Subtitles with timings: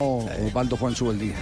[0.00, 1.34] Osvaldo Juan Subeldía.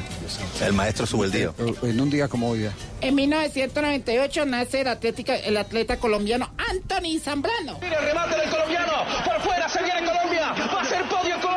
[0.62, 1.54] El maestro Subeldío.
[1.82, 2.64] En un día como hoy.
[2.64, 2.70] ¿eh?
[3.02, 7.76] En 1998 nace el, atlética- el atleta colombiano Anthony Zambrano.
[7.82, 8.92] Mira el remate del colombiano.
[9.26, 10.54] Por fuera se viene Colombia.
[10.74, 11.55] Va a ser podio Colombia.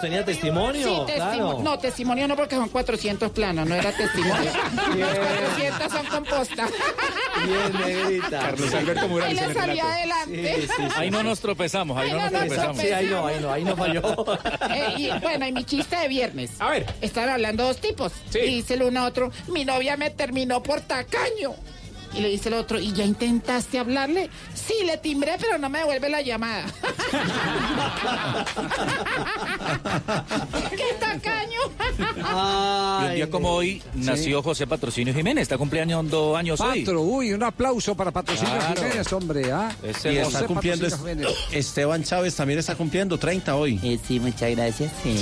[0.00, 0.86] Tenía testimonio.
[0.86, 1.58] Sí, testimo- claro.
[1.62, 4.50] No, testimonio no porque son 400 planos, no era testimonio.
[4.94, 6.70] 400 son compostas.
[7.46, 8.38] Bien, negrita.
[8.40, 10.54] Carlos Alberto Ahí Morales le salía adelante.
[10.60, 10.92] Sí, sí, sí.
[10.96, 12.78] Ahí no nos tropezamos, ahí Ahí no no nos tropezamos.
[12.78, 14.02] Sí, ahí no, ahí no, ahí no falló.
[14.74, 16.50] Eh, y, bueno, y mi chiste de viernes.
[16.58, 16.86] A ver.
[17.00, 18.12] Estaban hablando dos tipos.
[18.30, 18.38] Sí.
[18.40, 21.54] Y dice el uno a otro, mi novia me terminó por tacaño.
[22.16, 24.30] Y le dice el otro, ¿y ya intentaste hablarle?
[24.54, 26.64] Sí, le timbré, pero no me devuelve la llamada.
[30.70, 31.60] ¡Qué tacaño!
[31.98, 36.04] Y un día como hoy nació José Patrocinio Jiménez, está cumpleaños
[36.36, 36.80] años hoy.
[36.84, 38.82] Patro, uy, un aplauso para Patrocinio Claro.
[38.82, 39.52] Jiménez, hombre.
[39.52, 39.74] ¿ah?
[39.82, 41.48] Ese Y José está cumpliendo Patrocinio es- Jiménez.
[41.66, 43.80] Esteban Chávez también está cumpliendo 30 hoy.
[43.82, 44.92] Eh, sí, muchas gracias.
[45.02, 45.14] sí.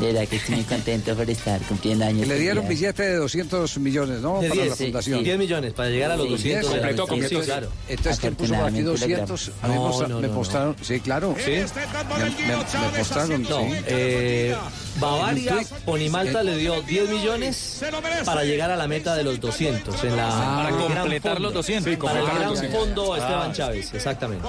[0.00, 2.26] De verdad que estoy muy contento por estar cumpliendo años.
[2.28, 4.40] Le dieron un billete de 200 millones, ¿no?
[4.40, 5.24] De Para 10, la sí, fundación.
[5.24, 6.70] 10 millones para llegar a los Sí, 200.
[6.70, 7.40] Completó, de la- completó.
[7.40, 7.68] Sí, claro.
[7.88, 9.50] Entonces, ¿quién puso por aquí Afortunadamente, 200?
[9.62, 11.34] A mí No, mostra- no, me no, mostraron, sí, claro.
[11.38, 11.50] ¿Sí?
[11.50, 13.66] Me, me- me mostraron, No, sí.
[13.86, 14.56] eh,
[15.00, 17.82] Bavaria, Ponimalta le dio 10 millones
[18.24, 20.02] para llegar a la meta de los 200.
[20.02, 21.48] En la, Para el gran completar fondo.
[21.48, 21.84] los 200.
[21.92, 22.80] Sí, Para el completar gran los 200.
[22.80, 24.48] fondo Esteban Chávez, exactamente.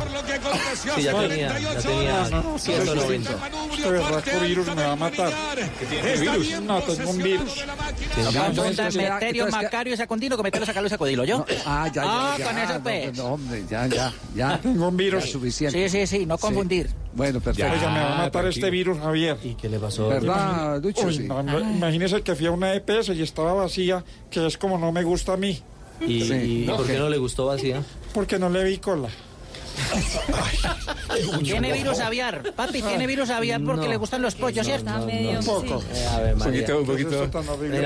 [0.96, 2.26] Sí, ya tenía, ya tenía
[2.58, 3.32] 190.
[3.76, 5.34] Este berraco virus me va a matar.
[6.20, 6.62] virus?
[6.62, 7.64] No, tengo un virus.
[8.18, 11.46] Entonces, Meterio Macario Sacondino, cometerio Sacarlo Sacodilo, ¿yo?
[11.66, 13.18] Ah, ya, ya, Ah, ya, con eso, pues.
[13.18, 14.60] No, hombre, ya, ya, ya.
[14.64, 15.26] Tengo un virus.
[15.26, 15.90] Ya, suficiente.
[15.90, 16.90] Sí, sí, sí, no confundir.
[17.14, 17.72] Bueno, perfecto.
[17.72, 19.38] Oiga, me va a matar este virus, Javier.
[19.44, 20.08] ¿Y qué le pasó?
[20.10, 21.08] ¿Verdad, Lucho?
[21.08, 21.24] Uy, Sí.
[21.28, 24.92] no, no, imagínese que fui a una EPS y estaba vacía, que es como no
[24.92, 25.60] me gusta a mí,
[26.02, 26.34] ¿Y, Sí.
[26.34, 27.84] y- y por qué no le gustó vacía?
[28.14, 29.10] porque no le vi cola.
[31.44, 33.90] Tiene virus aviar, papi, tiene virus aviar porque No.
[33.90, 34.92] le gustan los pollos, ¿cierto?
[34.96, 35.84] Un poco.
[35.94, 37.42] Eh, a ver, Un poquito, un ¿Qué es poquito.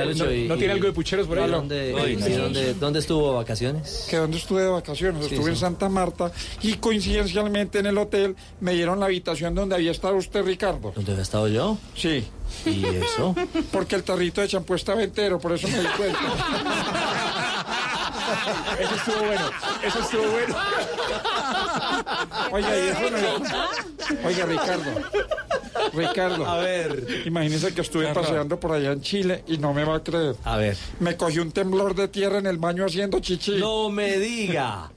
[0.06, 1.48] Lucho, y- ¿No tiene algo de pucheros por ahí?
[1.48, 4.08] ¿Y ¿Dónde, dónde, dónde estuvo de vacaciones?
[4.10, 5.56] que donde estuve de vacaciones, Sí, estuve en.
[5.58, 10.44] Santa Marta y coincidencialmente en el hotel me dieron la habitación donde había estado usted,
[10.44, 10.92] Ricardo.
[10.96, 11.78] ¿Dónde había estado yo?
[11.96, 12.26] Sí,
[12.66, 13.36] ¿Y eso?
[13.72, 16.20] porque el tarrito de champú estaba entero, por eso me di cuenta.
[18.80, 19.52] Eso estuvo bueno,
[19.84, 20.56] eso estuvo bueno.
[22.52, 24.28] Oiga, y eso no...
[24.28, 24.92] Oiga, Ricardo.
[25.94, 26.46] Ricardo.
[26.46, 27.24] A ver.
[27.26, 30.36] Imagínese que estuve paseando por allá en Chile y no me va a creer.
[30.44, 30.78] A ver.
[31.00, 33.58] Me cogió un temblor de tierra en el baño haciendo chichi.
[33.58, 34.92] No me diga.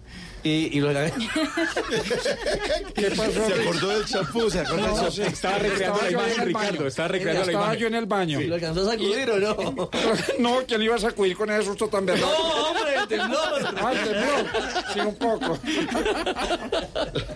[0.46, 0.90] Y, y lo
[2.94, 3.32] ¿Qué pasó?
[3.46, 5.10] Se acordó del champú, se acordó del No, champú.
[5.10, 6.86] sí, Estaba recreando la yo imagen, en el Ricardo, baño.
[6.86, 7.80] estaba recreando la Estaba imagen.
[7.80, 8.40] yo en el baño.
[8.42, 9.56] ¿Lo alcanzó a sacudir o no?
[10.38, 12.28] No, ¿quién le iba a sacudir con ese susto tan verdad?
[12.28, 13.74] ¡No, hombre, el temblor!
[13.76, 14.46] Ah, el temblor.
[14.94, 15.58] Sí, un poco.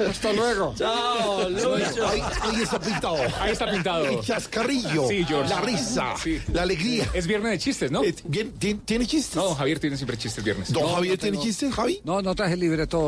[0.08, 0.74] Hasta luego.
[0.76, 2.06] ¡Chao, Lucho!
[2.08, 3.16] Ahí, ahí está pintado.
[3.40, 4.06] Ahí está pintado.
[4.06, 5.50] El chascarrillo, Sí, George.
[5.50, 6.40] la risa, Sí.
[6.52, 7.08] la alegría.
[7.12, 8.02] Es viernes de chistes, ¿no?
[8.04, 9.34] Eh, bien, ¿tiene, tiene chistes?
[9.36, 10.72] No, Javier tiene siempre chistes viernes.
[10.72, 12.00] ¿Don Javier tiene chistes, Javi?
[12.04, 12.99] No, no traje libreto.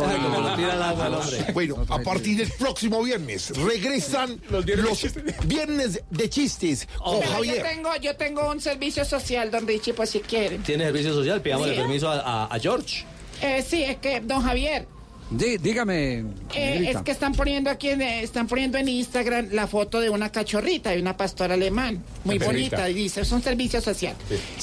[0.57, 1.53] Tira al agua hombre.
[1.53, 7.63] Bueno, a partir del próximo viernes regresan los viernes, de chistes con Pero yo Javier.
[7.63, 10.63] tengo, yo tengo un servicio social, don Richie, por si quieren.
[10.63, 11.41] ¿Tiene servicio social?
[11.41, 11.81] Pidámosle Sí.
[11.81, 13.05] permiso a, a- a George.
[13.41, 14.87] Eh, sí, es que, don Javier,
[15.31, 19.67] Dí- dígame, eh, es que están poniendo aquí, en, eh, están poniendo en Instagram la
[19.67, 23.81] foto de una cachorrita, de una pastora alemán, muy bonita, y dice, es un servicio
[23.81, 24.15] social.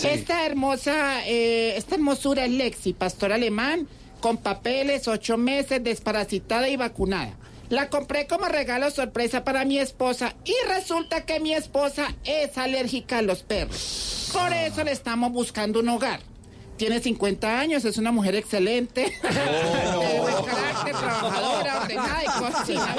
[0.04, 3.88] Esta hermosa, eh, esta hermosura es Lexi, pastor alemán,
[4.19, 7.33] con papeles, ocho meses, desparasitada y vacunada.
[7.69, 13.19] La compré como regalo sorpresa para mi esposa y resulta que mi esposa es alérgica
[13.19, 14.31] a los perros.
[14.33, 16.19] Por eso le estamos buscando un hogar.
[16.80, 22.96] Tiene 50 años, es una mujer excelente, de buen carácter, trabajadora, ordenada y cocina.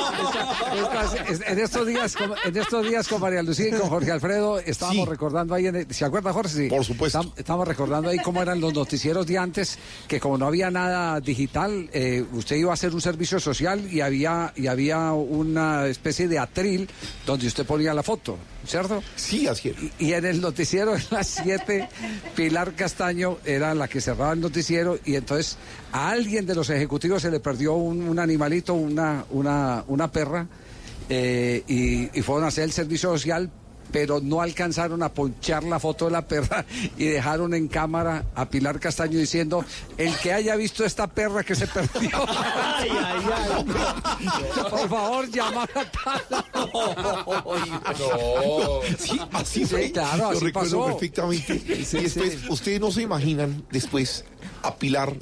[1.49, 5.05] En estos días, con, en estos días con María Lucía y con Jorge Alfredo estábamos
[5.07, 5.11] Sí.
[5.11, 6.55] recordando ahí, en el- ¿se acuerda Jorge?
[6.55, 6.69] Sí.
[6.69, 7.33] Por supuesto.
[7.37, 11.89] Estamos recordando ahí cómo eran los noticieros de antes, que como no había nada digital,
[11.95, 16.39] eh, usted iba a hacer un servicio social y había y había una especie de
[16.39, 16.87] atril
[17.25, 18.37] donde usted ponía la foto,
[18.67, 19.03] ¿cierto?
[19.17, 19.77] Sí, así es.
[19.99, 21.89] Y, y en el noticiero de las 7,
[22.37, 25.57] Pilar Castaño era la que cerraba el noticiero y entonces
[25.93, 30.47] a alguien de los ejecutivos se le perdió un, animalito, una, una, una perra,
[31.09, 33.51] eh, y, y fueron a hacer el servicio social,
[33.93, 36.65] pero no alcanzaron a ponchar la foto de la perra
[36.97, 39.65] y dejaron en cámara a Pilar Castaño diciendo,
[39.97, 42.11] el que haya visto esta perra que se perdió.
[44.71, 46.23] Por favor, llamar a tal.
[48.99, 49.91] Sí, así Sí, fue.
[49.93, 50.87] claro, Lo así recuerdo pasó.
[50.93, 51.59] perfectamente.
[51.85, 52.39] Sí, y después, sí.
[52.49, 54.25] ustedes no se imaginan después
[54.63, 55.15] a Pilar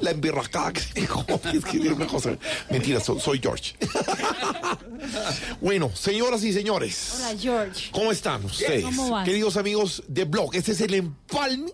[0.00, 1.24] la emberracada que se dejó.
[1.52, 2.36] Es que una cosa.
[2.70, 3.74] Mentira, so- soy George.
[5.60, 7.14] bueno, señoras y señores.
[7.16, 7.90] Hola, George.
[7.92, 8.84] ¿Cómo están ustedes?
[8.84, 9.24] ¿Cómo vas?
[9.24, 11.72] Queridos amigos de Blog, este es el empalme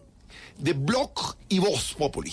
[0.59, 1.11] de Blog
[1.49, 2.33] y Voz Populi.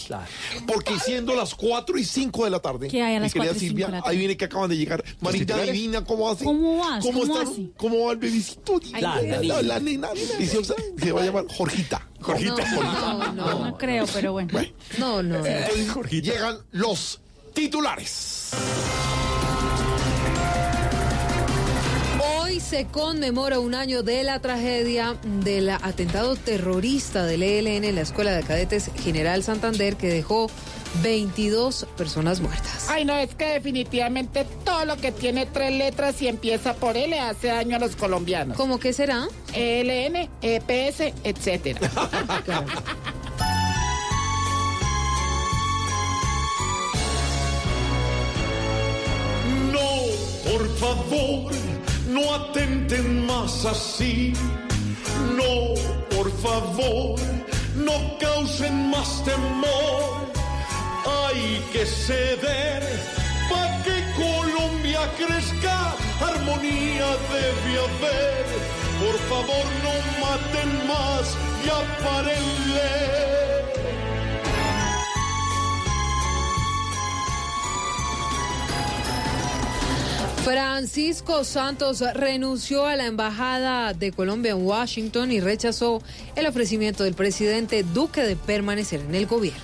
[0.68, 3.50] Porque siendo las 4 y 5 de la tarde, ¿Qué hay a mi las querida
[3.52, 4.12] 4 y 5 Silvia, de la tarde?
[4.12, 5.04] ahí viene que acaban de llegar.
[5.20, 5.74] Marita titulares?
[5.74, 6.44] Divina, ¿cómo hace?
[6.46, 7.04] ¿Cómo vas?
[7.06, 7.48] ¿Cómo están?
[7.48, 7.70] hace?
[7.78, 8.80] ¿Cómo va el bebecito?
[8.94, 10.10] Ay, la, la la- la nena.
[10.38, 12.08] Preciosa, Se va a llamar Jorgita.
[12.22, 12.64] Jorgita.
[12.76, 14.50] No, no, no creo, pero bueno.
[14.98, 15.46] No, no.
[15.46, 17.20] Entonces, llegan los
[17.54, 18.52] titulares.
[22.72, 28.32] Se conmemora un año de la tragedia del atentado terrorista del ELN en la Escuela
[28.32, 30.50] de Cadetes General Santander que dejó
[31.04, 32.88] 22 personas muertas.
[32.88, 37.20] Ay, no, es que definitivamente todo lo que tiene tres letras y empieza por L
[37.20, 38.56] hace daño a los colombianos.
[38.56, 39.28] ¿Cómo que será?
[39.54, 41.92] ELN, EPS, etcétera.
[49.72, 51.52] No, por favor,
[52.12, 54.34] no atenten más así.
[55.38, 55.74] No,
[56.16, 57.20] por favor,
[57.76, 60.32] no causen más temor.
[61.06, 62.84] Hay que ceder
[63.50, 65.96] para que Colombia crezca.
[66.20, 68.46] Armonía debe haber.
[69.04, 71.26] Por favor, no maten más.
[71.66, 73.61] Ya parenle.
[80.44, 86.02] Francisco Santos renunció a la embajada de Colombia en Washington y rechazó
[86.36, 89.62] el ofrecimiento del presidente Duque de permanecer en el gobierno.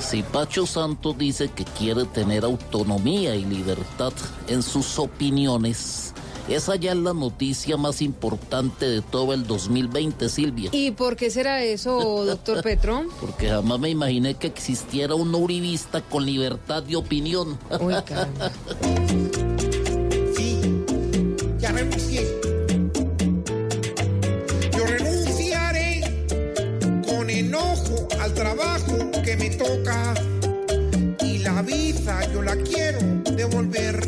[0.00, 4.12] Si Pacho Santos dice que quiere tener autonomía y libertad
[4.48, 6.12] en sus opiniones,
[6.48, 10.70] esa ya es la noticia más importante de todo el 2020, Silvia.
[10.72, 13.04] ¿Y por qué será eso, doctor Petro?
[13.20, 17.56] Porque jamás me imaginé que existiera un uribista con libertad de opinión.
[17.80, 17.94] Uy,
[21.76, 22.24] renuncié.
[24.76, 26.00] Yo renunciaré
[27.06, 30.14] con enojo al trabajo que me toca
[31.20, 33.00] y la vida yo la quiero
[33.36, 34.00] devolver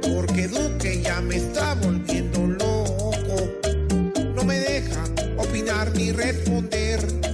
[0.00, 3.36] porque Duque ya me está volviendo loco.
[4.34, 5.04] No me deja
[5.36, 7.27] opinar ni responder.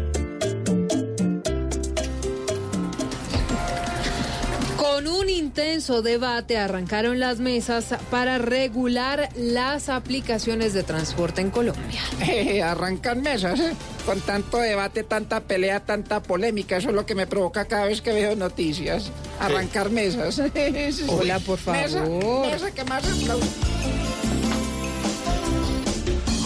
[5.04, 12.00] Con un intenso debate arrancaron las mesas para regular las aplicaciones de transporte en Colombia.
[12.26, 13.60] Eh, arrancan mesas.
[13.60, 13.74] eh.
[14.06, 16.78] Con tanto debate, tanta pelea, tanta polémica.
[16.78, 19.10] Eso es lo que me provoca cada vez que veo noticias.
[19.40, 20.38] Arrancar mesas.
[21.08, 22.46] Hola, por Mesa, favor.
[22.46, 23.44] mesa que más aplaude.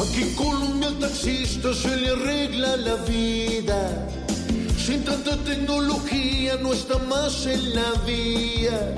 [0.02, 4.08] Aquí en Colombia taxista se le arregla la vida.
[4.88, 8.94] Sin tanta tecnología no está más en la vía.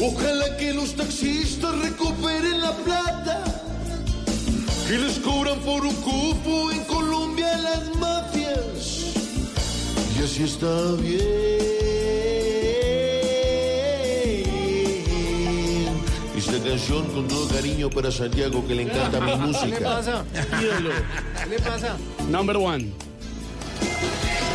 [0.00, 3.42] Ojalá que los taxistas recuperen la plata
[4.86, 9.16] que les cobran por un cupo en Colombia las mafias.
[10.16, 11.18] Y así está bien.
[16.36, 19.64] Esta canción con todo cariño para Santiago que le encanta mi música.
[19.70, 20.24] ¿Qué le pasa?
[21.42, 21.96] ¿Qué le pasa?
[22.28, 23.09] Number one.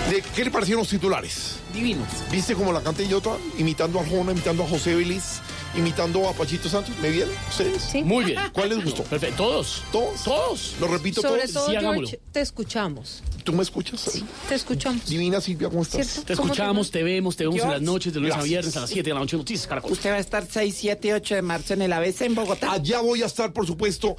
[0.09, 1.55] ¿De ¿Qué le parecieron los titulares?
[1.73, 2.07] Divinos.
[2.31, 3.37] ¿Viste como la canté yo toda?
[3.57, 5.39] Imitando a Arjona, imitando a José Vélez,
[5.75, 6.95] imitando a Pachito Santos.
[7.01, 7.81] ¿Me vieron ustedes?
[7.81, 8.03] Sí.
[8.03, 8.39] Muy bien.
[8.53, 9.03] ¿Cuál les gustó?
[9.03, 9.37] Perfecto.
[9.37, 9.81] Todos.
[9.91, 10.23] ¿Todos?
[10.23, 10.75] Todos.
[10.79, 11.53] Lo repito Sobre todos.
[11.53, 12.07] todo, Sí, hagámoslo.
[12.07, 13.23] George, te escuchamos.
[13.43, 13.99] ¿Tú me escuchas?
[14.01, 14.23] Sí.
[14.47, 15.05] Te escuchamos.
[15.07, 16.05] Divina Silvia, ¿cómo estás?
[16.07, 16.27] ¿Cierto?
[16.27, 18.49] Te ¿Cómo escuchamos, te vemos, te vemos en las noches, de lunes a Gracias.
[18.49, 19.37] viernes a las 7 de la noche.
[19.37, 19.91] Noticias, Caracol.
[19.91, 22.71] Usted va a estar 6, 7 y 8 de marzo en el ABC en Bogotá.
[22.71, 24.15] Allá voy a estar, por supuesto.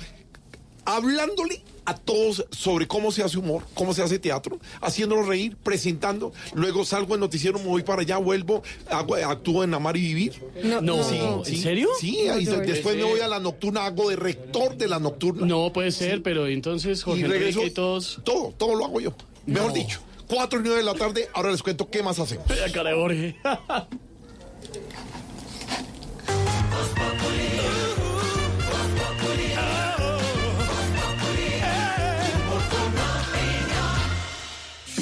[0.87, 6.33] Hablándole a todos sobre cómo se hace humor, cómo se hace teatro, haciéndolos reír, presentando.
[6.55, 10.43] Luego salgo en noticiero, me voy para allá, vuelvo, hago, actúo en Amar y Vivir.
[10.65, 11.89] No, No, Sí, ¿en sí, serio?
[12.01, 15.47] Sí, ahí No, después me voy a la nocturna, hago de rector de la nocturna.
[15.47, 17.63] No puede ser, pero entonces Jorge y regreso.
[17.65, 18.21] Y todos.
[18.25, 19.15] Todo, todo lo hago yo.
[19.47, 19.75] Mejor No.
[19.75, 22.47] dicho, 4 y 9 de la tarde, ahora les cuento qué más hacemos.
[22.73, 23.37] Cara de Jorge.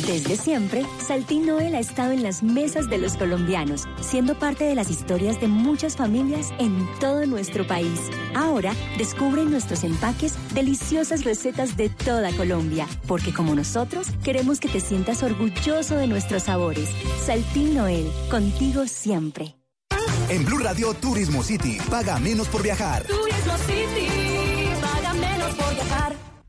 [0.07, 4.75] Desde siempre, Saltín Noel ha estado en las mesas de los colombianos, siendo parte de
[4.75, 7.99] las historias de muchas familias en todo nuestro país.
[8.35, 14.69] Ahora, descubre en nuestros empaques deliciosas recetas de toda Colombia, porque como nosotros, queremos que
[14.69, 16.91] te sientas orgulloso de nuestros sabores.
[17.25, 19.57] Saltín Noel, contigo siempre.
[20.29, 23.05] En Blue Radio Turismo City, paga menos por viajar.
[23.05, 24.24] Turismo City,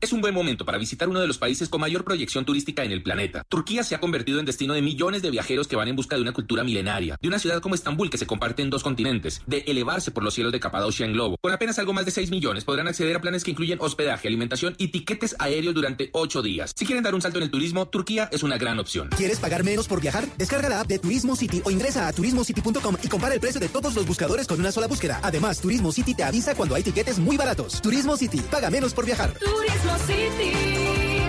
[0.06, 2.92] Es un buen momento para visitar uno de los países con mayor proyección turística en
[2.92, 3.42] el planeta.
[3.48, 6.22] Turquía se ha convertido en destino de millones de viajeros que van en busca de
[6.22, 9.64] una cultura milenaria, de una ciudad como Estambul que se comparte en dos continentes, de
[9.66, 11.38] elevarse por los cielos de Capadocia en globo.
[11.40, 14.76] Con apenas algo más de 6 millones podrán acceder a planes que incluyen hospedaje, alimentación
[14.78, 16.72] y tiquetes aéreos durante 8 días.
[16.76, 19.08] Si quieren dar un salto en el turismo, Turquía es una gran opción.
[19.08, 20.24] ¿Quieres pagar menos por viajar?
[20.38, 23.68] Descarga la app de Turismo City o ingresa a turismocity.com y compara el precio de
[23.68, 25.18] todos los buscadores con una sola búsqueda.
[25.24, 27.82] Además, Turismo City te avisa cuando hay tiquetes muy baratos.
[27.82, 29.32] Turismo City, paga menos por viajar.
[29.32, 30.52] Turismo City,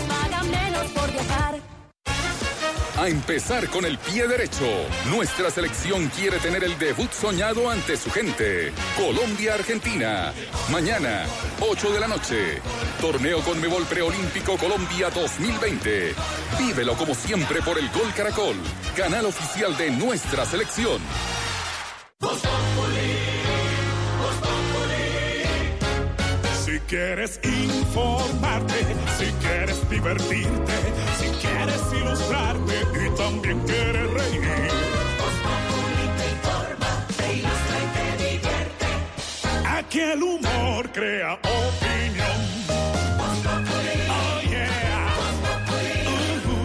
[0.07, 1.55] paga menos por viajar.
[2.97, 4.65] A empezar con el pie derecho.
[5.12, 8.74] Nuestra selección quiere tener el debut soñado ante su gente.
[8.97, 10.33] Colombia-Argentina.
[10.71, 11.25] Mañana,
[11.59, 12.59] 8 de la noche.
[13.00, 16.15] Torneo Conmebol Preolímpico Colombia 2020.
[16.57, 18.55] Vívelo como siempre por el Gol Caracol,
[18.95, 21.00] canal oficial de nuestra selección.
[26.88, 28.86] Quieres informarte,
[29.17, 30.74] si quieres divertirte,
[31.20, 32.75] si quieres ilustrarte
[33.06, 34.41] y también quieres reír.
[39.65, 42.38] Aquí el humor crea opinión.
[44.10, 45.13] Oh, yeah.
[46.08, 46.56] Ujú.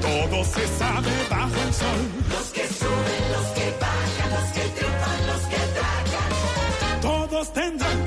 [0.00, 2.23] Todo se sabe bajo el sol.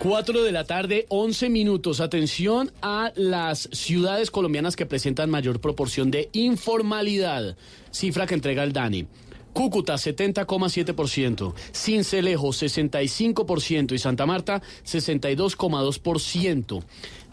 [0.00, 2.00] 4 de la tarde, 11 minutos.
[2.00, 7.54] Atención a las ciudades colombianas que presentan mayor proporción de informalidad.
[7.90, 9.06] Cifra que entrega el DANI.
[9.52, 16.82] Cúcuta 70,7%, Cincelejo 65% y Santa Marta 62,2%.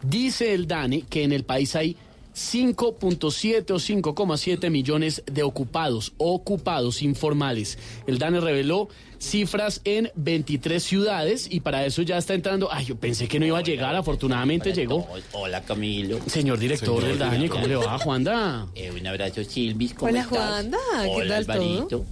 [0.04, 1.96] Dice el DANI que en el país hay
[2.38, 7.80] 5.7 o 5,7 millones de ocupados, ocupados informales.
[8.06, 12.70] El DANE reveló cifras en 23 ciudades y para eso ya está entrando.
[12.72, 15.08] Ay, yo pensé que no iba a llegar, afortunadamente llegó.
[15.34, 16.20] Hola Camilo.
[16.28, 18.68] Señor director del DANE, ¿cómo le va, Juanda?
[18.76, 20.38] Eh, un abrazo Silvis, ¿cómo Hola, estás?
[20.38, 21.56] Juanda, ¿qué Hola, tal todo?
[21.56, 22.06] Alvarito.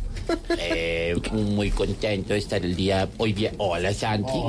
[0.57, 3.51] Eh, muy contento de estar el día hoy día.
[3.59, 4.39] Hola Santi.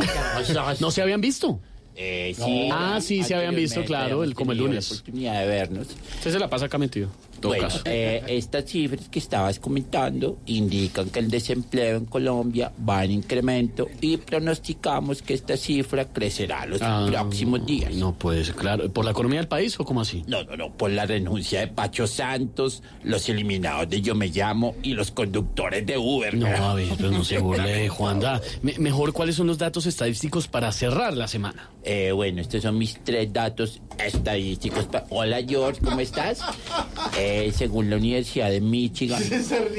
[0.81, 1.61] ¿No se habían visto?
[1.97, 2.69] Eh, sí.
[2.71, 4.91] Ah, sí, se habían visto, claro, el como el lunes.
[4.91, 5.87] La oportunidad de vernos.
[6.17, 7.09] Usted se la pasa acá metido.
[7.43, 13.13] Bueno, eh, estas cifras que estabas comentando indican que el desempleo en Colombia va en
[13.13, 17.95] incremento y pronosticamos que esta cifra crecerá los Ah, próximos días.
[17.95, 18.91] No, pues claro.
[18.93, 20.25] ¿Por la economía del país o cómo así?
[20.27, 24.75] No, no, no, por la renuncia de Pacho Santos, los eliminados de Yo Me Llamo
[24.83, 26.37] y los conductores de Uber.
[26.37, 28.41] No, a ver, pero no se burle, Juanda.
[28.63, 31.71] Me- mejor, ¿cuáles son los datos estadísticos para cerrar la semana?
[31.83, 34.87] Eh, bueno, estos son mis tres datos estadísticos.
[35.11, 36.41] Hola George, ¿cómo estás?
[37.19, 39.23] Eh, según la Universidad de Michigan,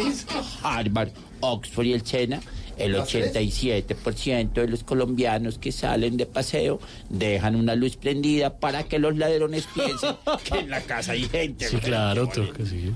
[0.64, 2.42] Harvard, Oxford y el SENA,
[2.78, 9.00] el 87% de los colombianos que salen de paseo dejan una luz prendida para que
[9.00, 11.68] los ladrones piensen que en la casa hay gente.
[11.68, 12.92] Sí, claro, que sí.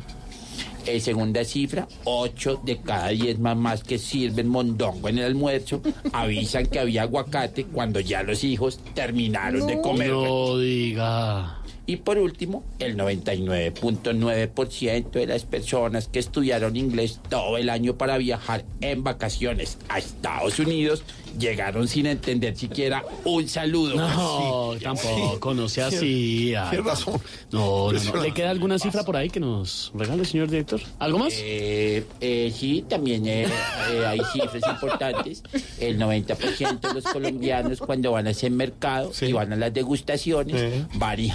[0.87, 5.79] Eh, segunda cifra, 8 de cada 10 mamás que sirven mondongo en el almuerzo
[6.11, 10.09] avisan que había aguacate cuando ya los hijos terminaron de comer.
[10.09, 11.60] No diga.
[11.87, 18.17] Y por último, el 99.9% de las personas que estudiaron inglés todo el año para
[18.17, 21.03] viajar en vacaciones a Estados Unidos
[21.39, 23.95] llegaron sin entender siquiera un saludo.
[23.95, 26.53] No, tampoco, no sea así.
[26.55, 26.69] ay.
[26.71, 27.21] Tiene razón.
[27.51, 28.21] No, no, no.
[28.21, 30.81] ¿Le queda alguna cifra por ahí que nos regale, señor director?
[30.99, 31.33] ¿Algo más?
[31.37, 35.43] Eh, eh, sí, también eh, eh, hay cifras importantes.
[35.79, 40.85] El 90% de los colombianos cuando van a ese mercado y van a las degustaciones,
[40.95, 41.29] van y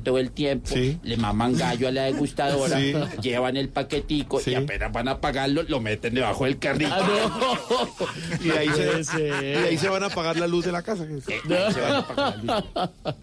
[0.00, 2.94] todo el tiempo, le maman gallo a la degustadora, Sí.
[3.20, 6.92] llevan el paquetico y apenas van a pagarlo, lo meten debajo del carrito.
[8.40, 8.68] Y de ahí
[9.04, 11.04] se, y de ahí se van a apagar la luz de la casa.
[11.04, 13.14] Eh, se van a apagar la luz.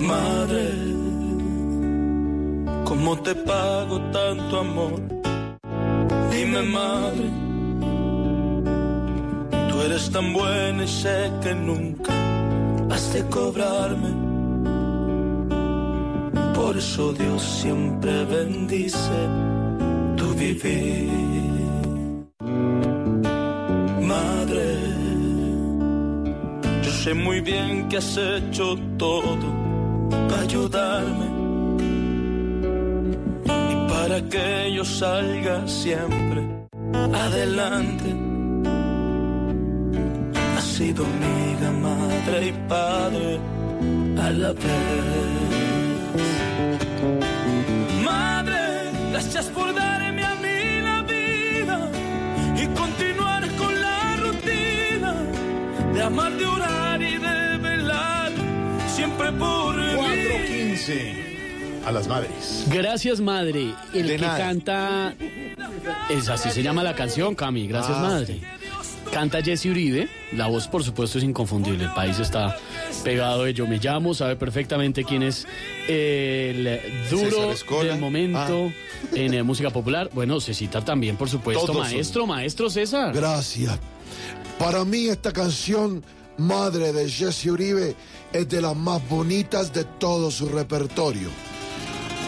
[0.00, 0.68] Madre,
[2.84, 5.00] ¿cómo te pago tanto amor?
[6.30, 7.30] Dime, madre,
[9.82, 12.12] eres tan buena y sé que nunca
[12.90, 14.10] has de cobrarme.
[16.54, 19.18] Por eso Dios siempre bendice
[20.16, 21.10] tu vivir.
[24.02, 24.66] Madre,
[26.82, 29.48] yo sé muy bien que has hecho todo
[30.28, 31.26] para ayudarme
[33.44, 36.42] y para que yo salga siempre
[36.92, 38.29] adelante.
[40.80, 43.38] Sido amiga, madre y padre
[44.18, 44.64] a la vez.
[48.02, 51.90] Madre, gracias por darme a mí la vida
[52.62, 55.12] y continuar con la rutina
[55.92, 58.32] de amar, de orar y de velar
[58.88, 59.84] siempre por mí.
[59.96, 62.64] 415 a las madres.
[62.70, 63.74] Gracias, madre.
[63.92, 64.38] El De que nada.
[64.38, 65.14] canta.
[66.08, 67.66] Es así se llama la canción, Cami.
[67.68, 68.40] Gracias, Ah, madre.
[69.12, 70.08] Canta Jesse Uribe.
[70.32, 71.84] La voz, por supuesto, es inconfundible.
[71.84, 72.56] El país está
[73.02, 74.14] pegado de Yo Me Llamo.
[74.14, 75.46] Sabe perfectamente quién es
[75.88, 77.52] el duro
[77.82, 78.72] del momento
[79.12, 80.10] en eh, música popular.
[80.14, 81.86] Bueno, se cita también, por supuesto, Todos son.
[81.92, 83.12] maestro, maestro César.
[83.12, 83.78] Gracias.
[84.58, 86.04] Para mí esta canción,
[86.38, 87.96] Madre de Jesse Uribe,
[88.32, 91.28] es de las más bonitas de todo su repertorio.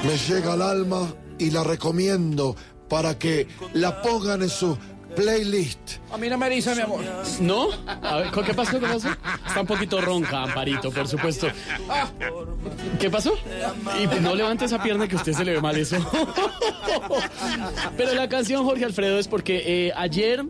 [0.04, 2.56] Me llega al alma y la recomiendo
[2.88, 4.76] para que la pongan en su
[5.14, 5.78] playlist.
[6.12, 7.00] A mí no me dice, mi amor.
[7.40, 7.68] ¿No?
[7.86, 8.78] A ver, ¿qué pasó?
[8.78, 9.08] ¿Qué pasó?
[9.46, 11.48] Está un poquito ronca, Amparito, por supuesto.
[12.98, 13.34] ¿Qué pasó?
[14.00, 15.96] Y no levante esa pierna que a usted se le ve mal eso.
[17.96, 20.44] Pero la canción, Jorge Alfredo, es porque eh, ayer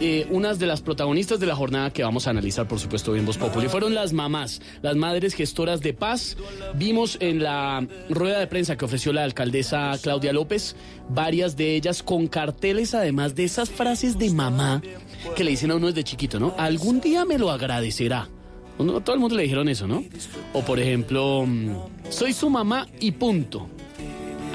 [0.00, 3.24] eh, unas de las protagonistas de la jornada que vamos a analizar, por supuesto, en
[3.26, 6.36] Voz Populi, fueron las mamás, las madres gestoras de paz.
[6.74, 10.76] Vimos en la rueda de prensa que ofreció la alcaldesa Claudia López,
[11.08, 14.82] varias de ellas con carteles, además de esas frases de mamá
[15.34, 16.54] que le dicen a uno desde chiquito, ¿no?
[16.58, 18.28] Algún día me lo agradecerá.
[18.78, 20.04] Uno- todo el mundo le dijeron eso, ¿no?
[20.52, 21.70] O por ejemplo, mm,
[22.10, 23.68] soy su mamá y punto.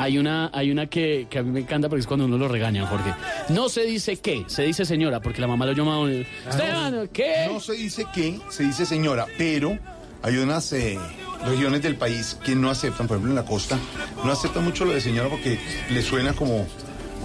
[0.01, 2.47] Hay una, hay una que, que a mí me encanta porque es cuando uno lo
[2.47, 3.13] regaña, Jorge.
[3.49, 6.09] No se dice qué, se dice señora, porque la mamá lo llama.
[6.49, 7.47] Esteban, ¿qué?
[7.51, 9.77] No se dice qué, se dice señora, pero
[10.23, 10.97] hay unas eh,
[11.45, 13.77] regiones del país que no aceptan, por ejemplo en la costa,
[14.23, 15.59] no aceptan mucho lo de señora porque
[15.89, 16.65] le suena como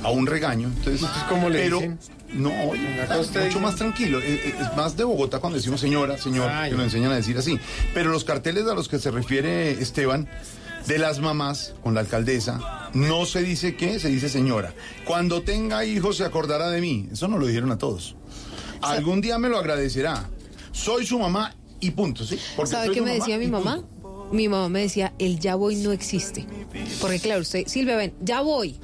[0.03, 0.69] a un regaño.
[0.69, 1.99] Entonces, cómo le pero, dicen?
[2.35, 4.19] No, oye, la costa mucho dicen- más tranquilo.
[4.19, 7.17] Es, es- es más de Bogotá cuando decimos señora, señor, Ah, que nos enseñan a
[7.17, 7.59] decir así.
[7.95, 10.29] Pero los carteles a los que se refiere Esteban,
[10.87, 14.73] de las mamás con la alcaldesa, no se dice qué, se dice señora.
[15.05, 17.09] Cuando tenga hijos se acordará de mí.
[17.13, 18.17] Eso no lo dijeron a todos.
[18.81, 20.29] Algún día me lo agradecerá.
[20.73, 22.39] Soy su mamá y punto, ¿sí?
[22.55, 23.83] Porque ¿Sabe qué me decía mi mamá?
[24.33, 26.47] Mi mamá me decía, el ya voy no existe.
[27.01, 28.79] Porque claro, usted, Silvia, ven, ya voy.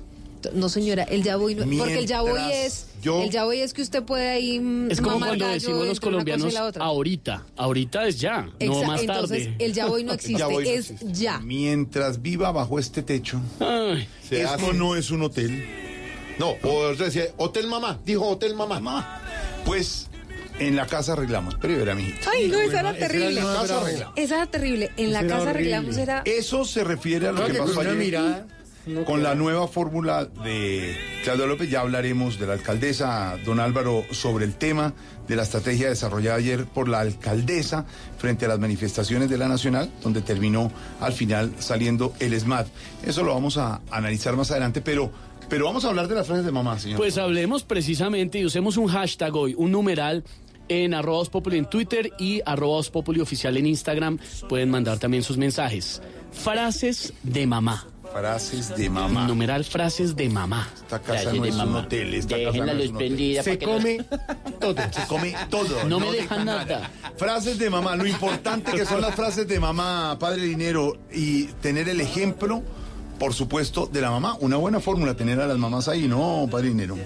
[0.55, 1.65] No, señora, el ya voy no.
[1.79, 2.87] Porque el ya voy Mientras es.
[3.03, 4.57] yo- El ya voy es que usted puede ahí.
[4.91, 7.45] Es como cuando decimos los colombianos ahorita.
[7.57, 9.57] Ahorita es ya, no más Entonces, tarde.
[9.59, 11.13] el ya voy no existe, Ya voy no es existe.
[11.13, 11.39] ya.
[11.41, 13.41] Mientras viva bajo este techo,
[14.29, 15.65] Se hace- no es un hotel.
[16.39, 19.21] No, o sea, decía, hotel mamá, dijo hotel mamá.
[19.65, 20.09] Pues
[20.59, 21.57] en la casa arreglamos.
[21.61, 22.29] Pero verá, mijito.
[22.33, 23.29] Ay, no, esa era terrible.
[23.29, 24.15] En la casa arreglamos.
[24.19, 24.91] Esa era terrible.
[24.97, 26.23] En la era casa arreglamos era.
[26.25, 28.45] Eso se refiere a lo que pasó ayer.
[29.07, 34.45] Con la nueva fórmula de Claudio López ya hablaremos de la alcaldesa, don Álvaro, sobre
[34.45, 34.93] el tema
[35.29, 37.87] de la estrategia desarrollada ayer por la alcaldesa
[38.19, 42.67] frente a las manifestaciones de la Nacional, donde terminó al final saliendo el SMAT.
[43.07, 45.13] Eso lo vamos a analizar más adelante, pero,
[45.49, 46.99] pero vamos a hablar de las frases de mamá, señor.
[46.99, 50.25] Pues hablemos precisamente y usemos un hashtag hoy, un numeral
[50.69, 54.19] en arroba Populi en Twitter y arroba Populi oficial en Instagram.
[54.49, 56.03] Pueden mandar también sus mensajes.
[56.33, 57.87] Frases de mamá.
[58.13, 59.27] Frases de mamá.
[59.27, 60.69] Numeral frases de mamá.
[60.75, 63.43] Esta casa no es un hotel, esta casa no es un hotel.
[63.43, 64.05] Se come
[64.61, 65.85] todo, se come todo.
[65.89, 66.91] No me dejan nada.
[67.17, 71.89] Frases de mamá, lo importante que son las frases de mamá, padre dinero y tener
[71.89, 72.63] el ejemplo
[73.23, 74.37] por supuesto, de la mamá.
[74.41, 76.99] Una buena fórmula tener a las mamás ahí, ¿no, padre Dinero?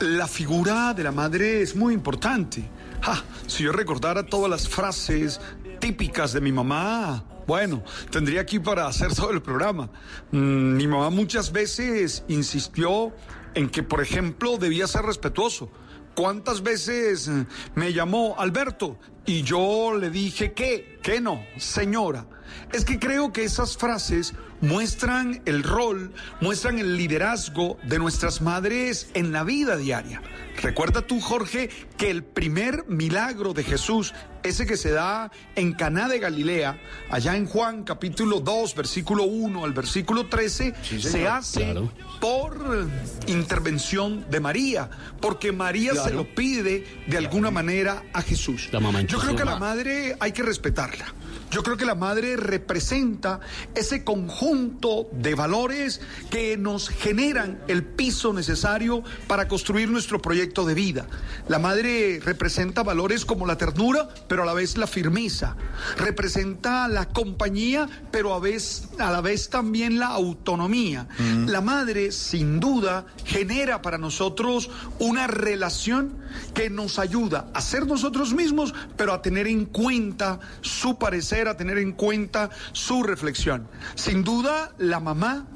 [0.00, 2.64] La figura de la madre es muy importante.
[3.00, 5.40] Ja, si yo recordara todas las frases
[5.78, 9.90] típicas de mi mamá, bueno, tendría aquí para hacer todo el programa.
[10.32, 13.12] Mm, mi mamá muchas veces insistió
[13.54, 15.70] en que, por ejemplo, debía ser respetuoso.
[16.14, 18.98] ¿Cuántas veces eh, me llamó Alberto?
[19.26, 22.26] Y yo le dije que, que no, señora.
[22.72, 29.10] Es que creo que esas frases muestran el rol, muestran el liderazgo de nuestras madres
[29.14, 30.22] en la vida diaria.
[30.62, 36.08] Recuerda tú, Jorge, que el primer milagro de Jesús, ese que se da en Caná
[36.08, 41.92] de Galilea, allá en Juan capítulo 2, versículo 1 al versículo 13, se hace Claro.
[42.20, 42.88] por
[43.26, 44.88] intervención de María,
[45.20, 48.68] porque María se lo pide de alguna manera a Jesús.
[49.16, 51.06] Yo creo que a la madre hay que respetarla.
[51.50, 53.40] Yo creo que la madre representa
[53.74, 60.74] ese conjunto de valores que nos generan el piso necesario para construir nuestro proyecto de
[60.74, 61.06] vida.
[61.48, 65.56] La madre representa valores como la ternura, pero a la vez la firmeza.
[65.96, 71.08] Representa la compañía, pero a, vez, a la vez también la autonomía.
[71.46, 76.14] La madre, sin duda, genera para nosotros una relación
[76.54, 81.56] que nos ayuda a ser nosotros mismos, pero a tener en cuenta su parecer, a
[81.56, 83.68] tener en cuenta su reflexión.
[83.94, 85.46] Sin duda, la mamá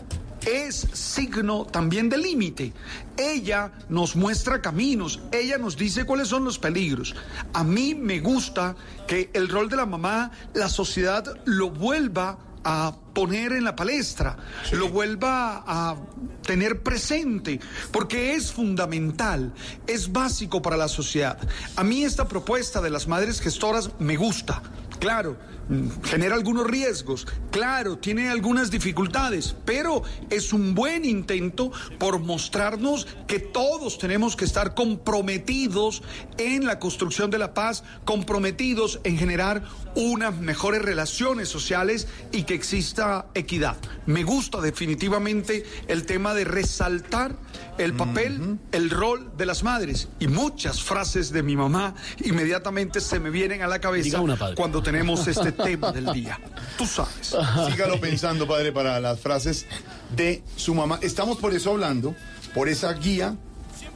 [0.46, 2.72] es signo también de límite.
[3.16, 7.14] Ella nos muestra caminos, ella nos dice cuáles son los peligros.
[7.52, 12.94] A mí me gusta que el rol de la mamá, la sociedad lo vuelva a
[13.14, 14.36] poner en la palestra,
[14.72, 15.96] lo vuelva a
[16.42, 19.52] tener presente, porque es fundamental,
[19.86, 21.38] es básico para la sociedad.
[21.76, 24.62] A mí esta propuesta de las madres gestoras me gusta.
[24.98, 25.38] Claro,
[26.02, 33.38] genera algunos riesgos, claro, tiene algunas dificultades, pero es un buen intento por mostrarnos que
[33.38, 36.02] todos tenemos que estar comprometidos
[36.38, 39.62] en la construcción de la paz, comprometidos en generar
[39.94, 43.76] unas mejores relaciones sociales y que exista equidad.
[44.06, 47.36] Me gusta definitivamente el tema de resaltar
[47.78, 50.08] el papel, el rol de las madres.
[50.18, 54.22] Y muchas frases de mi mamá inmediatamente se me vienen a la cabeza
[54.54, 56.38] cuando tenemos este tema del día.
[56.76, 57.34] Tú sabes.
[57.70, 59.66] Sígalo pensando, padre, para las frases
[60.16, 60.98] de su mamá.
[61.02, 62.14] Estamos por eso hablando,
[62.54, 63.36] por esa guía,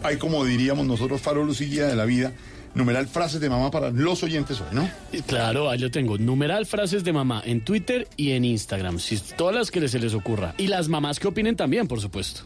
[0.02, 2.32] hay como diríamos nosotros, faro, luz y guía de la vida,
[2.74, 4.88] numeral frases de mamá para los oyentes hoy, ¿no?
[5.12, 6.18] Y Claro, ahí lo tengo.
[6.18, 8.98] Numeral frases de mamá en Twitter y en Instagram.
[8.98, 10.54] Si, todas las que se les ocurra.
[10.58, 12.42] Y las mamás que opinen también, por supuesto.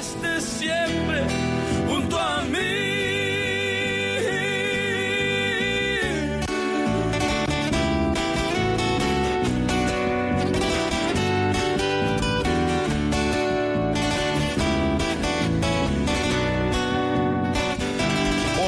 [0.00, 1.22] estés siempre
[1.86, 2.85] junto a mí.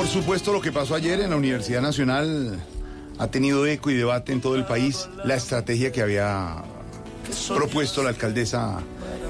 [0.08, 2.58] Supuesto, lo que pasó ayer en la Universidad Nacional
[3.18, 5.08] ha tenido eco y debate en todo el país.
[5.24, 6.62] La estrategia que había
[7.48, 8.80] propuesto la alcaldesa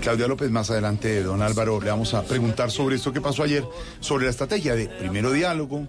[0.01, 0.51] Claudia López.
[0.51, 3.65] Más adelante, don Álvaro, le vamos a preguntar sobre esto que pasó ayer,
[4.01, 5.87] sobre la estrategia de primero diálogo,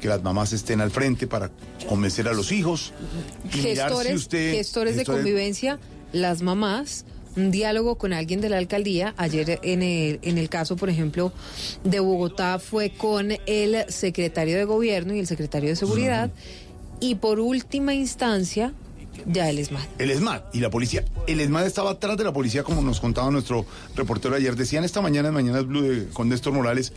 [0.00, 1.50] que las mamás estén al frente para
[1.88, 2.92] convencer a los hijos.
[3.52, 5.78] y mirar si Gestores, usted- gestores de gestores- convivencia,
[6.12, 7.04] las mamás,
[7.36, 9.14] un diálogo con alguien de la alcaldía.
[9.16, 11.32] Ayer en el, en el caso, por ejemplo,
[11.82, 16.30] de Bogotá fue con el secretario de gobierno y el secretario de seguridad.
[17.00, 18.72] Y por última instancia,
[19.26, 19.84] ya el ESMAD.
[19.98, 21.04] El ESMAD y la policía.
[21.26, 23.66] El ESMAD estaba atrás de la policía, como nos contaba nuestro
[23.96, 24.56] reportero ayer.
[24.56, 26.92] Decían esta mañana en Mañanas Blue con Néstor Morales.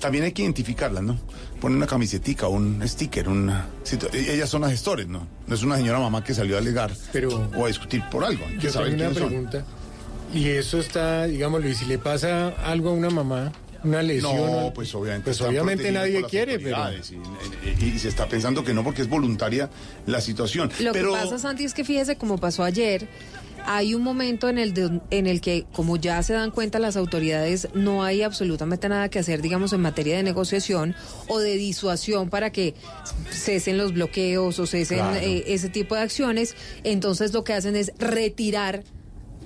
[0.00, 1.18] También hay que identificarlas, ¿no?
[1.60, 3.66] Poner una camisetica, un sticker, una...
[3.84, 5.26] situ- Ellas son las gestores, ¿no?
[5.46, 6.92] No es una señora mamá que salió a alegar
[7.56, 8.44] o a discutir por algo.
[8.46, 9.28] Hay que Yo saber tengo una son.
[9.28, 9.64] pregunta.
[10.34, 13.52] Y eso está, digámoslo, y si le pasa algo a una mamá,
[13.84, 14.36] una lesión.
[14.36, 15.24] No, pues obviamente.
[15.30, 16.76] Pues obviamente nadie quiere, pero.
[17.64, 19.70] Y, y- y se está pensando que no porque es voluntaria
[20.06, 20.70] la situación.
[20.80, 23.08] Lo pero que pasa, Santi, es que fíjese como pasó ayer.
[23.68, 26.96] Hay un momento en el, de- en el que, como ya se dan cuenta las
[26.96, 30.94] autoridades, no hay absolutamente nada que hacer, digamos, en materia de negociación
[31.28, 32.74] o de disuasión para que
[33.30, 35.16] cesen los bloqueos o cesen Claro.
[35.20, 36.54] eh, ese tipo de acciones.
[36.84, 38.84] Entonces lo que hacen es retirar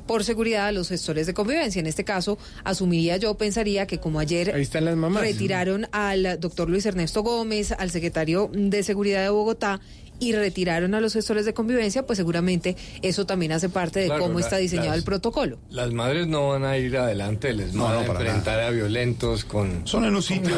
[0.06, 1.78] por seguridad a los gestores de convivencia.
[1.78, 5.22] En este caso, asumiría yo, pensaría que como ayer Ahí están las mamás.
[5.22, 9.80] retiraron al doctor Luis Ernesto Gómez, al secretario de Seguridad de Bogotá,
[10.20, 14.22] y retiraron a los gestores de convivencia, pues seguramente eso también hace parte de Claro,
[14.22, 15.58] cómo la- está diseñado las- el protocolo.
[15.70, 19.44] Las madres no van a ir adelante, les No, van no, a enfrentar a violentos
[19.44, 19.86] con...
[19.86, 20.54] Son en un sitio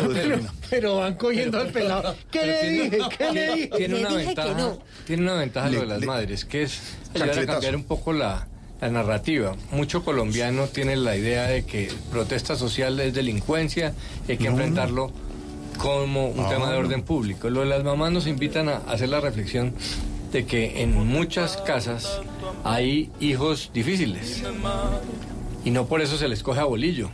[0.69, 2.15] pero, van cogiendo al pelado.
[2.31, 2.99] ¿Qué Pero le tiene- dije?
[3.19, 3.71] ¿Qué le dije?
[3.77, 4.79] Tiene una Le dije que ventaja, no.
[5.07, 6.81] tiene una ventaja Le- lo de las le- madres, que es
[7.15, 8.49] ayudar a cambiar un poco la,
[8.81, 9.55] la narrativa.
[9.71, 13.95] Mucho colombiano tiene la idea de que protesta social es delincuencia
[14.27, 14.51] y hay que No.
[14.53, 15.13] enfrentarlo
[15.79, 16.49] como un Ah.
[16.49, 17.51] tema de orden público.
[17.51, 19.75] Lo de las mamás nos invitan a hacer la reflexión
[20.33, 22.21] de que en muchas casas
[22.65, 24.43] hay hijos difíciles
[25.65, 27.11] y no por eso se les coge a bolillo.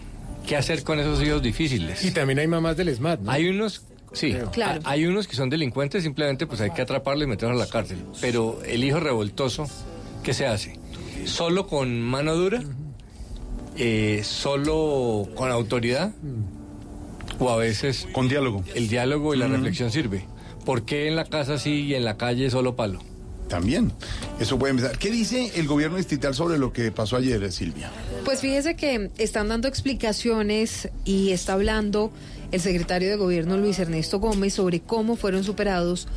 [0.47, 2.05] ¿Qué hacer con esos hijos difíciles?
[2.05, 3.31] Y también hay mamás del SMAT, ¿no?
[3.31, 4.81] Hay unos, sí, Claro.
[4.85, 7.71] ha- hay unos que son delincuentes, simplemente pues hay que atraparlos y meterlos a la
[7.71, 7.99] cárcel.
[8.21, 9.67] Pero el hijo revoltoso,
[10.23, 10.79] ¿qué se hace?
[11.27, 12.63] ¿Solo con mano dura?
[13.77, 16.13] Eh, ¿Solo con autoridad?
[17.39, 18.07] ¿O a veces...
[18.13, 18.65] Con diálogo.
[18.75, 20.25] El diálogo y la reflexión sirve.
[20.65, 23.01] ¿Por qué en la casa sí y en la calle solo palo?
[23.49, 23.93] También.
[24.39, 24.99] Eso puede empezar.
[24.99, 27.91] ¿Qué dice el gobierno distrital sobre lo que pasó ayer, Silvia?
[28.25, 32.13] Pues fíjese que están dando explicaciones y está hablando
[32.53, 36.09] el secretario de gobierno Luis Ernesto Gómez sobre cómo fueron superados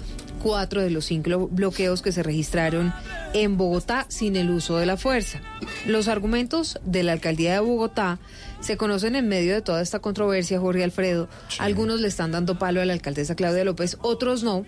[0.41, 2.93] cuatro de los cinco bloqueos que se registraron
[3.33, 5.41] en Bogotá sin el uso de la fuerza.
[5.85, 8.19] Los argumentos de la alcaldía de Bogotá
[8.59, 11.29] se conocen en medio de toda esta controversia, Jorge Alfredo.
[11.59, 14.65] Algunos le están dando palo a la alcaldesa Claudia López, otros no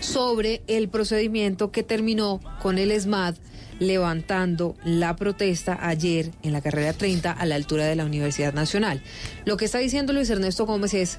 [0.00, 3.34] sobre el procedimiento que terminó con el ESMAD
[3.78, 9.02] levantando la protesta ayer en la carrera 30 a la altura de la Universidad Nacional.
[9.44, 11.18] Lo que está diciendo Luis Ernesto Gómez es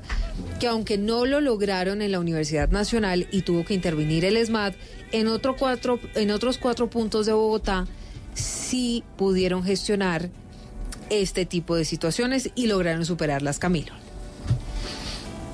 [0.60, 4.74] que aunque no lo lograron en la Universidad Nacional y tuvo que intervenir el ESMAD,
[5.12, 7.88] en, otro cuatro, en otros cuatro puntos de Bogotá
[8.34, 10.30] sí pudieron gestionar
[11.10, 14.07] este tipo de situaciones y lograron superarlas, Camilo.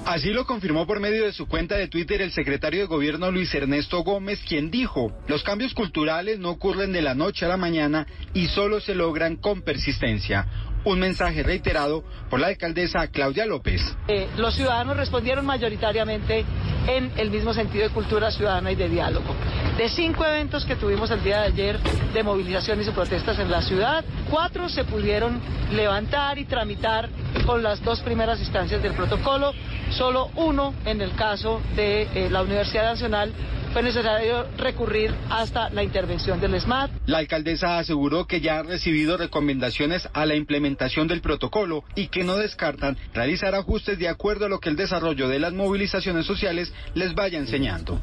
[0.05, 3.55] Así lo confirmó por medio de su cuenta de Twitter el secretario de gobierno Luis
[3.55, 8.05] Ernesto Gómez, quien dijo, los cambios culturales no ocurren de la noche a la mañana
[8.33, 10.45] y solo se logran con persistencia.
[10.85, 13.81] Un mensaje reiterado por la alcaldesa Claudia López.
[14.07, 16.45] Eh, los ciudadanos respondieron mayoritariamente
[16.87, 19.33] en el mismo sentido de cultura ciudadana y de diálogo.
[19.77, 21.79] De cinco eventos que tuvimos el día de ayer
[22.13, 25.39] de movilizaciones y protestas en la ciudad, cuatro se pudieron
[25.71, 27.09] levantar y tramitar
[27.45, 29.53] con las dos primeras instancias del protocolo,
[29.91, 33.31] solo uno en el caso de eh, la Universidad Nacional
[33.73, 36.91] fue necesario recurrir hasta la intervención del SMAT.
[37.07, 42.23] La alcaldesa aseguró que ya ha recibido recomendaciones a la implementación del protocolo y que
[42.23, 46.71] no descartan realizar ajustes de acuerdo a lo que el desarrollo de las movilizaciones sociales
[46.93, 47.99] les vaya enseñando.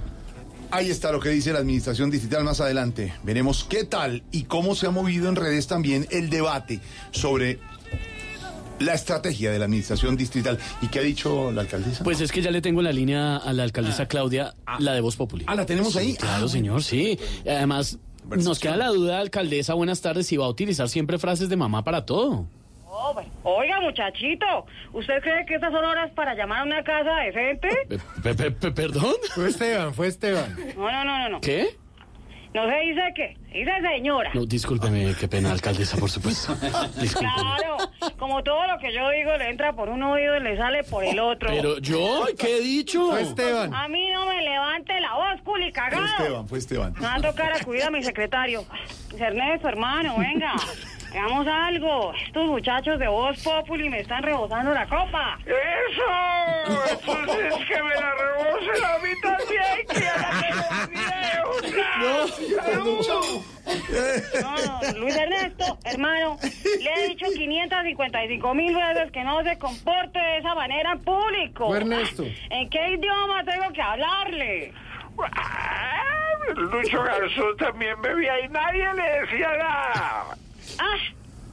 [0.72, 3.12] Ahí está lo que dice la administración distrital más adelante.
[3.24, 6.80] Veremos qué tal y cómo se ha movido en redes también el debate
[7.10, 7.58] sobre
[8.80, 10.58] la estrategia de la administración distrital.
[10.82, 12.02] ¿Y qué ha dicho la alcaldesa?
[12.02, 15.16] Pues es que ya le tengo la línea a la alcaldesa Claudia, la de Voz
[15.16, 15.44] Populi.
[15.46, 16.14] Ah, ¿la tenemos Sí, ahí?
[16.16, 17.18] Claro, Ah, señor, sí.
[17.46, 21.56] Además, nos queda la duda, alcaldesa, buenas tardes, si va a utilizar siempre frases de
[21.56, 22.46] mamá para todo.
[22.92, 23.30] Oh, bueno.
[23.44, 24.44] Oiga, muchachito,
[24.92, 27.68] ¿usted cree que estas son horas para llamar a una casa decente?
[28.22, 29.14] Pe- pe- pe- ¿Perdón?
[29.34, 30.56] Fue Esteban, fue Esteban.
[30.76, 31.40] No, no, no, no, no.
[31.40, 31.76] ¿Qué?
[32.52, 34.30] No se dice qué, se dice señora.
[34.34, 36.54] No, discúlpeme, qué pena, alcaldesa, por supuesto.
[37.00, 37.32] Discúlpeme.
[37.34, 37.76] Claro,
[38.18, 41.04] como todo lo que yo digo le entra por un oído y le sale por
[41.04, 41.48] el otro.
[41.48, 43.10] Pero yo, ¿qué he dicho?
[43.10, 43.72] Fue Esteban.
[43.72, 46.04] A mí no me levante la voz, culi Fue cagado.
[46.06, 46.92] Esteban, fue Esteban.
[46.94, 48.64] Me va a tocar acudir a mi secretario.
[49.10, 50.54] Luis Ernesto, hermano, venga.
[51.10, 52.12] Hagamos algo.
[52.14, 55.38] Estos muchachos de Voz Populi me están rebosando la copa.
[55.44, 56.02] ¡Eso!
[56.90, 60.62] Entonces que me la rebose a mí también, que ya la tengo
[64.40, 66.38] No, no, Luis Ernesto, hermano,
[66.80, 71.74] le he dicho 555 mil veces que no se comporte de esa manera en público.
[71.74, 72.24] Ernesto.
[72.50, 74.72] ¿En qué idioma tengo que hablarle?
[76.56, 80.36] Lucho Garzón también bebía y nadie le decía nada.
[80.78, 80.96] Ah,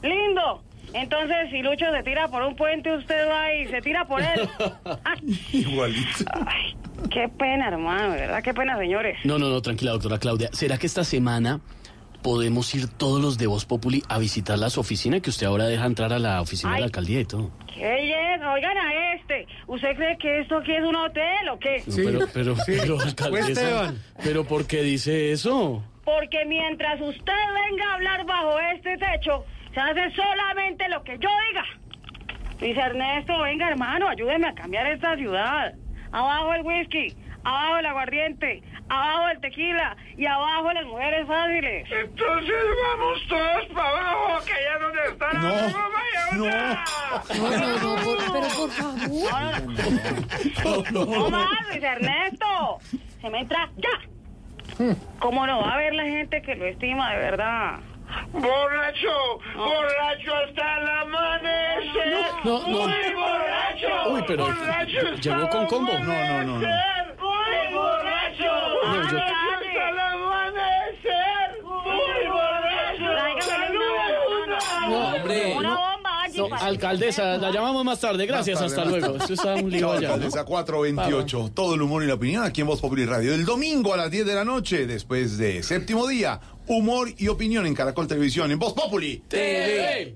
[0.03, 0.63] lindo.
[0.93, 4.47] Entonces, si Lucho se tira por un puente, usted va y se tira por él.
[4.85, 5.15] Ah,
[5.51, 6.25] Igualito.
[6.45, 6.75] Ay,
[7.11, 9.17] qué pena, hermano, de verdad, qué pena, señores.
[9.25, 10.49] No, no, no, tranquila, doctora Claudia.
[10.53, 11.59] ¿Será que esta semana
[12.21, 15.85] podemos ir todos los de Voz Populi a visitar las oficinas que usted ahora deja
[15.85, 17.51] entrar a la oficina de la alcaldía y todo?
[17.73, 18.51] ¿Qué belleza?
[18.53, 19.47] Oigan a este.
[19.67, 21.83] ¿Usted cree que esto aquí es un hotel o qué?
[21.85, 25.83] No, pero, pero, pero, alcaldesa, pero ¿por qué dice eso?
[26.07, 27.33] Porque mientras usted
[27.67, 29.43] venga a hablar bajo este techo,
[29.73, 31.65] se hace solamente lo que yo diga.
[32.61, 35.73] Luis Ernesto, venga hermano, ayúdeme a cambiar esta ciudad.
[36.13, 41.89] Abajo el whisky, abajo el aguardiente, abajo el tequila y abajo las mujeres fáciles.
[41.91, 42.55] Entonces
[42.87, 45.49] vamos todos para abajo, que allá donde está la No,
[46.37, 49.61] No, no, no, por- pero por favor.
[50.63, 51.19] No, no, no.
[51.19, 52.79] No más, Luis Ernesto.
[53.19, 53.89] Se me entra ya.
[55.19, 57.79] ¿Cómo no va a haber la gente que lo estima de verdad?
[58.31, 62.25] Borracho, borracho hasta el amanecer.
[62.43, 62.87] No, no, no.
[62.87, 64.09] Muy borracho.
[64.11, 65.91] Uy, pero borracho llegó con combo.
[65.93, 66.53] No, no, no, no.
[66.57, 68.51] Muy borracho.
[68.85, 69.17] No, yo...
[69.17, 71.63] hasta el amanecer.
[71.63, 73.07] Muy borracho.
[74.87, 75.57] No, hombre.
[76.35, 78.25] Bueno, alcaldesa, la llamamos más tarde.
[78.25, 79.17] Gracias, Más tarde, hasta luego.
[79.17, 80.13] Esto está un lío allá.
[80.13, 81.51] alcaldesa 428.
[81.53, 83.33] Todo el humor y la opinión aquí en Voz Populi Radio.
[83.33, 87.65] El domingo a las 10 de la noche, después de séptimo día, humor y opinión
[87.65, 89.23] en Caracol Televisión, en Voz Populi.
[89.27, 90.15] TV.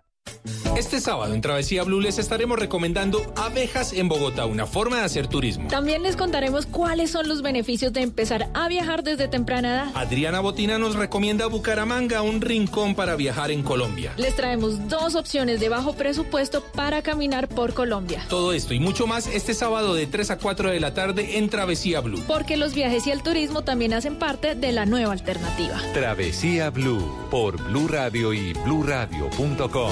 [0.77, 5.27] Este sábado en Travesía Blue les estaremos recomendando abejas en Bogotá, una forma de hacer
[5.27, 5.67] turismo.
[5.67, 9.91] También les contaremos cuáles son los beneficios de empezar a viajar desde temprana edad.
[9.95, 14.13] Adriana Botina nos recomienda Bucaramanga, un rincón para viajar en Colombia.
[14.17, 18.25] Les traemos dos opciones de bajo presupuesto para caminar por Colombia.
[18.29, 21.49] Todo esto y mucho más este sábado de 3 a 4 de la tarde en
[21.49, 22.23] Travesía Blue.
[22.27, 25.77] Porque los viajes y el turismo también hacen parte de la nueva alternativa.
[25.93, 29.91] Travesía Blue por Blue Radio y bluradio.com.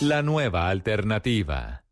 [0.00, 1.82] La nueva alternativa.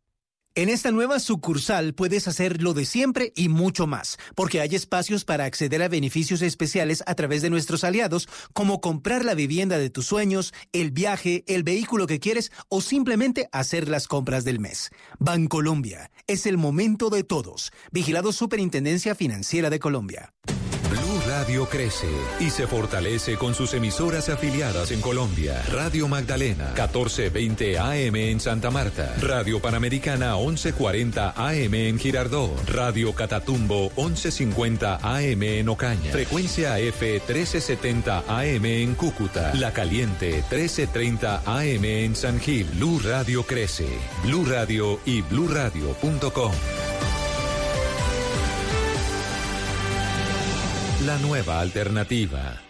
[0.53, 5.23] En esta nueva sucursal puedes hacer lo de siempre y mucho más, porque hay espacios
[5.23, 9.89] para acceder a beneficios especiales a través de nuestros aliados, como comprar la vivienda de
[9.89, 14.89] tus sueños, el viaje, el vehículo que quieres o simplemente hacer las compras del mes.
[15.19, 17.71] Bancolombia, es el momento de todos.
[17.93, 20.33] Vigilado Superintendencia Financiera de Colombia.
[21.31, 22.09] Radio crece
[22.41, 25.63] y se fortalece con sus emisoras afiliadas en Colombia.
[25.71, 29.15] Radio Magdalena, 1420 AM en Santa Marta.
[29.21, 32.53] Radio Panamericana, 1140 AM en Girardó.
[32.67, 36.11] Radio Catatumbo, 1150 AM en Ocaña.
[36.11, 39.53] Frecuencia F, 1370 AM en Cúcuta.
[39.55, 42.67] La Caliente, 1330 AM en San Gil.
[42.75, 43.87] Blue Radio crece.
[44.25, 46.51] Blue Radio y bluradio.com.
[51.05, 52.61] La nueva alternativa.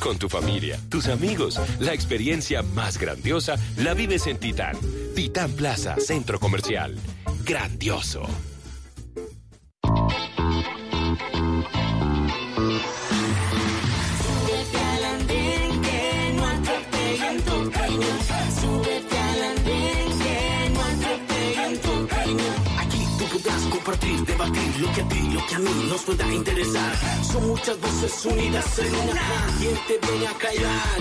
[0.00, 4.76] Con tu familia, tus amigos, la experiencia más grandiosa la vives en Titán.
[5.14, 6.98] Titán Plaza, Centro Comercial.
[7.42, 8.26] Grandioso.
[23.98, 26.96] Debatir lo que a ti, lo que a mí nos pueda interesar.
[27.24, 29.22] Son muchas voces unidas en una.
[29.58, 30.98] ¿Quién te viene a callar?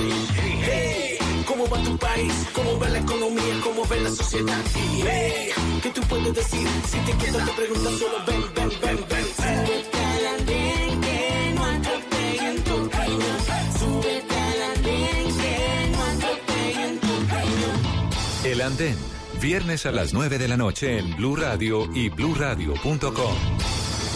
[0.66, 2.34] Hey, ¿Cómo va tu país?
[2.54, 3.62] ¿Cómo va la economía?
[3.64, 4.64] ¿Cómo va la sociedad?
[4.74, 5.50] Hey,
[5.84, 6.68] ¿Qué tú puedes decir?
[6.90, 9.26] Si te quedas te preguntas solo ven, ven, ven, ven.
[17.30, 17.70] Caño.
[18.46, 18.98] El Andén,
[19.40, 23.36] viernes a las 9 de la noche en Blue Radio y bluradio.com.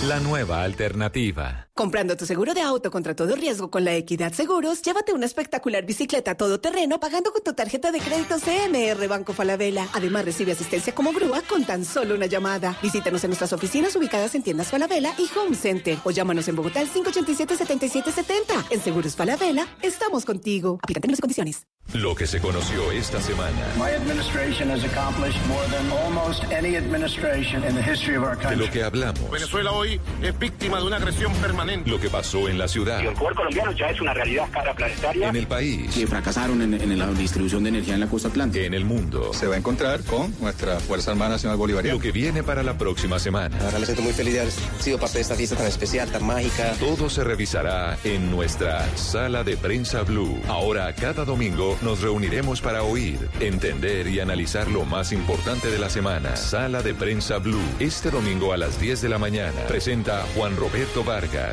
[0.07, 1.69] La nueva alternativa.
[1.77, 5.83] Comprando tu seguro de auto contra todo riesgo con la Equidad Seguros, llévate una espectacular
[5.87, 9.87] bicicleta todoterreno pagando con tu tarjeta de crédito CMR Banco Falabella.
[9.93, 12.77] Además, recibe asistencia como grúa con tan solo una llamada.
[12.83, 16.79] Visítanos en nuestras oficinas ubicadas en tiendas Falabella y Home Center o llámanos en Bogotá
[16.79, 18.65] al 587-7770.
[18.69, 20.77] En Seguros Falabella, estamos contigo.
[20.83, 21.65] Aplican términos y condiciones.
[21.93, 23.57] Lo que se conoció esta semana.
[23.77, 28.43] My administration has accomplished more than almost any administration in the history of our De
[28.43, 28.65] country.
[28.67, 29.31] lo que hablamos.
[29.31, 31.62] Venezuela hoy es víctima de una agresión permanente.
[31.63, 32.99] Lo que pasó en la ciudad.
[32.99, 35.29] el fútbol colombiano ya es una realidad cara planetaria.
[35.29, 35.89] En el país.
[35.93, 38.65] que fracasaron en, en la distribución de energía en la costa atlántica.
[38.65, 39.33] En el mundo.
[39.33, 41.95] Se va a encontrar con nuestra Fuerza Armada Nacional Bolivariana.
[41.95, 43.57] Lo que viene para la próxima semana.
[43.63, 46.25] Ahora me siento muy feliz de haber sido parte de esta fiesta tan especial, tan
[46.25, 46.73] mágica.
[46.81, 50.41] Todo se revisará en nuestra sala de prensa Blue.
[50.49, 55.89] Ahora, cada domingo nos reuniremos para oír, entender y analizar lo más importante de la
[55.89, 56.35] semana.
[56.35, 57.63] Sala de prensa Blue.
[57.79, 59.61] Este domingo a las 10 de la mañana.
[59.69, 61.52] Presenta Juan Roberto Vargas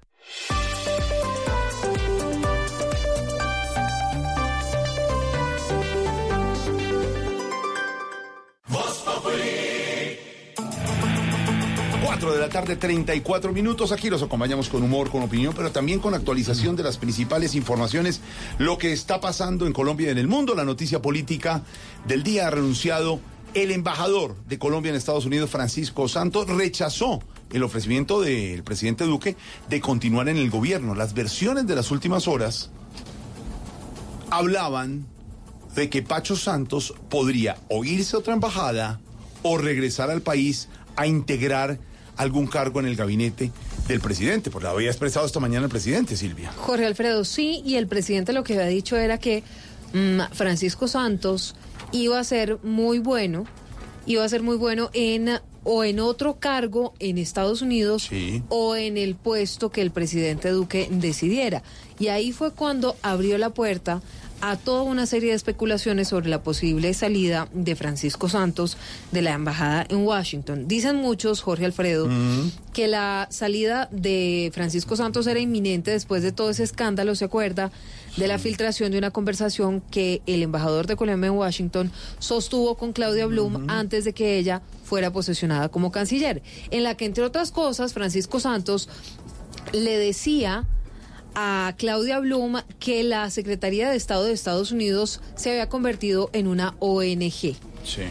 [12.41, 13.91] La tarde, 34 minutos.
[13.91, 18.19] Aquí los acompañamos con humor, con opinión, pero también con actualización de las principales informaciones.
[18.57, 20.55] Lo que está pasando en Colombia y en el mundo.
[20.55, 21.61] La noticia política
[22.07, 23.19] del día ha renunciado
[23.53, 27.21] el embajador de Colombia en Estados Unidos, Francisco Santos, rechazó
[27.51, 29.35] el ofrecimiento del presidente Duque
[29.69, 30.95] de continuar en el gobierno.
[30.95, 32.71] Las versiones de las últimas horas
[34.31, 35.05] hablaban
[35.75, 38.99] de que Pacho Santos podría o irse a otra embajada
[39.43, 41.79] o regresar al país a integrar
[42.21, 43.51] algún cargo en el gabinete
[43.87, 46.51] del presidente, porque lo había expresado esta mañana el presidente, Silvia.
[46.55, 49.43] Jorge Alfredo, sí, y el presidente lo que había dicho era que
[49.93, 51.55] mm, Francisco Santos
[51.91, 53.45] iba a ser muy bueno,
[54.05, 58.09] iba a ser muy bueno en o en otro cargo en Estados Unidos
[58.49, 61.61] o en el puesto que el presidente Duque decidiera.
[61.99, 64.01] Y ahí fue cuando abrió la puerta
[64.41, 68.77] a toda una serie de especulaciones sobre la posible salida de Francisco Santos
[69.11, 70.67] de la embajada en Washington.
[70.67, 72.09] Dicen muchos, Jorge Alfredo,
[72.73, 77.71] que la salida de Francisco Santos era inminente después de todo ese escándalo, ¿se acuerda?
[78.17, 82.93] De la filtración de una conversación que el embajador de Colombia en Washington sostuvo con
[82.93, 87.51] Claudia Blum antes de que ella fuera posesionada como canciller, en la que, entre otras
[87.51, 88.89] cosas, Francisco Santos
[89.71, 90.65] le decía
[91.35, 96.47] a Claudia Blum que la Secretaría de Estado de Estados Unidos se había convertido en
[96.47, 97.55] una ONG.
[97.83, 98.03] Sí.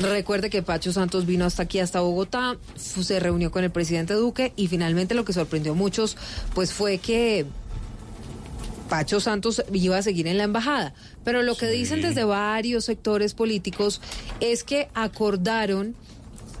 [0.00, 4.52] Recuerde que Pacho Santos vino hasta aquí, hasta Bogotá, se reunió con el presidente Duque
[4.56, 6.16] y finalmente lo que sorprendió a muchos
[6.54, 7.44] pues fue que
[8.88, 10.94] Pacho Santos iba a seguir en la embajada.
[11.24, 14.00] Pero lo que dicen desde varios sectores políticos
[14.40, 15.94] es que acordaron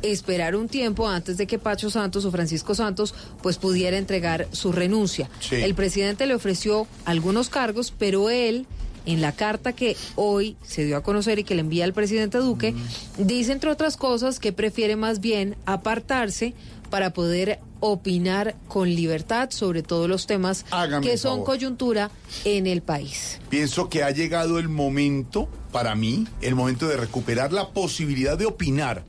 [0.02, 4.72] esperar un tiempo antes de que Pacho Santos o Francisco Santos pues pudiera entregar su
[4.72, 5.30] renuncia.
[5.40, 5.56] Sí.
[5.56, 8.66] El presidente le ofreció algunos cargos, pero él
[9.06, 12.38] en la carta que hoy se dio a conocer y que le envía al presidente
[12.38, 12.74] Duque,
[13.18, 16.54] dice entre otras cosas que prefiere más bien apartarse
[16.90, 21.46] para poder opinar con libertad sobre todos los temas Hágame que el son favor.
[21.46, 22.10] coyuntura
[22.44, 23.40] en el país.
[23.48, 28.46] Pienso que ha llegado el momento, para mí, el momento de recuperar la posibilidad de
[28.46, 29.04] opinar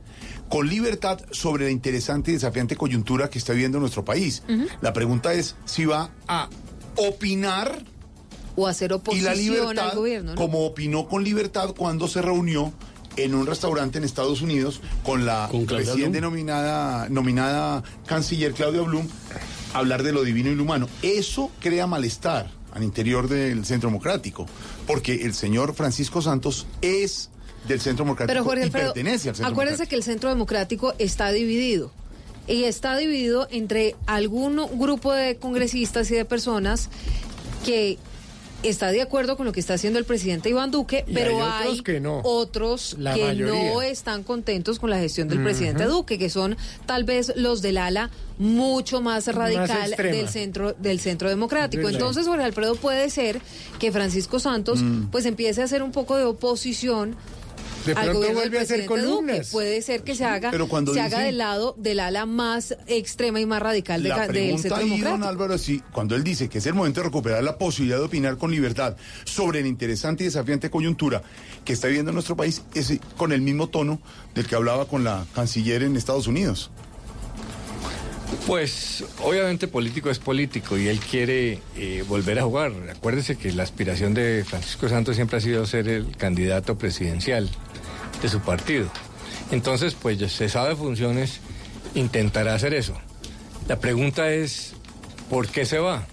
[0.48, 4.42] con libertad sobre la interesante y desafiante coyuntura que está viviendo nuestro país.
[4.80, 6.48] La pregunta es si va a
[6.96, 7.84] opinar
[8.56, 10.30] O hacer y oposición la libertad, al gobierno.
[10.32, 10.36] ¿no?
[10.36, 12.72] como opinó con libertad cuando se reunió
[13.16, 16.12] en un restaurante en Estados Unidos con la recién Blum.
[16.12, 19.06] denominada nominada canciller Claudia Blum,
[19.72, 20.88] hablar de lo divino y lo humano.
[21.02, 24.46] Eso crea malestar al interior del Centro Democrático,
[24.86, 27.30] porque el señor Francisco Santos es
[27.68, 30.94] del Centro Democrático Pero Jorge y Alfredo, pertenece al Centro acuérdense que el Centro Democrático
[30.98, 31.90] está dividido.
[32.46, 36.90] Y está dividido entre algún grupo de congresistas y de personas
[37.64, 37.96] que
[38.62, 41.64] está de acuerdo con lo que está haciendo el presidente Iván Duque, Y pero hay
[41.68, 42.20] otros que no.
[42.24, 43.72] otros La que mayoría.
[43.74, 46.56] no están contentos con la gestión del presidente Duque, que son
[46.86, 51.88] tal vez los del ala mucho más radical del centro del centro democrático.
[51.90, 53.40] Entonces, Jorge Alfredo puede ser
[53.78, 55.06] que Francisco Santos Mm.
[55.10, 57.16] pues empiece a hacer un poco de oposición
[57.84, 58.88] De al pronto gobierno del vuelve a hacer Duque.
[58.88, 59.50] columnas.
[59.50, 63.40] Puede ser que se haga, pero cuando se haga del lado del ala más extrema
[63.40, 65.28] y más radical de La del centro ahí, don democrático.
[65.28, 68.38] Álvaro, sí, cuando él dice que es el momento de recuperar la posibilidad de opinar
[68.38, 71.22] con libertad sobre la interesante y desafiante coyuntura
[71.64, 74.00] que está viviendo nuestro país, es con el mismo tono
[74.34, 76.70] del que hablaba con la canciller en Estados Unidos.
[78.46, 82.72] Pues obviamente político es político y él quiere eh, volver a jugar.
[82.90, 87.48] Acuérdese que la aspiración de Francisco Santos siempre ha sido ser el candidato presidencial
[88.20, 88.90] de su partido.
[89.50, 91.40] Entonces, pues ya se sabe funciones,
[91.94, 92.94] intentará hacer eso.
[93.68, 94.74] La pregunta es,
[95.30, 96.06] ¿por qué se va?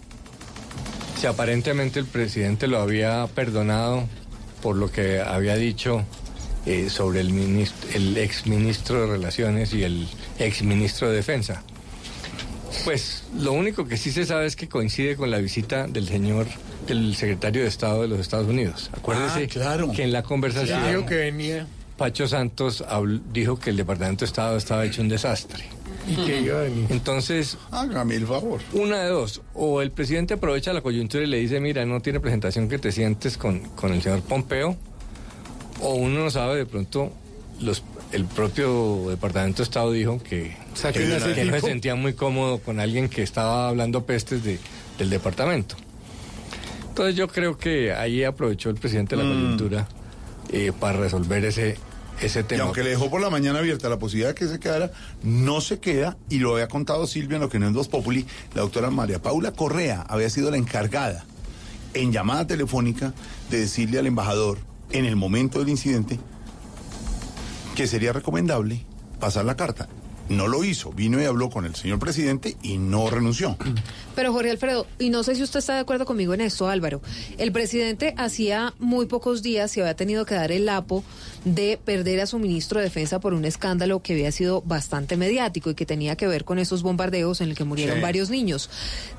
[1.20, 4.07] Si aparentemente el presidente lo había perdonado
[4.62, 6.05] por lo que había dicho
[6.66, 10.07] eh, sobre el, minist- el ex ministro de Relaciones y el
[10.39, 11.64] ex ministro de Defensa.
[12.84, 16.48] Pues lo único que sí se sabe es que coincide con la visita del señor,
[16.88, 18.90] del secretario de Estado de los Estados Unidos.
[18.94, 21.68] Acuérdese que en la conversación Dijo que venía
[22.02, 22.84] Pacho Santos
[23.32, 25.66] dijo que el Departamento de Estado estaba hecho un desastre.
[26.08, 26.88] y que iba a venir.
[26.90, 28.60] Entonces, hágame el favor.
[28.74, 32.20] Una de dos, o el presidente aprovecha la coyuntura y le dice, mira, no tiene
[32.20, 34.76] presentación que te sientes con, con el señor Pompeo,
[35.80, 37.12] o uno no sabe, de pronto
[37.60, 41.96] los, el propio Departamento de Estado dijo que, Saque que- un que no se sentía
[41.96, 44.60] muy cómodo con alguien que estaba hablando pestes de,
[44.98, 45.76] del departamento.
[46.90, 49.28] Entonces yo creo que ahí aprovechó el presidente la Mm.
[49.34, 49.88] coyuntura
[50.54, 51.78] eh, para resolver ese,
[52.22, 52.64] ese Y tema.
[52.66, 54.92] aunque le dejó por la mañana abierta la posibilidad de que se quedara,
[55.24, 58.26] no se queda, y lo había contado Silvia en lo que no es Voz Populi,
[58.54, 61.24] la doctora María Paula Correa había sido la encargada
[61.94, 63.14] en llamada telefónica
[63.50, 64.58] de decirle al embajador
[64.92, 66.20] en el momento del incidente
[67.76, 68.84] que sería recomendable
[69.20, 69.88] pasar la carta.
[70.32, 73.58] No lo hizo, vino y habló con el señor presidente y no renunció.
[74.16, 77.02] Pero Jorge Alfredo, y no sé si usted está de acuerdo conmigo en esto, Álvaro,
[77.38, 81.04] el presidente hacía muy pocos días se había tenido que dar el lapo
[81.46, 85.70] de perder a su ministro de Defensa por un escándalo que había sido bastante mediático
[85.70, 88.02] y que tenía que ver con esos bombardeos en el que murieron Sí.
[88.02, 88.70] varios niños.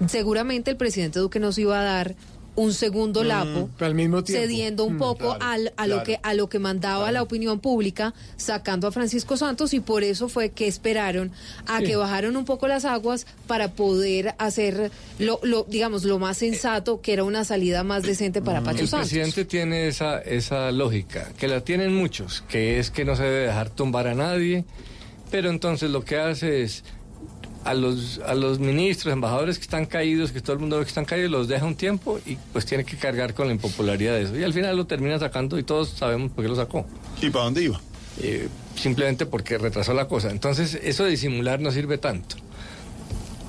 [0.08, 2.14] Seguramente el presidente Duque nos iba a dar
[2.54, 4.42] un segundo Mm, lapo al mismo tiempo.
[4.42, 7.60] cediendo un Mm, poco claro, al- a lo que a lo que mandaba la opinión
[7.60, 11.32] pública sacando a Francisco Santos y por eso fue que esperaron
[11.66, 11.84] a Sí.
[11.86, 17.00] que bajaron un poco las aguas para poder hacer lo, lo digamos lo más sensato
[17.00, 19.08] que era una salida más decente para Pacho El Santos.
[19.08, 23.46] presidente tiene esa, esa lógica, que la tienen muchos, que es que no se debe
[23.46, 24.66] dejar tumbar a nadie,
[25.30, 26.84] pero entonces lo que hace es
[27.64, 30.88] a los, a los ministros, embajadores que están caídos, que todo el mundo ve que
[30.88, 34.22] están caídos, los deja un tiempo y pues tiene que cargar con la impopularidad de
[34.22, 34.36] eso.
[34.36, 36.86] Y al final lo termina sacando y todos sabemos por qué lo sacó.
[37.20, 37.80] ¿Y para dónde iba?
[38.20, 40.30] Eh, simplemente porque retrasó la cosa.
[40.30, 42.36] Entonces eso de disimular no sirve tanto.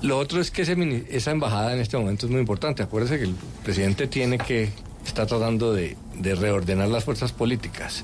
[0.01, 2.84] Lo otro es que ese esa embajada en este momento es muy importante.
[2.84, 4.70] Acuérdese que el presidente tiene que
[5.05, 8.03] estar tratando de, de reordenar las fuerzas políticas.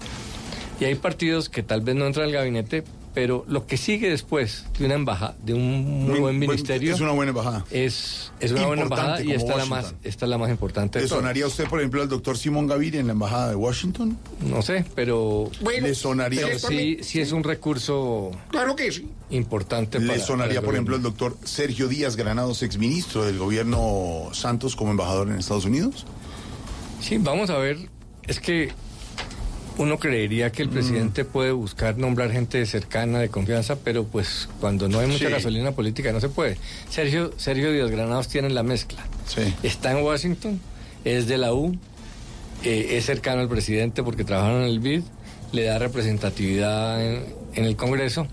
[0.80, 4.66] Y hay partidos que tal vez no entran al gabinete, pero lo que sigue después
[4.78, 7.66] de una embajada, de un muy buen ministerio, es una buena embajada.
[7.72, 11.00] es, es una buena embajada y esta es, la más, esta es la más importante
[11.00, 13.56] de ¿Le sonaría a usted, por ejemplo, al doctor Simón Gaviria en la embajada de
[13.56, 14.18] Washington?
[14.46, 15.50] No sé, pero...
[15.82, 16.70] ¿Le sonaría a pero usted?
[16.70, 19.08] sí, sí es un recurso Claro que sí.
[19.32, 24.30] importante ¿Le para- sonaría, para por ejemplo, el doctor Sergio Díaz Granados, exministro del gobierno
[24.34, 26.06] Santos como embajador en Estados Unidos?
[27.02, 27.78] Sí, vamos a ver.
[28.28, 28.72] Es que
[29.80, 30.52] uno creería Mm.
[30.52, 35.08] que el presidente puede buscar nombrar gente cercana, de confianza, pero pues cuando no hay
[35.08, 35.32] mucha Sí.
[35.32, 36.58] gasolina política no se puede.
[36.90, 39.06] Sergio, Sergio Díaz Granados tiene la mezcla.
[39.64, 40.60] Está en Washington,
[41.06, 41.76] es de la U,
[42.64, 45.02] eh, es cercano al presidente porque trabajaron en el BID,
[45.54, 47.26] le da representatividad en,
[47.56, 48.28] en el Congreso.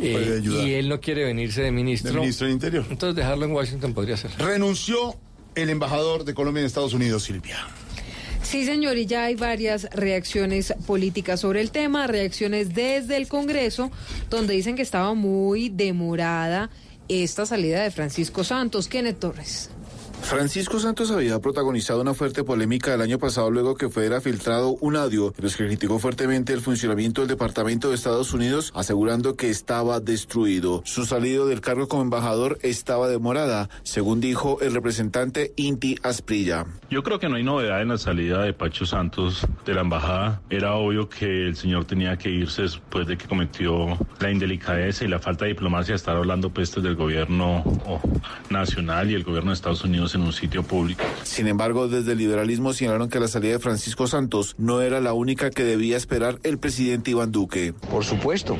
[0.00, 2.12] eh, y él no quiere venirse de ministro.
[2.12, 2.84] De ministro del Interior.
[2.90, 4.32] Entonces dejarlo en Washington podría ser.
[4.38, 5.14] Renunció
[5.54, 7.56] el embajador de Colombia en Estados Unidos, Silvia.
[8.46, 13.90] Sí, señor, y ya hay varias reacciones políticas sobre el tema, reacciones desde el Congreso,
[14.30, 16.70] donde dicen que estaba muy demorada
[17.08, 18.86] esta salida de Francisco Santos.
[18.86, 19.70] Kenneth Torres.
[20.26, 24.96] Francisco Santos había protagonizado una fuerte polémica el año pasado luego que fuera filtrado un
[24.96, 29.50] audio en los que criticó fuertemente el funcionamiento del Departamento de Estados Unidos, asegurando que
[29.50, 30.82] estaba destruido.
[30.84, 36.66] Su salida del cargo como embajador estaba demorada, según dijo el representante Inti Asprilla.
[36.90, 40.42] Yo creo que no hay novedad en la salida de Pacho Santos de la embajada.
[40.50, 45.08] Era obvio que el señor tenía que irse después de que cometió la indelicadeza y
[45.08, 47.62] la falta de diplomacia de estar hablando pestes del gobierno
[48.50, 51.04] nacional y el gobierno de Estados Unidos en un sitio público.
[51.22, 55.12] Sin embargo, desde el liberalismo señalaron que la salida de Francisco Santos no era la
[55.12, 57.72] única que debía esperar el presidente Iván Duque.
[57.90, 58.56] Por supuesto,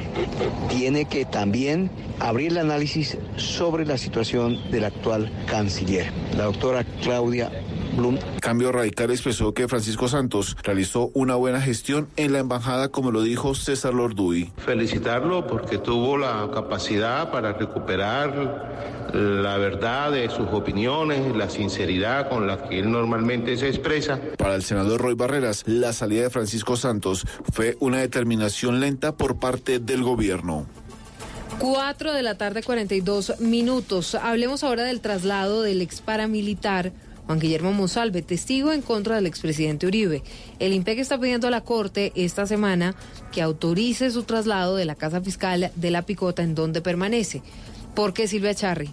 [0.69, 1.91] tiene que también
[2.21, 7.51] abrir el análisis sobre la situación del actual canciller, la doctora Claudia
[7.97, 8.19] Blum.
[8.41, 13.23] Cambio Radical expresó que Francisco Santos realizó una buena gestión en la embajada, como lo
[13.23, 14.53] dijo César Lorduy.
[14.59, 22.47] Felicitarlo porque tuvo la capacidad para recuperar la verdad de sus opiniones, la sinceridad con
[22.47, 24.21] la que él normalmente se expresa.
[24.39, 29.39] Para el senador Roy Barreras, la salida de Francisco Santos fue una determinación lenta por
[29.39, 30.67] parte del gobierno.
[31.59, 34.15] 4 de la tarde, 42 minutos.
[34.15, 36.93] Hablemos ahora del traslado del ex paramilitar
[37.27, 40.23] Juan Guillermo Monsalve, testigo en contra del expresidente Uribe.
[40.61, 42.95] El IMPEC está pidiendo a la Corte esta semana
[43.33, 47.43] que autorice su traslado de la Casa Fiscal de la Picota en donde permanece.
[47.95, 48.91] ¿Por qué Silvia Charri?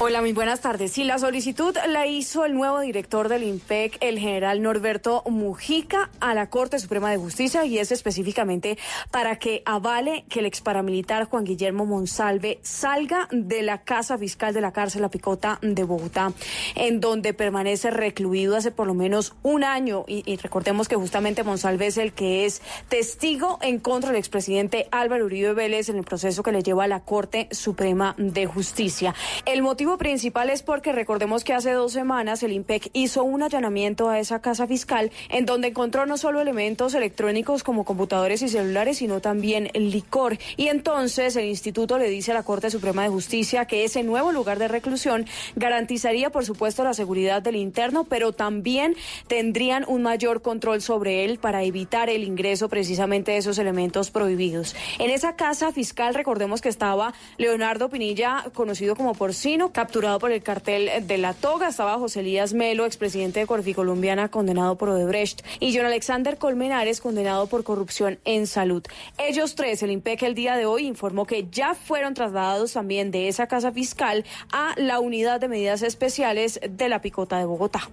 [0.00, 0.92] Hola, muy buenas tardes.
[0.92, 6.34] Sí, la solicitud la hizo el nuevo director del IMPEC, el general Norberto Mujica, a
[6.34, 8.78] la Corte Suprema de Justicia y es específicamente
[9.10, 14.54] para que avale que el ex paramilitar Juan Guillermo Monsalve salga de la casa fiscal
[14.54, 16.32] de la cárcel La Picota de Bogotá,
[16.76, 20.04] en donde permanece recluido hace por lo menos un año.
[20.06, 24.86] Y, y recordemos que justamente Monsalve es el que es testigo en contra del expresidente
[24.92, 29.12] Álvaro Uribe Vélez en el proceso que le lleva a la Corte Suprema de Justicia.
[29.44, 33.42] El motivo motivo principal es porque recordemos que hace dos semanas el IMPEC hizo un
[33.42, 38.50] allanamiento a esa casa fiscal en donde encontró no solo elementos electrónicos como computadores y
[38.50, 40.36] celulares, sino también licor.
[40.58, 44.30] Y entonces el instituto le dice a la Corte Suprema de Justicia que ese nuevo
[44.30, 45.24] lugar de reclusión
[45.56, 48.94] garantizaría, por supuesto, la seguridad del interno, pero también
[49.26, 54.76] tendrían un mayor control sobre él para evitar el ingreso precisamente de esos elementos prohibidos.
[54.98, 60.42] En esa casa fiscal, recordemos que estaba Leonardo Pinilla, conocido como Porcino, capturado por el
[60.42, 61.68] cartel de la toga.
[61.68, 65.46] Estaba José Elías Melo, expresidente de Corficolombiana, condenado por Odebrecht.
[65.60, 68.82] Y John Alexander Colmenares, condenado por corrupción en salud.
[69.18, 73.28] Ellos tres, el IMPEC el día de hoy informó que ya fueron trasladados también de
[73.28, 77.88] esa casa fiscal a la unidad de medidas especiales de la Picota de Bogotá.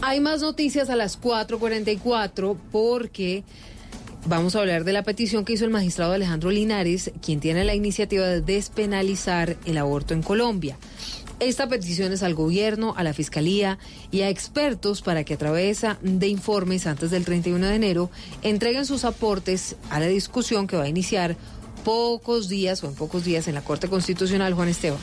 [0.00, 3.42] Hay más noticias a las 4.44 porque
[4.28, 7.74] vamos a hablar de la petición que hizo el magistrado Alejandro Linares, quien tiene la
[7.74, 10.76] iniciativa de despenalizar el aborto en Colombia.
[11.38, 13.78] Esta petición es al gobierno, a la fiscalía
[14.10, 18.10] y a expertos para que a través de informes antes del 31 de enero
[18.42, 21.36] entreguen sus aportes a la discusión que va a iniciar
[21.84, 24.98] pocos días o en pocos días en la Corte Constitucional, Juan Esteban.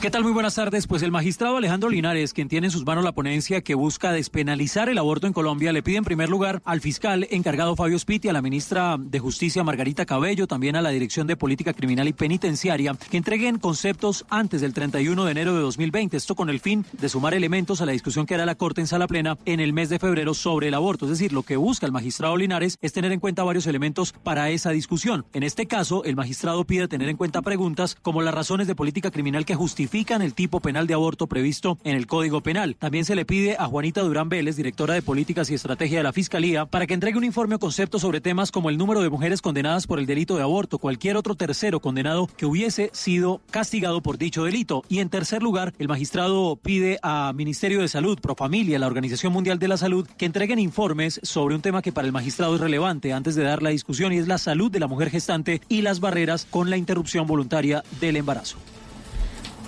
[0.00, 0.24] ¿Qué tal?
[0.24, 0.86] Muy buenas tardes.
[0.86, 4.90] Pues el magistrado Alejandro Linares, quien tiene en sus manos la ponencia que busca despenalizar
[4.90, 8.34] el aborto en Colombia, le pide en primer lugar al fiscal encargado Fabio Spiti, a
[8.34, 12.94] la ministra de Justicia Margarita Cabello, también a la Dirección de Política Criminal y Penitenciaria,
[13.10, 16.18] que entreguen conceptos antes del 31 de enero de 2020.
[16.18, 18.88] Esto con el fin de sumar elementos a la discusión que hará la Corte en
[18.88, 21.06] sala plena en el mes de febrero sobre el aborto.
[21.06, 24.50] Es decir, lo que busca el magistrado Linares es tener en cuenta varios elementos para
[24.50, 25.24] esa discusión.
[25.32, 29.10] En este caso, el magistrado pide tener en cuenta preguntas como las razones de política
[29.10, 29.85] criminal que justifican
[30.20, 32.76] el tipo penal de aborto previsto en el Código Penal.
[32.76, 36.12] También se le pide a Juanita Durán Vélez, directora de Políticas y Estrategia de la
[36.12, 39.40] Fiscalía, para que entregue un informe o concepto sobre temas como el número de mujeres
[39.40, 44.18] condenadas por el delito de aborto, cualquier otro tercero condenado que hubiese sido castigado por
[44.18, 44.82] dicho delito.
[44.88, 49.58] Y en tercer lugar, el magistrado pide a Ministerio de Salud, Profamilia, la Organización Mundial
[49.58, 53.14] de la Salud, que entreguen informes sobre un tema que para el magistrado es relevante
[53.14, 56.00] antes de dar la discusión y es la salud de la mujer gestante y las
[56.00, 58.58] barreras con la interrupción voluntaria del embarazo.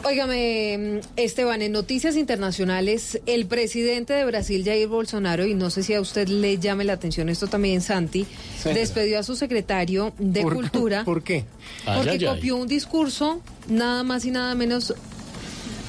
[0.04, 5.92] Óigame, Esteban, en noticias internacionales, el presidente de Brasil, Jair Bolsonaro, y no sé si
[5.92, 8.24] a usted le llame la atención esto también, Santi,
[8.62, 8.70] Sí.
[8.72, 11.04] despedió a su secretario de ¿Por- Cultura.
[11.04, 11.44] ¿Por qué?
[11.84, 12.34] Porque Ay, ay, ay.
[12.36, 14.94] copió un discurso nada más y nada menos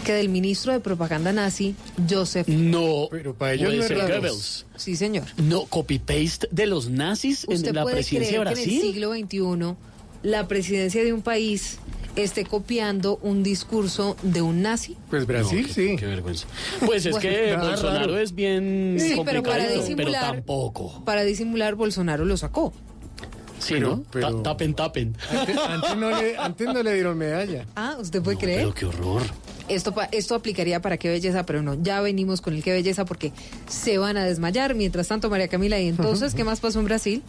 [0.04, 1.76] que del ministro de propaganda nazi,
[2.10, 2.48] Joseph.
[2.48, 4.66] No, pero para ellos no es Goebbels.
[4.76, 5.26] Sí, señor.
[5.38, 8.82] No, copy-paste de los nazis ¿Usted en la presidencia de que en el Brasil.
[8.82, 9.76] siglo XXI
[10.24, 11.78] la presidencia de un país
[12.16, 14.98] esté copiando un discurso de un nazi?
[15.10, 15.96] Pues Brasil, No, qué- sí.
[15.98, 16.48] Qué vergüenza.
[16.86, 18.18] Pues es Bueno, que Bolsonaro raro.
[18.20, 21.04] es bien Sí, pero para disimular- tampoco.
[21.06, 22.74] Para disimular, Bolsonaro lo sacó.
[23.60, 24.04] Sí, Pero- ¿no?
[24.12, 25.16] pero- Ta- Tapen, tapen.
[25.32, 27.66] Antes, antes no le, antes no le dieron medalla.
[27.76, 28.60] Ah, ¿usted puede creer?
[28.60, 29.22] Pero qué horror.
[29.68, 33.06] Esto, pa- esto aplicaría para qué belleza, pero no, ya venimos con el qué belleza
[33.06, 33.34] porque
[33.68, 34.74] se van a desmayar.
[34.76, 37.22] Mientras tanto, María Camila, ¿y entonces qué más pasó en Brasil?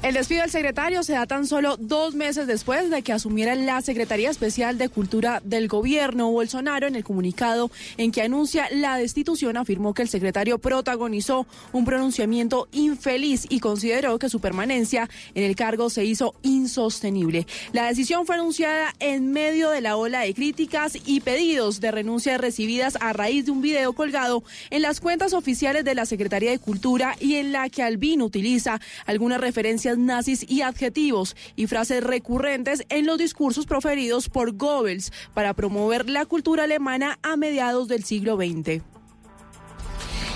[0.00, 3.80] El despido del secretario se da tan solo dos meses después de que asumiera la
[3.80, 6.30] Secretaría Especial de Cultura del Gobierno.
[6.30, 11.84] Bolsonaro, en el comunicado en que anuncia la destitución, afirmó que el secretario protagonizó un
[11.84, 17.48] pronunciamiento infeliz y consideró que su permanencia en el cargo se hizo insostenible.
[17.72, 22.38] La decisión fue anunciada en medio de la ola de críticas y pedidos de renuncia
[22.38, 26.60] recibidas a raíz de un video colgado en las cuentas oficiales de la Secretaría de
[26.60, 32.84] Cultura y en la que Albino utiliza algunas referencias nazis y adjetivos y frases recurrentes
[32.90, 38.36] en los discursos proferidos por Goebbels para promover la cultura alemana a mediados del siglo
[38.36, 38.82] XX.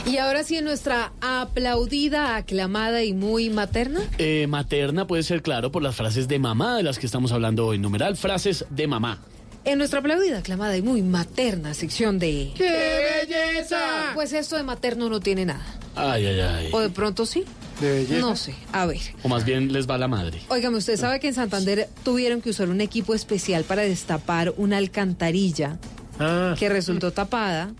[0.05, 4.01] Y ahora sí, en nuestra aplaudida, aclamada y muy materna.
[4.19, 7.67] Eh, materna puede ser, claro, por las frases de mamá de las que estamos hablando
[7.67, 7.79] hoy.
[7.79, 9.21] Numeral, frases de mamá.
[9.65, 12.53] En nuestra aplaudida, aclamada y muy materna sección de...
[12.57, 14.11] ¡Qué belleza!
[14.15, 15.65] Pues esto de materno no tiene nada.
[15.95, 16.69] Ay, ay, ay.
[16.73, 17.45] O de pronto sí.
[17.83, 18.21] ¿De belleza?
[18.21, 18.55] No sé.
[18.73, 19.01] A ver.
[19.23, 20.41] O más bien les va la madre.
[20.49, 24.77] Óigame, usted sabe que en Santander tuvieron que usar un equipo especial para destapar una
[24.79, 25.79] alcantarilla
[26.19, 27.73] Ah, que resultó tapada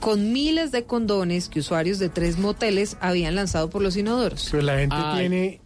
[0.00, 4.48] con miles de condones que usuarios de tres moteles habían lanzado por los inodoros.
[4.50, 5.18] pero la gente Ay.
[5.20, 5.60] tiene,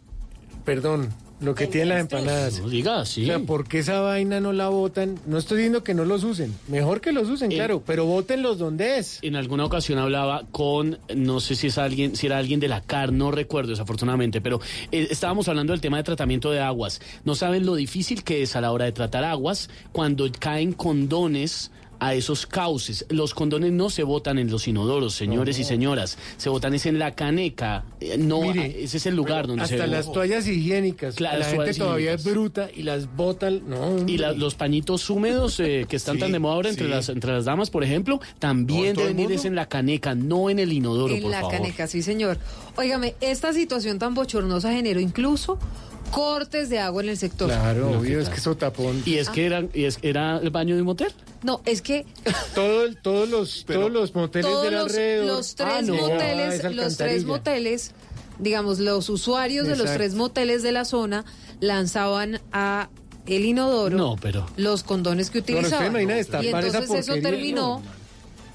[0.64, 1.08] perdón,
[1.40, 2.60] lo que tienen las empanadas.
[2.60, 3.24] No diga así.
[3.24, 5.18] O sea, ¿por qué esa vaina no la botan?
[5.26, 6.54] No estoy diciendo que no los usen.
[6.68, 9.18] Mejor que los usen, Eh, claro, pero bótenlos donde es.
[9.22, 12.80] En alguna ocasión hablaba con, no sé si es alguien, si era alguien de la
[12.82, 14.60] CAR, no recuerdo desafortunadamente, pero
[14.92, 17.00] eh, estábamos hablando del tema de tratamiento de aguas.
[17.24, 21.70] No saben lo difícil que es a la hora de tratar aguas cuando caen condones
[22.00, 23.04] a esos cauces.
[23.10, 26.16] Los condones no se botan en los inodoros, señores y señoras.
[26.38, 27.84] Se botan es en la caneca.
[28.00, 31.14] Eh, No, Mire, ese es el lugar donde se Hasta las toallas higiénicas.
[31.16, 32.26] Claro, la gente todavía higiénicas.
[32.26, 33.68] es bruta y las botan.
[33.68, 36.86] No, Y la- los pañitos húmedos eh, que están Sí, tan de moda ahora entre,
[36.86, 36.90] sí.
[36.90, 40.58] las, entre las damas, por ejemplo, también deben ir es en la caneca, no en
[40.58, 41.52] el inodoro, en por la favor.
[41.56, 42.38] caneca, sí, señor.
[42.76, 45.58] Óigame, esta situación tan bochornosa generó incluso
[46.10, 47.48] cortes de agua en el sector.
[47.48, 49.02] Claro, No, obvio, ¿qué es que eso tapón.
[49.06, 51.12] Y es que era, y es, era el baño de un motel.
[51.42, 52.04] No, es que
[52.54, 55.26] Todo el- todos los, todos los moteles todos los, alrededor.
[55.26, 55.94] los tres Ah, no.
[55.94, 57.92] Ah, moteles, los tres moteles,
[58.38, 59.98] digamos, los usuarios de los Exacto.
[59.98, 61.24] tres moteles de la zona
[61.60, 62.88] lanzaban a
[63.26, 64.46] el inodoro No, pero.
[64.56, 65.88] los condones que usted utilizaban.
[65.88, 67.82] imagina y esa entonces eso porquería, terminó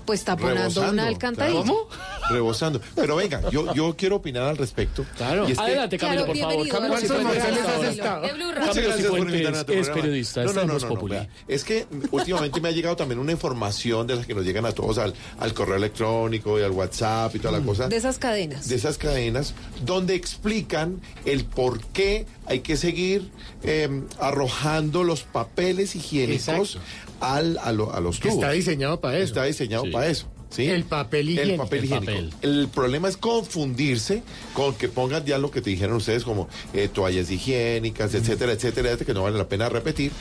[0.05, 1.63] pues taponando Rebosando, una alcantarilla.
[1.63, 1.87] claro.
[2.29, 2.81] Rebosando.
[2.95, 5.05] Pero venga, yo, yo quiero opinar al respecto.
[5.17, 5.47] Claro.
[5.47, 6.67] Y es que- Adelante, Camilo, Claro, por favor.
[6.69, 7.89] Camilo ¿cuántos Cifuentes moteles hasta has ahora.
[7.91, 8.21] estado?
[8.21, 8.59] De Blue Radio.
[8.59, 10.87] Muchas Camilo gracias por Cifuentes invitarme a tu es periodista, No, no, no, no, no,
[10.89, 11.11] Populi.
[11.15, 11.29] vea.
[11.47, 14.71] Es que últimamente me ha llegado también una información de esas que nos llegan a
[14.71, 17.87] todos al, al correo electrónico y al WhatsApp y toda la cosa.
[17.87, 18.67] De esas cadenas.
[18.67, 19.53] de esas cadenas
[19.85, 23.29] donde explican el por qué hay que seguir
[23.63, 23.89] eh,
[24.19, 26.77] arrojando los papeles higiénicos
[27.19, 28.35] al, a, lo- a los tubos.
[28.35, 29.25] está diseñado para eso.
[29.25, 29.91] Está diseñado Sí.
[29.91, 30.27] para eso.
[30.49, 30.67] ¿sí?
[30.67, 31.63] El papel El higiénico.
[31.63, 32.11] papel El higiénico.
[32.11, 32.33] papel.
[32.41, 36.87] El problema es confundirse con que pongan ya lo que te dijeron ustedes como eh,
[36.87, 40.11] toallas higiénicas, etcétera, etcétera, etcétera, que no vale la pena repetir.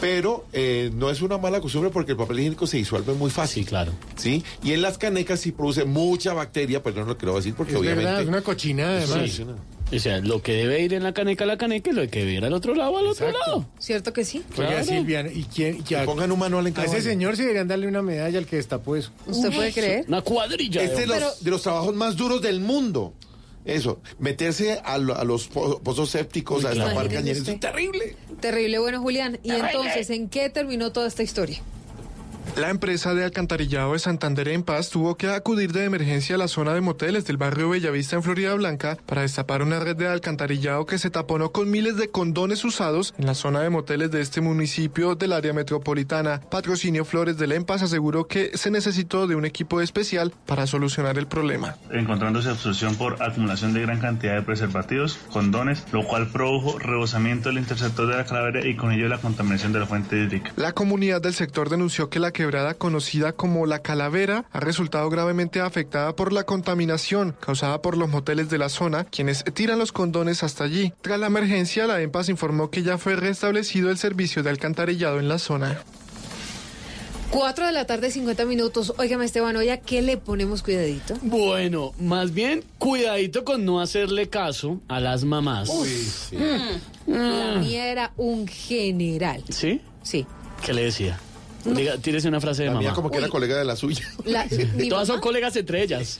[0.00, 3.64] Pero eh, no es una mala costumbre porque el papel higiénico se disuelve muy fácil.
[3.64, 3.92] Sí, claro.
[4.16, 4.42] ¿sí?
[4.62, 7.78] Y en las canecas sí produce mucha bacteria, pero no lo quiero decir porque Es
[7.78, 8.04] obviamente...
[8.04, 9.30] verdad, es una cochinada además.
[9.30, 9.44] Sí.
[9.94, 12.20] O sea, lo que debe ir en la caneca a la caneca y lo que
[12.20, 13.66] debe ir al otro lado al otro lado.
[13.78, 14.42] ¿Cierto que sí?
[14.56, 14.84] Oiga, Claro.
[14.84, 15.82] Silvia, ¿y quién?
[15.84, 18.38] Que a, pongan un manual en a cada ese señor sí deberían darle una medalla
[18.38, 19.10] al que destapó eso.
[19.26, 20.04] ¿Usted puede creer?
[20.08, 20.82] Una cuadrilla.
[20.82, 23.12] Este de es de los, de los trabajos más duros del mundo.
[23.64, 26.90] Eso, meterse a, lo- a los po- pozos sépticos, a claro.
[26.90, 28.14] destapar cañeros, es terrible.
[28.40, 29.38] Terrible, bueno, Julián.
[29.42, 31.62] ¿Y entonces en qué terminó toda esta historia?
[32.56, 36.46] La empresa de alcantarillado de Santander en Paz tuvo que acudir de emergencia a la
[36.46, 40.86] zona de moteles del barrio Bellavista en Florida Blanca para destapar una red de alcantarillado
[40.86, 44.40] que se taponó con miles de condones usados en la zona de moteles de este
[44.40, 46.40] municipio del área metropolitana.
[46.48, 51.26] Patrocinio Flores del EMPAS aseguró que se necesitó de un equipo especial para solucionar el
[51.26, 51.76] problema.
[51.90, 57.58] encontrándose obstrucción por acumulación de gran cantidad de preservativos, condones, lo cual produjo rebosamiento del
[57.58, 60.52] interceptor de la calavera y con ello la contaminación de la fuente hídrica.
[60.54, 65.60] La comunidad del sector denunció que la quebrada conocida como La Calavera ha resultado gravemente
[65.60, 70.42] afectada por la contaminación causada por los moteles de la zona, quienes tiran los condones
[70.42, 70.92] hasta allí.
[71.00, 75.28] Tras la emergencia, la EMPAS informó que ya fue restablecido el servicio de alcantarillado en
[75.28, 75.82] la zona.
[77.30, 78.92] Cuatro de la tarde, 50 minutos.
[78.96, 81.14] Óigame, Esteban, oye, ¿a qué le ponemos cuidadito?
[81.22, 85.68] Bueno, más bien, cuidadito con no hacerle caso a las mamás.
[86.30, 87.12] Mm.
[87.12, 89.42] La mía era un general.
[89.48, 89.80] ¿Sí?
[90.02, 90.26] Sí.
[90.64, 91.18] ¿Qué le decía?
[91.64, 92.82] Diga, tírese una frase de La mamá.
[92.82, 94.04] mía como que era colega de la suya.
[94.24, 94.46] La-
[94.76, 96.18] mi Todas son colegas entre ellas.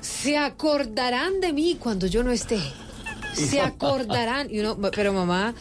[0.00, 2.58] Se acordarán de mí cuando yo no esté.
[3.50, 4.48] Se acordarán.
[4.50, 5.54] Y uno, pero mamá,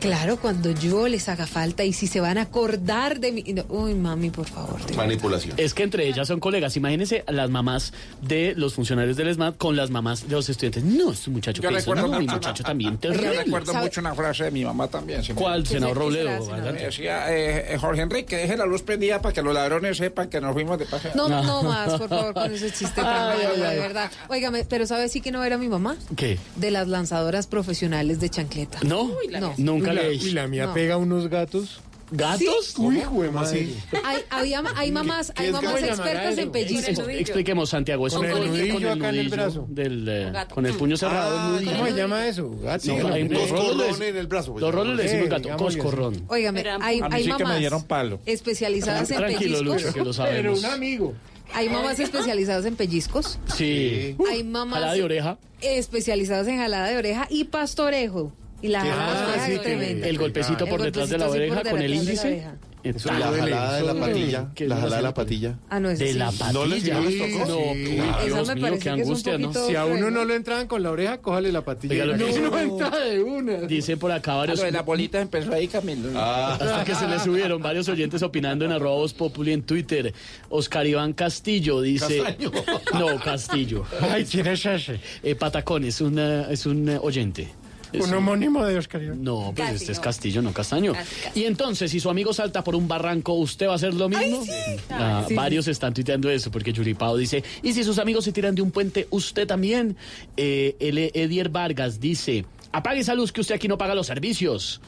[0.00, 3.44] claro, cuando yo les haga falta y si se van a acordar de mí.
[3.52, 4.78] no, uy, mami, por favor.
[4.96, 5.54] Manipulación.
[5.56, 6.76] Es que entre ellas son colegas.
[6.76, 10.84] Imagínense a las mamás de los funcionarios del SMAT con las mamás de los estudiantes.
[10.84, 13.44] No, este muchacho Yo que hizo, recuerdo no, mi muchacho también Yo terrible.
[13.44, 13.84] recuerdo ¿Sabe?
[13.84, 15.22] mucho una frase de mi mamá también.
[15.34, 16.46] ¿Cuál, ¿Qué senador Robledo?
[16.72, 20.52] Decía eh, Jorge Enrique, deje la luz prendida para que los ladrones sepan que nos
[20.52, 21.12] fuimos de paseo.
[21.14, 24.10] No, no más, por favor, con ese chiste tan malo, de verdad.
[24.28, 25.96] Óigame, pero ¿sabe sí que no era mi mamá?
[26.16, 26.38] ¿Qué?
[26.56, 28.78] De las lanzadoras profesionales de chancleta.
[28.82, 29.10] ¿No?
[29.40, 29.54] No.
[29.58, 30.74] Nunca y la, le y la mía No.
[30.74, 31.80] pega unos gatos.
[32.14, 32.74] ¿Gatos?
[32.76, 33.68] Uy, hijo de madre.
[34.04, 36.90] Hay, había, hay mamás, hay mamás expertas en pellizco.
[37.08, 38.06] Ex- expliquemos, Santiago.
[38.06, 39.64] Es Con un el con nudillo acá en el brazo.
[39.70, 40.54] del, eh, Gato.
[40.54, 41.38] con el puño cerrado.
[41.38, 41.72] Ah, el nudillo.
[41.78, 42.50] ¿Cómo se llama eso?
[42.50, 42.72] Gato.
[42.74, 44.52] No, Sí, hay Coscorrón le- en el brazo.
[44.52, 46.24] pues, Dos rolos le decimos Sí, gato, coscorrón.
[46.28, 48.20] Óigame, Pero hay, A mí hay sí que me mamás dieron palo.
[48.26, 49.82] especializadas en Tranquilo, pellizcos.
[49.82, 50.58] Lucho, que lo Pero sabemos.
[50.58, 51.14] un amigo.
[51.54, 53.38] Hay mamás especializadas en pellizcos.
[53.54, 54.16] Sí.
[54.30, 55.38] Hay mamás Jalada de oreja.
[55.60, 58.32] especializadas en jalada de oreja y pastorejo.
[58.62, 60.06] Y la jalada de Ah, oreja sí, es que- tremenda.
[60.06, 62.44] El golpecito El por detrás de la oreja con el detrás de la índice.
[62.84, 64.48] Eso La jalada de la patilla.
[64.54, 65.58] ¿Qué La es jalada de la patilla.
[65.70, 66.18] Ah, no, eso De sí.
[66.18, 66.94] la ¿No les- patilla.
[66.94, 67.72] no les tocó?
[67.74, 71.18] Esa Dios me parece que es Si a uno no lo entraban con la oreja,
[71.18, 72.06] cójale la patilla.
[72.06, 72.26] La no.
[72.58, 73.52] entra de una.
[73.62, 74.58] Dice por acá Ah, varios.
[74.58, 76.18] Lo de las bolitas empezó ahí, Camilo.
[76.20, 80.12] Hasta que se le subieron varios oyentes opinando en arroba Voz Populi en Twitter.
[80.48, 82.18] Oscar Iván Castillo dice.
[82.18, 82.50] Castaño.
[82.98, 83.84] No, Castillo.
[84.00, 85.00] Ay, ¿quién es ese?
[85.22, 87.48] Eh, Patacón es un, eh, es un eh, oyente.
[87.92, 89.22] Es Un homónimo de Oscar Iván.
[89.22, 90.04] No, pues Casi este es no.
[90.04, 90.92] Castillo, no Castaño.
[90.92, 91.40] Casi, casi.
[91.40, 94.44] Y entonces, si su amigo salta por un barranco, ¿usted va a hacer lo mismo?
[94.90, 98.54] Ah, sí, varios están tuiteando eso, porque Yuripao dice, ¿y si sus amigos se tiran
[98.54, 99.96] de un puente, usted también?
[100.36, 104.80] Eh, el Edier Vargas dice, apague esa luz que usted aquí no paga los servicios.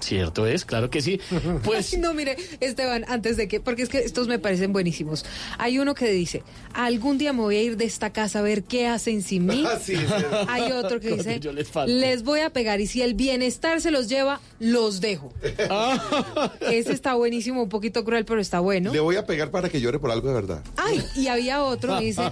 [0.00, 1.20] Cierto es, claro que sí.
[1.64, 5.24] Pues no, mire, Esteban, antes de que, porque es que estos me parecen buenísimos.
[5.58, 8.64] Hay uno que dice, algún día me voy a ir de esta casa a ver
[8.64, 9.64] qué hacen sin mí.
[9.74, 10.46] Ah, sí, verdad.
[10.48, 14.08] Hay otro que dice, yo les voy a pegar y si el bienestar se los
[14.08, 15.32] lleva, los dejo.
[16.60, 18.92] Ese está buenísimo, un poquito cruel, pero está bueno.
[18.92, 20.62] Le voy a pegar para que llore por algo de verdad.
[20.76, 22.30] Ay, y había otro que dice,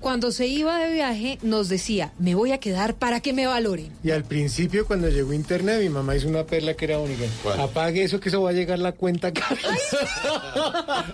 [0.00, 3.90] cuando se iba de viaje nos decía, me voy a quedar para que me valoren.
[4.04, 7.24] Y al principio, cuando llegó internet, mi mamá hizo una perla que era única.
[7.42, 7.60] ¿Cuál?
[7.60, 9.56] Apague eso, que eso va a llegar la cuenta cara.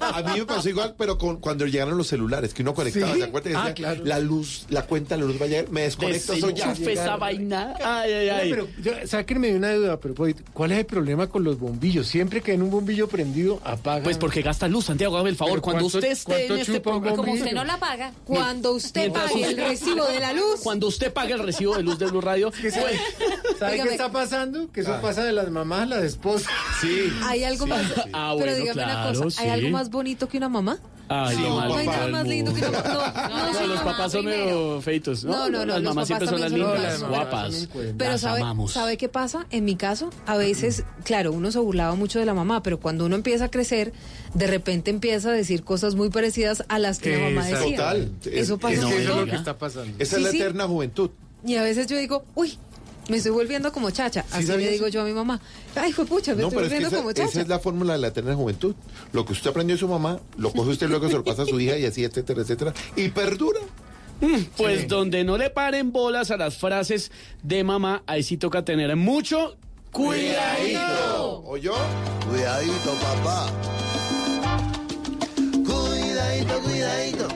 [0.01, 3.20] A mí me pasó igual, pero con, cuando llegaron los celulares, que uno conectaba, ¿Sí?
[3.20, 4.05] Que Ah, claro.
[4.05, 6.72] la luz, la cuenta, la luz va a llegar, me desconecto, eso ya.
[6.72, 7.74] esa vaina.
[7.82, 8.51] Ay, ay, ay.
[8.51, 10.14] Pero, yo- sáquenme de una duda, pero
[10.53, 12.07] ¿cuál es el problema con los bombillos?
[12.07, 14.03] Siempre que en un bombillo prendido apaga.
[14.05, 15.61] Pues porque gasta luz, Santiago, hágame el favor.
[15.61, 17.16] Cuando ¿cuánto- usted esté en este programa?
[17.16, 18.12] Como usted no la paga.
[18.24, 21.99] Cuando usted pague el recibo de la luz, Cuando usted pague el recibo de luz
[21.99, 24.70] de Blue Radio, ¿Qué sabe, pues- ¿sabe qué está pasando?
[24.72, 25.01] Que eso Ah.
[25.01, 26.49] pasa de las mamás a las esposas.
[26.81, 27.11] Sí.
[27.22, 27.83] hay algo más.
[28.12, 29.53] Ah, pero bueno, dígame claro, una cosa, ¿hay sí.
[29.53, 30.79] algo más bonito que una mamá?
[31.09, 31.99] Ay, Sí, lo más No hay papá.
[31.99, 32.61] nada más lindo que.
[32.63, 32.81] No, no,
[33.61, 35.33] No, los papás son medio feitos, ¿no?
[35.33, 37.09] No, no, no, Las los mamás siempre son las son lindas, lindas.
[37.11, 37.69] guapas.
[37.99, 38.43] Pero sabe.
[38.69, 39.47] ¿sabe qué pasa?
[39.51, 43.05] En mi caso, a veces, claro, uno se burlaba mucho de la mamá, pero cuando
[43.05, 43.93] uno empieza a crecer,
[44.33, 47.77] de repente empieza a decir cosas muy parecidas a las que la mamá decía.
[47.77, 48.11] Total.
[48.25, 49.95] Eso Es- pasa es es lo que está pasando.
[49.99, 50.41] Esa Sí, es la sí.
[50.41, 51.11] eterna juventud.
[51.47, 52.57] Y a veces yo digo, uy,
[53.09, 54.25] me estoy volviendo como chacha.
[54.31, 55.41] Así sabías le digo yo a mi mamá.
[55.75, 57.41] Ay, hijo pucha, me No, estoy pero es que volviendo esa, como esa chacha.
[57.43, 58.75] es la fórmula de la eterna juventud.
[59.13, 61.47] Lo que usted aprendió de su mamá, lo coge usted luego, se lo pasa a
[61.47, 62.73] su hija y así, etcétera, etcétera.
[62.97, 63.61] Y perdura.
[64.57, 67.11] Pues donde no le paren bolas a las frases
[67.43, 69.57] de mamá, ahí sí toca tener mucho
[69.91, 71.43] cuidadito.
[71.47, 71.75] ¿O yo?
[72.31, 73.51] Cuidadito, papá.
[75.67, 77.29] Cuidadito, cuidadito.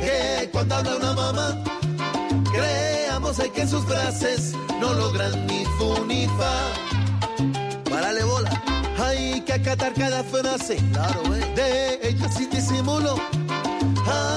[0.00, 1.64] Que cuando habla una mamá,
[3.24, 6.52] en que sus frases no logran ni fu ni fa.
[7.90, 8.50] Párale bola.
[8.98, 10.76] Hay que acatar cada frase.
[10.92, 11.52] Claro, eh.
[11.56, 13.16] De ella sin disimulo.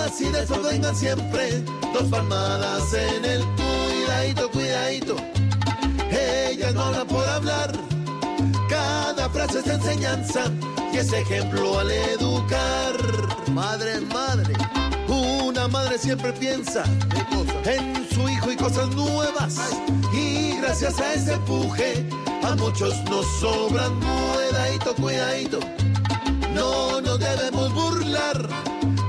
[0.06, 1.62] Así de eso vengan siempre
[1.94, 5.16] dos palmadas en el cuidadito, cuidadito.
[6.10, 7.74] Ellas no hablan por hablar.
[8.70, 10.46] Cada frase es enseñanza
[10.94, 12.96] y es ejemplo al educar.
[13.52, 14.54] Madre madre.
[15.18, 16.84] Una madre siempre piensa
[17.66, 19.58] en su hijo y cosas nuevas.
[20.14, 22.08] Y gracias a ese empuje,
[22.44, 24.00] a muchos nos sobran.
[24.00, 25.60] Cuidadito, cuidadito.
[26.54, 28.48] No nos debemos burlar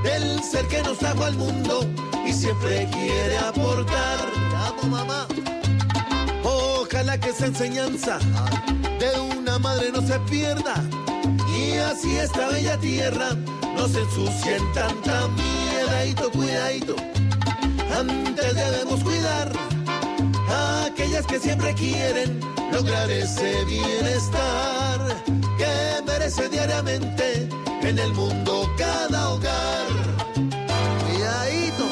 [0.03, 1.87] del ser que nos trajo al mundo
[2.25, 4.17] y siempre quiere aportar.
[4.67, 5.27] Amo, mamá.
[6.43, 8.19] Ojalá que esa enseñanza
[8.99, 10.83] de una madre no se pierda
[11.55, 13.35] y así esta bella tierra
[13.75, 15.58] no se ensucie en tanta miedadito,
[16.31, 16.95] cuidadito.
[17.97, 19.51] Antes debemos cuidar
[20.47, 22.39] a aquellas que siempre quieren
[22.71, 25.23] lograr ese bienestar
[25.57, 27.49] que merece diariamente
[27.81, 29.87] en el mundo cada hogar.
[31.05, 31.85] Cuidadito.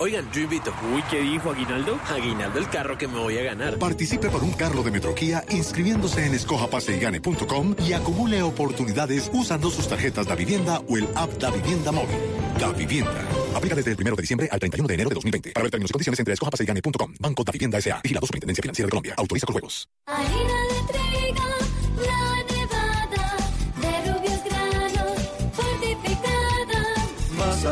[0.00, 0.72] Oigan, yo invito.
[0.94, 1.98] Uy, ¿qué dijo Aguinaldo?
[2.08, 3.78] Aguinaldo el carro que me voy a ganar.
[3.78, 10.26] Participe por un carro de Metroquía inscribiéndose en escojapaseygane.com y acumule oportunidades usando sus tarjetas
[10.26, 12.16] Da Vivienda o el app Da Vivienda Móvil.
[12.60, 13.24] Da Vivienda.
[13.54, 15.50] Aplica desde el 1 de diciembre al 31 de enero de 2020.
[15.52, 17.14] Para ver términos y condiciones entre escojapaseygane.com.
[17.18, 18.00] Banco Da Vivienda S.A.
[18.00, 19.14] Vigilado Superintendencia Financiera de Colombia.
[19.16, 19.88] Autoriza con juegos.
[20.06, 21.48] Harina de trigo,
[22.06, 23.36] la nevada,
[23.80, 25.18] de rubios granos,
[25.52, 26.82] fortificada.
[27.36, 27.64] Más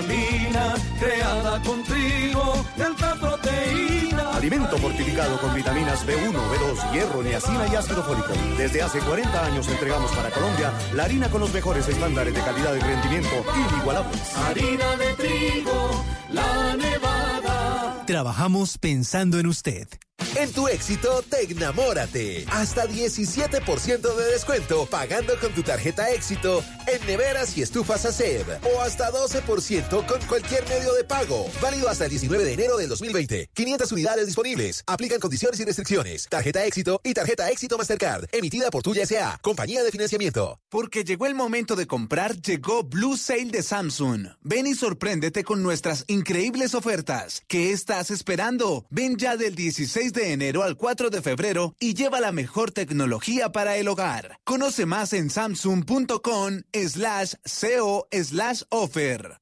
[0.00, 4.30] vitamina, creada con trigo de alta proteína.
[4.36, 8.32] Alimento fortificado con vitaminas B1, B2, hierro, niacina y ácido fólico.
[8.56, 12.74] Desde hace 40 años entregamos para Colombia la harina con los mejores estándares de calidad
[12.74, 14.36] y rendimiento inigualables.
[14.36, 18.04] Harina de trigo, la nevada.
[18.06, 19.88] Trabajamos pensando en usted.
[20.36, 22.46] En tu éxito, Tecnamórate.
[22.50, 28.46] Hasta 17% de descuento pagando con tu tarjeta éxito en neveras y estufas ACEB.
[28.74, 31.46] O hasta 12% con cualquier medio de pago.
[31.60, 33.50] Válido hasta el 19 de enero del 2020.
[33.52, 34.82] 500 unidades disponibles.
[34.86, 36.28] Aplican condiciones y restricciones.
[36.28, 38.26] Tarjeta éxito y tarjeta éxito Mastercard.
[38.32, 39.38] Emitida por Tuya S.A.
[39.42, 40.60] Compañía de Financiamiento.
[40.68, 44.28] Porque llegó el momento de comprar, llegó Blue Sale de Samsung.
[44.40, 47.42] Ven y sorpréndete con nuestras increíbles ofertas.
[47.48, 48.86] ¿Qué estás esperando?
[48.90, 53.50] Ven ya del 16 de enero al 4 de febrero y lleva la mejor tecnología
[53.50, 54.38] para el hogar.
[54.44, 59.41] Conoce más en samsung.com slash co slash offer.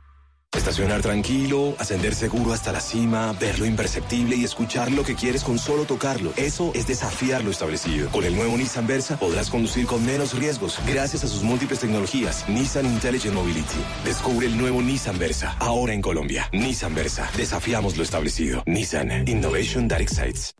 [0.55, 5.45] Estacionar tranquilo, ascender seguro hasta la cima, ver lo imperceptible y escuchar lo que quieres
[5.45, 6.33] con solo tocarlo.
[6.35, 8.09] Eso es desafiar lo establecido.
[8.09, 12.47] Con el nuevo Nissan Versa podrás conducir con menos riesgos gracias a sus múltiples tecnologías.
[12.49, 13.79] Nissan Intelligent Mobility.
[14.03, 16.49] Descubre el nuevo Nissan Versa, ahora en Colombia.
[16.51, 17.31] Nissan Versa.
[17.37, 18.61] Desafiamos lo establecido.
[18.65, 20.53] Nissan Innovation That Excites.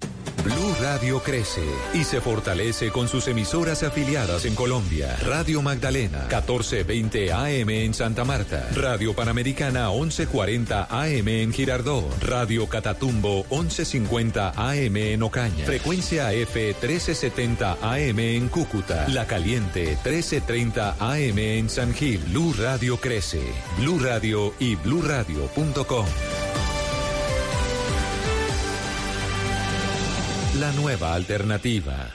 [0.43, 1.61] Blue Radio crece
[1.93, 5.15] y se fortalece con sus emisoras afiliadas en Colombia.
[5.23, 8.67] Radio Magdalena, 1420 AM en Santa Marta.
[8.73, 12.05] Radio Panamericana, 1140 AM en Girardot.
[12.21, 15.65] Radio Catatumbo, 1150 AM en Ocaña.
[15.65, 19.07] Frecuencia F, 1370 AM en Cúcuta.
[19.09, 22.19] La Caliente, 1330 AM en San Gil.
[22.29, 23.41] Blue Radio crece.
[23.77, 26.05] Blue Radio y bluradio.com.
[30.59, 32.11] La nueva alternativa.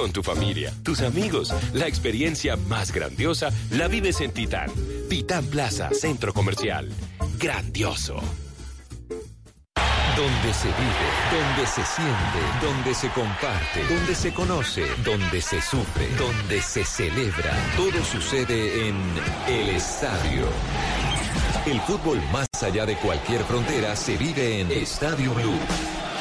[0.00, 4.70] Con tu familia, tus amigos, la experiencia más grandiosa la vives en Titán.
[5.10, 6.88] Titán Plaza, Centro Comercial.
[7.38, 8.14] Grandioso.
[10.16, 16.08] Donde se vive, donde se siente, donde se comparte, donde se conoce, donde se sufre,
[16.16, 17.52] donde se celebra.
[17.76, 18.96] Todo sucede en
[19.48, 20.46] el estadio.
[21.66, 25.58] El fútbol más allá de cualquier frontera se vive en Estadio Blue.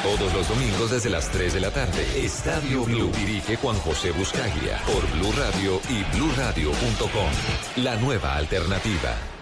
[0.04, 2.06] Todos los domingos desde las 3 de la tarde.
[2.16, 3.12] Estadio Blue.
[3.18, 7.84] Dirige Juan José Buscaglia por Blue Radio y bluradio.com.
[7.84, 9.39] La nueva alternativa.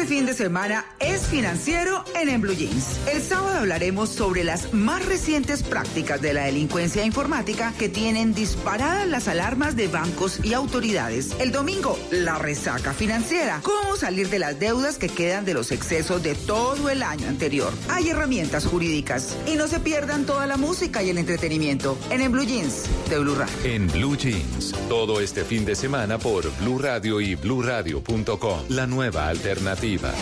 [0.00, 3.00] Este fin de semana es financiero en En Blue Jeans.
[3.12, 9.08] El sábado hablaremos sobre las más recientes prácticas de la delincuencia informática que tienen disparadas
[9.08, 11.34] las alarmas de bancos y autoridades.
[11.40, 13.60] El domingo, la resaca financiera.
[13.64, 17.72] Cómo salir de las deudas que quedan de los excesos de todo el año anterior.
[17.88, 19.36] Hay herramientas jurídicas.
[19.46, 23.18] Y no se pierdan toda la música y el entretenimiento en En Blue Jeans de
[23.18, 23.54] Blue Radio.
[23.64, 28.60] En Blue Jeans, todo este fin de semana por Blue Radio y bluradio.com.
[28.68, 30.12] La nueva alternativa.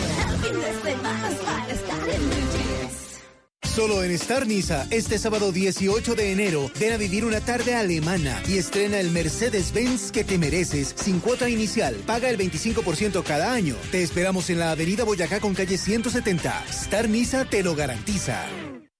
[3.63, 8.41] Solo en Star Niza, este sábado 18 de enero, ven a vivir una tarde alemana
[8.47, 11.95] y estrena el Mercedes-Benz que te mereces sin cuota inicial.
[12.05, 13.75] Paga el 25% cada año.
[13.91, 16.65] Te esperamos en la Avenida Boyacá con calle 170.
[16.69, 18.45] Star Niza te lo garantiza.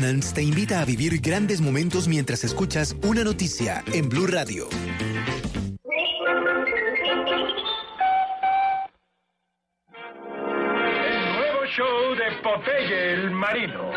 [0.00, 4.66] Te invita a vivir grandes momentos mientras escuchas una noticia en Blue Radio.
[11.36, 13.90] Nuevo show de Popeye el Marino.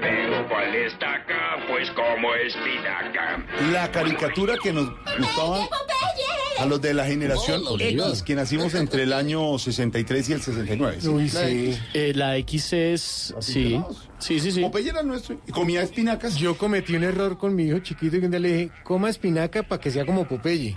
[0.00, 1.56] Pero ¿cuál estaca?
[1.66, 3.44] Pues como espinaca.
[3.72, 5.68] La caricatura que nos gustaba
[6.58, 10.98] a los de la generación X, que nacimos entre el año 63 y el 69.
[11.08, 11.66] Uy, La sí.
[11.68, 11.80] X.
[11.94, 13.34] Eh, la X es.
[13.40, 13.80] Sí.
[14.18, 14.60] Sí, sí, sí.
[14.60, 15.40] Popeye era nuestro.
[15.46, 16.36] ¿Y comía espinacas?
[16.36, 19.62] Yo cometí un error con mi hijo chiquito y un día le dije, coma espinaca
[19.62, 20.76] para que sea como Popeye.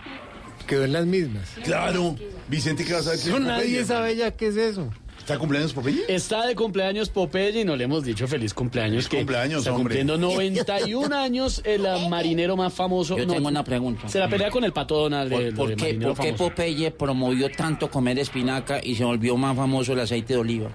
[0.68, 1.50] Quedó en las mismas.
[1.64, 2.16] Claro.
[2.48, 3.32] Vicente, ¿qué vas a decir?
[3.32, 4.90] No, nadie sabe ya qué es eso.
[5.32, 6.04] ¿Está de cumpleaños Popeye?
[6.08, 9.08] Está de cumpleaños Popeye y no le hemos dicho feliz cumpleaños.
[9.08, 9.84] que cumpleaños, está hombre.
[10.04, 13.18] cumpliendo 91 años el marinero más famoso.
[13.18, 14.10] Yo No, tengo una pregunta.
[14.10, 15.32] Se la pelea con el pato Donald.
[15.32, 16.34] ¿Por, de- por de qué, por qué.
[16.34, 20.70] Popeye promovió tanto comer espinaca y se volvió más famoso el aceite de oliva?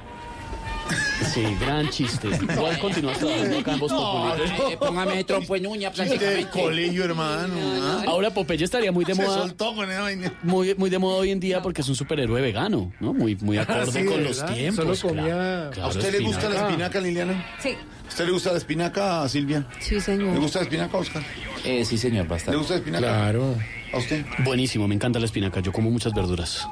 [1.33, 2.29] Sí, gran chiste.
[2.29, 4.73] Igual continúas trabajando acá en Voz Populi.
[4.73, 6.61] Eh, póngame trompo en uña Chiste de prácticamente.
[6.63, 7.55] colegio, hermano.
[7.83, 8.03] ¿ah?
[8.07, 9.39] Ahora Popeye estaría muy de Se moda.
[9.39, 10.33] soltó con esa vaina.
[10.43, 13.13] Muy, muy de moda hoy en día porque es un superhéroe vegano, ¿no?
[13.15, 14.29] Muy, muy acorde sí, con ¿verdad?
[14.29, 14.99] los tiempos.
[14.99, 16.69] Solo comía- claro, ¿A usted le gusta la espinaca.
[16.71, 17.47] espinaca, Liliana?
[17.63, 17.71] Sí.
[18.05, 19.67] ¿A usted le gusta la espinaca, Silvia?
[19.81, 20.35] Sí, señor.
[20.35, 21.23] ¿Le gusta la espinaca, Oscar?
[21.65, 22.57] Eh, sí, señor, ¿Le bastante.
[22.59, 23.05] gusta la espinaca?
[23.07, 23.55] Claro.
[23.93, 24.25] ¿A usted?
[24.45, 25.61] Buenísimo, me encanta la espinaca.
[25.61, 26.69] Yo como muchas verduras.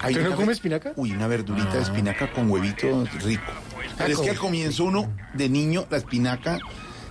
[0.00, 0.92] Hay ¿Usted no una come ver- espinaca?
[0.96, 3.42] Uy, una verdurita de espinaca con huevito rico.
[3.98, 6.58] Pero es que al comienzo uno, de niño, la espinaca,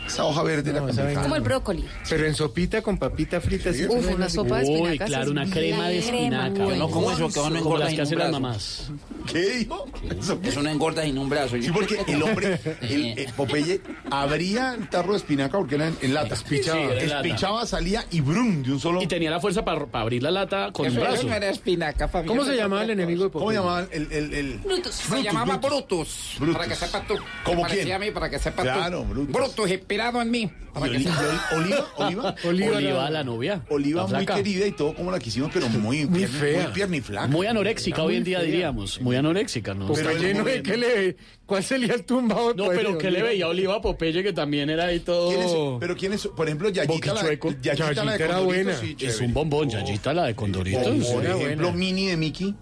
[0.07, 1.05] esa hoja verde la No, complicaba.
[1.07, 1.85] vaina Como el brócoli.
[2.09, 3.73] Pero en sopita con papita frita.
[3.73, 3.85] ¿sí?
[3.85, 5.07] Uf, una sopa de Uy, espinacas.
[5.07, 6.57] claro, es una crema de espinaca.
[6.65, 8.91] Yo no como eso, que uno engorda las que hacen las mamás.
[9.31, 9.85] ¿Qué dijo?
[10.19, 11.55] Eso- Es una engorda sin un brazo.
[11.61, 13.81] Sí, porque el hombre, el, el Popeye,
[14.11, 16.33] abría el tarro de espinaca porque era en, en lata.
[16.35, 16.77] Espichaba.
[16.79, 17.27] Sí, era en lata.
[17.27, 19.01] Espichaba, salía y brum, de un solo.
[19.01, 21.23] Y tenía la fuerza para abrir la lata con un Eso brazo.
[21.27, 22.27] no era espinaca, Fabián.
[22.27, 23.59] ¿Cómo se llamaba el enemigo de ¿Cómo Popeye?
[23.59, 24.57] llamaban el, el, el...
[24.59, 24.93] Brutus.
[24.95, 26.35] Se llamaba Brutus.
[26.37, 26.55] Brutus.
[26.57, 27.15] Para que sepas tú.
[27.43, 27.91] ¿Cómo quién?
[27.91, 29.05] a mí, para que sepas Claro, tú.
[29.09, 29.33] Brutus.
[29.33, 30.49] Brutus, inspirado en mí.
[30.73, 33.61] Que Oli- Oliva, Oliva, Oliva, Oliva, la- novia.
[33.69, 36.63] Oliva la muy querida y todo como la quisimos, pero muy, Muy pierna- fea.
[36.63, 37.27] muy pierna y flaca.
[37.27, 38.47] Muy anoréxica hoy en día fea.
[38.47, 38.99] diríamos.
[38.99, 39.93] Muy anoréxica, ¿no?
[39.93, 40.63] Pero Popeye, el no, moreno.
[40.63, 44.23] ¿qué le, ¿Cuál sería el tumbado de No, pero ¿qué le veía a Oliva Popeye
[44.23, 45.29] que también era ahí todo...
[45.29, 45.51] ¿Quién es?
[45.79, 47.49] Pero quién es, por ejemplo, Yayita la, Boquichueco.
[47.61, 48.79] Yayita la de Yayita era Condorito, buena.
[48.79, 50.87] sí, Es un bombón, Yayita, la de Condoritos.
[51.07, 51.71] O, por ejemplo.
[51.71, 52.55] Mini de Mickey.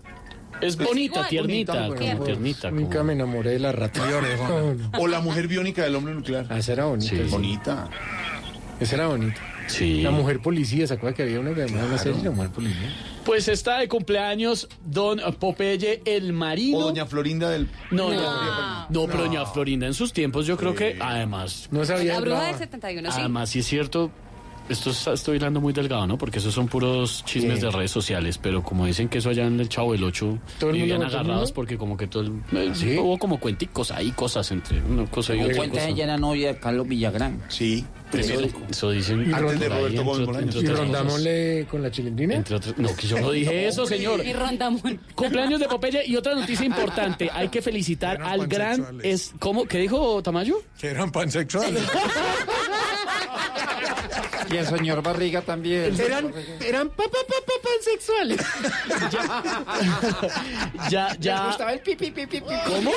[0.62, 2.70] Es bonita, tiernita, Bonita, tiernita.
[2.70, 4.02] como- Nunca me enamoré de la rata.
[5.00, 6.46] O la mujer biónica del hombre nuclear.
[6.50, 7.16] Ah, esa era bonita.
[7.16, 7.22] Sí.
[7.30, 7.90] Bonita.
[8.80, 9.42] Esa era bonita.
[9.68, 10.02] Sí.
[10.02, 12.94] La mujer policía, ¿se acuerda que había una que llamaba la serie La mujer policía?
[13.24, 16.80] Pues está de cumpleaños Don Popeye el Marino.
[16.80, 17.70] O doña Florinda del...
[17.92, 22.16] No, no, no, pero doña Florinda en sus tiempos yo creo que además, No sabía.
[22.16, 23.18] La bruja del 71, sí.
[23.20, 24.12] además sí es cierto,
[24.72, 26.18] esto está- estoy hilando muy delgado, ¿no?
[26.18, 27.66] Porque esos son puros chismes Sí.
[27.66, 30.72] de redes sociales, pero como dicen que eso allá en el Chavo del Ocho ¿Todo
[30.72, 32.98] el mundo vivían contó el agarrados porque como que todo el, eh, ¿Sí?
[32.98, 35.90] hubo como cuenticos ahí, cosas entre una cosa y otra Cuenta cosa.
[35.90, 37.42] ella era novia de Carlos Villagrán.
[37.50, 37.86] Sí.
[38.14, 38.34] Eso,
[38.70, 40.56] eso dicen Antes de Roberto Gómez entre- Bolaños.
[40.56, 42.36] entre ¿Y con la chilindrina?
[42.36, 44.26] Entre otras- no, que yo no dije eso, señor.
[44.26, 45.00] Y rondamón.
[45.16, 47.30] Cumpleaños de Popeye y otra noticia importante.
[47.32, 49.64] Hay que felicitar al gran es ¿cómo?
[49.66, 50.56] ¿Qué dijo Tamayo?
[50.78, 51.82] Que eran pansexuales.
[54.52, 56.00] Y el señor Barriga también.
[56.00, 56.32] eran
[56.66, 58.40] eran pa, pa, pa, pa, pansexuales.
[60.90, 61.48] Ya, ya.
[61.48, 62.54] gustaba el pipi, pipi, pipi.
[62.66, 62.92] ¿Cómo?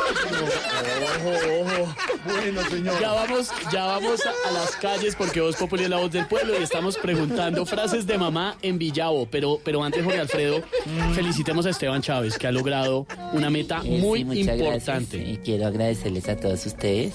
[2.26, 3.00] Bueno, señor.
[3.00, 6.26] Ya vamos, ya vamos a, a las calles porque Voz Populi es la voz del
[6.26, 9.26] pueblo y estamos preguntando frases de mamá en Villavo.
[9.30, 10.62] Pero, pero antes, Jorge Alfredo,
[11.14, 15.18] felicitemos a Esteban Chávez, que ha logrado una meta muy importante.
[15.18, 15.38] gracias.
[15.44, 17.12] Quiero agradecerles a todos ustedes.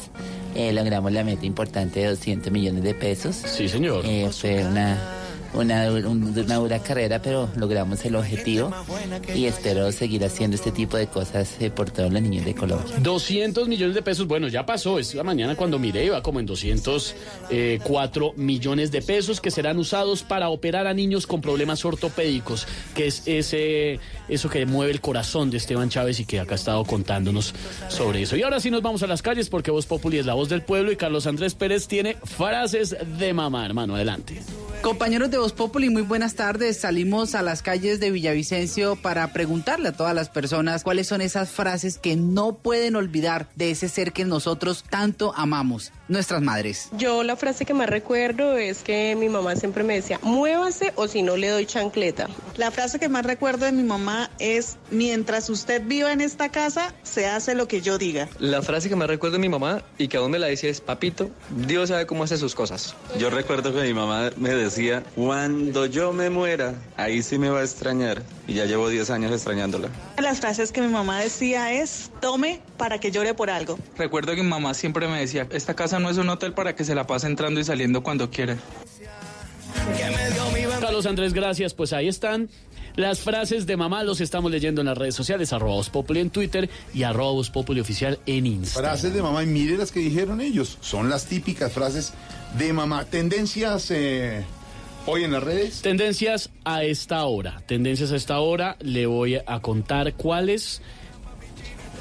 [0.56, 3.36] Eh, logramos la meta importante de 200 millones de pesos.
[3.36, 4.04] Sí, señor.
[4.06, 5.19] Eh, fue una,
[5.54, 8.72] una, un- una dura carrera, pero logramos el objetivo
[9.36, 12.96] y espero seguir haciendo este tipo de cosas eh, por todos los niños de Colombia.
[13.00, 18.34] 200 millones de pesos, bueno, ya pasó, esta mañana cuando miré iba como en 204
[18.36, 23.24] millones de pesos que serán usados para operar a niños con problemas ortopédicos, que es
[23.26, 27.54] ese eso que mueve el corazón de Esteban Chávez y que acá ha estado contándonos
[27.88, 28.36] sobre eso.
[28.36, 30.62] Y ahora sí nos vamos a las calles porque Voz Populi es la voz del
[30.62, 34.42] pueblo y Carlos Andrés Pérez tiene frases de mamá, hermano, adelante.
[34.84, 36.82] Compañeros de Populi, muy buenas tardes.
[36.82, 41.50] Salimos a las calles de Villavicencio para preguntarle a todas las personas cuáles son esas
[41.50, 46.90] frases que no pueden olvidar de ese ser que nosotros tanto amamos, nuestras madres.
[46.98, 51.08] Yo la frase que más recuerdo es que mi mamá siempre me decía, muévase o
[51.08, 52.28] si no le doy chancleta.
[52.58, 56.94] La frase que más recuerdo de mi mamá es, mientras usted viva en esta casa,
[57.04, 58.28] se hace lo que yo diga.
[58.40, 60.82] La frase que más recuerdo de mi mamá y que aún me la decía es,
[60.82, 61.30] papito,
[61.66, 62.96] Dios sabe cómo hace sus cosas.
[63.18, 67.60] Yo recuerdo que mi mamá me decía, cuando yo me muera, ahí sí me va
[67.60, 68.24] a extrañar.
[68.48, 69.90] Y ya llevo 10 años extrañándola.
[70.18, 73.78] Las frases que mi mamá decía es, tome para que llore por algo.
[73.96, 76.84] Recuerdo que mi mamá siempre me decía, esta casa no es un hotel para que
[76.84, 78.58] se la pase entrando y saliendo cuando quiera.
[80.82, 81.74] Carlos Andrés, gracias.
[81.74, 82.50] Pues ahí están
[82.96, 84.04] las frases de mamá.
[84.04, 88.18] Los estamos leyendo en las redes sociales, arroba Populi en Twitter y arroba Populi oficial
[88.26, 88.92] en Instagram.
[88.92, 90.78] Frases de mamá, y mire las que dijeron ellos.
[90.82, 92.14] Son las típicas frases
[92.58, 93.06] de mamá.
[93.06, 94.44] Tendencias eh,
[95.06, 95.82] hoy en las redes.
[95.82, 97.62] Tendencias a esta hora.
[97.68, 98.78] Tendencias a esta hora.
[98.80, 100.82] Le voy a contar cuáles.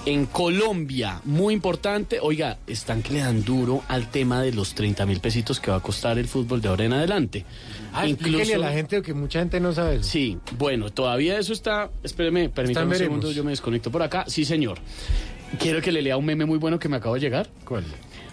[0.07, 5.05] En Colombia, muy importante, oiga, están que le dan duro al tema de los 30
[5.05, 7.45] mil pesitos que va a costar el fútbol de ahora en adelante.
[7.93, 9.97] Ah, explíquele a la gente que mucha gente no sabe.
[9.97, 10.05] eso.
[10.05, 11.91] Sí, bueno, todavía eso está.
[12.03, 13.17] Espéreme, permítame un veremos.
[13.17, 14.25] segundo, yo me desconecto por acá.
[14.29, 14.79] Sí, señor.
[15.59, 17.49] Quiero que le lea un meme muy bueno que me acaba de llegar.
[17.65, 17.85] ¿Cuál?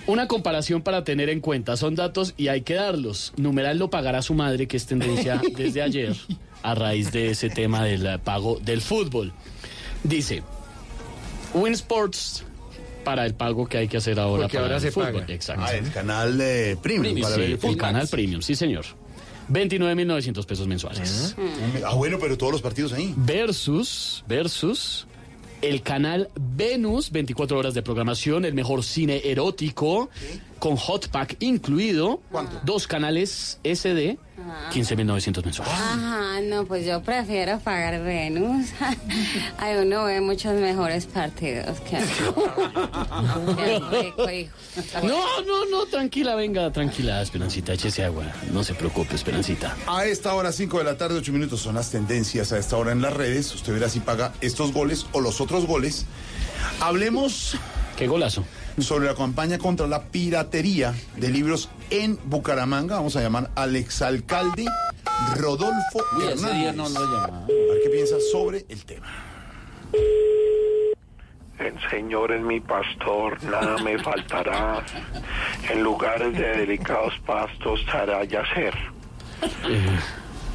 [0.07, 1.75] Una comparación para tener en cuenta.
[1.75, 3.33] Son datos y hay que darlos.
[3.35, 6.15] Numeral lo pagará su madre, que es tendencia desde ayer,
[6.61, 9.33] a raíz de ese tema del pago del fútbol.
[10.03, 10.43] Dice,
[11.55, 12.43] Win Sports
[13.03, 15.13] para el pago que hay que hacer ahora Porque para ahora el se fútbol.
[15.13, 15.25] paga.
[15.33, 15.63] Exacto.
[15.65, 17.21] Ah, el canal de Premium.
[17.21, 18.85] para Sí, ver el canal Premium, sí, señor.
[19.49, 21.35] 29.900 pesos mensuales.
[21.85, 23.13] Ah, bueno, pero todos los partidos ahí.
[23.15, 25.05] Versus, versus
[25.61, 30.09] el canal Venus, 24 horas de programación, el mejor cine erótico,
[30.59, 32.21] con Hot Pack incluido.
[32.63, 34.17] Dos canales SD,
[34.71, 35.73] 15.900 mensuales.
[35.73, 38.67] Ajá, no, pues yo prefiero pagar Venus.
[39.57, 41.99] Ay, uno ve muchos mejores partidos que.
[45.03, 48.25] No, no, no, tranquila, venga, tranquila, Esperancita, échese agua.
[48.51, 49.75] No se preocupe, Esperancita.
[49.87, 52.91] A esta hora, 5 de la tarde, 8 minutos, son las tendencias a esta hora
[52.91, 53.53] en las redes.
[53.53, 56.05] Usted verá si paga estos goles o los otros goles.
[56.81, 57.57] Hablemos
[57.95, 58.43] ¿Qué golazo?
[58.79, 62.95] Sobre la campaña contra la piratería de libros en Bucaramanga.
[62.95, 64.65] Vamos a llamar al exalcalde
[65.37, 66.59] Rodolfo Uy, ese Hernández.
[66.59, 67.37] día no lo llamaba.
[67.45, 69.07] A ver qué piensa sobre el tema.
[71.59, 74.83] El Señor es mi pastor, nada me faltará.
[75.71, 78.73] En lugares de delicados pastos hará yacer.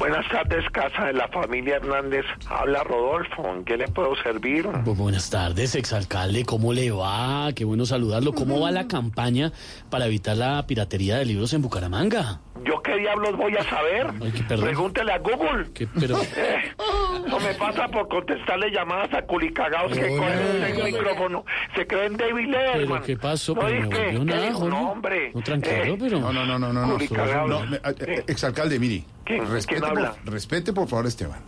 [0.01, 2.25] Buenas tardes, casa de la familia Hernández.
[2.49, 4.65] Habla Rodolfo, ¿en qué le puedo servir?
[4.65, 6.43] Bu- Buenas tardes, exalcalde.
[6.43, 7.51] ¿Cómo le va?
[7.53, 8.33] Qué bueno saludarlo.
[8.33, 9.51] ¿Cómo va la campaña
[9.91, 12.41] para evitar la piratería de libros en Bucaramanga?
[12.63, 14.07] ¿Yo qué diablos voy a saber?
[14.21, 14.65] Ay, qué perdón.
[14.65, 15.71] Pregúntele a Google.
[15.73, 16.73] ¿Qué, pero, Eh,
[17.27, 21.43] no me pasa por contestarle llamadas a culicagados que con el micrófono
[21.75, 22.87] se creen David Letterman.
[22.87, 23.55] pero ¿qué pasó?
[23.55, 23.95] ¿No Pero oíste?
[23.97, 24.59] volvió ¿Qué nada, dijo?
[24.59, 24.69] Jorge.
[24.77, 25.31] No, hombre.
[25.33, 26.19] No, tranquilo, Eh, pero...
[26.19, 26.87] No, no, no, no, no.
[26.87, 27.65] no.
[27.67, 29.03] Me- eh, eh, exalcalde, mire.
[29.25, 29.49] ¿Quién?
[29.51, 30.13] Respete, ¿Quién habla?
[30.23, 31.39] Por, respete, por favor, Esteban.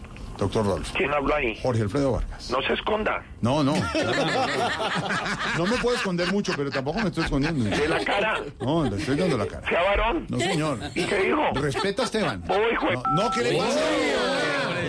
[0.44, 0.94] Doctor Rodolfo.
[0.98, 1.60] ¿Quién habla ahí?
[1.62, 2.50] Jorge Alfredo Vargas.
[2.52, 3.24] No se esconda.
[3.42, 3.74] No, no.
[5.58, 7.64] No me puedo esconder mucho, pero tampoco me estoy escondiendo.
[7.76, 8.40] De la cara.
[8.60, 9.68] No, le estoy dando la cara.
[9.70, 10.26] Sea varón.
[10.30, 10.80] No, señor.
[10.96, 11.42] ¿Y qué dijo?
[11.54, 12.42] Respeta a Esteban.
[12.48, 13.80] Bobo, hijo de- No, no, ¿qué le pasa?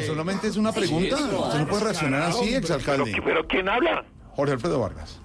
[0.07, 1.17] Solamente es una pregunta.
[1.17, 3.23] Usted no puede reaccionar así, ¿Pero, exalcalde.
[3.25, 4.05] pero quién habla?
[4.37, 5.21] Jorge Alfredo Vargas.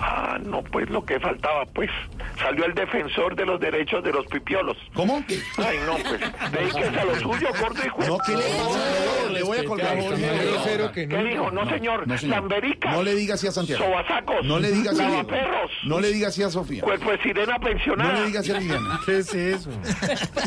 [0.00, 1.90] Ah, no, pues lo que faltaba, pues.
[2.38, 4.76] Salió el defensor de los derechos de los pipiolos.
[4.94, 5.24] ¿Cómo?
[5.56, 6.20] Ay, no, pues.
[6.52, 8.00] Dedíquese a lo suyo, gordo hijo.
[8.02, 9.30] de- No, ¿qué le pasa?
[9.32, 9.96] Le voy a colgar.
[9.98, 11.24] Grosero que ¿Qué no.
[11.24, 11.50] dijo?
[11.50, 12.06] No, señor.
[12.06, 12.36] No, señor.
[12.36, 12.92] Lambericas.
[12.92, 13.84] No le diga así a Santiago.
[13.84, 14.44] Sobasacos.
[14.44, 15.08] No le diga así a.
[15.08, 15.70] Lavaperros.
[15.84, 16.82] No le diga así a Sofía.
[16.82, 18.12] Cuerpo de sirena pensionada.
[18.12, 19.00] No le diga así a Liliana.
[19.04, 19.70] ¿Qué es eso?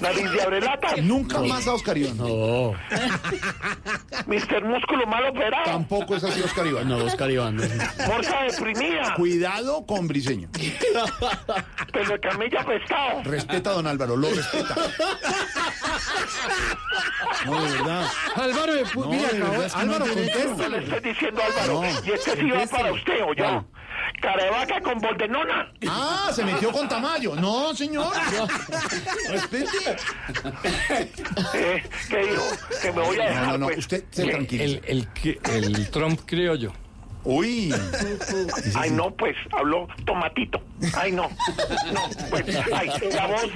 [0.01, 0.95] Nariz de abrelata.
[1.01, 2.17] Nunca más a Oscar Iván.
[2.17, 2.73] No,
[4.27, 5.65] Mister Músculo mal operado.
[5.65, 6.87] Tampoco es así Oscar Iván.
[6.87, 7.57] no, Oscar Iván.
[7.57, 7.63] no.
[8.07, 9.13] Morsa deprimida.
[9.15, 9.40] Cuidado
[9.87, 10.49] con Briseño.
[11.91, 13.23] Pelo de camilla pescado.
[13.23, 14.75] Respeta a don Álvaro, lo respeta.
[17.45, 18.07] No, de verdad.
[18.35, 20.69] Álvaro, de pu- No, mira, de acabó- verdad, es que no Álvaro, contesta.
[20.69, 21.81] Le estoy diciendo Álvaro.
[21.81, 21.89] No.
[22.07, 23.33] y este sí va para usted, ¿o yo?
[23.35, 23.67] Claro.
[24.21, 25.73] Cara de vaca con boldenona.
[25.87, 27.35] Ah, se metió con Tamayo.
[27.35, 28.13] No, señor.
[29.29, 29.67] Respete.
[31.55, 32.43] Eh, ¿Qué dijo?
[32.81, 33.65] Que me voy a dejar, No, no, no.
[33.67, 33.79] pues.
[33.79, 34.31] Usted se ¿Qué?
[34.31, 34.79] tranquiliza.
[34.87, 35.07] El,
[35.45, 36.71] el, el Trump criollo.
[37.23, 37.73] Uy.
[38.75, 40.61] Ay, no, pues, habló tomatito.
[40.97, 41.29] Ay, no.
[41.93, 42.43] No, pues,
[42.73, 43.47] ay, la voz.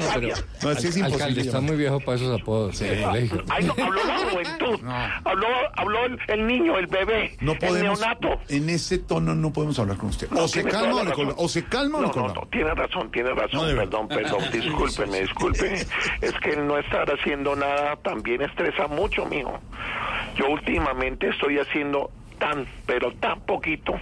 [0.62, 1.42] No, es que es Alcalde, imposible.
[1.42, 3.44] está muy viejo para esos apodos colegio.
[3.50, 4.80] Ay, no, habló la juventud.
[5.24, 8.40] Habló, habló el, el niño, el bebé, No el neonato.
[8.50, 10.30] En ese tono no podemos hablar con usted.
[10.30, 11.02] No, O se calma
[11.38, 14.44] o se calma o le No, no, no, tiene razón, tiene razón, No, perdón, perdón,
[14.52, 15.74] discúlpeme, disculpe.
[16.22, 19.60] Es que el no estar haciendo nada también estresa mucho, mijo.
[20.38, 23.94] Yo últimamente estoy haciendo tan, pero tan poquito,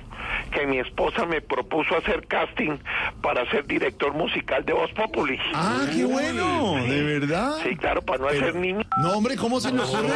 [0.51, 2.77] que mi esposa me propuso hacer casting
[3.22, 5.38] para ser director musical de Voz Populi.
[5.53, 6.76] Ah, qué bueno.
[6.88, 7.57] De verdad.
[7.64, 8.81] Sí, claro, para no Pero- hacer niño.
[9.01, 10.11] No, hombre, ¿cómo se le ocurre?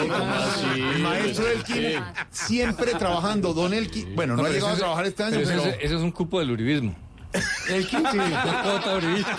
[0.75, 1.99] el maestro Elkin
[2.29, 3.53] siempre trabajando.
[3.53, 5.61] Don Elkin, bueno, no, ha pero llegado a trabajar este año, pero pero...
[5.61, 6.95] ese, ese es un cupo del uribismo.
[7.69, 8.17] Elkin sí.
[8.63, 9.35] Cuota uribista.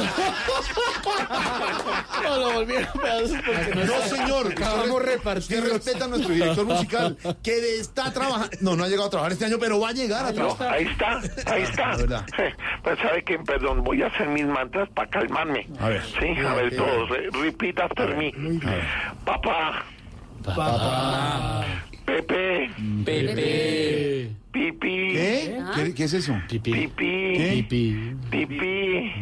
[2.22, 5.72] No, lo volvieron pedazos porque no señor, Acabamos usted repartidos.
[5.72, 8.56] respeta a nuestro director musical, que está trabajando.
[8.60, 10.74] No, no ha llegado a trabajar este año, pero va a llegar a No, trabajar.
[10.74, 11.20] ahí está,
[11.52, 11.96] ahí está.
[12.06, 12.26] La.
[12.82, 15.66] Pues sabe que, perdón, voy a hacer mis mantras para calmarme.
[15.80, 16.02] A ver.
[16.20, 18.32] Sí, a ver todos, re- repeat after me.
[19.24, 19.84] Papá,
[20.54, 21.64] Papá.
[22.04, 22.70] Pepe,
[23.04, 24.30] Pepe.
[24.50, 25.62] Pipi, ¿Qué?
[25.74, 26.34] ¿Qué, qué es eso?
[26.48, 26.72] Pipí.
[26.72, 28.16] Pipi, Pipí.
[28.30, 29.12] Pipi,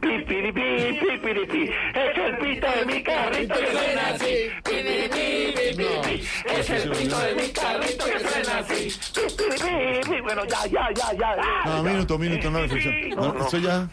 [0.00, 1.62] Pipiripi, Pipiripi,
[1.94, 4.34] es el pito de mi carrito que suena así.
[4.64, 10.22] Pipiripi, Pipiripi, es Es el pito de mi carrito que suena así.
[10.22, 11.36] Bueno, ya, ya, ya, ya.
[11.66, 12.94] No, minuto, minuto, no reflexión.
[13.16, 13.88] No, Esto ya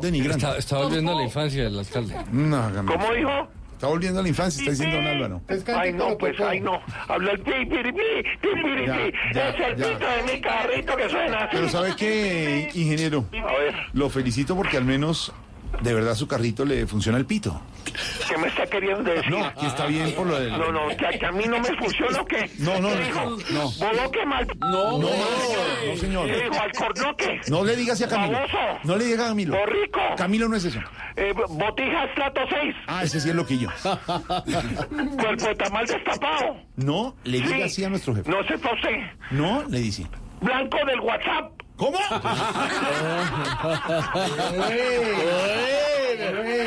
[0.00, 0.46] denigrante.
[0.46, 2.14] Está, está volviendo a la infancia del alcalde.
[2.30, 2.70] No.
[2.86, 3.48] ¿Cómo dijo?
[3.80, 5.40] Está volviendo a la infancia, está diciendo don Álvaro.
[5.74, 6.82] Ay, no, pues, ay, no.
[7.08, 7.92] Habla el pi, pi, pi,
[8.42, 9.12] pi, pi, Ya, pi.
[9.32, 11.48] ya, Es el pito de mi carrito que suena así.
[11.56, 13.24] Pero ¿sabe qué, ingeniero?
[13.32, 15.32] A ver, Lo felicito porque al menos
[15.82, 17.60] de verdad su carrito le funciona el pito.
[18.28, 19.30] ¿qué me está queriendo decir?
[19.30, 20.50] No, que está bien por lo del...
[20.52, 22.50] No, no, que, que a mí no me funciona o qué.
[22.58, 23.38] No, no, ¿Qué no, dijo?
[23.52, 23.70] no.
[23.70, 24.46] ¿Boboque mal?
[24.60, 26.26] No, no, no, señor.
[26.26, 26.60] ¿Qué dijo?
[26.62, 27.40] ¿Alcornoque?
[27.48, 28.32] No le digas a Camilo.
[28.32, 28.58] Baboso.
[28.84, 29.56] No le digas a Camilo.
[29.56, 30.00] Borrico.
[30.16, 30.80] Camilo no es eso.
[31.16, 32.74] Eh, botija estrato 6.
[32.86, 33.68] Ah, ese sí es loquillo.
[33.82, 36.56] Cuerpo de tamal destapado.
[36.76, 38.30] No le diga así a nuestro jefe.
[38.30, 38.96] No sepa usted.
[39.30, 40.06] No le dice.
[40.40, 41.52] Blanco del WhatsApp.
[41.80, 41.98] ¿Cómo?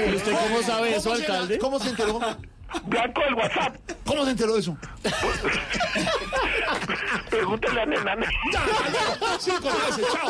[0.10, 1.58] ¿Y usted cómo sabe eso, ¿Cómo se- alcalde?
[1.60, 2.20] ¿Cómo se enteró?
[2.86, 3.76] Blanco del WhatsApp.
[4.06, 4.76] ¿Cómo se enteró de eso?
[7.30, 8.16] Pregúntele a Nena.
[9.40, 10.30] Cinco veces, chao.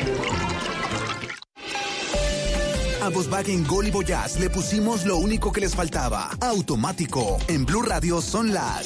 [3.01, 6.29] A Volkswagen Gol y Voyage le pusimos lo único que les faltaba.
[6.39, 7.39] Automático.
[7.47, 8.85] En Blue Radio son las...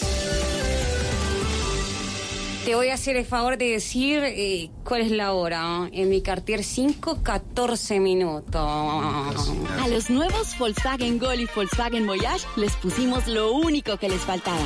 [2.64, 5.88] Te voy a hacer el favor de decir eh, cuál es la hora.
[5.92, 8.56] En mi Cartier 5, 14 minutos.
[8.58, 14.66] A los nuevos Volkswagen Gol y Volkswagen Voyage les pusimos lo único que les faltaba.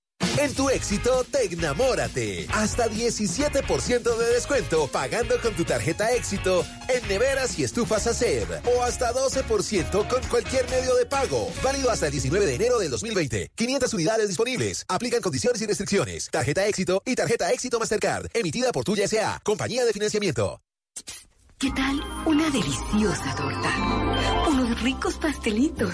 [0.37, 2.47] En tu éxito, Tecnamórate.
[2.53, 8.47] Hasta 17% de descuento pagando con tu tarjeta éxito en neveras y estufas ACEB.
[8.75, 11.51] O hasta 12% con cualquier medio de pago.
[11.63, 13.51] Válido hasta el 19 de enero del 2020.
[13.55, 14.85] 500 unidades disponibles.
[14.87, 16.29] Aplican condiciones y restricciones.
[16.31, 18.27] Tarjeta éxito y tarjeta éxito Mastercard.
[18.33, 19.39] Emitida por Tuya S.A.
[19.43, 20.61] Compañía de Financiamiento.
[21.61, 24.49] ¿Qué tal una deliciosa torta?
[24.49, 25.93] Unos ricos pastelitos.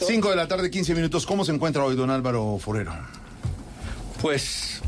[0.00, 1.26] Cinco de la tarde, 15 minutos.
[1.26, 2.92] ¿Cómo se encuentra hoy don Álvaro Forero?
[4.20, 4.80] Pues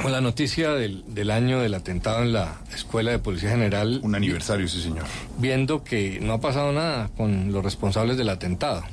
[0.00, 4.00] con la noticia del, del año del atentado en la Escuela de Policía General.
[4.02, 5.04] Un aniversario, sí, señor.
[5.38, 8.84] Viendo que no ha pasado nada con los responsables del atentado.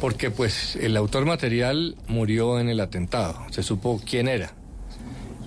[0.00, 3.38] Porque pues el autor material murió en el atentado.
[3.50, 4.52] Se supo quién era.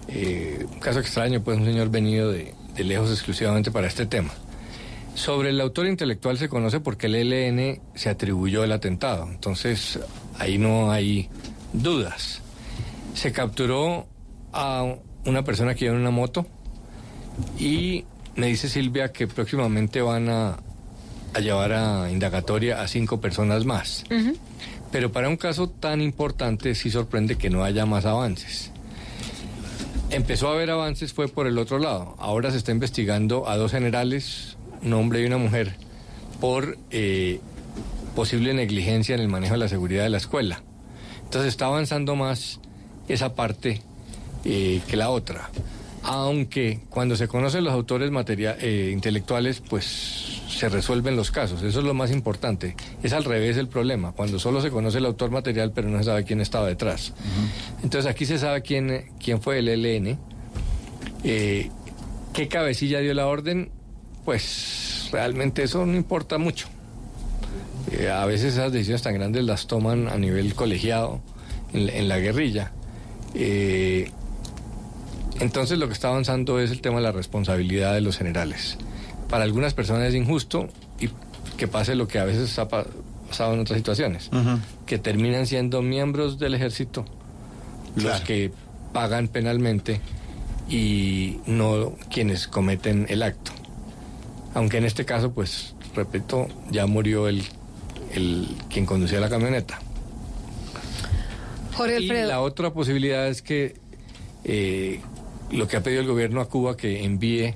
[0.07, 4.31] Eh, un caso extraño, pues un señor venido de, de lejos exclusivamente para este tema.
[5.19, 9.27] Sobre el autor intelectual se conoce porque el ELN se atribuyó el atentado.
[9.29, 9.99] Entonces
[10.37, 11.27] ahí no hay
[11.73, 12.41] dudas.
[13.15, 14.07] Se capturó
[14.53, 16.47] a una persona que iba en una moto
[17.59, 18.05] y
[18.37, 20.59] me dice Silvia que próximamente van a,
[21.33, 24.05] a llevar a indagatoria a cinco personas más.
[24.89, 28.71] Pero para un caso tan importante sí sorprende que no haya más avances.
[30.11, 32.15] Empezó a haber avances fue por el otro lado.
[32.19, 35.75] Ahora se está investigando a dos generales, un hombre y una mujer,
[36.39, 37.39] por eh,
[38.15, 40.61] posible negligencia en el manejo de la seguridad de la escuela.
[41.23, 42.59] Entonces está avanzando más
[43.07, 43.81] esa parte
[44.45, 45.49] eh, que la otra.
[46.01, 51.61] Aunque cuando se conocen los autores materia- eh, intelectuales, pues se resuelven los casos.
[51.61, 52.75] Eso es lo más importante.
[53.03, 56.05] Es al revés el problema, cuando solo se conoce el autor material, pero no se
[56.05, 57.13] sabe quién estaba detrás.
[57.83, 60.17] Entonces aquí se sabe quién, quién fue el.
[61.23, 61.69] Eh,
[62.33, 63.69] ¿Qué cabecilla dio la orden?
[64.29, 66.67] Pues realmente eso no importa mucho.
[67.91, 71.19] Eh, a veces esas decisiones tan grandes las toman a nivel colegiado
[71.73, 72.71] en, la- en la guerrilla.
[73.33, 74.11] Eh,
[75.39, 78.77] entonces lo que está avanzando es el tema de la responsabilidad de los generales.
[79.31, 80.67] Para algunas personas es injusto
[80.99, 81.09] y
[81.57, 82.85] que pase lo que a veces ha pa-
[83.29, 84.29] pasado en otras situaciones,
[84.85, 87.03] que terminan siendo miembros del ejército
[87.95, 88.51] los que
[88.93, 90.01] pagan penalmente
[90.69, 93.53] y no quienes cometen el acto.
[94.53, 97.43] Aunque en este caso, pues, repito, ya murió el,
[98.13, 99.79] el quien conducía la camioneta.
[101.73, 102.27] Jorge Y Alfredo.
[102.27, 103.75] la otra posibilidad es que
[104.43, 104.99] eh,
[105.51, 107.55] lo que ha pedido el gobierno a Cuba que envíe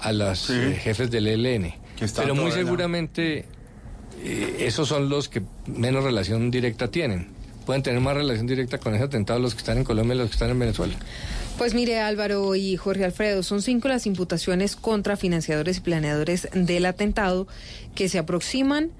[0.00, 1.74] a los eh, jefes del ELN.
[2.16, 3.44] Pero muy seguramente
[4.22, 7.28] eh, esos son los que menos relación directa tienen.
[7.66, 10.28] Pueden tener más relación directa con ese atentado los que están en Colombia y los
[10.28, 10.94] que están en Venezuela.
[11.58, 16.84] Pues mire, Álvaro y Jorge Alfredo, son cinco las imputaciones contra financiadores y planeadores del
[16.84, 17.48] atentado
[17.94, 18.90] que se aproximan.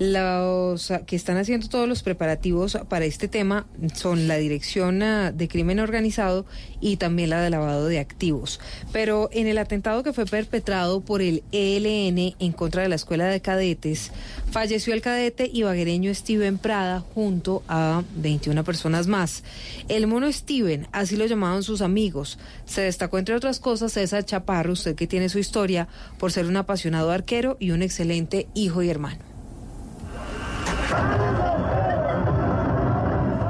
[0.00, 5.30] Los ah, que están haciendo todos los preparativos para este tema son la Dirección ah,
[5.30, 6.46] de Crimen Organizado
[6.80, 8.58] y también la de lavado de activos.
[8.92, 13.26] Pero en el atentado que fue perpetrado por el ELN en contra de la Escuela
[13.26, 14.10] de Cadetes,
[14.50, 19.44] falleció el cadete ibaguereño Steven Prada junto a 21 personas más.
[19.86, 24.72] El mono Steven, así lo llamaban sus amigos, se destacó entre otras cosas César Chaparro,
[24.72, 25.86] usted que tiene su historia,
[26.18, 29.33] por ser un apasionado arquero y un excelente hijo y hermano.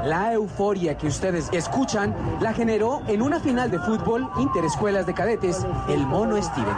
[0.05, 5.65] La euforia que ustedes escuchan la generó en una final de fútbol interescuelas de cadetes
[5.89, 6.75] el mono Steven.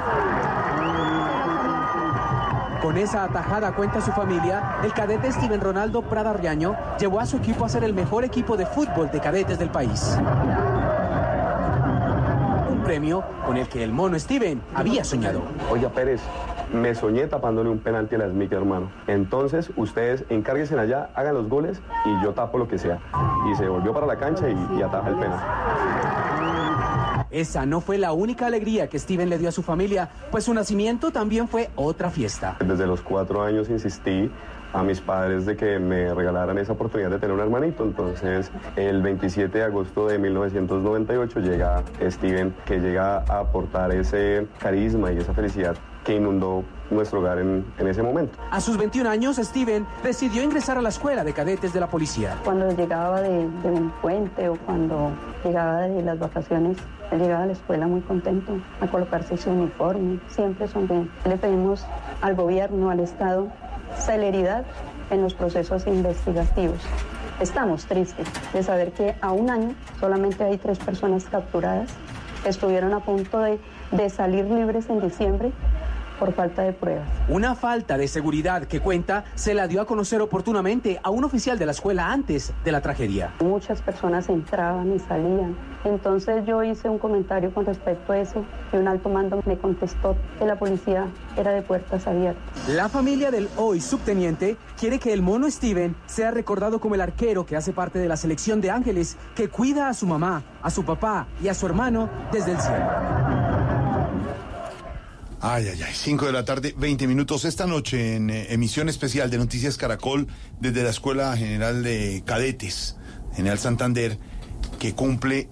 [2.82, 7.36] Con esa atajada cuenta su familia, el cadete Steven Ronaldo Prada Riaño llevó a su
[7.36, 10.18] equipo a ser el mejor equipo de fútbol de cadetes del país.
[12.72, 15.42] Un premio con el que el mono Steven había soñado.
[15.70, 16.22] Oiga, Pérez,
[16.74, 18.92] me soñé tapándole un penalti a la Smith, hermano.
[19.08, 23.00] Entonces, ustedes encárguense allá, hagan los goles y yo tapo lo que sea.
[23.52, 25.40] Y se volvió para la cancha y, y ataja el penal.
[27.30, 30.54] Esa no fue la única alegría que Steven le dio a su familia, pues su
[30.54, 32.58] nacimiento también fue otra fiesta.
[32.66, 34.32] Desde los cuatro años insistí
[34.74, 37.84] a mis padres de que me regalaran esa oportunidad de tener un hermanito.
[37.84, 45.12] Entonces, el 27 de agosto de 1998 llega Steven, que llega a aportar ese carisma
[45.12, 45.76] y esa felicidad
[46.08, 48.40] que inundó nuestro hogar en, en ese momento.
[48.50, 52.38] A sus 21 años, Steven decidió ingresar a la escuela de cadetes de la policía.
[52.46, 55.12] Cuando llegaba de, de un puente o cuando
[55.44, 56.78] llegaba de las vacaciones,
[57.12, 61.12] él llegaba a la escuela muy contento a colocarse su uniforme, siempre sonriente.
[61.28, 61.86] Le pedimos
[62.22, 63.50] al gobierno, al Estado,
[63.98, 64.64] celeridad
[65.10, 66.80] en los procesos investigativos.
[67.42, 71.90] Estamos tristes de saber que a un año solamente hay tres personas capturadas
[72.44, 73.60] que estuvieron a punto de,
[73.92, 75.52] de salir libres en diciembre
[76.20, 77.08] por falta de pruebas.
[77.30, 81.60] Una falta de seguridad que cuenta se la dio a conocer oportunamente a un oficial
[81.60, 83.34] de la escuela antes de la tragedia.
[83.42, 85.56] Muchas personas entraban y salían.
[85.86, 90.16] Entonces yo hice un comentario con respecto a eso y un alto mando me contestó
[90.38, 91.08] que la policía
[91.38, 92.44] era de puertas abiertas.
[92.68, 97.46] La familia del hoy subteniente quiere que el mono Steven sea recordado como el arquero
[97.46, 100.84] que hace parte de la selección de ángeles que cuida a su mamá, a su
[100.84, 102.86] papá y a su hermano desde el cielo.
[105.40, 107.46] Ay, ay, ay, 5 de la tarde, 20 minutos.
[107.46, 110.28] Esta noche en eh, emisión especial de Noticias Caracol
[110.60, 112.96] desde la Escuela General de Cadetes,
[113.36, 114.18] General Santander,
[114.80, 115.48] que cumple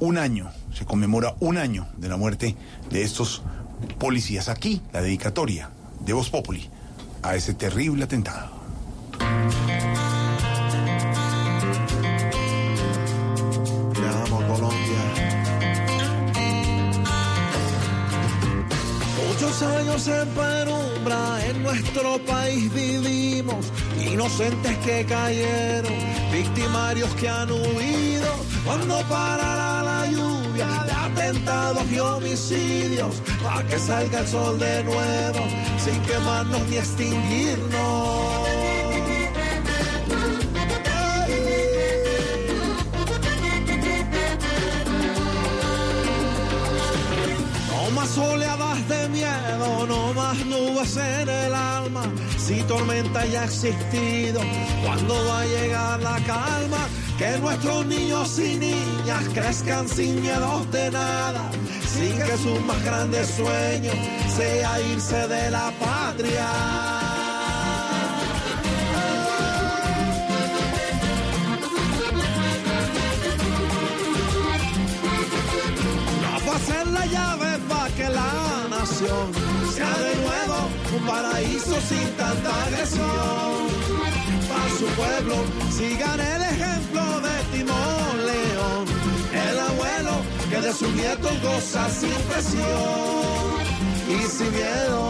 [0.00, 2.56] un año, se conmemora un año de la muerte
[2.90, 3.42] de estos
[3.98, 4.48] policías.
[4.48, 6.70] Aquí la dedicatoria de Voz Populi
[7.22, 8.56] a ese terrible atentado.
[19.62, 25.94] Años en penumbra en nuestro país vivimos, inocentes que cayeron,
[26.30, 28.28] victimarios que han huido,
[28.66, 35.40] cuando parará la lluvia de atentados y homicidios, para que salga el sol de nuevo,
[35.82, 38.26] sin quemarnos ni extinguirnos.
[47.86, 52.02] No más oleadas de miedo, no más nubes en el alma.
[52.36, 54.40] Si tormenta ya ha existido,
[54.84, 56.88] ¿cuándo va a llegar la calma?
[57.16, 61.48] Que nuestros niños y niñas crezcan sin miedos de nada,
[61.94, 63.92] sin que su más grande sueño
[64.36, 67.05] sea irse de la patria.
[76.66, 78.32] Ser la llave para que la
[78.76, 79.26] nación
[79.74, 80.58] sea de nuevo
[80.96, 83.54] un paraíso sin tanta agresión.
[84.50, 85.36] Para su pueblo
[85.78, 88.84] sigan el ejemplo de Timón León,
[89.48, 90.14] el abuelo
[90.50, 93.46] que de sus nietos goza sin presión
[94.14, 95.06] y sin miedo.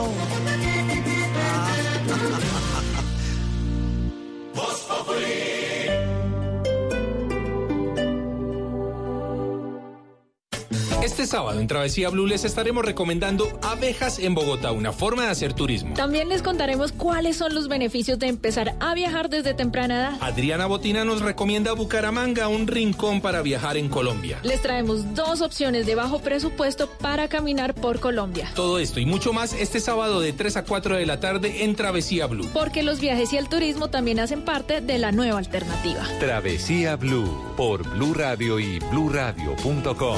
[11.07, 15.53] Este sábado en Travesía Blue les estaremos recomendando abejas en Bogotá, una forma de hacer
[15.53, 15.95] turismo.
[15.95, 20.19] También les contaremos cuáles son los beneficios de empezar a viajar desde temprana edad.
[20.21, 24.41] Adriana Botina nos recomienda Bucaramanga, un rincón para viajar en Colombia.
[24.43, 28.51] Les traemos dos opciones de bajo presupuesto para caminar por Colombia.
[28.57, 31.77] Todo esto y mucho más este sábado de 3 a 4 de la tarde en
[31.77, 32.51] Travesía Blue.
[32.53, 36.03] Porque los viajes y el turismo también hacen parte de la nueva alternativa.
[36.19, 40.17] Travesía Blue por Blue Radio y bluradio.com.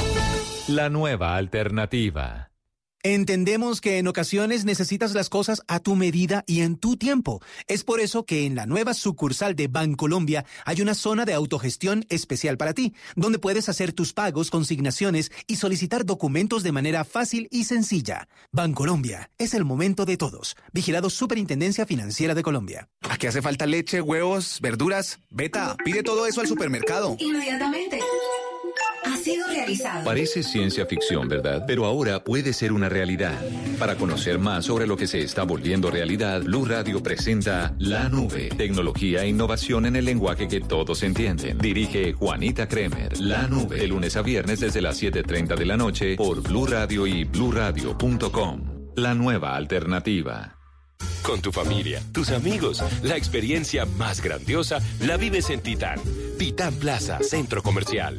[0.78, 2.52] La nueva alternativa.
[3.02, 7.42] Entendemos que en ocasiones necesitas las cosas a tu medida y en tu tiempo.
[7.66, 12.04] Es por eso que en la nueva sucursal de Bancolombia hay una zona de autogestión
[12.10, 17.48] especial para ti, donde puedes hacer tus pagos, consignaciones y solicitar documentos de manera fácil
[17.50, 18.28] y sencilla.
[18.52, 20.54] Bancolombia, es el momento de todos.
[20.72, 22.88] Vigilado Superintendencia Financiera de Colombia.
[23.10, 25.18] ¿A qué hace falta leche, huevos, verduras?
[25.28, 27.16] Beta, pide todo eso al supermercado.
[27.18, 27.98] Inmediatamente.
[29.08, 30.04] Ha sido realizado.
[30.04, 31.64] Parece ciencia ficción, ¿verdad?
[31.66, 33.38] Pero ahora puede ser una realidad.
[33.78, 38.50] Para conocer más sobre lo que se está volviendo realidad, Blue Radio presenta La Nube,
[38.56, 41.58] tecnología e innovación en el lenguaje que todos entienden.
[41.58, 43.18] Dirige Juanita Kremer.
[43.20, 47.06] La Nube, de lunes a viernes desde las 7:30 de la noche por Blue Radio
[47.06, 48.92] y bluradio.com.
[48.96, 50.58] La nueva alternativa.
[51.22, 56.00] Con tu familia, tus amigos, la experiencia más grandiosa la vives en Titán.
[56.38, 58.18] Titán Plaza, Centro Comercial.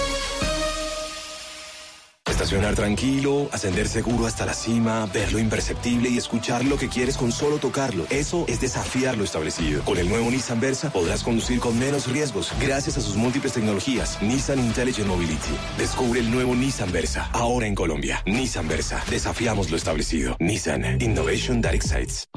[2.41, 7.15] Estacionar tranquilo, ascender seguro hasta la cima, ver lo imperceptible y escuchar lo que quieres
[7.15, 8.07] con solo tocarlo.
[8.09, 9.83] Eso es desafiar lo establecido.
[9.83, 14.19] Con el nuevo Nissan Versa podrás conducir con menos riesgos gracias a sus múltiples tecnologías.
[14.23, 15.55] Nissan Intelligent Mobility.
[15.77, 18.23] Descubre el nuevo Nissan Versa, ahora en Colombia.
[18.25, 19.03] Nissan Versa.
[19.07, 20.35] Desafiamos lo establecido.
[20.39, 22.27] Nissan Innovation That Excites.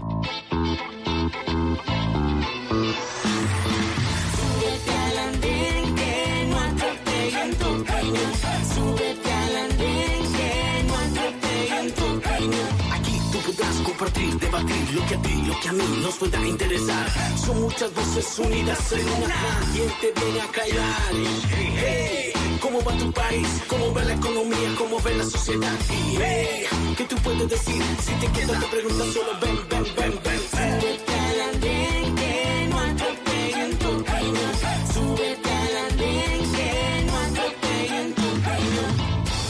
[13.96, 17.06] Compartir, debatir lo que a ti, lo que a mí nos pueda interesar.
[17.36, 19.60] Son muchas voces unidas en una.
[19.72, 21.12] ¿Quién te viene a callar?
[21.50, 23.48] Hey, ¿Cómo va tu país?
[23.68, 24.74] ¿Cómo va la economía?
[24.78, 25.78] ¿Cómo ve la sociedad?
[25.88, 26.64] Hey,
[26.96, 27.82] ¿Qué tú puedes decir?
[28.02, 30.40] Si te quedas te preguntas solo ven, ven, ven, ven.
[38.44, 38.94] Cañón.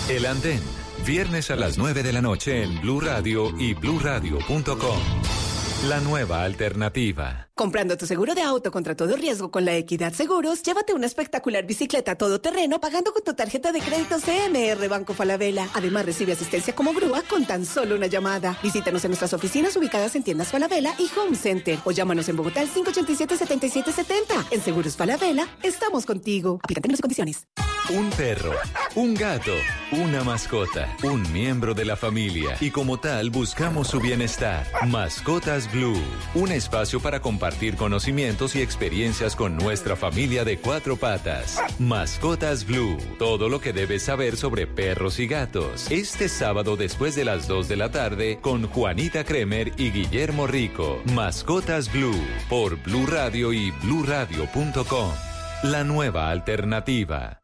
[0.08, 0.60] El Andén,
[1.04, 5.43] viernes a las 9 de la noche en Blue Radio y bluradio.com.
[5.88, 7.48] La nueva alternativa.
[7.54, 11.66] Comprando tu seguro de auto contra todo riesgo con la Equidad Seguros, llévate una espectacular
[11.66, 15.68] bicicleta todoterreno pagando con tu tarjeta de crédito CMR Banco Falabella.
[15.74, 18.58] Además, recibe asistencia como grúa con tan solo una llamada.
[18.62, 22.60] Visítanos en nuestras oficinas ubicadas en tiendas Falabella y Home Center o llámanos en Bogotá
[22.60, 24.46] al 587-7770.
[24.50, 26.60] En Seguros Falabella, estamos contigo.
[26.66, 27.46] Términos y condiciones.
[27.90, 28.52] Un perro,
[28.94, 29.52] un gato,
[29.92, 34.66] una mascota, un miembro de la familia y como tal buscamos su bienestar.
[34.86, 36.00] Mascotas Blue,
[36.34, 41.60] un espacio para compartir conocimientos y experiencias con nuestra familia de cuatro patas.
[41.78, 45.90] Mascotas Blue, todo lo que debes saber sobre perros y gatos.
[45.90, 51.02] Este sábado después de las 2 de la tarde con Juanita Kremer y Guillermo Rico.
[51.12, 55.12] Mascotas Blue por Blue Radio y bluradio.com.
[55.64, 57.43] La nueva alternativa.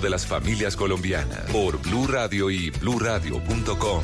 [0.00, 4.02] de las familias colombianas por Blue Radio y bluradio.com.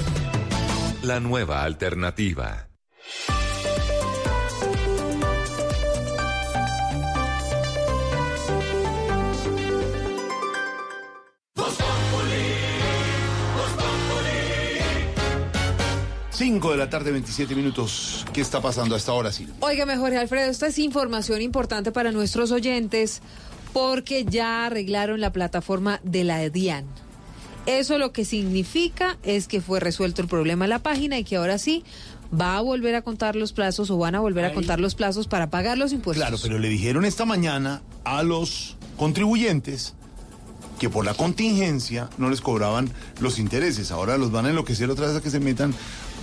[1.02, 2.68] la nueva alternativa.
[16.30, 18.24] Cinco de la tarde, 27 minutos.
[18.32, 19.46] ¿Qué está pasando a esta hora, sí?
[19.60, 23.22] Óigame, Jorge Alfredo, esta es información importante para nuestros oyentes
[23.72, 26.84] porque ya arreglaron la plataforma de la DIAN.
[27.66, 31.36] Eso lo que significa es que fue resuelto el problema de la página y que
[31.36, 31.84] ahora sí
[32.38, 35.28] va a volver a contar los plazos o van a volver a contar los plazos
[35.28, 36.26] para pagar los impuestos.
[36.26, 39.94] Claro, pero le dijeron esta mañana a los contribuyentes
[40.80, 42.90] que por la contingencia no les cobraban
[43.20, 43.92] los intereses.
[43.92, 45.72] Ahora los van a enloquecer otra vez a que se metan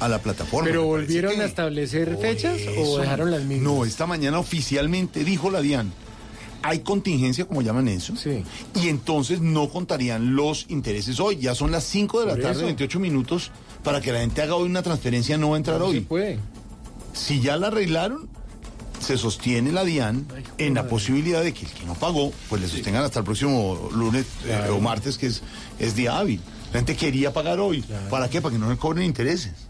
[0.01, 0.67] a la plataforma.
[0.67, 2.97] ¿Pero volvieron que- a establecer fechas o Eso.
[2.99, 3.63] dejaron las mismas?
[3.73, 5.93] No, esta mañana oficialmente dijo la DIAN.
[6.61, 8.14] Hay contingencia, como llaman eso.
[8.76, 11.38] Y entonces no contarían los intereses hoy.
[11.38, 12.65] Ya son las 5 de la Por tarde, eso.
[12.65, 13.52] 28 minutos.
[13.84, 16.02] Para que la gente haga hoy una transferencia, no va a entrar hoy.
[16.02, 16.40] puede.
[17.14, 18.30] Si ya la arreglaron,
[18.99, 20.27] se sostiene la DIAN
[20.57, 23.90] en la posibilidad de que el que no pagó, pues le sostengan hasta el próximo
[23.94, 25.41] lunes eh, o martes, que es,
[25.80, 26.41] es día hábil.
[26.73, 27.84] La gente quería pagar hoy.
[28.10, 28.41] ¿Para qué?
[28.41, 29.68] Para que no le cobren intereses.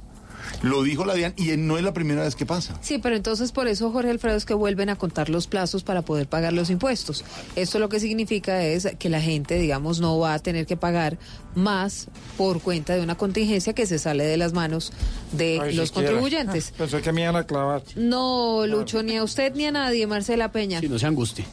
[0.61, 2.77] Lo dijo la DIAN y no es la primera vez que pasa.
[2.81, 6.01] Sí, pero entonces por eso, Jorge Alfredo, es que vuelven a contar los plazos para
[6.01, 7.23] poder pagar los impuestos.
[7.55, 11.17] Esto lo que significa es que la gente, digamos, no va a tener que pagar
[11.55, 12.07] más
[12.37, 14.91] por cuenta de una contingencia que se sale de las manos
[15.31, 16.09] de Ay, los siquiera.
[16.11, 16.71] contribuyentes.
[16.77, 17.81] Pensé que me iban a clavar.
[17.95, 20.81] No, Lucho, ni a usted ni a nadie, Marcela Peña.
[20.81, 21.45] no se angustie.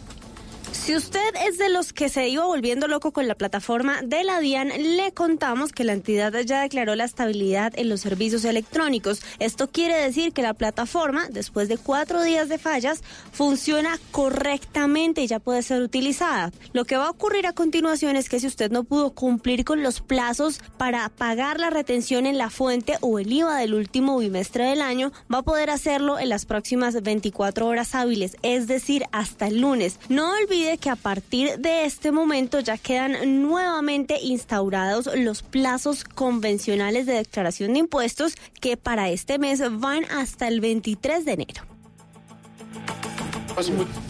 [0.86, 4.38] Si usted es de los que se iba volviendo loco con la plataforma de la
[4.38, 9.20] DIAN, le contamos que la entidad ya declaró la estabilidad en los servicios electrónicos.
[9.40, 13.02] Esto quiere decir que la plataforma, después de cuatro días de fallas,
[13.32, 16.52] funciona correctamente y ya puede ser utilizada.
[16.72, 19.82] Lo que va a ocurrir a continuación es que si usted no pudo cumplir con
[19.82, 24.66] los plazos para pagar la retención en la fuente o el IVA del último bimestre
[24.66, 29.48] del año, va a poder hacerlo en las próximas 24 horas hábiles, es decir, hasta
[29.48, 29.98] el lunes.
[30.08, 37.06] No olvide que a partir de este momento ya quedan nuevamente instaurados los plazos convencionales
[37.06, 41.62] de declaración de impuestos que para este mes van hasta el 23 de enero.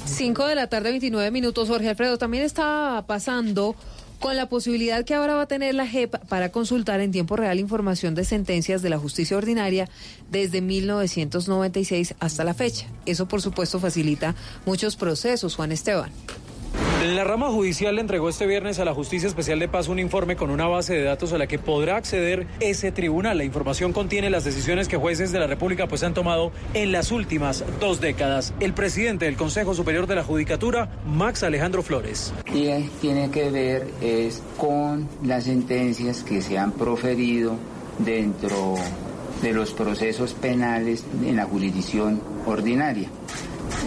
[0.04, 1.68] 5 de la tarde, 29 minutos.
[1.68, 3.76] Jorge Alfredo, también está pasando
[4.18, 7.58] con la posibilidad que ahora va a tener la JEP para consultar en tiempo real
[7.60, 9.88] información de sentencias de la justicia ordinaria
[10.30, 12.86] desde 1996 hasta la fecha.
[13.04, 14.34] Eso, por supuesto, facilita
[14.64, 16.10] muchos procesos, Juan Esteban.
[17.04, 20.50] La rama judicial entregó este viernes a la Justicia Especial de Paz un informe con
[20.50, 23.36] una base de datos a la que podrá acceder ese tribunal.
[23.36, 27.12] La información contiene las decisiones que jueces de la República pues han tomado en las
[27.12, 28.54] últimas dos décadas.
[28.60, 32.32] El presidente del Consejo Superior de la Judicatura, Max Alejandro Flores.
[33.00, 37.56] Tiene que ver es con las sentencias que se han proferido
[37.98, 38.76] dentro
[39.42, 43.10] de los procesos penales en la jurisdicción ordinaria.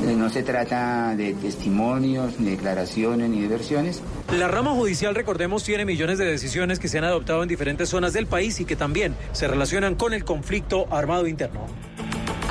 [0.05, 4.01] Eh, No se trata de testimonios, ni declaraciones, ni de versiones.
[4.37, 8.13] La rama judicial, recordemos, tiene millones de decisiones que se han adoptado en diferentes zonas
[8.13, 11.65] del país y que también se relacionan con el conflicto armado interno.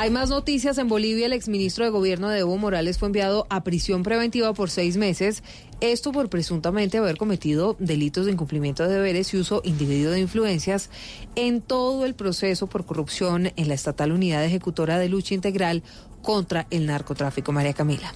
[0.01, 0.79] Hay más noticias.
[0.79, 4.71] En Bolivia, el exministro de Gobierno de Evo Morales fue enviado a prisión preventiva por
[4.71, 5.43] seis meses.
[5.81, 10.91] Esto por presuntamente haber cometido delitos de incumplimiento de deberes y uso indebido de influencias
[11.35, 15.83] en todo el proceso por corrupción en la Estatal Unidad Ejecutora de Lucha Integral
[16.29, 17.53] contra el narcotráfico.
[17.53, 18.13] María Camila.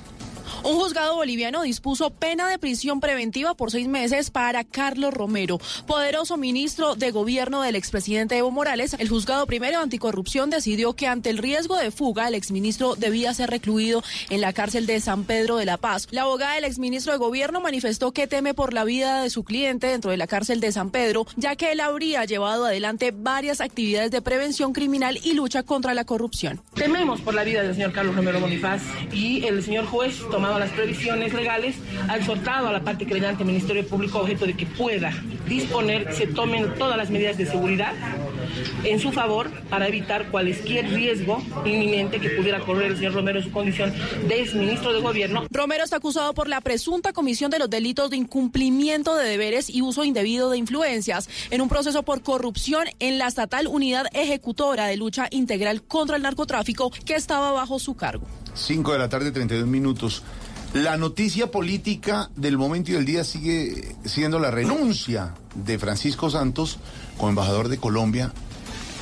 [0.64, 5.58] Un juzgado boliviano dispuso pena de prisión preventiva por seis meses para Carlos Romero,
[5.88, 8.94] poderoso ministro de gobierno del expresidente Evo Morales.
[8.96, 13.50] El juzgado primero anticorrupción decidió que ante el riesgo de fuga, el exministro debía ser
[13.50, 16.06] recluido en la cárcel de San Pedro de la Paz.
[16.12, 19.88] La abogada del exministro de gobierno manifestó que teme por la vida de su cliente
[19.88, 24.12] dentro de la cárcel de San Pedro, ya que él habría llevado adelante varias actividades
[24.12, 26.60] de prevención criminal y lucha contra la corrupción.
[26.74, 28.82] Tememos por la vida del señor Carlos Romero Bonifaz
[29.12, 31.76] y el señor juez, tomado las previsiones legales,
[32.08, 35.12] ha exhortado a la parte creyente Ministerio Público objeto de que pueda
[35.48, 37.92] disponer, se tomen todas las medidas de seguridad
[38.84, 43.44] en su favor para evitar cualquier riesgo inminente que pudiera correr el señor Romero en
[43.44, 43.92] su condición
[44.28, 45.46] de exministro de gobierno.
[45.50, 49.82] Romero está acusado por la presunta comisión de los delitos de incumplimiento de deberes y
[49.82, 54.96] uso indebido de influencias en un proceso por corrupción en la estatal unidad ejecutora de
[54.96, 58.26] lucha integral contra el narcotráfico que estaba bajo su cargo.
[58.54, 60.22] 5 de la tarde, 32 minutos.
[60.74, 66.78] La noticia política del momento y del día sigue siendo la renuncia de Francisco Santos
[67.18, 68.32] como embajador de Colombia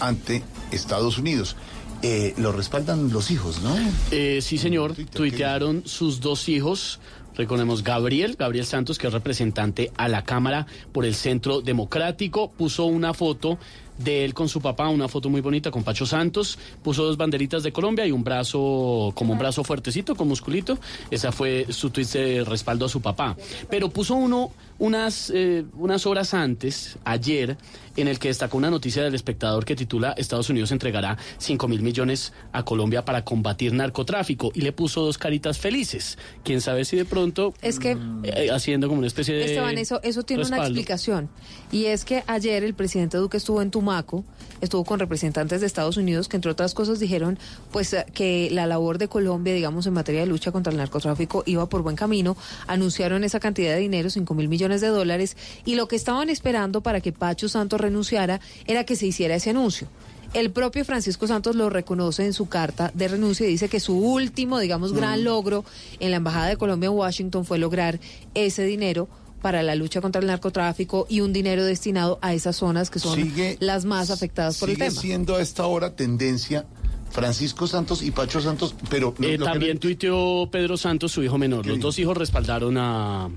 [0.01, 1.57] ante Estados Unidos.
[2.03, 3.77] Eh, lo respaldan los hijos, ¿no?
[4.11, 4.95] Eh, sí, señor.
[4.95, 6.99] Tuitearon sus dos hijos.
[7.37, 12.87] Recordemos Gabriel, Gabriel Santos, que es representante a la Cámara por el Centro Democrático, puso
[12.87, 13.59] una foto
[14.03, 17.63] de él con su papá, una foto muy bonita con Pacho Santos, puso dos banderitas
[17.63, 20.79] de Colombia y un brazo, como un brazo fuertecito, con musculito,
[21.11, 23.37] esa fue su tweet de respaldo a su papá.
[23.69, 27.57] Pero puso uno unas, eh, unas horas antes, ayer,
[27.97, 31.83] en el que destacó una noticia del espectador que titula Estados Unidos entregará 5 mil
[31.83, 36.17] millones a Colombia para combatir narcotráfico y le puso dos caritas felices.
[36.43, 40.01] Quién sabe si de pronto Es que eh, haciendo como una especie de Esteban, eso,
[40.03, 41.29] eso tiene una explicación.
[41.71, 44.25] Y es que ayer el presidente Duque estuvo en Tumaco,
[44.63, 47.39] estuvo con representantes de Estados Unidos que entre otras cosas dijeron
[47.71, 51.43] pues eh, que la labor de Colombia, digamos, en materia de lucha contra el narcotráfico
[51.45, 52.37] iba por buen camino.
[52.67, 56.83] Anunciaron esa cantidad de dinero, 5 mil millones de dólares, y lo que estaban esperando
[56.83, 59.89] para que Pacho Santos renunciara era que se hiciera ese anuncio.
[60.33, 63.97] El propio Francisco Santos lo reconoce en su carta de renuncia y dice que su
[63.99, 65.65] último, digamos, gran logro
[65.99, 67.99] en la Embajada de Colombia en Washington fue lograr
[68.35, 69.09] ese dinero
[69.43, 73.17] para la lucha contra el narcotráfico y un dinero destinado a esas zonas que son
[73.19, 75.01] Sigue- las más afectadas por el Sigue tema.
[75.01, 76.65] siendo a esta hora tendencia
[77.11, 81.67] Francisco Santos y Pacho Santos, pero Eh, lo también tuiteó Pedro Santos, su hijo menor.
[81.67, 83.31] Los dos hijos respaldaron a,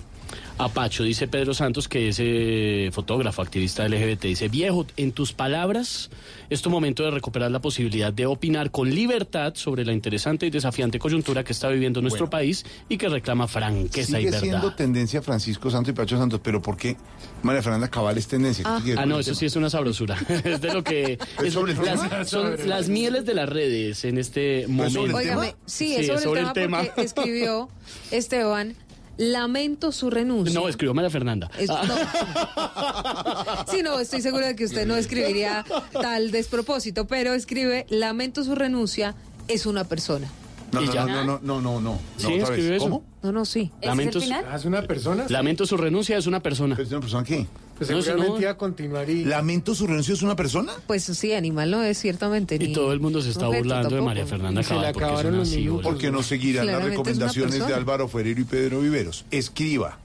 [0.58, 1.04] a Pacho.
[1.04, 4.24] Dice Pedro Santos, que es eh, fotógrafo, activista LGBT.
[4.24, 6.10] Dice, viejo, en tus palabras,
[6.50, 10.50] es tu momento de recuperar la posibilidad de opinar con libertad sobre la interesante y
[10.50, 14.40] desafiante coyuntura que está viviendo nuestro país y que reclama franqueza y sigue verdad.
[14.42, 16.98] siendo tendencia Francisco Santos y Pacho Santos, pero ¿por qué
[17.42, 18.64] María Fernanda Cabal es tendencia?
[18.68, 20.18] Ah, ¿Qué quiere ah, no, eso sí es una sabrosura.
[20.44, 21.14] es de lo que...
[21.40, 22.26] ¿Es es- sobre el las, tema?
[22.26, 25.18] son Sobre- las mieles de las redes en este momento.
[25.18, 27.70] Óigame, sí, es sobre, el tema porque escribió
[28.12, 28.76] Esteban,
[29.18, 30.60] lamento su renuncia.
[30.60, 31.49] No, escribió María Fernanda.
[31.57, 33.65] Es- Ah.
[33.72, 38.56] Sí, no, estoy segura de que usted no escribiría tal despropósito, pero escribe, lamento su
[38.56, 39.15] renuncia,
[39.48, 40.27] es una persona.
[40.74, 41.06] No, Y no, ya.
[41.06, 42.00] no, no, no, no, no.
[42.18, 42.84] Sí, no, escribió eso.
[42.86, 43.04] ¿Cómo?
[43.22, 43.72] No, no, sí.
[43.82, 45.26] Lamento su- ¿Es una persona?
[45.30, 46.76] Lamento su renuncia, es una persona.
[46.80, 47.45] ¿Es una persona qué?
[47.78, 48.41] Pues No, seguramente no.
[48.41, 49.24] iba a continuar y...
[49.26, 50.74] ¿Lamento su renuncia es una persona?
[50.88, 52.56] Pues sí, animal no es ciertamente.
[52.60, 54.02] Y todo el mundo se está burlando de.
[54.02, 55.84] María Fernanda Y se le Cabal porque acabaron son los así, minutos.
[55.84, 57.74] ¿Por qué no seguirán las es una recomendaciones de.
[57.74, 59.26] Álvaro Ferrero y Pedro Viveros?
[59.32, 59.98] Escriba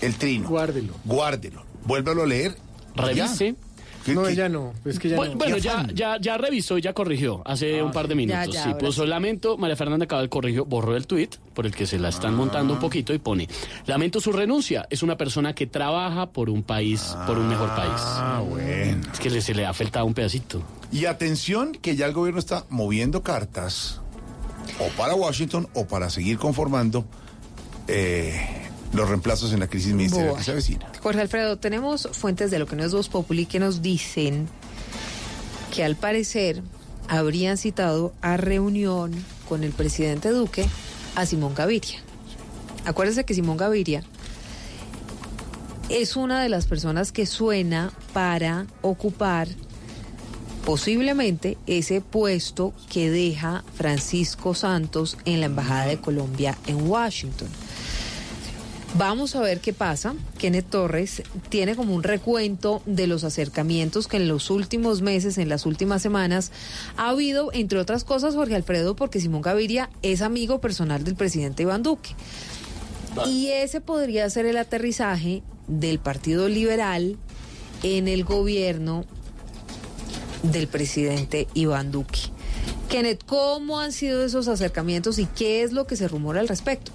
[0.00, 0.48] el trino.
[0.48, 0.94] Guárdelo.
[1.04, 1.62] Guárdelo.
[1.84, 2.56] Vuélvalo a leer.
[2.94, 3.54] Revise.
[4.04, 4.72] ¿Qué- No, qué- ya no.
[4.84, 5.38] Es que ya bueno, no.
[5.38, 8.46] bueno, ya, ya, ya revisó y ya corrigió hace un par de minutos.
[8.46, 9.08] Ya, ya, sí, puso sí.
[9.08, 12.72] lamento, María Fernanda Cabal corrigió, borró el tuit por el que se la están montando
[12.72, 12.80] un Ah.
[12.82, 13.48] poquito y pone,
[13.86, 17.92] lamento su renuncia, es una persona que trabaja por un país, por un mejor país.
[17.96, 19.02] Ah, bueno.
[19.12, 20.62] Es que le, se le ha faltado un pedacito.
[20.90, 24.00] Y atención que ya el gobierno está moviendo cartas
[24.80, 27.04] o para Washington o para seguir conformando
[27.88, 30.86] eh, los reemplazos en la crisis ministerial que se avecina.
[31.00, 34.48] Jorge Alfredo, tenemos fuentes de lo que no es Voz Populi que nos dicen
[35.74, 36.62] que al parecer
[37.08, 39.12] habrían citado a reunión
[39.48, 40.66] con el presidente Duque
[41.14, 41.98] a Simón Gaviria.
[42.84, 44.02] Acuérdese que Simón Gaviria
[45.88, 49.48] es una de las personas que suena para ocupar
[50.64, 57.48] posiblemente ese puesto que deja Francisco Santos en la Embajada de Colombia en Washington.
[58.94, 60.14] Vamos a ver qué pasa.
[60.36, 65.48] Kenneth Torres tiene como un recuento de los acercamientos que en los últimos meses, en
[65.48, 66.50] las últimas semanas,
[66.96, 71.62] ha habido, entre otras cosas, Jorge Alfredo, porque Simón Gaviria es amigo personal del presidente
[71.62, 72.10] Iván Duque.
[73.26, 77.16] Y ese podría ser el aterrizaje del Partido Liberal
[77.84, 79.04] en el gobierno
[80.42, 82.20] del presidente Iván Duque.
[82.88, 86.90] Kenneth, ¿cómo han sido esos acercamientos y qué es lo que se rumora al respecto?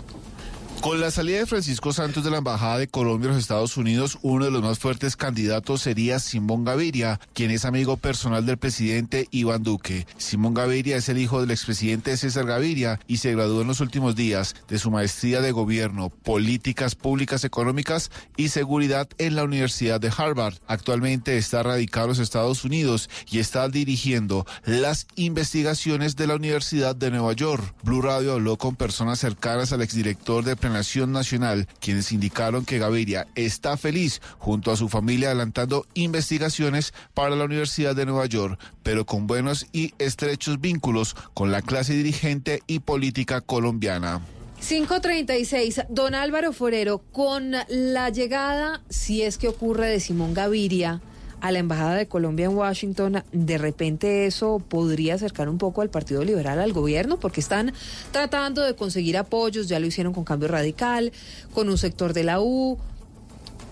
[0.81, 4.19] Con la salida de Francisco Santos de la Embajada de Colombia en los Estados Unidos,
[4.21, 9.27] uno de los más fuertes candidatos sería Simón Gaviria, quien es amigo personal del presidente
[9.31, 10.05] Iván Duque.
[10.17, 14.15] Simón Gaviria es el hijo del expresidente César Gaviria y se graduó en los últimos
[14.15, 20.13] días de su maestría de gobierno, políticas públicas económicas y seguridad en la Universidad de
[20.15, 20.55] Harvard.
[20.67, 26.95] Actualmente está radicado en los Estados Unidos y está dirigiendo las investigaciones de la Universidad
[26.95, 27.73] de Nueva York.
[27.83, 33.27] Blue Radio habló con personas cercanas al exdirector de Planeación Nacional, quienes indicaron que Gaviria
[33.35, 39.05] está feliz junto a su familia adelantando investigaciones para la Universidad de Nueva York, pero
[39.05, 44.21] con buenos y estrechos vínculos con la clase dirigente y política colombiana.
[44.67, 50.99] 536, don Álvaro Forero, con la llegada, si es que ocurre, de Simón Gaviria
[51.45, 55.91] a la Embajada de Colombia en Washington, de repente eso podría acercar un poco al
[55.91, 57.71] Partido Liberal al gobierno, porque están
[58.11, 61.11] tratando de conseguir apoyos, ya lo hicieron con Cambio Radical,
[61.53, 62.79] con un sector de la U,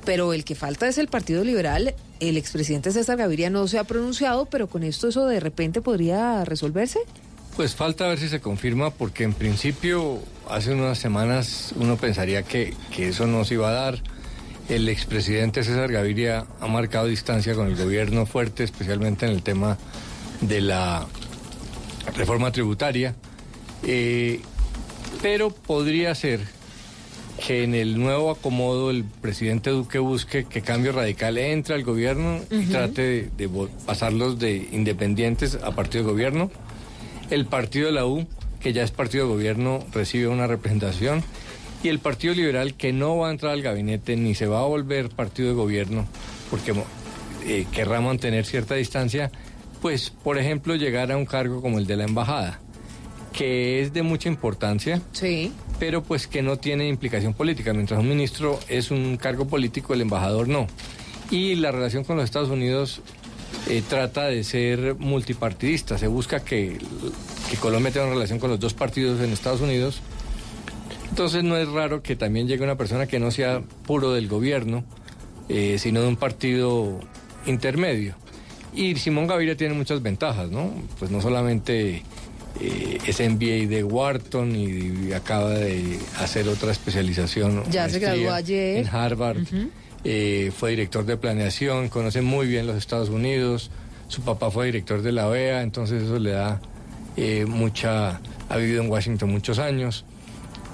[0.06, 1.96] pero el que falta es el Partido Liberal.
[2.20, 6.46] El expresidente César Gaviria no se ha pronunciado, pero con esto eso de repente podría
[6.46, 7.00] resolverse.
[7.56, 12.76] Pues falta ver si se confirma, porque en principio hace unas semanas uno pensaría que,
[12.96, 14.13] que eso no se iba a dar
[14.70, 19.78] el expresidente César Gaviria ha marcado distancia con el gobierno fuerte, especialmente en el tema
[20.42, 21.06] de la
[22.16, 23.16] reforma tributaria,
[23.84, 24.42] eh,
[25.22, 26.42] pero podría ser
[27.46, 32.40] que en el nuevo acomodo el presidente Duque busque que Cambio Radical entre al gobierno
[32.50, 33.02] y trate
[33.38, 36.52] de, de pasarlos de independientes a partido de gobierno.
[37.30, 38.28] El partido de la U,
[38.60, 41.24] que ya es partido de gobierno, recibe una representación.
[41.84, 44.66] Y el Partido Liberal, que no va a entrar al gabinete ni se va a
[44.66, 46.08] volver partido de gobierno,
[46.50, 46.74] porque
[47.46, 49.32] eh, querrá mantener cierta distancia,
[49.82, 52.62] pues, por ejemplo, llegar a un cargo como el de la embajada,
[53.34, 55.02] que es de mucha importancia,
[55.78, 57.74] pero pues que no tiene implicación política.
[57.74, 60.68] Mientras un ministro es un cargo político, el embajador no.
[61.32, 63.02] Y la relación con los Estados Unidos
[63.68, 65.98] eh, trata de ser multipartidista.
[65.98, 66.78] Se busca que,
[67.50, 70.02] que Colombia tenga una relación con los dos partidos en Estados Unidos.
[71.14, 74.84] Entonces no es raro que también llegue una persona que no sea puro del gobierno,
[75.48, 77.00] eh, sino de un partido
[77.46, 78.16] intermedio.
[78.74, 80.74] Y Simón Gaviria tiene muchas ventajas, ¿no?
[80.98, 82.02] Pues no solamente
[82.60, 87.62] eh, es MBA de Wharton y, acaba de hacer otra especialización.
[87.70, 88.78] Ya se graduó ayer.
[88.78, 89.38] En Harvard.
[90.04, 93.70] Eh, fue director de planeación, conoce muy bien los Estados Unidos.
[94.08, 96.60] Su papá fue director de la OEA, entonces eso le da
[97.18, 98.20] eh, mucha.
[98.50, 100.06] Ha vivido en Washington muchos años.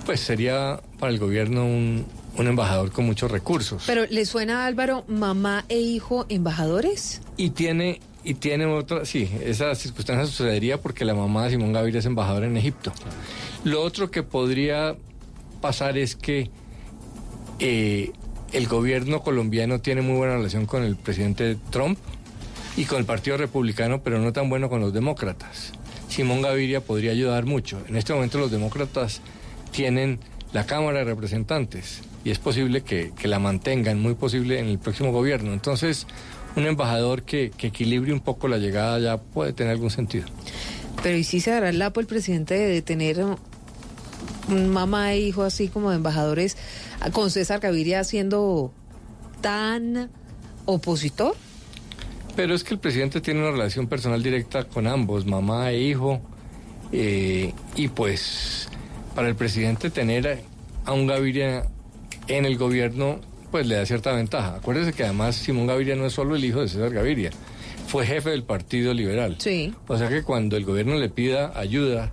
[0.09, 2.03] Pues sería para el gobierno un,
[2.35, 3.83] un embajador con muchos recursos.
[3.85, 7.21] Pero ¿le suena a Álvaro mamá e hijo embajadores?
[7.37, 11.99] Y tiene, y tiene otra, sí, esa circunstancia sucedería porque la mamá de Simón Gaviria
[11.99, 12.91] es embajadora en Egipto.
[13.63, 14.95] Lo otro que podría
[15.61, 16.49] pasar es que
[17.59, 18.11] eh,
[18.51, 21.99] el gobierno colombiano tiene muy buena relación con el presidente Trump
[22.75, 25.71] y con el Partido Republicano, pero no tan bueno con los demócratas.
[26.09, 27.79] Simón Gaviria podría ayudar mucho.
[27.87, 29.21] En este momento los demócratas
[29.71, 30.19] tienen
[30.53, 34.79] la Cámara de Representantes y es posible que, que la mantengan, muy posible en el
[34.79, 35.53] próximo gobierno.
[35.53, 36.07] Entonces,
[36.55, 40.25] un embajador que, que equilibre un poco la llegada ya puede tener algún sentido.
[41.01, 45.43] Pero ¿y si se dará el lapo el presidente de tener un mamá e hijo
[45.43, 46.57] así como de embajadores
[47.13, 48.73] con César Gaviria siendo
[49.41, 50.09] tan
[50.65, 51.35] opositor?
[52.35, 56.21] Pero es que el presidente tiene una relación personal directa con ambos, mamá e hijo,
[56.91, 58.69] eh, y pues
[59.19, 60.43] para el presidente tener
[60.85, 61.65] a un Gaviria
[62.29, 63.19] en el gobierno,
[63.51, 64.55] pues le da cierta ventaja.
[64.55, 67.31] Acuérdese que además Simón Gaviria no es solo el hijo de César Gaviria,
[67.89, 69.35] fue jefe del Partido Liberal.
[69.37, 69.73] Sí.
[69.89, 72.11] O sea que cuando el gobierno le pida ayuda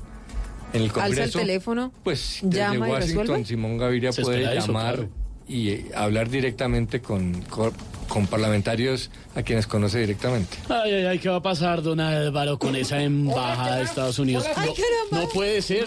[0.72, 3.44] en el Alza el Congreso, teléfono, pues desde llama y Washington resuelve.
[3.44, 5.10] Simón Gaviria Se puede eso, llamar claro.
[5.46, 7.72] y eh, hablar directamente con, con,
[8.08, 10.56] con parlamentarios a quienes conoce directamente.
[10.68, 14.44] Ay, ay, ay, ¿qué va a pasar, don Álvaro, con esa embajada de Estados Unidos?
[14.56, 15.26] Ay, No, caramba.
[15.26, 15.86] no puede ser.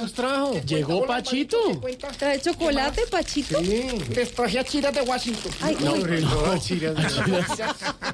[0.65, 1.57] Llegó Pachito.
[2.17, 3.59] ¿Trae chocolate, Pachito?
[3.61, 5.51] Les traje a Chiras de Washington.
[5.61, 6.95] Ay, No, no, Chiras.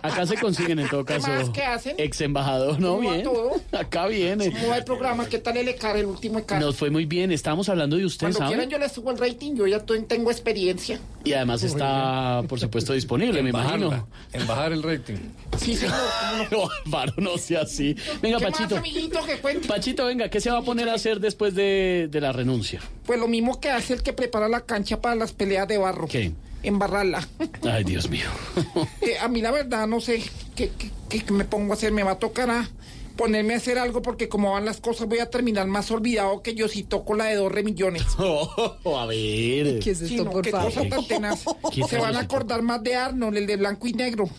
[0.02, 1.28] Acá se consiguen en todo ¿Qué caso.
[1.28, 1.50] más?
[1.50, 1.96] ¿Qué hacen?
[1.98, 2.96] Ex embajador, ¿no?
[2.96, 3.24] ¿Cómo va Bien.
[3.26, 3.52] todo?
[3.80, 4.52] Acá viene.
[4.52, 5.26] ¿Cómo va el programa?
[5.28, 6.62] ¿Qué tal el ECAR, el último ECAR?
[6.62, 7.32] Nos fue muy bien.
[7.32, 8.50] Estábamos hablando de usted, Cuando ¿sabe?
[8.52, 11.00] quieran yo les subo el rating, yo ya tengo experiencia.
[11.24, 13.95] Y además está, por supuesto, disponible, me imagino.
[13.96, 15.16] Embajarla, Embajar el rating.
[15.58, 15.96] Sí, señor.
[16.52, 17.96] No, Álvaro, no sea así.
[18.22, 18.76] Venga, ¿Qué Pachito.
[18.76, 19.68] más, amiguito, que cuente?
[19.68, 22.82] Pachito, venga, ¿qué se va a poner a hacer después de, de la renuncia?
[23.06, 26.08] Pues lo mismo que hace el que prepara la cancha para las peleas de barro.
[26.08, 26.32] ¿Qué?
[26.64, 27.28] Embarrarla.
[27.70, 28.28] Ay, Dios mío.
[29.02, 30.24] Eh, a mí la verdad no sé
[30.56, 30.90] qué, qué-
[31.24, 31.92] qué me pongo a hacer.
[31.92, 32.68] Me va a tocar a
[33.16, 36.54] ponerme a hacer algo porque como van las cosas voy a terminar más olvidado que
[36.56, 38.04] yo si toco la de dos remillones.
[38.18, 39.80] Oh, a ver.
[39.80, 40.74] ¿Qué es esto, por qué favor?
[40.74, 41.46] cosa tan tenaz.
[41.74, 44.30] ¿Qué Se van a acordar más de Arnold, el de blanco y negro,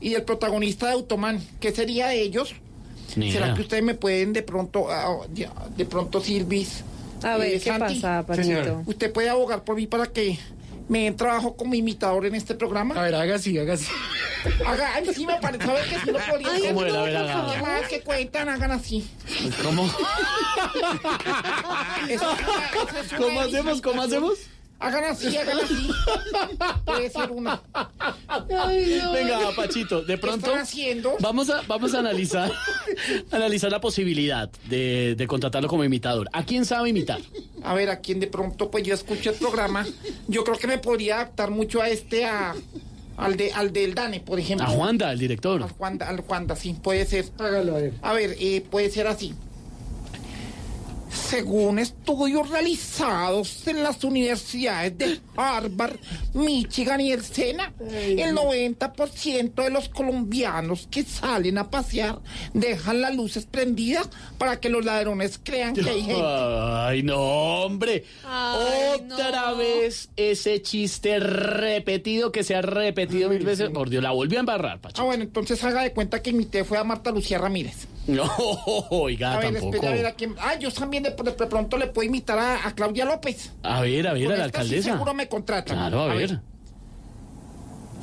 [0.00, 1.40] y del protagonista de Automan.
[1.60, 2.54] ¿Qué sería de ellos?
[3.16, 3.56] Ni ¿Será idea.
[3.56, 6.82] que ustedes me pueden de pronto, ah, ya, de pronto Silvis?
[7.22, 7.94] A ver, eh, ¿qué Santi?
[7.96, 8.46] pasa, Pachito?
[8.46, 8.82] Señor.
[8.86, 10.38] ¿Usted puede abogar por mí para que
[10.92, 12.94] me den trabajo como imitador en este programa?
[12.94, 13.86] A ver, haga así, haga así.
[14.66, 16.74] Haga, ay, sí me parece, ¿sabes que sí lo podría Ay, hacer?
[16.74, 16.98] ¿Cómo era?
[17.00, 17.62] A ver, ¿Qué haga.
[17.62, 18.48] más que cuentan?
[18.50, 19.08] Hagan así.
[19.62, 19.86] ¿Cómo?
[22.08, 23.80] Eso- eso es una ¿Cómo hacemos?
[23.80, 24.38] ¿Cómo hacemos?
[24.82, 25.88] Hagan así, hagan así.
[26.84, 27.62] Puede ser una.
[28.48, 31.14] Venga, Pachito, de pronto están haciendo?
[31.20, 32.50] vamos a vamos a analizar
[33.30, 36.28] analizar la posibilidad de, de contratarlo como imitador.
[36.32, 37.20] ¿A quién sabe imitar?
[37.62, 39.86] A ver, a quién de pronto, pues yo escucho el programa.
[40.26, 42.54] Yo creo que me podría adaptar mucho a este, a,
[43.16, 44.66] al, de, al del Dane, por ejemplo.
[44.66, 45.62] A Juanda, el director.
[45.62, 47.26] Al Juanda, al Juanda, sí, puede ser.
[47.38, 47.94] Hágalo, a ver.
[48.02, 49.34] A ver, eh, puede ser así.
[51.12, 55.96] Según estudios realizados en las universidades de Harvard,
[56.34, 62.18] Michigan y el Sena, el 90% de los colombianos que salen a pasear
[62.54, 64.08] dejan las luces prendidas
[64.38, 66.22] para que los ladrones crean que hay gente.
[66.24, 68.04] Ay, no, hombre.
[68.24, 73.70] Otra vez ese chiste repetido que se ha repetido mil veces.
[73.70, 75.02] Por Dios, la volvió a embarrar, Pacho.
[75.02, 77.86] Ah, bueno, entonces haga de cuenta que imité fue a Marta Lucía Ramírez.
[78.04, 78.28] No,
[78.90, 79.74] oiga, A ver, tampoco.
[79.76, 80.34] espera a ver a quién.
[80.40, 83.52] Ah, yo también de, de- de pronto le puedo imitar a, a Claudia López.
[83.62, 84.92] A ver, a ver, Con a la sí alcaldesa.
[84.92, 85.76] seguro me contratan.
[85.76, 86.28] Claro, a, A ver.
[86.30, 86.40] ver.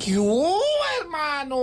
[0.04, 0.58] ¿Qué hubo,
[1.02, 1.58] hermano?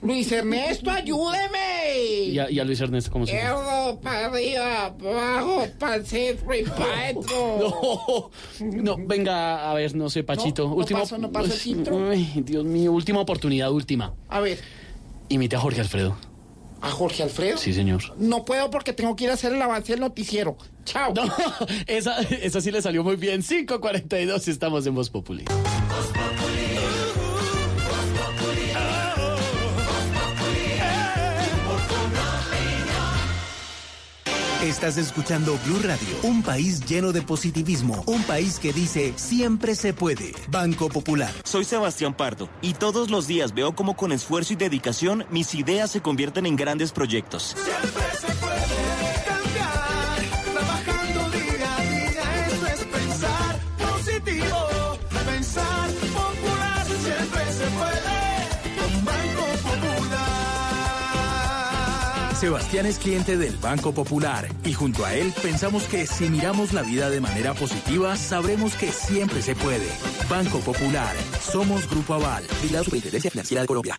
[0.00, 2.28] Luis Ernesto, ayúdeme.
[2.28, 3.98] Y a, y a Luis Ernesto, ¿cómo se llama?
[4.00, 8.30] Para arriba, para abajo, para el centro y para adentro.
[8.60, 10.68] No, no, venga, a ver, no sé, Pachito.
[10.68, 12.10] No, paso, no paso el.
[12.10, 14.14] Ay, Dios mío, última oportunidad, última.
[14.28, 14.58] A ver,
[15.28, 16.16] Imite a Jorge Alfredo.
[16.80, 17.58] ¿A Jorge Alfredo?
[17.58, 18.02] Sí, señor.
[18.18, 20.56] No puedo porque tengo que ir a hacer el avance del noticiero.
[20.84, 21.12] Chao.
[21.14, 21.24] No,
[21.86, 23.42] esa, esa sí le salió muy bien.
[23.42, 25.44] 5.42 estamos en Voz Populi.
[34.62, 39.94] Estás escuchando Blue Radio, un país lleno de positivismo, un país que dice siempre se
[39.94, 40.32] puede.
[40.50, 41.32] Banco Popular.
[41.44, 45.92] Soy Sebastián Pardo y todos los días veo cómo con esfuerzo y dedicación mis ideas
[45.92, 47.54] se convierten en grandes proyectos.
[47.56, 48.37] Siempre se
[62.38, 66.82] Sebastián es cliente del Banco Popular y junto a él pensamos que si miramos la
[66.82, 69.88] vida de manera positiva, sabremos que siempre se puede.
[70.30, 71.16] Banco Popular.
[71.40, 73.98] Somos Grupo Aval y la Superintendencia Financiera de Colombia.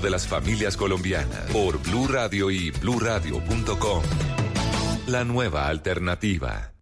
[0.00, 4.02] de las familias colombianas por Blue Radio y bluradio.com.
[5.06, 6.74] La nueva alternativa.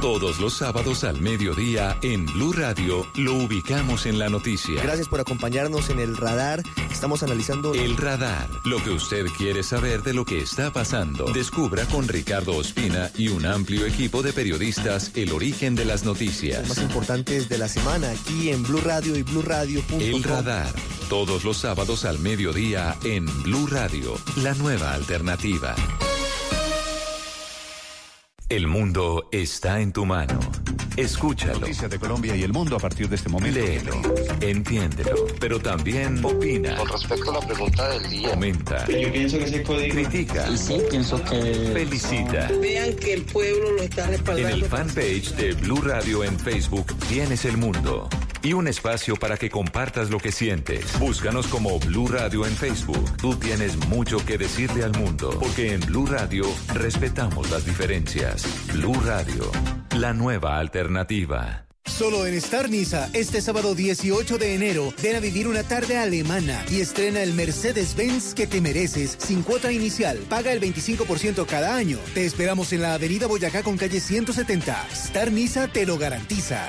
[0.00, 4.80] Todos los sábados al mediodía en Blue Radio lo ubicamos en la noticia.
[4.80, 6.62] Gracias por acompañarnos en el radar.
[6.88, 11.24] Estamos analizando El radar, lo que usted quiere saber de lo que está pasando.
[11.32, 16.14] Descubra con Ricardo Ospina y un amplio equipo de periodistas el origen de las los
[16.14, 16.78] más noticias.
[16.78, 20.00] importantes de la semana aquí en Blue Radio y BlueRadio.com.
[20.00, 20.72] El radar,
[21.08, 25.74] todos los sábados al mediodía en Blue Radio, la nueva alternativa.
[28.50, 30.38] El mundo está en tu mano.
[30.96, 31.60] Escúchalo.
[31.60, 33.58] Noticias de Colombia y el mundo a partir de este momento.
[33.58, 34.02] Léelo,
[34.40, 36.76] entiéndelo, pero también opina.
[36.76, 38.30] Con respecto a la pregunta del día.
[38.30, 38.86] Comenta.
[38.88, 39.94] Yo pienso que ese código.
[39.94, 40.56] Critica.
[40.56, 41.70] sí, pienso que.
[41.72, 42.50] Felicita.
[42.60, 44.48] Vean que el pueblo lo está En respaldando.
[44.56, 48.08] el fanpage de Blue Radio en Facebook tienes el mundo
[48.42, 50.98] y un espacio para que compartas lo que sientes.
[50.98, 53.16] Búscanos como Blue Radio en Facebook.
[53.16, 56.44] Tú tienes mucho que decirle al mundo, porque en Blue Radio
[56.74, 58.44] respetamos las diferencias.
[58.72, 59.50] Blue Radio,
[59.96, 61.64] la nueva alternativa.
[61.88, 66.64] Solo en Star Niza, este sábado 18 de enero, ven a vivir una tarde alemana
[66.70, 70.18] y estrena el Mercedes-Benz que te mereces sin cuota inicial.
[70.28, 71.98] Paga el 25% cada año.
[72.14, 74.86] Te esperamos en la Avenida Boyacá con calle 170.
[74.92, 76.68] Star Niza te lo garantiza.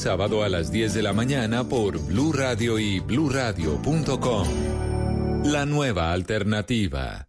[0.00, 4.48] sábado a las 10 de la mañana por Blue Radio y bluradio.com.
[5.44, 7.28] La nueva alternativa.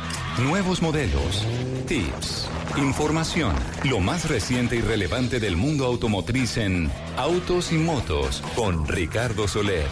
[0.39, 1.45] nuevos modelos,
[1.87, 8.87] tips, información, lo más reciente y relevante del mundo automotriz en Autos y Motos con
[8.87, 9.87] Ricardo Soler,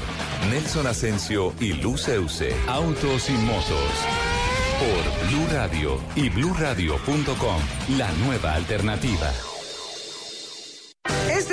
[0.50, 2.56] Nelson Asensio y Luz Euse.
[2.68, 4.30] Autos y Motos
[4.80, 9.49] por Blue Radio y bluradio.com, la nueva alternativa.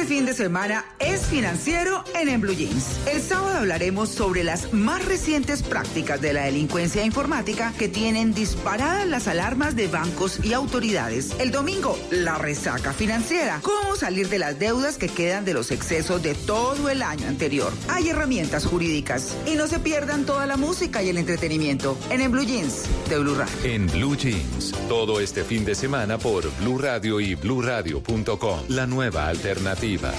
[0.07, 3.01] Fin de semana es financiero en, en Blue Jeans.
[3.12, 9.05] El sábado hablaremos sobre las más recientes prácticas de la delincuencia informática que tienen disparadas
[9.09, 11.35] las alarmas de bancos y autoridades.
[11.41, 13.59] El domingo, la resaca financiera.
[13.62, 17.73] Cómo salir de las deudas que quedan de los excesos de todo el año anterior.
[17.89, 19.37] Hay herramientas jurídicas.
[19.45, 23.19] Y no se pierdan toda la música y el entretenimiento en, en Blue Jeans de
[23.19, 23.55] Blue Radio.
[23.65, 29.27] En Blue Jeans, todo este fin de semana por Blue Radio y bluradio.com, la nueva
[29.27, 29.95] alternativa.
[29.98, 30.16] Blue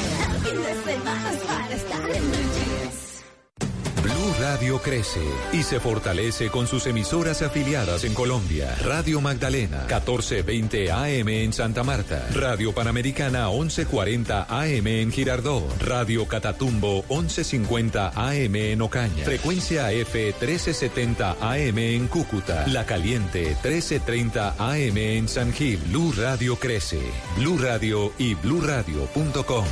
[4.39, 8.75] Radio crece y se fortalece con sus emisoras afiliadas en Colombia.
[8.83, 12.27] Radio Magdalena, 1420 AM en Santa Marta.
[12.35, 15.67] Radio Panamericana, 1140 AM en Girardó.
[15.79, 19.25] Radio Catatumbo, 1150 AM en Ocaña.
[19.25, 22.67] Frecuencia F, 1370 AM en Cúcuta.
[22.67, 25.79] La Caliente, 1330 AM en San Gil.
[25.87, 27.01] Blue Radio crece.
[27.37, 29.65] Blue Radio y bluradio.com.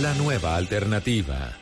[0.00, 1.52] La nueva alternativa.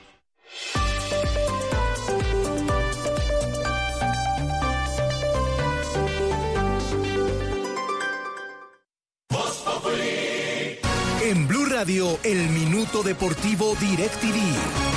[11.20, 14.87] En Blue Radio, el Minuto Deportivo DirecTV.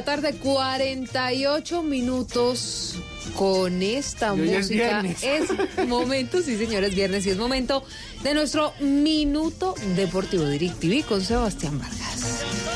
[0.00, 2.94] La tarde, 48 minutos
[3.36, 5.02] con esta es música.
[5.02, 5.22] viernes.
[5.22, 7.84] Es momento, sí señores, viernes y es momento
[8.22, 12.09] de nuestro Minuto Deportivo DirecTV con Sebastián Vargas.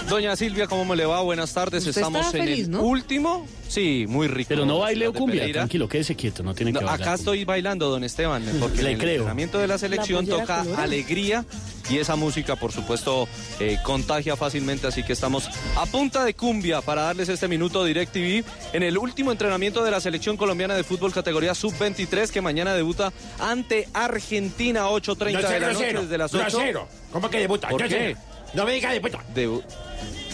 [0.09, 1.23] Doña Silvia, ¿cómo me le va?
[1.23, 1.87] Buenas tardes.
[1.87, 2.83] Usted Estamos está en feliz, el ¿no?
[2.83, 3.47] último.
[3.69, 4.49] Sí, muy rico.
[4.51, 5.61] Pero no baile o cumbia, Pereira.
[5.63, 7.01] tranquilo, quédese quieto, no tiene que bailar.
[7.01, 9.13] acá estoy bailando, don Esteban, porque Le en el creo.
[9.15, 10.83] entrenamiento de la selección toca colorada.
[10.85, 11.45] alegría
[11.91, 13.27] y esa música, por supuesto,
[13.59, 18.45] eh, contagia fácilmente, así que estamos a punta de cumbia para darles este minuto DirecTV
[18.75, 23.11] en el último entrenamiento de la selección colombiana de fútbol categoría sub-23 que mañana debuta
[23.41, 26.43] ante Argentina 8.30 No sea de la noche desde las 8.
[26.51, 26.89] grosero.
[27.11, 27.69] ¿Cómo que debuta?
[27.71, 28.15] ¿Por Grosero.
[28.15, 28.35] qué?
[28.55, 29.19] No me diga debuta.
[29.35, 29.65] Debu-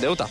[0.01, 0.29] debuta.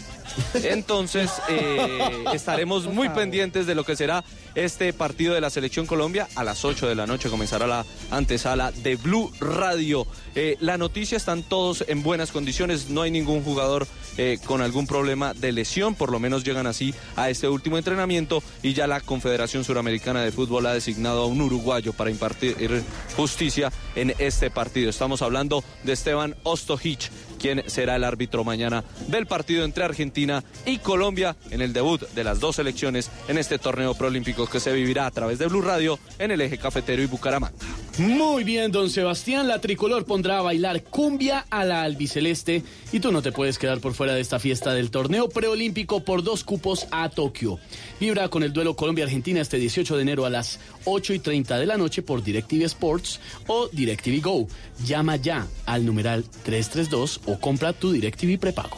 [0.54, 4.24] Entonces, eh, estaremos muy pendientes de lo que será
[4.56, 6.28] este partido de la Selección Colombia.
[6.36, 10.08] A las 8 de la noche comenzará la antesala de Blue Radio.
[10.36, 13.88] Eh, la noticia están todos en buenas condiciones, no hay ningún jugador
[14.18, 18.44] eh, con algún problema de lesión, por lo menos llegan así a este último entrenamiento
[18.64, 22.84] y ya la Confederación Suramericana de Fútbol ha designado a un uruguayo para impartir
[23.16, 24.90] justicia en este partido.
[24.90, 27.10] Estamos hablando de Esteban Ostojic,
[27.40, 32.24] quien será el árbitro mañana del partido entre Argentina y Colombia en el debut de
[32.24, 35.98] las dos selecciones en este torneo preolímpico que se vivirá a través de Blue Radio
[36.20, 37.58] en el eje cafetero y Bucaramanga.
[37.98, 39.50] Muy bien, don Sebastián.
[39.50, 42.64] La tricolor pondrá a bailar cumbia a la albiceleste
[42.94, 46.24] y tú no te puedes quedar por fuera de esta fiesta del torneo preolímpico por
[46.24, 47.60] dos cupos a Tokio.
[48.00, 51.66] Vibra con el duelo Colombia-Argentina este 18 de enero a las 8 y 30 de
[51.66, 54.48] la noche por DirecTV Sports o DirecTV Go.
[54.86, 58.78] Llama ya al numeral 332 o compra tu DirecTV prepago.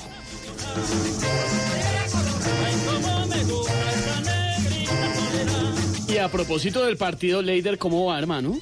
[6.08, 8.60] Y a propósito del partido, Leider, ¿cómo va, hermano?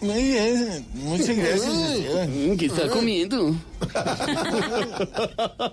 [0.00, 2.28] Muy bien, muchas gracias.
[2.28, 3.54] Mm, ¿Qué está comiendo?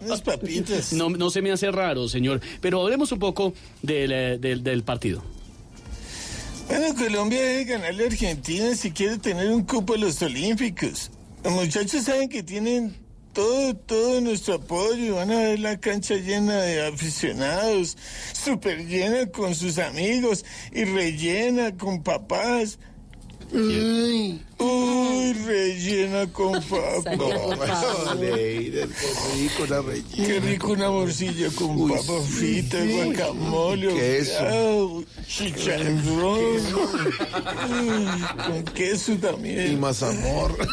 [0.02, 0.94] Unas papitas.
[0.94, 2.42] No, no se me hace raro, señor.
[2.60, 5.24] Pero hablemos un poco del, eh, del, del partido.
[6.68, 11.12] Bueno, Colombia debe ganarle a Argentina si quiere tener un cupo a los Olímpicos.
[11.44, 12.96] Los muchachos saben que tienen
[13.34, 17.96] todo, todo nuestro apoyo y van a ver la cancha llena de aficionados,
[18.34, 22.80] súper llena con sus amigos y rellena con papás.
[23.54, 28.16] Ay, Uy, rellena con papa.
[28.16, 30.28] Leider, qué rico la rellena.
[30.28, 35.04] Qué rico una morcilla con papa frita, guacamole, queso.
[35.28, 36.62] chicharrón.
[37.70, 38.08] Uy,
[38.46, 39.74] con queso también.
[39.74, 40.66] Y mazamorra.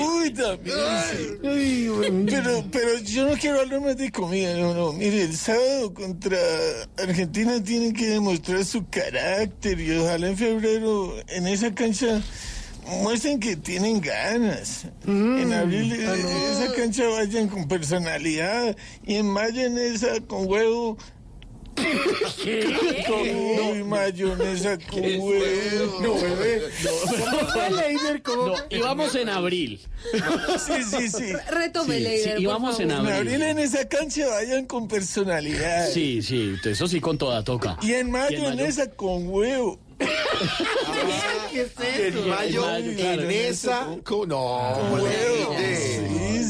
[0.00, 0.76] Uy, también.
[1.12, 1.88] sí.
[2.26, 4.92] Pero, pero yo no quiero hablar más de comida, no, no.
[4.94, 6.38] Mire, el sábado contra
[6.98, 12.01] Argentina tienen que demostrar su carácter y ojalá en febrero en esa cancha
[13.02, 14.86] muestren que tienen ganas.
[15.06, 18.76] en abril ah, eh, esa cancha vayan con personalidad
[19.06, 20.96] y en mayo en esa con huevo.
[21.74, 26.00] Con uy, mayonesa con huevo.
[26.02, 26.14] No.
[28.46, 29.80] No, íbamos en abril.
[30.66, 31.32] Sí, sí, sí.
[31.50, 33.12] Retome, Sí, Leider, sí, íbamos en En abril.
[33.14, 35.88] abril en esa cancha vayan con personalidad.
[35.90, 37.78] Sí, sí, eso sí con toda toca.
[37.82, 38.66] Y en ¿Y mayo en en mayo?
[38.66, 39.78] esa con huevo.
[41.52, 43.22] En mayo, mayo, claro.
[43.22, 43.86] en esa.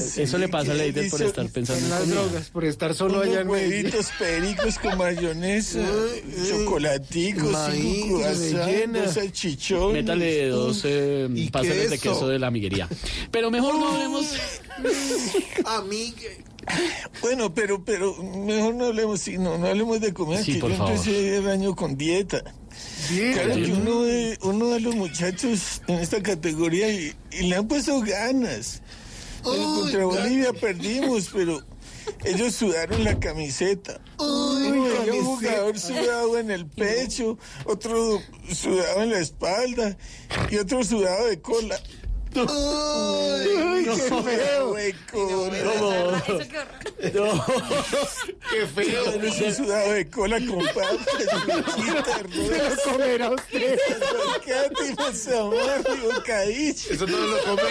[0.02, 2.14] Sí, Eso le pasa a Leider por estar pensando En en las comida.
[2.22, 5.80] drogas, por estar solo Unos allá en huevitos pericos con mayonesa,
[6.48, 9.92] chocolaticos, Maíz, cinco croissants, salchichones.
[10.02, 12.28] Métale dos eh, pasteles de queso.
[12.28, 12.88] de la amiguería.
[13.30, 14.26] Pero mejor no hablemos.
[15.64, 16.38] Amigue.
[17.20, 20.70] Bueno, pero, pero mejor no hablemos, sí, no, no hablemos de comida, Sí, que por
[20.70, 20.92] yo favor.
[20.92, 22.42] empecé el año con dieta.
[23.34, 27.66] Claro que uno de, uno de los muchachos en esta categoría y, y le han
[27.66, 28.80] puesto ganas.
[29.42, 31.62] Bueno, contra Bolivia perdimos, pero
[32.24, 34.00] ellos sudaron la camiseta.
[34.18, 38.20] Uno había un jugador sudado en el pecho, otro
[38.52, 39.96] sudado en la espalda
[40.50, 41.80] y otro sudado de cola.
[42.34, 44.74] ¡Ay, qué feo!
[47.12, 47.44] No.
[48.50, 49.04] ¡Qué feo!
[49.16, 53.78] Un sudado de cola con papas, Se lo comerá usted.
[56.90, 57.62] Eso no lo come,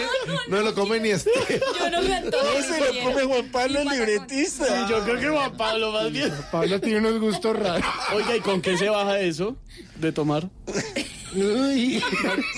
[0.48, 1.30] no lo come ni este.
[1.78, 2.44] Yo no me antojo.
[2.44, 4.88] No se lo come Juan Pablo, el libretista.
[4.88, 6.32] Yo creo que Juan Pablo más bien.
[6.50, 7.84] Pablo tiene unos gustos raros.
[8.14, 9.56] Oiga, ¿y con qué se baja eso
[9.96, 10.48] de tomar?
[11.34, 12.02] Uy.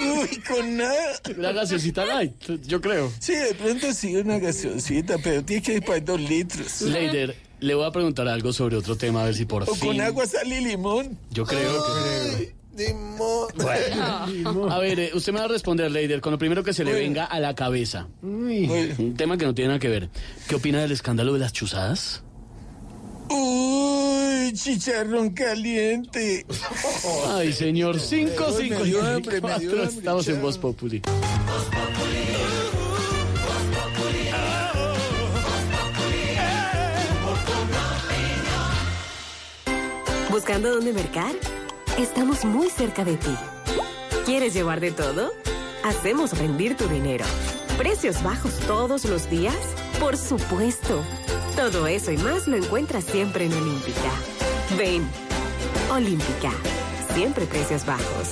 [0.00, 1.20] Uy, con nada.
[1.36, 2.32] La gaseosita light,
[2.66, 3.12] yo creo.
[3.18, 6.82] Sí, de pronto sí una gaseosita, pero tiene que ir para dos litros.
[6.82, 9.88] Leider, le voy a preguntar algo sobre otro tema, a ver si por O fin.
[9.88, 11.16] con agua, sal y limón.
[11.30, 12.54] Yo creo que.
[12.76, 13.46] Dimo-
[14.68, 16.92] A ver, eh, usted me va a responder, Leider, con lo primero que se le
[16.92, 18.08] venga a la cabeza.
[18.20, 18.68] Uy.
[18.98, 20.08] Un tema que no tiene nada que ver.
[20.48, 22.24] ¿Qué opina del escándalo de las chuzadas?
[23.28, 26.46] Uy, chicharrón caliente.
[27.28, 30.42] Ay, señor, 5, Uy, 5 me dio hambre, me dio hambre, Estamos en.
[30.42, 31.02] Voz Populi.
[40.30, 41.32] ¿Buscando dónde mercar?
[41.98, 43.34] Estamos muy cerca de ti.
[44.26, 45.30] ¿Quieres llevar de todo?
[45.84, 47.24] Hacemos rendir tu dinero.
[47.78, 49.56] ¿Precios bajos todos los días?
[50.00, 51.02] Por supuesto.
[51.56, 54.10] Todo eso y más lo encuentras siempre en Olímpica.
[54.76, 55.08] Ven.
[55.88, 56.50] Olímpica.
[57.14, 58.30] Siempre precios bajos.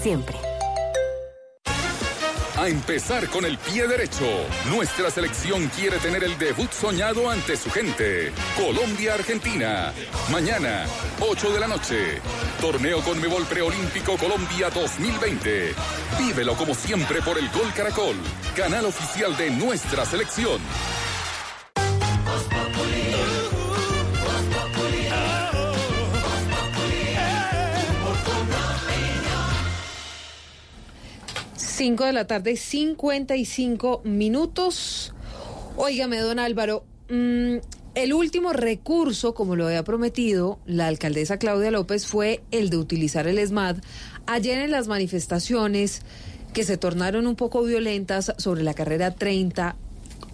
[0.00, 0.36] Siempre.
[2.56, 4.24] A empezar con el pie derecho.
[4.70, 8.30] Nuestra selección quiere tener el debut soñado ante su gente.
[8.56, 9.92] Colombia-Argentina.
[10.30, 10.84] Mañana,
[11.18, 12.20] 8 de la noche.
[12.60, 15.74] Torneo Conmebol Preolímpico Colombia 2020.
[16.20, 18.14] Vívelo como siempre por el Gol Caracol,
[18.54, 20.60] canal oficial de nuestra selección.
[31.74, 35.14] Cinco de la tarde, 55 minutos.
[35.78, 37.56] Óigame, don Álvaro, mm,
[37.94, 43.26] el último recurso, como lo había prometido la alcaldesa Claudia López, fue el de utilizar
[43.26, 43.78] el ESMAD
[44.26, 46.02] ayer en las manifestaciones
[46.52, 49.74] que se tornaron un poco violentas sobre la carrera 30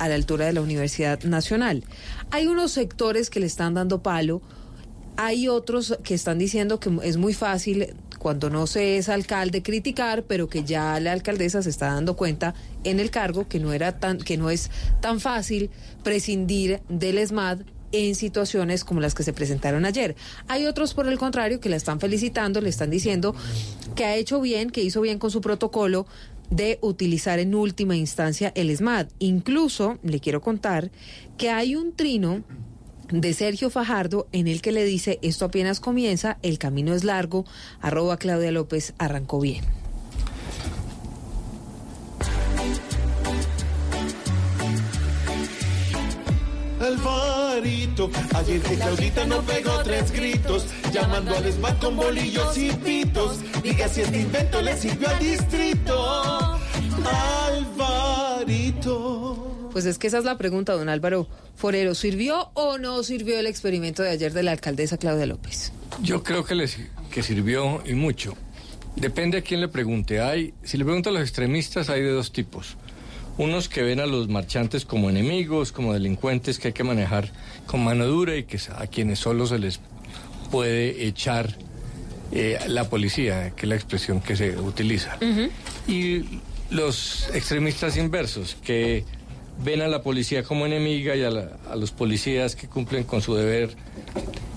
[0.01, 1.85] a la altura de la Universidad Nacional.
[2.33, 4.43] Hay unos sectores que le están dando palo,
[5.17, 10.25] hay otros que están diciendo que es muy fácil cuando no se es alcalde criticar,
[10.25, 12.55] pero que ya la alcaldesa se está dando cuenta
[12.85, 14.71] en el cargo que no era tan que no es
[15.01, 15.71] tan fácil
[16.03, 17.61] prescindir del ESMAD
[17.93, 20.17] en situaciones como las que se presentaron ayer.
[20.47, 23.35] Hay otros, por el contrario, que la están felicitando, le están diciendo
[23.95, 26.07] que ha hecho bien, que hizo bien con su protocolo
[26.51, 29.09] de utilizar en última instancia el ESMAD.
[29.19, 30.91] Incluso, le quiero contar
[31.37, 32.43] que hay un trino
[33.11, 37.45] de Sergio Fajardo en el que le dice esto apenas comienza, el camino es largo,
[37.81, 39.65] arroba Claudia López arrancó bien.
[46.81, 53.41] Alvarito, ayer que Claudita no pegó tres gritos, llamando al ESMAD con bolillos y pitos.
[53.63, 56.59] Diga si este invento le sirvió al distrito.
[58.37, 59.58] Alvarito.
[59.79, 61.95] Pues es que esa es la pregunta, don Álvaro Forero.
[61.95, 65.73] ¿Sirvió o no sirvió el experimento de ayer de la alcaldesa Claudia López?
[66.03, 66.79] Yo creo que, les,
[67.13, 68.35] que sirvió y mucho.
[68.97, 70.21] Depende a quién le pregunte.
[70.21, 72.77] Hay, si le pregunto a los extremistas, hay de dos tipos.
[73.37, 77.31] Unos que ven a los marchantes como enemigos, como delincuentes que hay que manejar
[77.67, 79.79] con mano dura y que a quienes solo se les
[80.51, 81.57] puede echar
[82.33, 85.19] eh, la policía, que es la expresión que se utiliza.
[85.87, 86.25] Y
[86.71, 89.05] los extremistas inversos, que
[89.65, 93.21] ven a la policía como enemiga y a, la- a los policías que cumplen con
[93.23, 93.71] su deber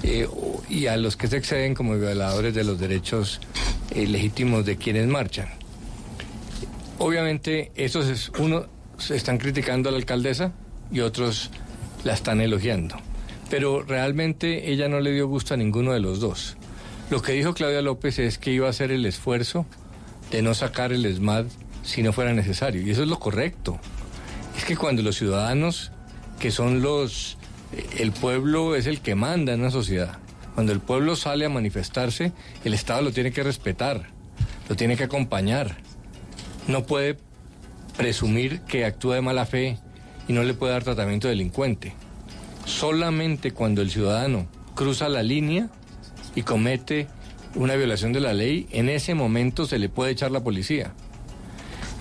[0.04, 0.28] eh,
[0.70, 3.40] y a los que se exceden como violadores de los derechos
[3.92, 5.50] eh, legítimos de quienes marchan.
[7.00, 8.66] Obviamente, esos es, uno
[8.98, 10.54] se están criticando a la alcaldesa
[10.92, 11.50] y otros
[12.04, 12.96] la están elogiando.
[13.50, 16.58] Pero realmente ella no le dio gusto a ninguno de los dos.
[17.10, 19.66] Lo que dijo Claudia López es que iba a hacer el esfuerzo
[20.30, 21.46] de no sacar el ESMAD
[21.84, 22.82] si no fuera necesario.
[22.82, 23.80] Y eso es lo correcto.
[24.58, 25.92] Es que cuando los ciudadanos,
[26.40, 27.38] que son los...
[27.74, 30.18] eh, El pueblo es el que manda en una sociedad.
[30.56, 32.34] Cuando el pueblo sale a manifestarse,
[32.66, 34.10] el Estado lo tiene que respetar,
[34.68, 35.78] lo tiene que acompañar.
[36.68, 37.18] No puede
[37.98, 39.78] presumir que actúa de mala fe
[40.28, 41.94] y no le puede dar tratamiento delincuente.
[42.66, 45.70] Solamente cuando el ciudadano cruza la línea
[46.36, 47.08] y comete
[47.56, 50.94] una violación de la ley, en ese momento se le puede echar la policía.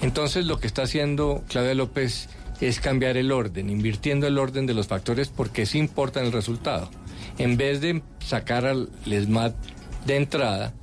[0.03, 2.29] Entonces lo que está haciendo Claudia López
[2.61, 6.91] es cambiar el orden, invirtiendo el orden de los factores porque sí importa el resultado.
[7.39, 9.53] En vez de sacar al ESMAD
[10.07, 10.75] de entrada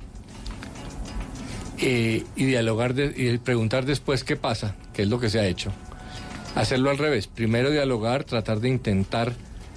[1.78, 5.72] eh, y dialogar y preguntar después qué pasa, que es lo que se ha hecho,
[6.54, 7.28] hacerlo al revés.
[7.28, 9.32] Primero dialogar, tratar de intentar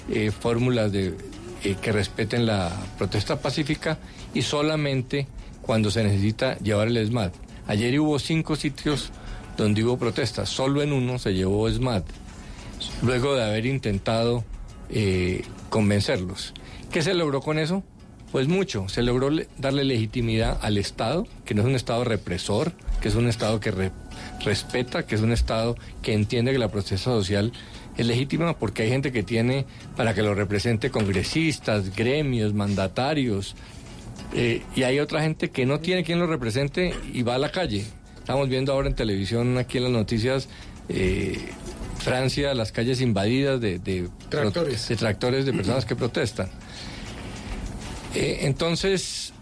[0.10, 1.16] eh, fórmulas de,
[1.64, 4.00] eh, que respeten la protesta pacífica
[4.34, 5.28] y solamente
[5.62, 7.32] cuando se necesita llevar el ESMAD.
[7.68, 9.12] Ayer hubo cinco sitios
[9.58, 12.04] donde hubo protestas, solo en uno se llevó ESMAD,
[13.02, 14.44] luego de haber intentado
[14.90, 16.54] eh, convencerlos.
[16.92, 17.84] ¿Qué se logró con eso?
[18.32, 18.88] Pues mucho.
[18.90, 22.72] Se logró le- darle legitimidad al Estado, que no es un Estado represor,
[23.02, 23.92] que es un Estado que re-
[24.44, 27.52] respeta, que es un Estado que entiende que la protesta social
[27.98, 29.66] es legítima porque hay gente que tiene
[29.98, 33.56] para que lo represente congresistas, gremios, mandatarios,
[34.34, 37.52] eh, y hay otra gente que no tiene quien lo represente y va a la
[37.52, 37.86] calle.
[38.22, 40.48] Estamos viendo ahora en televisión, aquí en las noticias,
[40.90, 41.40] eh,
[41.98, 44.88] Francia, las calles invadidas de, de Tractores.
[44.88, 46.48] de tractores de personas que protestan.
[48.14, 49.34] Eh, entonces,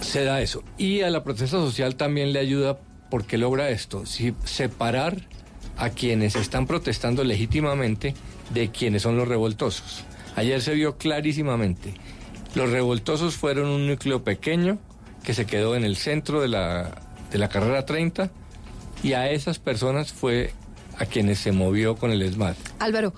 [0.00, 0.64] se da eso.
[0.78, 2.78] Y a la protesta social también le ayuda
[3.10, 5.20] porque logra esto, si, separar
[5.76, 8.14] a quienes están protestando legítimamente
[8.54, 10.04] de quienes son los revoltosos.
[10.34, 11.92] Ayer se vio clarísimamente.
[12.54, 14.78] Los revoltosos fueron un núcleo pequeño
[15.24, 17.05] que se quedó en el centro de la,
[17.36, 18.30] de la carrera 30
[19.02, 20.54] y a esas personas fue
[20.96, 22.54] a quienes se movió con el ESMAD.
[22.78, 23.12] Álvaro,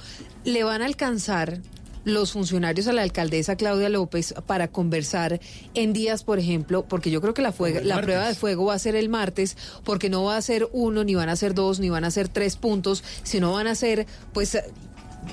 [0.44, 1.60] ¿le van a alcanzar
[2.02, 5.38] los funcionarios a la alcaldesa Claudia López para conversar
[5.74, 7.54] en días, por ejemplo, porque yo creo que la,
[7.84, 11.04] la prueba de fuego va a ser el martes, porque no va a ser uno,
[11.04, 14.06] ni van a ser dos, ni van a ser tres puntos, sino van a ser,
[14.32, 14.58] pues,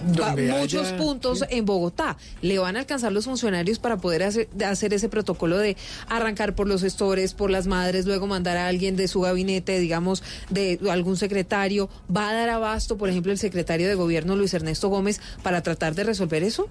[0.06, 2.18] Donde muchos haya- puntos en Bogotá.
[2.42, 5.78] ¿Le van a alcanzar los funcionarios para poder hacer, ese protocolo de
[6.08, 10.24] arrancar por los gestores, por las madres, luego mandar a alguien de su gabinete, digamos,
[10.50, 11.90] de algún secretario?
[12.16, 15.96] ¿Va a dar abasto, por ejemplo, el secretario de gobierno Luis Ernesto Gómez para tratar
[15.96, 16.68] de resolver eso?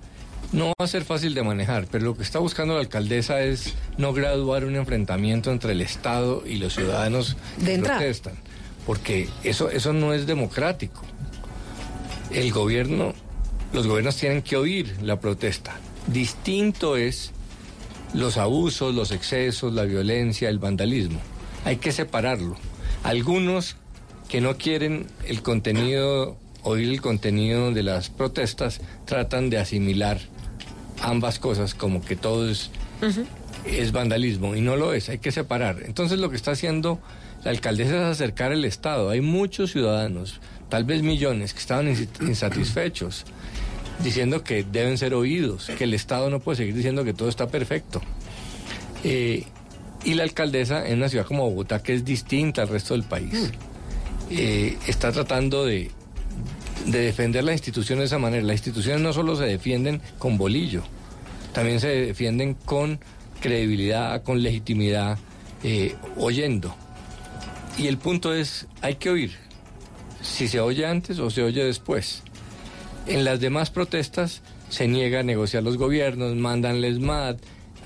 [0.53, 3.75] No va a ser fácil de manejar, pero lo que está buscando la alcaldesa es
[3.99, 8.35] no graduar un enfrentamiento entre el Estado y los ciudadanos que protestan,
[8.87, 11.03] porque eso, eso no es democrático.
[12.35, 13.15] El gobierno,
[13.73, 15.77] los gobiernos tienen que oír la protesta.
[16.09, 17.31] Distinto es
[18.12, 21.20] los abusos, los excesos, la violencia, el vandalismo.
[21.65, 22.56] Hay que separarlo.
[23.05, 23.77] Algunos
[24.28, 30.19] que no quieren el contenido, oír el contenido de las protestas, tratan de asimilar
[31.02, 32.70] ambas cosas como que todo es,
[33.65, 35.82] es vandalismo y no lo es, hay que separar.
[35.85, 37.01] Entonces lo que está haciendo
[37.44, 39.11] la alcaldesa es acercar el Estado.
[39.11, 41.89] Hay muchos ciudadanos, tal vez millones, que estaban
[42.20, 43.24] insatisfechos,
[44.03, 47.49] diciendo que deben ser oídos, que el Estado no puede seguir diciendo que todo está
[47.49, 48.01] perfecto.
[49.05, 49.45] Eh,
[50.05, 53.51] y la alcaldesa en una ciudad como Bogotá, que es distinta al resto del país,
[54.31, 55.91] eh, está tratando de,
[56.86, 58.43] de defender la institución de esa manera.
[58.43, 60.82] Las instituciones no solo se defienden con bolillo,
[61.53, 63.01] también se defienden con
[63.41, 65.19] credibilidad, con legitimidad,
[65.62, 66.74] eh, oyendo.
[67.78, 69.36] Y el punto es, hay que oír,
[70.25, 72.23] si se oye antes o se oye después.
[73.07, 77.37] En las demás protestas se niega a negociar los gobiernos, mandan el ESMAD,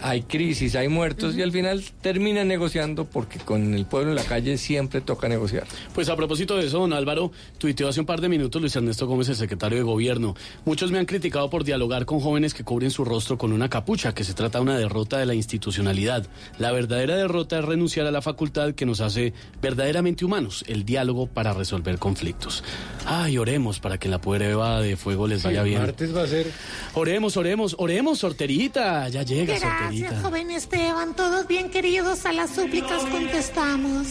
[0.03, 4.25] hay crisis, hay muertos y al final terminan negociando porque con el pueblo en la
[4.25, 5.67] calle siempre toca negociar.
[5.95, 9.07] Pues a propósito de eso, don Álvaro, tuiteó hace un par de minutos Luis Ernesto
[9.07, 10.35] Gómez, el secretario de Gobierno.
[10.65, 14.15] Muchos me han criticado por dialogar con jóvenes que cubren su rostro con una capucha,
[14.15, 16.27] que se trata de una derrota de la institucionalidad.
[16.59, 21.27] La verdadera derrota es renunciar a la facultad que nos hace verdaderamente humanos, el diálogo
[21.27, 22.63] para resolver conflictos.
[23.07, 25.81] Ay, oremos para que la prueba de fuego les vaya bien.
[25.81, 26.51] Martes va a ser.
[26.95, 29.09] Oremos, oremos, oremos, sorterita.
[29.09, 29.88] Ya llega, sorterita.
[29.89, 31.17] Gracias, joven Esteban.
[31.17, 34.09] Todos bien queridos a las súplicas contestamos.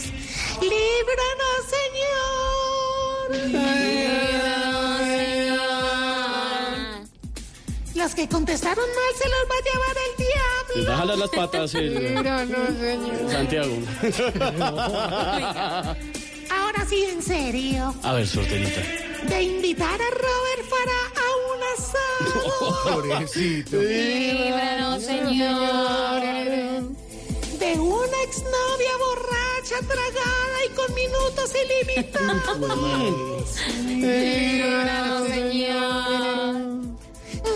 [0.60, 3.30] Líbranos, Señor.
[3.46, 5.58] Líbranos, Señor.
[7.94, 10.74] Los que contestaron mal se los va a llevar el diablo.
[10.74, 13.30] Les va a jalar las patas el Líbranos, Señor.
[13.30, 13.76] Santiago.
[16.68, 17.94] Ahora sí, en serio.
[18.02, 18.82] A ver, sorterita.
[19.26, 22.84] De invitar a Robert Farah a un asado.
[22.84, 23.78] Pobrecito.
[23.80, 26.20] Líbranos, Señor.
[27.58, 33.56] De una exnovia borracha, tragada y con minutos ilimitados.
[33.86, 36.54] Líbranos, Señor.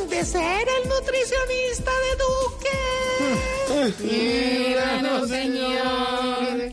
[0.09, 2.79] De ser el nutricionista de Duque.
[4.09, 6.73] Líbranos, Señor.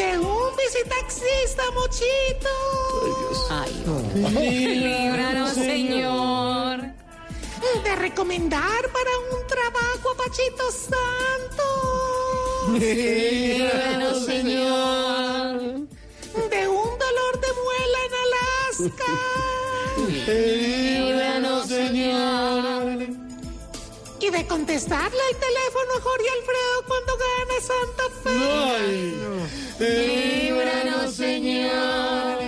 [0.00, 2.48] De un visitaxista mochito.
[4.32, 6.80] Líbranos, Señor.
[7.84, 11.66] De recomendar para un trabajo a Pachito Santo.
[12.78, 15.58] Líbranos, Señor.
[16.50, 19.12] De un dolor de muela en Alaska.
[20.26, 23.29] Líbranos, Señor.
[24.30, 28.04] De contestarle al teléfono a Jorge Alfredo cuando gana Santa
[29.78, 29.90] Fe.
[30.46, 32.38] Líbranos, Señor.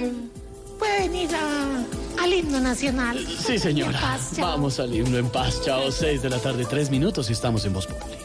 [0.79, 3.27] Pueden ir a- al himno nacional.
[3.45, 4.01] Sí, señora.
[4.01, 4.31] Paz.
[4.39, 5.61] Vamos al himno en paz.
[5.65, 8.17] Chao, seis de la tarde, tres minutos y estamos en Voz Populi.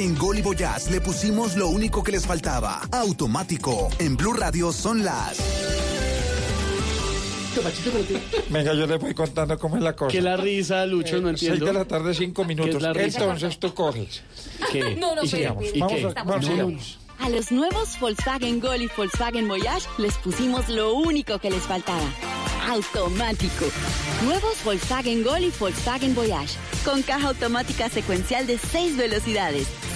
[0.00, 2.80] Volkswagen Gol y Voyage le pusimos lo único que les faltaba.
[2.90, 3.90] Automático.
[3.98, 5.36] En Blue Radio son las.
[8.48, 10.10] Venga, yo le voy contando cómo es la cosa.
[10.10, 11.58] Que la risa, Lucho, no entiendo.
[11.58, 12.82] Seis de la tarde, cinco minutos.
[12.82, 14.22] Entonces tú coges.
[14.72, 14.94] ¿Qué?
[14.98, 15.44] No, no, ¿Y?
[15.44, 16.04] Vamos, ¿Y vamos qué?
[16.06, 16.98] a- vamos, No, sigamos.
[17.18, 22.00] A los nuevos Volkswagen Gol y Volkswagen Voyage les pusimos lo único que les faltaba.
[22.70, 23.66] Automático.
[24.24, 26.54] Nuevos Volkswagen Gol y Volkswagen Voyage.
[26.86, 29.66] Con caja automática secuencial de 6 velocidades,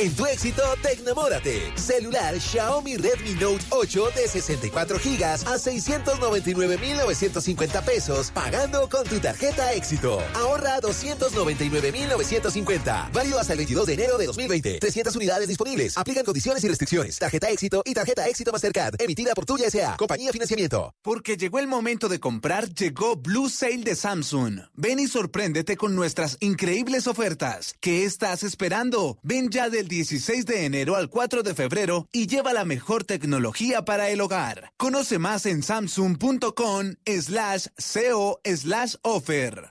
[0.00, 1.72] En tu éxito, tecnamórate.
[1.74, 9.72] Celular Xiaomi Redmi Note 8 de 64 gigas a 699,950 pesos, pagando con tu tarjeta
[9.72, 10.22] éxito.
[10.34, 13.10] Ahorra 299,950.
[13.12, 14.78] Válido hasta el 22 de enero de 2020.
[14.78, 15.98] 300 unidades disponibles.
[15.98, 17.18] Aplican condiciones y restricciones.
[17.18, 19.02] Tarjeta éxito y tarjeta éxito Mastercard.
[19.02, 19.96] Emitida por Tuya S.A.
[19.96, 20.94] Compañía Financiamiento.
[21.02, 24.60] Porque llegó el momento de comprar, llegó Blue Sale de Samsung.
[24.74, 27.74] Ven y sorpréndete con nuestras increíbles ofertas.
[27.80, 29.18] ¿Qué estás esperando?
[29.24, 33.04] Ven ya del del 16 de enero al 4 de febrero y lleva la mejor
[33.04, 34.72] tecnología para el hogar.
[34.76, 39.70] Conoce más en samsung.com slash co slash offer.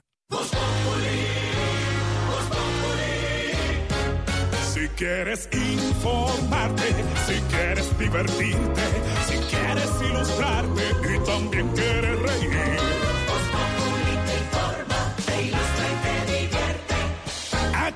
[4.74, 6.94] Si quieres informarte,
[7.26, 8.82] si quieres divertirte,
[9.28, 10.82] si quieres ilustrarte
[11.14, 12.97] y también quieres reír.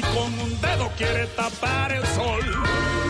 [0.00, 2.40] y con un dedo quiere tapar el sol.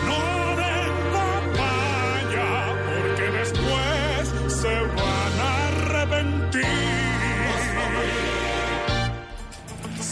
[0.06, 6.90] No venga vaya, porque después se van a arrepentir.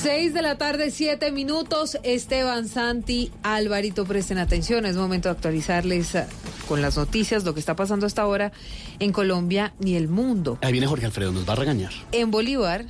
[0.02, 1.98] 6 de la tarde, 7 minutos.
[2.04, 4.86] Esteban Santi, Alvarito, presten atención.
[4.86, 6.26] Es momento de actualizarles eh,
[6.68, 8.52] con las noticias lo que está pasando hasta ahora
[9.00, 10.58] en Colombia y el mundo.
[10.62, 11.92] Ahí viene Jorge Alfredo, nos va a regañar.
[12.12, 12.86] En Bolívar,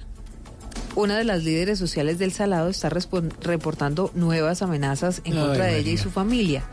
[0.95, 5.93] una de las líderes sociales del Salado está reportando nuevas amenazas en contra de ella
[5.93, 6.65] y su familia.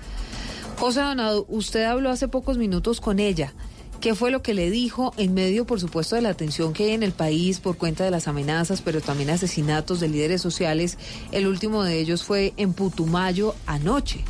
[0.77, 3.53] José Donado, usted habló hace pocos minutos con ella.
[4.01, 6.91] ¿Qué fue lo que le dijo en medio, por supuesto, de la tensión que hay
[6.91, 10.97] en el país por cuenta de las amenazas, pero también asesinatos de líderes sociales?
[11.31, 14.23] El último de ellos fue en Putumayo anoche.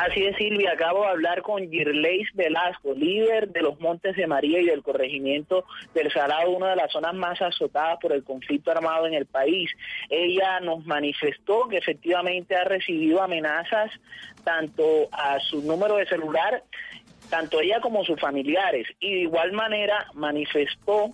[0.00, 0.74] Así es, Silvia.
[0.74, 5.64] Acabo de hablar con Girleis Velasco, líder de los Montes de María y del corregimiento
[5.92, 9.68] del Salado, una de las zonas más azotadas por el conflicto armado en el país.
[10.08, 13.90] Ella nos manifestó que efectivamente ha recibido amenazas
[14.44, 16.62] tanto a su número de celular,
[17.28, 18.86] tanto ella como sus familiares.
[19.00, 21.10] Y de igual manera manifestó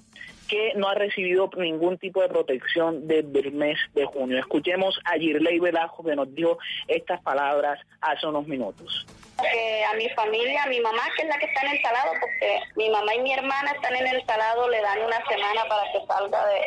[0.48, 4.38] que no ha recibido ningún tipo de protección desde el mes de junio.
[4.38, 6.58] Escuchemos a Girley Velasco que nos dio
[6.88, 9.06] estas palabras hace unos minutos.
[9.52, 12.12] Eh, a mi familia, a mi mamá, que es la que está en el salado,
[12.20, 15.82] porque mi mamá y mi hermana están en el salado, le dan una semana para
[15.92, 16.64] que salga de-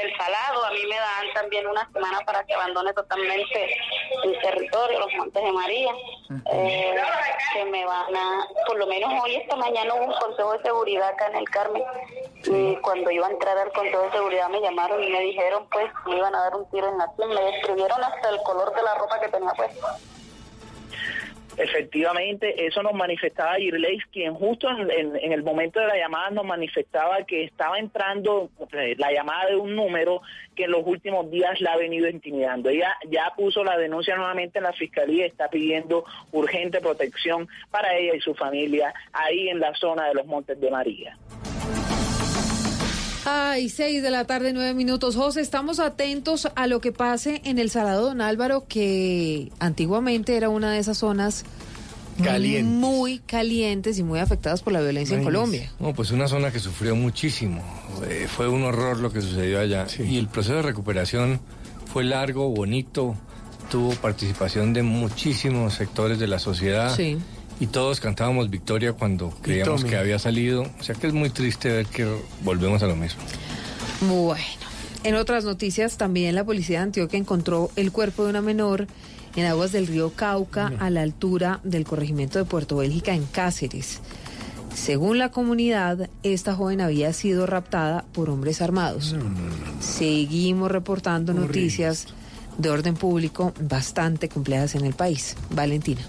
[0.00, 0.64] del salado.
[0.64, 3.76] A mí me dan también una semana para que abandone totalmente
[4.24, 5.92] el territorio, los Montes de María.
[6.52, 6.94] Eh,
[7.52, 11.08] que me van a, por lo menos hoy, esta mañana hubo un consejo de seguridad
[11.08, 11.82] acá en el Carmen.
[12.44, 15.90] Y cuando iba a entrar al consejo de seguridad me llamaron y me dijeron pues
[16.06, 17.28] me iban a dar un tiro en la sien.
[17.30, 19.96] Me describieron hasta el color de la ropa que tenía puesta.
[21.56, 26.44] Efectivamente, eso nos manifestaba Girleis, quien justo en, en- el momento de la llamada nos
[26.44, 30.22] manifestaba que estaba entrando eh, la llamada de un número
[30.54, 32.68] que en los últimos días la ha venido intimidando.
[32.70, 38.14] Ella ya puso la denuncia nuevamente en la fiscalía, está pidiendo urgente protección para ella
[38.14, 41.16] y su familia ahí en la zona de los Montes de María.
[43.24, 45.14] Ay, seis de la tarde, nueve minutos.
[45.16, 50.48] José, estamos atentos a lo que pase en el Salado Don Álvaro, que antiguamente era
[50.48, 51.44] una de esas zonas
[52.22, 52.64] Calientes.
[52.64, 55.70] muy calientes y muy afectadas por la violencia en Colombia.
[55.78, 57.62] No, pues una zona que sufrió muchísimo.
[58.08, 59.86] Eh, fue un horror lo que sucedió allá.
[59.98, 61.40] Y el proceso de recuperación
[61.92, 63.16] fue largo, bonito.
[63.70, 66.94] Tuvo participación de muchísimos sectores de la sociedad.
[66.96, 67.18] Sí.
[67.60, 70.66] Y todos cantábamos victoria cuando creíamos que había salido.
[70.80, 72.10] O sea que es muy triste ver que
[72.42, 73.20] volvemos a lo mismo.
[74.08, 74.42] Bueno,
[75.04, 78.86] en otras noticias, también la policía de Antioquia encontró el cuerpo de una menor
[79.36, 84.00] en aguas del río Cauca, a la altura del corregimiento de Puerto Bélgica, en Cáceres.
[84.74, 89.14] Según la comunidad, esta joven había sido raptada por hombres armados.
[89.80, 92.06] Seguimos reportando noticias
[92.58, 95.36] de orden público bastante complejas en el país.
[95.50, 96.00] Valentina.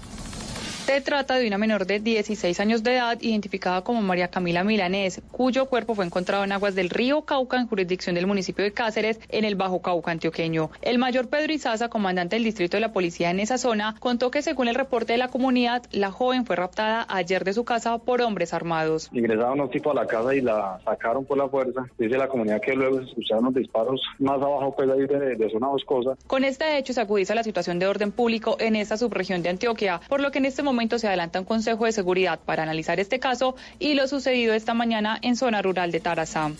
[0.84, 5.22] Se trata de una menor de 16 años de edad, identificada como María Camila Milanés,
[5.30, 9.20] cuyo cuerpo fue encontrado en aguas del río Cauca, en jurisdicción del municipio de Cáceres,
[9.28, 10.70] en el Bajo Cauca antioqueño.
[10.82, 14.42] El mayor Pedro Izaza, comandante del distrito de la policía en esa zona, contó que
[14.42, 18.20] según el reporte de la comunidad, la joven fue raptada ayer de su casa por
[18.20, 19.08] hombres armados.
[19.12, 21.86] Ingresaron unos tipos a la casa y la sacaron por la fuerza.
[21.96, 25.50] Dice la comunidad que luego se escucharon los disparos más abajo, pues ahí de, de
[25.50, 26.16] zona boscosa.
[26.26, 30.00] Con este hecho se agudiza la situación de orden público en esta subregión de Antioquia,
[30.08, 33.18] por lo que en este momento se adelanta un consejo de seguridad para analizar este
[33.18, 36.50] caso y lo sucedido esta mañana en zona rural de Tarazá.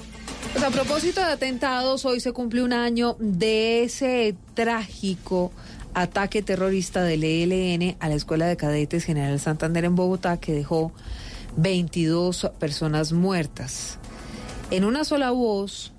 [0.53, 5.51] Pues a propósito de atentados, hoy se cumple un año de ese trágico
[5.95, 10.93] ataque terrorista del ELN a la Escuela de Cadetes General Santander en Bogotá que dejó
[11.57, 13.99] 22 personas muertas.
[14.71, 15.93] En una sola voz,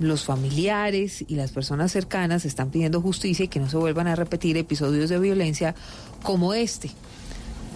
[0.00, 4.16] los familiares y las personas cercanas están pidiendo justicia y que no se vuelvan a
[4.16, 5.74] repetir episodios de violencia
[6.22, 6.90] como este.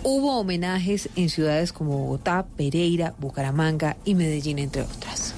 [0.03, 5.35] Hubo homenajes en ciudades como Bogotá, Pereira, Bucaramanga y Medellín, entre otras.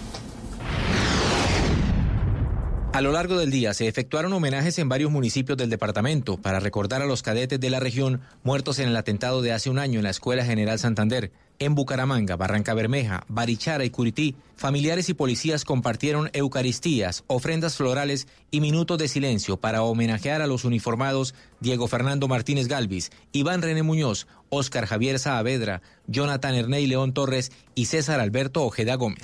[2.92, 7.02] A lo largo del día se efectuaron homenajes en varios municipios del departamento para recordar
[7.02, 10.04] a los cadetes de la región muertos en el atentado de hace un año en
[10.04, 11.30] la Escuela General Santander.
[11.62, 18.62] En Bucaramanga, Barranca Bermeja, Barichara y Curití, familiares y policías compartieron eucaristías, ofrendas florales y
[18.62, 24.26] minutos de silencio para homenajear a los uniformados Diego Fernando Martínez Galvis, Iván René Muñoz,
[24.48, 29.20] Óscar Javier Saavedra, Jonathan Erney León Torres y César Alberto Ojeda Gómez.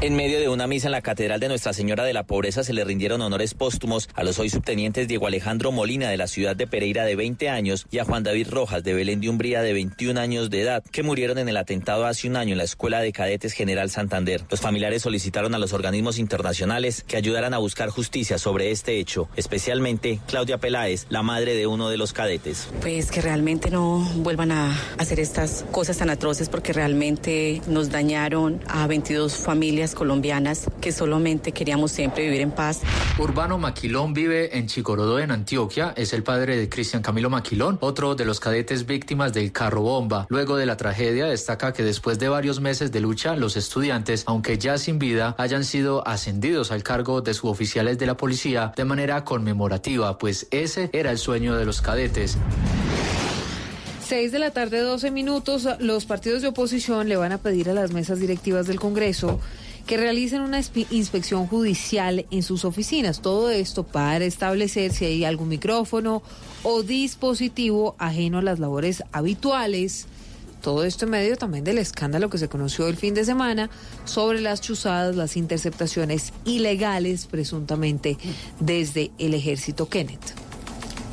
[0.00, 2.72] En medio de una misa en la Catedral de Nuestra Señora de la Pobreza se
[2.72, 6.68] le rindieron honores póstumos a los hoy subtenientes Diego Alejandro Molina de la ciudad de
[6.68, 10.20] Pereira de 20 años y a Juan David Rojas de Belén de Umbría de 21
[10.20, 13.10] años de edad, que murieron en el atentado hace un año en la Escuela de
[13.10, 14.44] Cadetes General Santander.
[14.48, 19.28] Los familiares solicitaron a los organismos internacionales que ayudaran a buscar justicia sobre este hecho,
[19.34, 22.68] especialmente Claudia Peláez, la madre de uno de los cadetes.
[22.82, 28.60] Pues que realmente no vuelvan a hacer estas cosas tan atroces porque realmente nos dañaron
[28.68, 32.80] a 22 familias colombianas que solamente queríamos siempre vivir en paz.
[33.18, 35.92] Urbano Maquilón vive en Chicorodó, en Antioquia.
[35.96, 40.26] Es el padre de Cristian Camilo Maquilón, otro de los cadetes víctimas del carro bomba.
[40.28, 44.58] Luego de la tragedia, destaca que después de varios meses de lucha, los estudiantes, aunque
[44.58, 49.24] ya sin vida, hayan sido ascendidos al cargo de suboficiales de la policía de manera
[49.24, 52.38] conmemorativa, pues ese era el sueño de los cadetes.
[54.08, 55.68] 6 de la tarde, 12 minutos.
[55.80, 59.38] Los partidos de oposición le van a pedir a las mesas directivas del Congreso
[59.88, 60.60] que realicen una
[60.90, 63.22] inspección judicial en sus oficinas.
[63.22, 66.22] Todo esto para establecer si hay algún micrófono
[66.62, 70.06] o dispositivo ajeno a las labores habituales.
[70.60, 73.70] Todo esto en medio también del escándalo que se conoció el fin de semana
[74.04, 78.18] sobre las chuzadas, las interceptaciones ilegales presuntamente
[78.60, 80.37] desde el ejército Kenneth.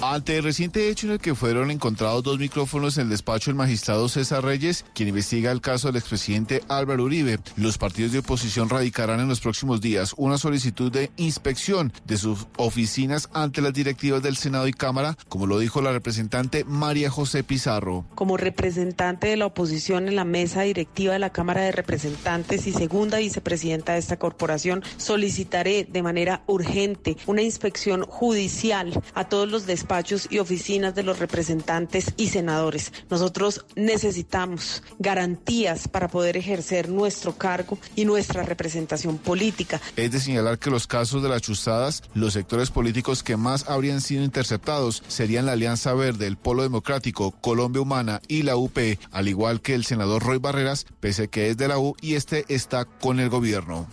[0.02, 3.56] Ante el reciente hecho en el que fueron encontrados dos micrófonos en el despacho del
[3.56, 8.70] magistrado César Reyes, quien investiga el caso del expresidente Álvaro Uribe, los partidos de oposición
[8.70, 14.22] radicarán en los próximos días una solicitud de inspección de sus oficinas ante las directivas
[14.22, 18.06] del Senado y Cámara, como lo dijo la representante María José Pizarro.
[18.16, 22.74] Como representante de la oposición en la mesa directiva de la Cámara de Representantes y
[22.74, 29.66] segunda vicepresidenta de esta corporación, solicitaré de manera urgente una inspección judicial a todos los
[29.66, 29.85] despachos
[30.30, 32.92] y oficinas de los representantes y senadores.
[33.10, 39.80] Nosotros necesitamos garantías para poder ejercer nuestro cargo y nuestra representación política.
[39.96, 44.02] Es de señalar que los casos de las chuzadas, los sectores políticos que más habrían
[44.02, 48.78] sido interceptados serían la Alianza Verde, el Polo Democrático, Colombia Humana y la UP,
[49.12, 52.46] al igual que el senador Roy Barreras, pese que es de la U y este
[52.50, 53.88] está con el gobierno.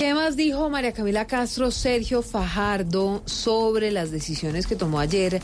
[0.00, 5.42] ¿Qué más dijo María Camila Castro Sergio Fajardo sobre las decisiones que tomó ayer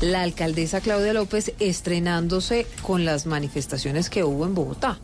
[0.00, 4.98] la alcaldesa Claudia López estrenándose con las manifestaciones que hubo en Bogotá?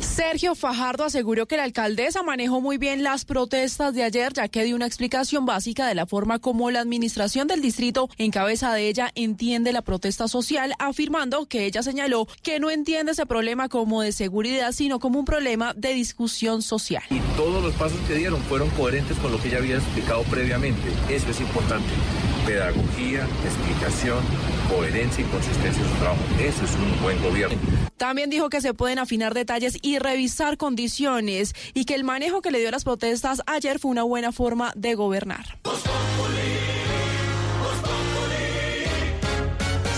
[0.00, 4.64] Sergio Fajardo aseguró que la alcaldesa manejó muy bien las protestas de ayer, ya que
[4.64, 8.88] dio una explicación básica de la forma como la administración del distrito, en cabeza de
[8.88, 14.02] ella, entiende la protesta social, afirmando que ella señaló que no entiende ese problema como
[14.02, 17.02] de seguridad, sino como un problema de discusión social.
[17.10, 20.88] y todos los pasos que dieron fueron coherentes con lo que ya había explicado previamente.
[21.08, 21.88] Eso es importante.
[22.46, 24.18] Pedagogía, explicación,
[24.68, 26.22] coherencia y consistencia en su trabajo.
[26.40, 27.58] Eso es un buen gobierno.
[27.96, 32.50] También dijo que se pueden afinar detalles y revisar condiciones y que el manejo que
[32.50, 35.58] le dio a las protestas ayer fue una buena forma de gobernar.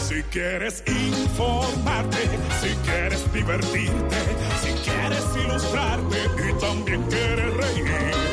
[0.09, 2.19] Si quieres informarte,
[2.61, 4.17] si quieres divertirte,
[4.63, 8.32] si quieres ilustrarte y también quieres reír.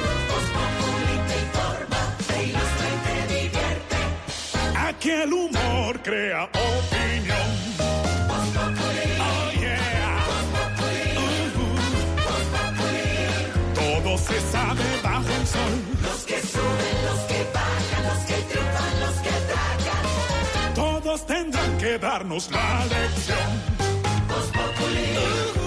[4.99, 7.49] Aquí el humor crea opinión.
[9.17, 10.25] Oh, yeah.
[11.15, 11.77] Uh-huh.
[13.75, 15.73] Todo se sabe bajo el sol.
[16.03, 20.03] Los que suben, los que bajan, los que triunfan, los que tragan.
[20.75, 23.49] Todos tendrán que darnos la lección.
[24.35, 25.58] El que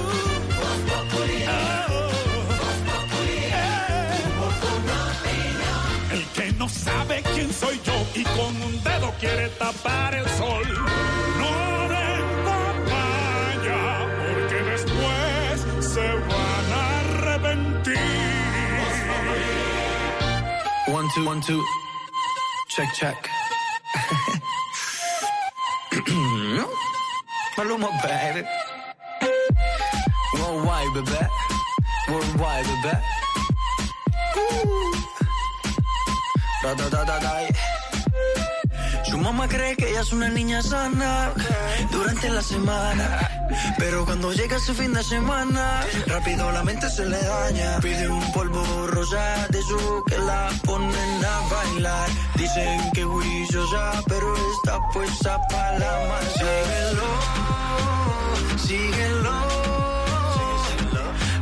[6.72, 10.66] sabe quién soy yo y con un dedo quiere tapar el sol.
[11.38, 17.98] No den papaya, porque después se van a arrepentir.
[20.88, 21.62] One, two, one, two.
[22.68, 23.28] Check, check.
[27.56, 28.46] Maluma, baby.
[30.38, 31.26] Worldwide, baby.
[32.08, 32.98] Worldwide, baby.
[34.36, 35.01] Ooh.
[39.04, 41.32] Su mamá cree que ella es una niña sana
[41.90, 43.28] durante la semana.
[43.78, 47.80] Pero cuando llega su fin de semana, rápido la mente se le daña.
[47.80, 52.08] Pide un polvo rosa de su que la ponen a bailar.
[52.36, 56.24] Dicen que ya, pero está puesta para la más.
[56.38, 57.08] Síguelo,
[58.68, 59.34] síguelo.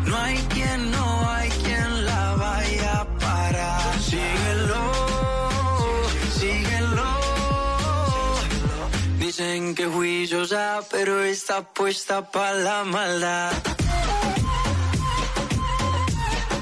[0.06, 1.09] No hay quien, no
[9.30, 13.52] Dicen que ya, pero está puesta para la maldad.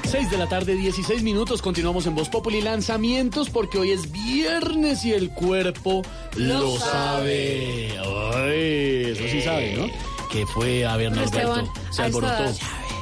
[0.03, 1.63] 6 de la tarde, 16 minutos.
[1.63, 6.03] Continuamos en Voz Populi Lanzamientos porque hoy es viernes y el cuerpo
[6.35, 7.97] lo, Lo sabe.
[8.35, 9.87] Ay, eso sí sabe, ¿no?
[10.31, 11.73] Que fue a ver, Norberto.
[11.89, 12.53] Se alborotó.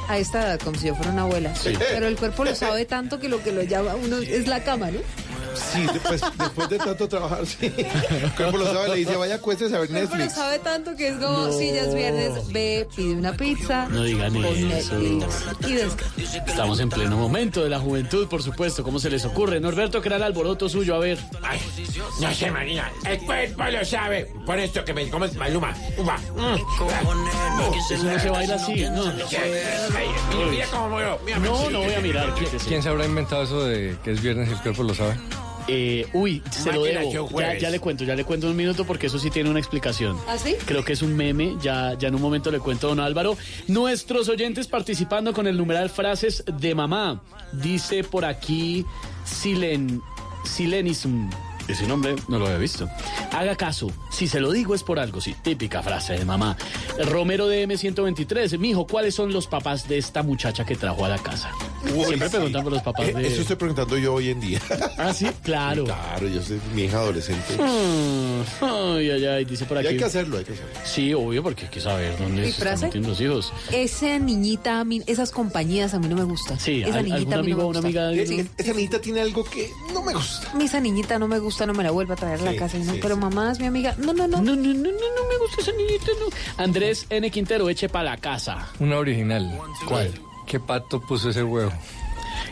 [0.08, 1.54] A esta edad, como si yo fuera una abuela.
[1.54, 1.74] Sí.
[1.78, 4.90] Pero el cuerpo lo sabe tanto que lo que lo llama uno es la cama,
[4.90, 5.00] ¿no?
[5.58, 7.72] Sí, después, después de tanto trabajar, sí.
[8.36, 10.34] Como lo sabe, le dice, vaya, acuéstese a ver El cuerpo lo Netflix.
[10.38, 11.52] sabe tanto que es como, No.
[11.52, 13.86] si ya es viernes, ve, pide una pizza.
[13.88, 14.98] No digan eso.
[14.98, 16.44] Netflix Y descansa.
[16.46, 18.82] Estamos en pleno momento de la juventud, por supuesto.
[18.82, 19.60] ¿Cómo se les ocurre?
[19.60, 20.94] Norberto, que era el alboroto suyo.
[20.94, 21.18] A ver.
[22.20, 22.90] No sé, Marina.
[23.04, 24.26] El cuerpo lo sabe.
[24.46, 25.74] Por esto que me comes Maluma.
[25.96, 26.16] Uva.
[27.90, 28.84] Eso no se baila así.
[28.90, 31.18] No, Mira, mira cómo muero.
[31.24, 32.34] Mira, no, no voy a mirar.
[32.66, 35.14] ¿Quién se habrá inventado eso de que es viernes y el cuerpo lo sabe?
[35.68, 37.12] Eh, uy, se lo debo.
[37.60, 40.16] Ya, le cuento, ya le cuento en un minuto porque eso sí tiene una explicación.
[40.26, 40.56] ¿Ah, sí?
[40.64, 43.36] Creo que es un meme, ya, ya en un momento le cuento a don Álvaro.
[43.66, 47.22] Nuestros oyentes participando con el numeral frases de mamá.
[47.52, 48.84] Dice por aquí
[49.24, 50.00] Silen,
[50.44, 51.28] Silenism.
[51.68, 52.88] Ese nombre no lo había visto.
[53.30, 56.56] Haga caso, si se lo digo es por algo, sí, típica frase de mamá.
[57.06, 61.18] Romero de M123, mijo, ¿cuáles son los papás de esta muchacha que trajo a la
[61.18, 61.50] casa?
[61.94, 62.34] Uy, Siempre sí.
[62.36, 63.28] preguntan por los papás Eh, de...
[63.28, 64.60] Eso estoy preguntando yo hoy en día.
[64.98, 65.84] Ah, sí, claro.
[65.84, 67.54] Claro, yo soy mi hija adolescente.
[67.56, 69.88] Mm, Ay, ay, ay, dice por Y aquí.
[69.90, 70.70] hay que hacerlo, hay que hacerlo.
[70.84, 73.52] Sí, obvio, porque hay que saber dónde ¿Y se están metiendo los hijos.
[73.70, 76.58] Esa niñita, a mí- esas compañías a mí no me gustan.
[76.58, 78.48] Sí, esa al- niñita algún a mí no amigo o me una amiga de- Sí.
[78.56, 80.50] Esa niñita tiene algo que no me gusta.
[80.58, 82.56] A esa niñita no me gusta, no me la vuelva a traer a la Sí,
[82.56, 82.78] casa.
[82.78, 82.92] ¿no?
[82.94, 83.20] sí, Pero sí.
[83.20, 83.94] mamá es mi amiga.
[83.98, 84.38] No, no, no.
[84.40, 86.62] No, no, no, no, no me gusta esa niñita, no.
[86.64, 87.30] Andrés N.
[87.30, 88.68] Quintero, eche para la casa.
[88.80, 89.58] Una original.
[89.86, 90.12] ¿Cuál?
[90.46, 91.72] ¿Qué pato puso ese huevo?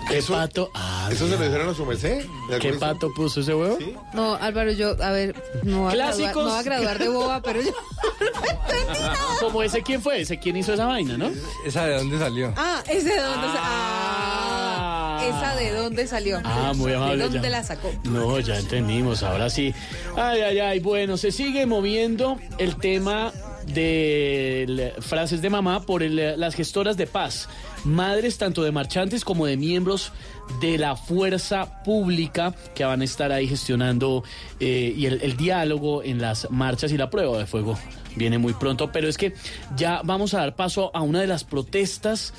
[0.09, 0.71] ¿Qué Eso- pato?
[0.75, 2.25] Ah, ¿Eso se lo dijeron a su merced?
[2.49, 3.77] ¿De ¿Qué pato puso ese huevo?
[3.79, 3.95] Sí.
[4.15, 5.35] No, Álvaro, yo, a ver,
[5.65, 6.45] no va, a graduar, Clásicos.
[6.45, 7.71] no va a graduar de boba, pero yo
[8.21, 9.17] no entendí nada.
[9.41, 11.31] Como ese quién fue, ese quién hizo esa vaina, ¿no?
[11.65, 12.53] ¿Esa de dónde salió?
[12.57, 13.61] Ah, ¿ese de dónde salió?
[13.63, 15.19] Ah.
[15.19, 16.41] Ah, esa de dónde salió.
[16.45, 17.17] Ah, muy amable.
[17.17, 17.51] ¿De dónde ya.
[17.51, 17.93] la sacó?
[18.05, 19.75] No, ya entendimos, ahora sí.
[20.17, 23.33] Ay, ay, ay, bueno, se sigue moviendo el tema
[23.67, 27.49] de frases de mamá por el- las gestoras de paz,
[27.85, 30.13] madres tanto de marchantes como de miembros
[30.61, 34.23] de la fuerza pública que van a estar ahí gestionando
[34.61, 37.79] eh, y el, el diálogo en las marchas y la prueba de fuego
[38.15, 39.35] viene muy pronto, pero es que
[39.77, 42.33] ya vamos a dar paso a una de las protestas.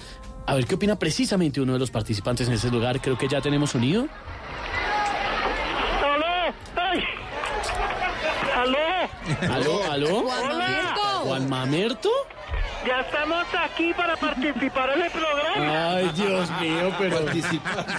[0.47, 3.01] A ver qué opina precisamente uno de los participantes en ese lugar.
[3.01, 4.07] Creo que ya tenemos unido.
[6.03, 6.53] ¡Aló!
[6.77, 7.03] ¡Ay!
[8.55, 9.53] ¡Aló!
[9.53, 9.91] ¿Aló?
[9.91, 10.23] ¿Aló?
[10.23, 10.86] Mamerto.
[11.37, 12.09] ¿Juan Mamerto?
[12.87, 15.95] Ya estamos aquí para participar en el programa.
[15.95, 17.19] Ay, Dios mío, pero...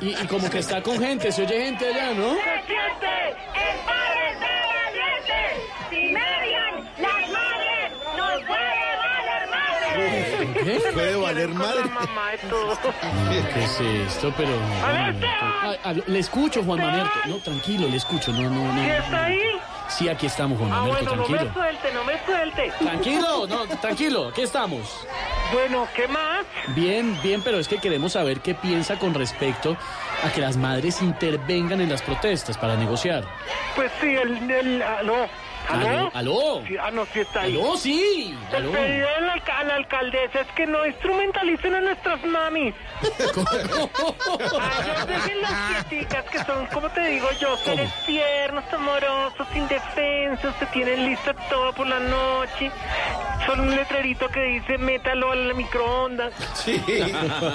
[0.01, 2.35] Y, y como que está con gente, se oye gente allá, ¿no?
[2.35, 5.39] ¡Se siente el padre de valiente!
[5.91, 10.48] Si median las madres, nos puede valer madre.
[10.65, 10.81] ¿Qué?
[10.93, 11.85] Puede valer madre.
[11.85, 12.79] mamá de todo.
[13.55, 14.33] ¿Qué es esto?
[14.37, 14.51] Pero...
[14.85, 17.19] A ver, le escucho, Juan Mamerto.
[17.27, 18.33] No, tranquilo, le escucho.
[18.33, 18.83] No, no, no.
[18.85, 19.41] ¿Sí está ahí?
[19.89, 21.55] Sí, aquí estamos, Juan Ah, Mamerto, bueno, no me tranquilo.
[21.55, 22.73] suelte, no me suelte.
[22.79, 25.07] Tranquilo, no, tranquilo, aquí estamos.
[25.53, 26.45] Bueno, ¿qué más?
[26.69, 29.77] Bien, bien, pero es que queremos saber qué piensa con respecto
[30.23, 33.25] a que las madres intervengan en las protestas para negociar.
[33.75, 34.51] Pues sí, el...
[34.51, 35.27] el ¿Aló?
[35.69, 36.11] ¿Aló?
[36.15, 36.63] ¿Aló?
[36.67, 37.55] Sí, ah, no, sí está ahí.
[37.59, 37.77] ¿Aló?
[37.77, 38.37] Sí.
[38.51, 38.73] El ¿Aló?
[38.73, 42.75] pedido de la, a la alcaldesa es que no instrumentalicen a nuestras mamis.
[43.03, 45.53] A ellos déjenlas
[45.89, 51.73] quieticas, que son, como te digo yo, seres tiernos, amorosos, indefensos, se tienen listo todo
[51.73, 52.71] por la noche.
[53.47, 56.33] Son un letrerito que dice métalo al microondas.
[56.59, 56.83] Sí.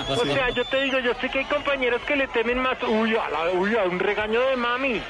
[0.10, 3.16] O sea, yo te digo, yo sé que hay compañeros que le temen más, uy,
[3.16, 5.02] a, la- uy, a un regaño de mami.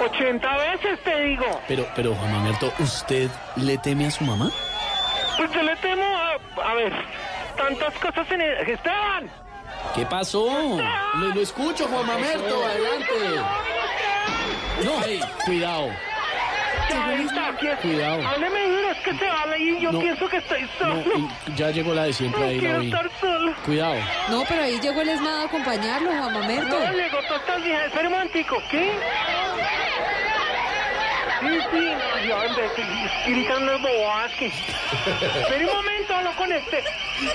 [0.00, 1.60] 80 veces te digo.
[1.68, 4.50] Pero, pero, Juan Mamerto, ¿usted le teme a su mamá?
[5.36, 6.92] Pues yo le temo a, a ver,
[7.56, 8.52] tantas cosas en el...
[8.70, 9.30] ¡Esteban!
[9.94, 10.78] ¿Qué pasó?
[11.14, 13.40] Lo, lo escucho, Juan Mamerto, adelante.
[14.84, 15.90] No, hey, cuidado.
[17.04, 18.26] Ahí está, aquí es- Cuidado.
[18.28, 19.98] Hábleme duro, es que se va ahí y yo No.
[20.00, 21.02] pienso que estoy solo.
[21.56, 22.86] ya llegó la de siempre No ahí, quiero oí.
[22.86, 23.52] estar solo.
[23.64, 23.94] Cuidado.
[24.30, 26.78] No, pero ahí llegó el esmado a acompañarlo, Juan Mamerto.
[26.78, 27.86] No, llegó estas viejas.
[27.86, 28.92] Espera un momentico, ¿qué?
[31.46, 34.46] Sí, sí, ya hombre, que gritan unas bobadas que...
[34.46, 36.82] Espera un momento, hablo con este.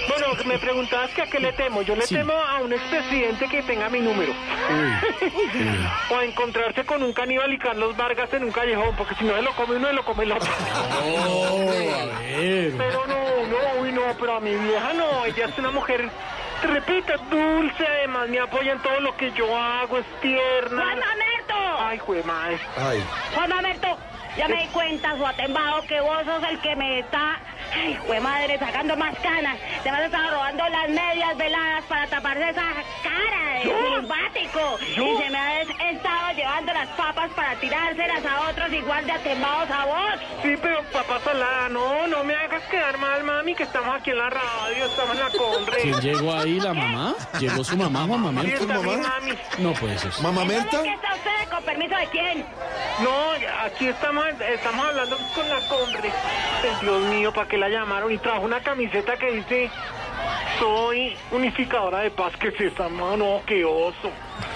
[0.07, 1.81] Bueno, me preguntabas que a qué le temo.
[1.81, 2.15] Yo le Sí.
[2.15, 4.33] temo a un expresidente que tenga mi número.
[6.09, 9.35] o a encontrarse con un caníbal y Carlos Vargas en un callejón, porque si no
[9.35, 10.51] se lo come uno, se lo come el otro.
[11.17, 11.72] Oh.
[12.77, 16.09] Pero no, no, uy, no, pero a mi vieja no, ella es una mujer,
[16.67, 20.83] repito, dulce, además me apoya en todo lo que yo hago, es tierna.
[20.83, 21.56] ¡Juan Mamerto!
[21.80, 22.59] Ay, jue madre.
[22.77, 23.03] Ay.
[23.33, 23.98] Juan Mamerto,
[24.38, 27.40] ya me di cuenta, su atembado, que vos sos el que me está,
[27.74, 29.58] ay, jue madre, sacando más canas.
[29.84, 32.64] Te me has estado robando las medias veladas para taparse esa
[33.03, 33.95] cara de ¿Yo?
[34.00, 34.80] simpático.
[34.95, 35.03] ¿Yo?
[35.19, 39.69] Y se me has estado llevando las papas para tirárselas a otros igual de atembados
[39.69, 40.19] a vos.
[40.43, 44.18] Sí, pero papá salada, no, no me hagas quedar mal, mami, que estamos aquí en
[44.18, 45.82] la radio, estamos en la conre.
[45.82, 46.60] ¿Quién llegó ahí?
[46.60, 47.16] ¿La mamá?
[47.40, 48.64] ¿Llegó su mamá, Mamerto?
[48.64, 49.32] está mi mami.
[49.60, 50.11] No puede ser.
[50.22, 51.50] ¿Mamá de qué está usted?
[51.50, 52.45] ¿Con permiso de quién?
[53.03, 53.32] No,
[53.66, 56.11] aquí estamos, estamos hablando con la conre.
[56.82, 58.11] Dios mío, ¿para qué la llamaron?
[58.11, 59.69] Y trajo una camiseta que dice,
[60.59, 63.41] soy unificadora de paz, que es esa, mano?
[63.45, 64.11] qué oso.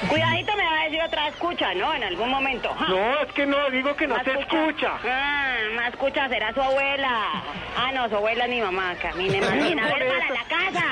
[0.07, 1.93] Cuidadito me va a decir otra escucha, ¿no?
[1.93, 2.75] En algún momento.
[2.87, 4.93] No, es que no, digo que no se escucha.
[5.03, 7.43] Ah, más escucha será su abuela.
[7.77, 8.95] Ah, no, su abuela es mi mamá.
[9.01, 9.79] Camine bien.
[9.79, 10.85] A ver, para la casa.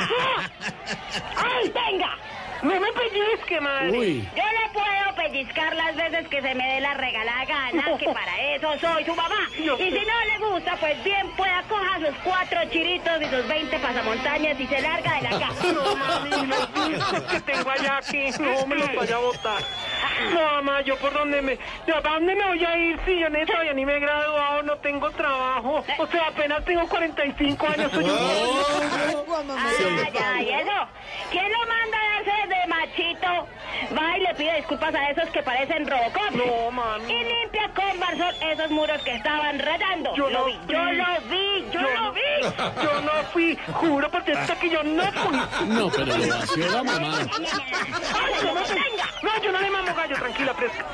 [1.38, 2.18] ¡Ay, venga!
[2.64, 3.92] No me pellizque, madre.
[3.92, 4.30] Uy.
[4.36, 8.56] Yo le puedo pellizcar las veces que se me dé la regalada gana, que para
[8.56, 9.50] eso soy su mamá.
[9.58, 13.80] Y si no le gusta, pues bien pueda coja sus cuatro chiritos y sus 20
[13.80, 15.74] pasamontañas y se larga de la casa.
[15.74, 19.64] No, mami, los que tengo allá aquí, no me los vaya a botar.
[20.34, 21.54] No, mamá, yo por dónde me...
[21.54, 24.78] ¿A dónde me voy a ir si yo ni todavía ni me he graduado, no
[24.78, 25.84] tengo trabajo?
[25.98, 28.10] O sea, apenas tengo 45 años, soy un...
[29.58, 30.88] Ah, ya, ¿y eso?
[31.32, 33.48] ¿Quién lo manda a darse de machito?
[33.98, 36.32] Va y le pide disculpas a esos que parecen Robocop.
[36.32, 37.12] No, mami.
[37.14, 40.16] Y limpia con Barzón esos muros que estaban rayando.
[40.16, 42.22] Yo lo no vi, yo lo vi, yo, Yo lo no- vi.
[42.84, 45.38] Yo no fui, juro por Dios que yo no fui.
[45.68, 47.18] No, pero lo vació la mamá.
[47.20, 48.76] Ay, ¿cómo te-
[49.26, 50.86] No, yo no le mamo gallo, tranquila, fresca.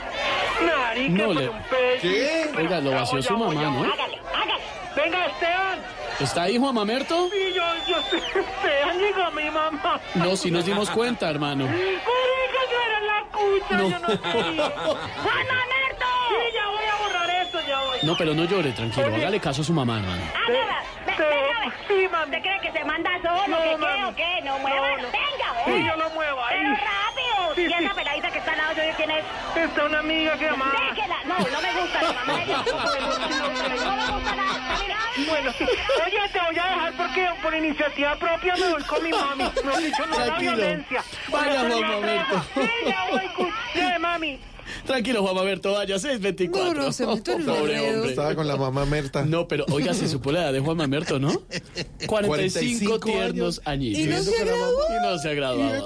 [0.61, 2.01] Marica, No le- un pez.
[2.01, 2.51] ¿Qué?
[2.57, 3.83] Oiga, lo vació su mamá, ¿no?
[3.93, 4.63] Hágale, hágale.
[4.95, 5.79] Venga, Esteban.
[6.19, 7.29] ¿Está ahí Juan Mamerto?
[7.31, 9.99] Sí, yo, yo, Esteban, llegó mi mamá.
[10.15, 11.65] No, si nos dimos cuenta, hermano.
[11.65, 13.89] Marica, yo era la cucha, No.
[13.89, 14.57] yo no fui.
[15.23, 16.05] ¡Juan Mamerto!
[16.29, 17.18] Sí, ya voy a borrar
[17.49, 17.97] esto, ya voy.
[18.03, 19.07] No, pero no llore, tranquilo.
[19.07, 19.15] Oye.
[19.17, 20.21] Hágale caso a su mamá, hermano.
[20.47, 20.83] Hágala.
[21.05, 22.25] Ve- Te- sí, mami.
[22.37, 23.47] ¿Usted cree que se manda solo?
[23.47, 24.03] No, ¿Qué, qué mami.
[24.03, 24.41] o qué?
[24.43, 24.87] No mueva.
[24.87, 25.03] No, no.
[25.11, 26.57] Venga, Sí, yo lo muevo ahí.
[26.57, 27.55] Pero rápido.
[27.55, 27.83] Sí, ¿Y sí.
[27.85, 29.25] esa peladita que está al lado suyo quién es?
[29.55, 30.73] Está una amiga que llama...
[30.95, 31.15] Déjela.
[31.25, 32.63] No, no me gusta la mamá de ella.
[32.69, 34.77] No me gusta nada.
[34.81, 34.97] Mira.
[35.29, 35.65] Bueno, sí.
[36.05, 39.43] Oye, te voy a dejar porque por iniciativa propia me voy con mi mami.
[39.63, 40.51] No dicho no la Tranquilo.
[40.55, 41.03] violencia.
[41.29, 42.37] Vaya, mi Mamerto.
[42.37, 42.43] atreva.
[42.55, 44.39] Sí, ya voy, mami.
[44.85, 46.73] Tranquilo, Juan Mamerto, vaya, 624.
[46.73, 47.93] No, no, se metió en un Pobre enredo.
[47.95, 48.09] hombre.
[48.09, 49.25] Estaba con la mamá Merta.
[49.25, 51.29] No, pero oiga, se supo la edad de Juan Mamerto, ¿no?
[52.07, 54.01] 45, 45 tiernos añitos.
[54.01, 54.79] ¿Y no se graduó?
[54.89, 55.29] Y no se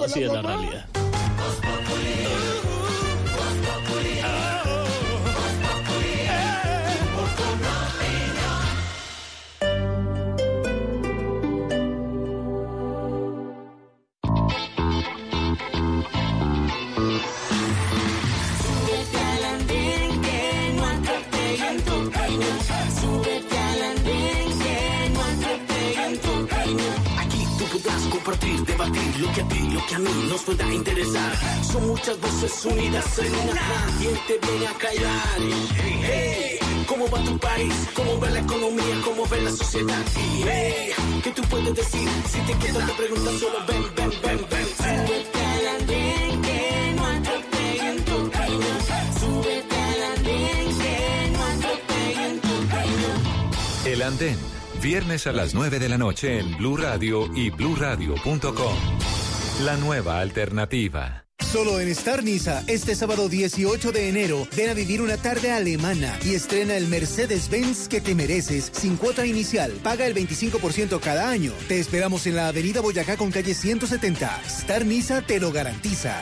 [0.06, 0.88] así es la realidad.
[28.24, 31.32] Compartir, debatir lo que a ti, lo que a mí nos pueda interesar.
[31.64, 33.62] Son muchas voces unidas en una.
[34.00, 35.40] ¿Quién te viene a callar?
[35.76, 37.74] Hey, ¿Cómo va tu país?
[37.94, 39.02] ¿Cómo va la economía?
[39.04, 40.04] ¿Cómo va la sociedad?
[40.16, 40.92] Y, hey,
[41.24, 42.08] ¿Qué tú puedes decir?
[42.32, 44.68] Si te quedas te preguntas solo ven, ven, ven, ven.
[46.44, 48.32] Que no tu.
[49.20, 49.82] Súbete
[50.24, 50.32] que
[53.02, 53.12] no.
[53.92, 54.38] El Andén,
[54.84, 58.76] viernes a las 9 de la noche en Blue Radio y bluradio.com.
[59.62, 61.26] La nueva alternativa.
[61.40, 66.20] Solo en Star Niza, este sábado 18 de enero, ven a vivir una tarde alemana
[66.26, 69.72] y estrena el Mercedes-Benz que te mereces sin cuota inicial.
[69.84, 71.54] Paga el 25% cada año.
[71.70, 74.42] Te esperamos en la Avenida Boyacá con calle 170.
[74.46, 76.22] Star Niza te lo garantiza.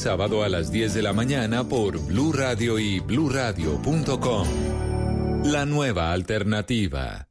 [0.01, 4.47] sábado a las 10 de la mañana por Blue Radio y bluradio.com.
[5.45, 7.30] La nueva alternativa.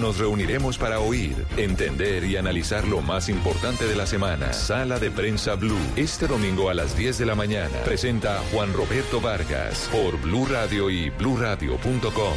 [0.00, 4.52] nos reuniremos para oír, entender y analizar lo más importante de la semana.
[4.52, 5.78] Sala de prensa Blue.
[5.96, 7.76] Este domingo a las 10 de la mañana.
[7.84, 12.34] Presenta Juan Roberto Vargas por Blue Radio y bluradio.com.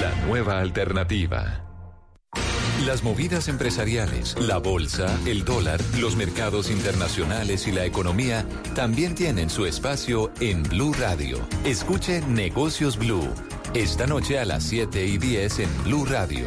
[0.00, 1.62] La nueva alternativa.
[2.86, 9.50] Las movidas empresariales, la bolsa, el dólar, los mercados internacionales y la economía también tienen
[9.50, 11.38] su espacio en Blue Radio.
[11.64, 13.28] Escuche Negocios Blue.
[13.74, 16.46] Esta noche a las 7 y 10 en Blue Radio.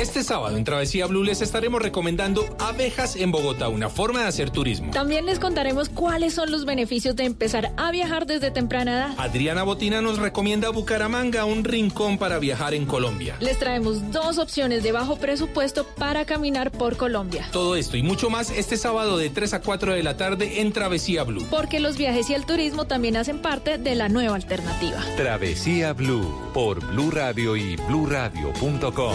[0.00, 4.50] Este sábado en Travesía Blue les estaremos recomendando abejas en Bogotá, una forma de hacer
[4.50, 4.90] turismo.
[4.90, 9.14] También les contaremos cuáles son los beneficios de empezar a viajar desde temprana edad.
[9.18, 13.36] Adriana Botina nos recomienda Bucaramanga, un rincón para viajar en Colombia.
[13.40, 17.48] Les traemos dos opciones de bajo presupuesto para caminar por Colombia.
[17.52, 20.72] Todo esto y mucho más este sábado de 3 a 4 de la tarde en
[20.72, 21.46] Travesía Blue.
[21.50, 25.00] Porque los viajes y el turismo también hacen parte de la nueva alternativa.
[25.16, 29.14] Travesía Blue por Blue Radio y bluradio.com.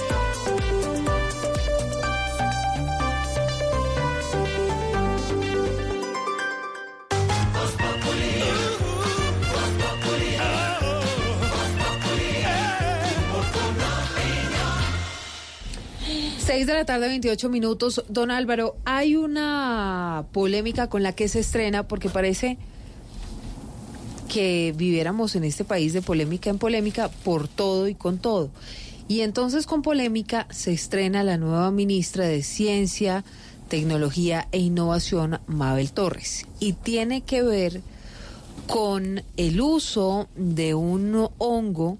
[16.51, 18.03] Seis de la tarde, 28 minutos.
[18.09, 22.57] Don Álvaro, hay una polémica con la que se estrena porque parece
[24.27, 28.49] que viviéramos en este país de polémica en polémica por todo y con todo.
[29.07, 33.23] Y entonces con polémica se estrena la nueva ministra de Ciencia,
[33.69, 36.47] Tecnología e Innovación, Mabel Torres.
[36.59, 37.81] Y tiene que ver
[38.67, 41.97] con el uso de un hongo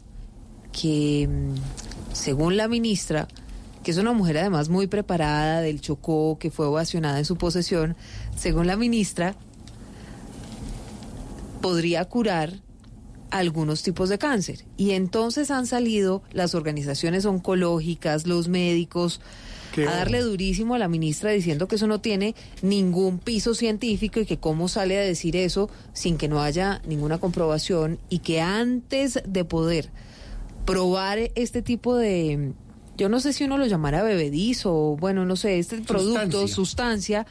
[0.73, 3.29] que, mm, según la ministra,
[3.83, 7.95] que es una mujer además muy preparada del Chocó, que fue ovacionada en su posesión,
[8.35, 9.35] según la ministra,
[11.61, 12.53] podría curar
[13.31, 14.65] algunos tipos de cáncer.
[14.77, 19.21] Y entonces han salido las organizaciones oncológicas, los médicos,
[19.73, 24.19] Qué a darle durísimo a la ministra diciendo que eso no tiene ningún piso científico
[24.19, 28.41] y que cómo sale a decir eso sin que no haya ninguna comprobación y que
[28.41, 29.89] antes de poder
[30.65, 32.51] probar este tipo de,
[33.01, 37.25] yo no sé si uno lo llamara bebedizo o bueno, no sé, este producto, sustancia,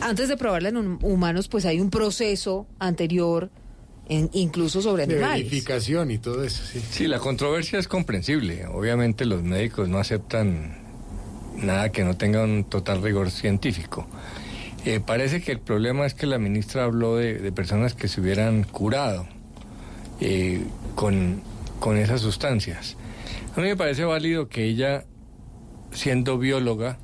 [0.00, 3.48] antes de probarla en hum- humanos, pues hay un proceso anterior,
[4.08, 5.44] en- incluso sobre De animales.
[5.44, 6.80] verificación y todo eso, sí.
[6.90, 8.66] Sí, la controversia es comprensible.
[8.66, 10.78] Obviamente los médicos no aceptan
[11.56, 14.08] nada que no tenga un total rigor científico.
[14.84, 18.20] Eh, parece que el problema es que la ministra habló de, de personas que se
[18.20, 19.28] hubieran curado
[20.20, 20.64] eh,
[20.96, 21.40] con,
[21.78, 22.96] con esas sustancias.
[23.56, 25.04] A mí me parece válido que ella,
[25.90, 26.98] siendo bióloga,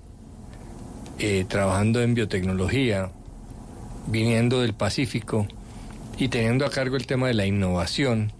[1.18, 3.10] eh, trabajando en biotecnología,
[4.06, 5.48] viniendo del Pacífico
[6.16, 8.32] y teniendo a cargo el tema de la innovación,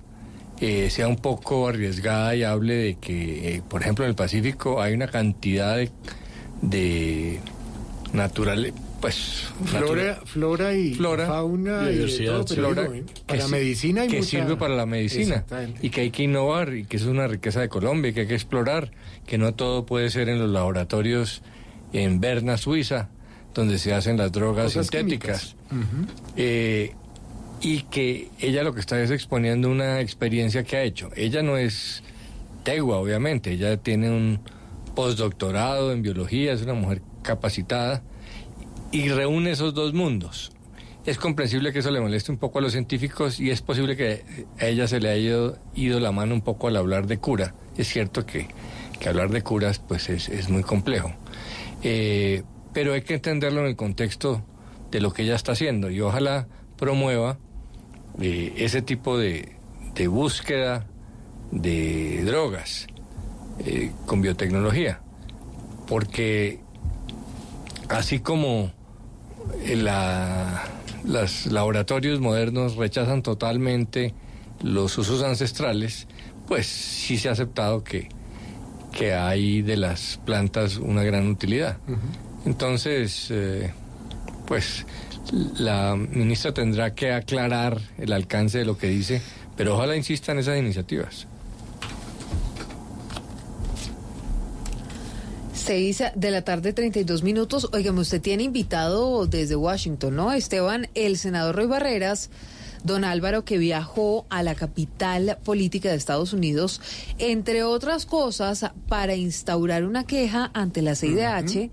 [0.61, 4.81] eh, sea un poco arriesgada y hable de que, eh, por ejemplo, en el Pacífico
[4.81, 5.91] hay una cantidad de,
[6.63, 7.41] de
[8.13, 9.45] naturales, pues...
[9.65, 14.29] Flora, flora y Flora, fauna y todo, flora, digo, que para medicina y que mucha-
[14.31, 15.45] sirve para la medicina
[15.83, 18.27] y que hay que innovar y que es una riqueza de Colombia y que hay
[18.27, 18.91] que explorar,
[19.27, 21.43] que no todo puede ser en los laboratorios
[21.93, 23.09] en Berna, Suiza,
[23.55, 25.57] donde se hacen las drogas Cosas sintéticas.
[26.37, 26.93] Eh,
[27.61, 31.11] y que ella lo que está es exponiendo una experiencia que ha hecho.
[31.17, 32.03] Ella no es
[32.65, 34.41] tegua, obviamente, ella tiene un
[34.95, 38.03] postdoctorado en biología, es una mujer capacitada
[38.97, 40.53] y reúne esos dos mundos.
[41.05, 44.25] Es comprensible que eso le moleste un poco a los científicos y es posible que
[44.59, 47.55] a ella se le haya ido, la mano un poco al hablar de cura.
[47.77, 48.49] Es cierto que,
[48.99, 51.13] que hablar de curas pues es, es muy complejo.
[51.83, 52.43] Eh,
[52.73, 54.43] pero hay que entenderlo en el contexto
[54.91, 57.39] de lo que ella está haciendo y ojalá promueva
[58.19, 59.57] eh, ese tipo de,
[59.95, 60.87] de búsqueda
[61.51, 62.87] de drogas
[63.59, 65.03] eh, con biotecnología.
[65.87, 66.61] Porque
[67.89, 68.73] así como
[69.75, 70.65] la-
[71.05, 74.15] los laboratorios modernos rechazan totalmente
[74.63, 76.07] los usos ancestrales,
[76.49, 78.09] pues sí se ha aceptado que,
[78.93, 81.77] que hay de las plantas una gran utilidad.
[82.45, 83.73] Entonces, eh,
[84.47, 84.87] pues
[85.59, 89.21] la ministra tendrá que aclarar el alcance de lo que dice,
[89.57, 91.27] pero ojalá insista en esas iniciativas.
[95.67, 97.71] Seis de la tarde, 32 minutos.
[97.73, 100.33] Oigan, usted tiene invitado desde Washington, ¿no?
[100.33, 102.31] Esteban, el senador Roy Barreras,
[102.85, 106.81] don Álvaro, que viajó a la capital política de Estados Unidos,
[107.19, 111.69] entre otras cosas, para instaurar una queja ante la CIDH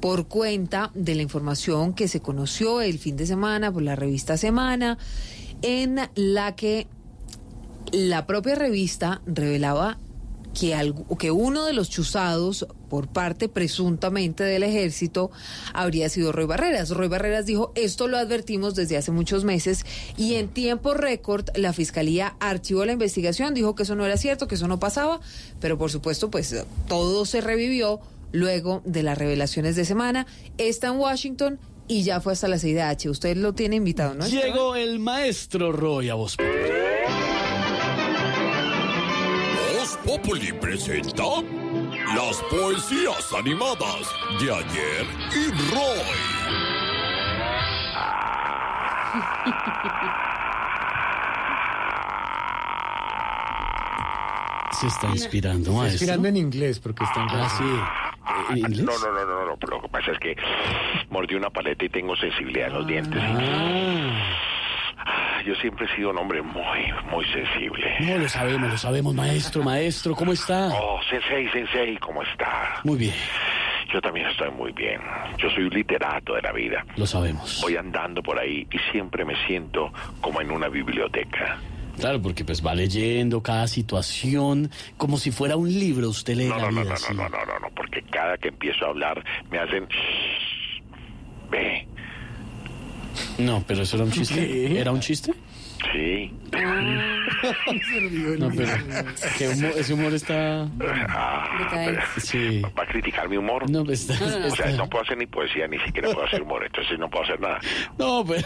[0.00, 4.38] por cuenta de la información que se conoció el fin de semana por la revista
[4.38, 4.96] Semana,
[5.60, 6.86] en la que
[7.92, 9.98] la propia revista revelaba
[10.58, 15.30] que, que uno de los chuzados por parte presuntamente del ejército
[15.72, 16.90] habría sido Roy Barreras.
[16.90, 19.84] Roy Barreras dijo, esto lo advertimos desde hace muchos meses
[20.16, 24.48] y en tiempo récord la fiscalía archivó la investigación, dijo que eso no era cierto,
[24.48, 25.20] que eso no pasaba,
[25.60, 26.54] pero por supuesto pues
[26.86, 28.00] todo se revivió
[28.32, 30.26] luego de las revelaciones de semana.
[30.58, 33.08] Está en Washington y ya fue hasta la CIDH.
[33.08, 34.26] Usted lo tiene invitado, ¿no?
[34.26, 36.36] Llegó el maestro Roy a vos.
[40.08, 41.22] Populi presenta
[42.14, 47.18] las poesías animadas de ayer y Roy.
[54.72, 55.92] Se está inspirando, Está maestro.
[55.94, 57.64] inspirando en inglés porque está en Ah, sí.
[58.52, 58.80] ¿En inglés?
[58.84, 60.36] No, no, no, no, no, pero lo que pasa es que
[61.10, 63.20] mordí una paleta y tengo sensibilidad en los dientes.
[65.38, 67.94] Ah, Yo siempre he sido un hombre muy, muy sensible.
[68.00, 70.68] No, lo sabemos, lo sabemos, maestro, maestro, ¿cómo está?
[70.68, 72.80] Oh, Sensei, Sensei, ¿cómo está?
[72.84, 73.14] Muy bien,
[73.92, 75.00] Yo también estoy muy bien.
[75.38, 76.84] Yo soy un literato de la vida.
[76.96, 77.60] lo sabemos.
[77.62, 81.58] Voy andando por ahí y siempre me siento como en una biblioteca.
[81.98, 86.56] Claro, porque pues va leyendo cada situación como si fuera un libro, usted lee No,
[86.56, 89.58] la no, no, no, no, no, no, no, porque cada que empiezo a hablar me
[89.58, 89.88] hacen...
[91.50, 91.88] Ve,
[93.38, 94.34] No, pero eso era un chiste.
[94.46, 94.80] ¿Qué?
[94.80, 95.32] ¿Era un chiste?
[95.92, 96.32] sí.
[98.38, 98.68] No, pero
[99.36, 100.68] ¿qué humor- ese humor está...
[101.08, 102.62] Ah, Sí.
[102.76, 103.68] ¿Va a criticar mi humor?
[103.70, 106.64] No, pues, está- O sea, no puedo hacer ni poesía, ni siquiera puedo hacer humor,
[106.64, 107.60] entonces no puedo hacer nada.
[107.98, 108.42] No, pero...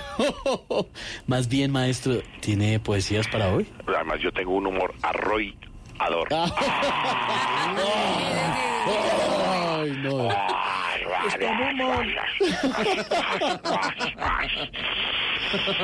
[1.26, 3.66] Más bien, maestro, ¿tiene poesías para hoy?
[3.86, 5.71] Además, yo tengo un humor arrollador.
[6.30, 6.50] Ah.
[9.82, 10.28] Ay, no.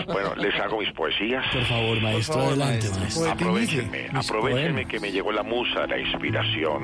[0.07, 1.45] Bueno, les hago mis poesías.
[1.53, 3.01] Por favor, maestro, favor, adelante, maestro.
[3.01, 3.31] maestro.
[3.31, 6.83] Aprovechenme, aprovechenme que me llegó la musa, la inspiración.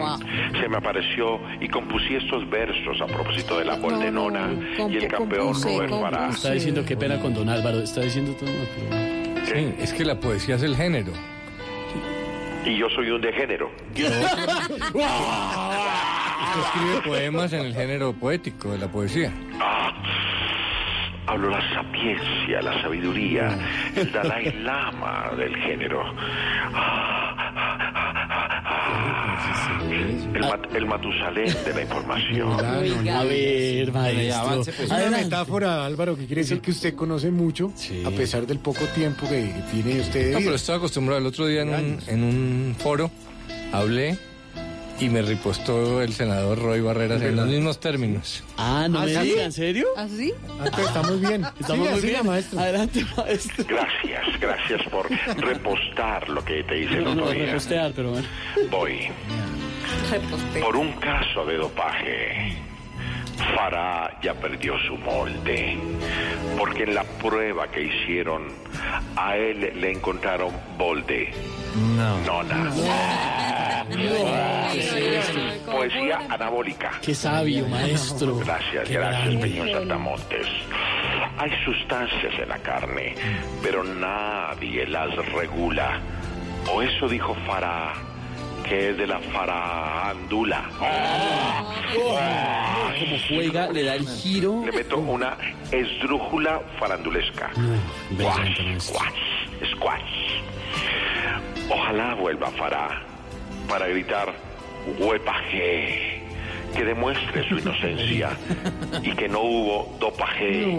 [0.60, 5.08] Se me apareció y compusí estos versos a propósito de la Boldenona no, y el
[5.08, 6.30] campeón Robert Farah.
[6.30, 8.50] Está diciendo qué pena con don Álvaro, está diciendo todo...
[9.44, 11.12] Sí, es que la poesía es el género.
[12.64, 13.70] Y yo soy un degénero.
[13.90, 14.06] Usted
[16.64, 19.32] escribe poemas en el género poético de la poesía.
[21.26, 23.58] Hablo la sapiencia, la sabiduría,
[23.96, 26.04] el Dalai Lama del género.
[30.34, 32.64] El, mat- el Matusalén de la información.
[32.64, 34.34] A ver, maestro.
[34.40, 34.90] avance, pues.
[34.90, 37.72] Es una metáfora, Álvaro, que quiere decir que usted conoce mucho,
[38.06, 41.20] a pesar del poco tiempo que tiene usted de No, pero estoy acostumbrado.
[41.20, 43.10] El otro día en un, en un foro
[43.72, 44.18] hablé
[45.00, 48.42] y me ripostó el senador Roy Barreras en los mismos términos.
[48.56, 49.20] Ah, no ¿Ah, me sí?
[49.30, 49.86] diga, ¿en serio?
[49.96, 50.32] ¿Ah, sí?
[50.60, 51.44] Ah, pero está muy bien.
[51.60, 52.26] Estamos muy bien.
[52.26, 52.60] maestro.
[52.60, 53.64] Adelante, maestro.
[53.68, 55.08] Gracias, gracias por
[55.38, 57.46] repostar lo que te hice el No, no, otro día.
[57.46, 58.26] repostear, pero bueno.
[58.70, 59.08] Voy.
[60.62, 62.56] Por un caso de dopaje,
[63.36, 65.76] Farah ya perdió su molde,
[66.58, 68.48] porque en la prueba que hicieron,
[69.16, 71.32] a él le encontraron bolde.
[71.96, 72.18] No.
[72.20, 72.70] Nona.
[75.66, 76.92] Poesía anabólica.
[77.02, 78.36] Qué sabio, maestro.
[78.36, 79.36] Gracias, Qué gracias.
[79.36, 80.46] Peñón Saltamontes.
[81.36, 83.14] Hay sustancias en la carne,
[83.62, 86.00] pero nadie las regula.
[86.72, 87.92] O eso dijo Farah,
[88.64, 90.68] que es de la farándula.
[92.98, 94.62] Como juega, le da el giro.
[94.64, 95.36] Le meto una
[95.70, 97.50] esdrújula farandulesca.
[98.10, 100.40] Brillante, Squash, squash.
[101.70, 103.02] Ojalá vuelva Farah
[103.68, 104.32] para gritar
[104.98, 106.22] huepaje,
[106.74, 108.30] que demuestre su inocencia
[109.02, 110.72] y que no hubo dopaje.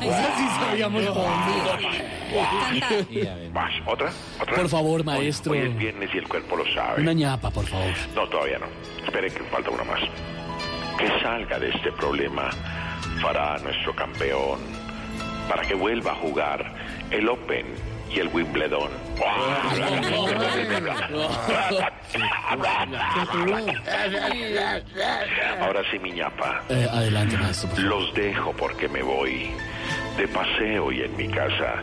[0.00, 1.02] Esa sí sabíamos
[3.52, 4.10] Más, ¿Otra?
[4.40, 4.54] ¿Otra?
[4.54, 5.52] Por favor, maestro.
[5.52, 7.02] Hoy, es viernes y el cuerpo lo sabe.
[7.02, 7.92] Una ñapa, por favor.
[8.14, 8.66] No, todavía no.
[9.04, 10.00] Espere que falta una más.
[10.98, 12.50] Que salga de este problema
[13.20, 14.60] Farah, nuestro campeón,
[15.48, 16.74] para que vuelva a jugar
[17.10, 17.66] el Open
[18.10, 18.90] y el Wimbledon.
[25.60, 26.62] Ahora sí, mi ñapa.
[26.68, 27.70] Eh, adelante, maestro.
[27.82, 29.50] Los dejo porque me voy
[30.16, 31.82] de paseo y en mi casa.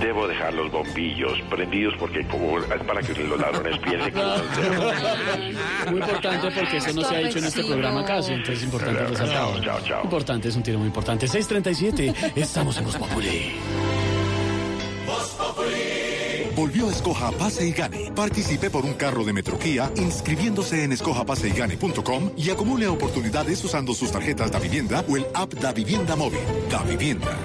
[0.00, 5.90] Debo dejar los bombillos prendidos porque como es para que los ladrones piensen que los.
[5.90, 9.04] Muy importante porque eso no se ha hecho en este programa casi, entonces es importante
[9.04, 9.62] resaltarlo.
[9.62, 10.02] Chao, chao.
[10.02, 11.28] Importante, es un tiro muy importante.
[11.28, 13.52] 637, estamos en Voz Populi.
[16.54, 18.12] Volvió Escoja Pase y Gane.
[18.14, 24.50] Participe por un carro de Metroquía inscribiéndose en escojapaseygane.com y acumule oportunidades usando sus tarjetas
[24.50, 26.40] Da Vivienda o el app Da Vivienda Móvil.
[26.70, 27.36] Da Vivienda.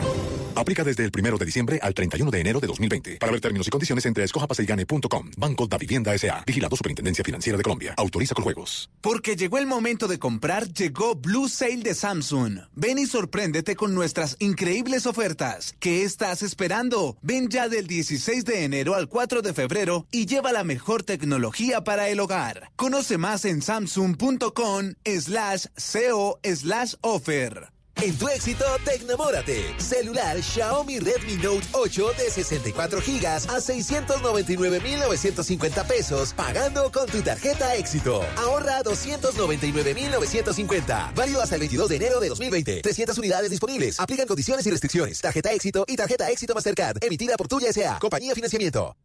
[0.57, 3.17] Aplica desde el 1 de diciembre al 31 de enero de 2020.
[3.17, 5.31] Para ver términos y condiciones entre escojapaseygane.com.
[5.37, 6.43] Banco Da Vivienda S.A.
[6.45, 7.93] Vigilado Superintendencia Financiera de Colombia.
[7.97, 8.89] Autoriza con juegos.
[9.01, 12.59] Porque llegó el momento de comprar, llegó Blue Sale de Samsung.
[12.73, 15.75] Ven y sorpréndete con nuestras increíbles ofertas.
[15.79, 17.17] ¿Qué estás esperando?
[17.21, 21.83] Ven ya del 16 de enero al 4 de febrero y lleva la mejor tecnología
[21.83, 22.71] para el hogar.
[22.75, 27.76] Conoce más en samsung.com slash co slash offer.
[28.01, 29.74] En tu éxito, tecnamórate.
[29.80, 37.76] Celular Xiaomi Redmi Note 8 de 64 gigas a 699,950 pesos, pagando con tu tarjeta
[37.76, 38.24] éxito.
[38.38, 41.14] Ahorra 299,950.
[41.16, 42.84] Válido hasta el 22 de enero de 2020.
[42.84, 44.00] 300 unidades disponibles.
[44.00, 45.19] Aplican condiciones y restricciones.
[45.19, 47.03] Tarjeta éxito y tarjeta éxito Mastercard.
[47.03, 47.98] Emitida por Tuya S.A.
[47.98, 48.95] Compañía Financiamiento.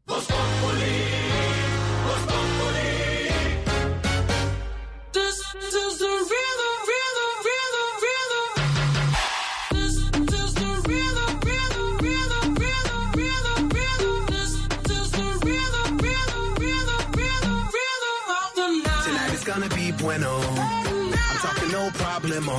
[20.03, 20.31] Bueno.
[20.31, 22.57] I'm talking no problemo.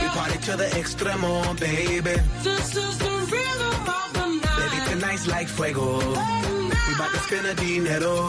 [0.00, 2.16] We party to the extremo, baby.
[2.42, 4.58] This is the rhythm of the night.
[4.60, 5.98] Baby, tonight's like fuego.
[5.98, 8.28] We bout to spend a dinero.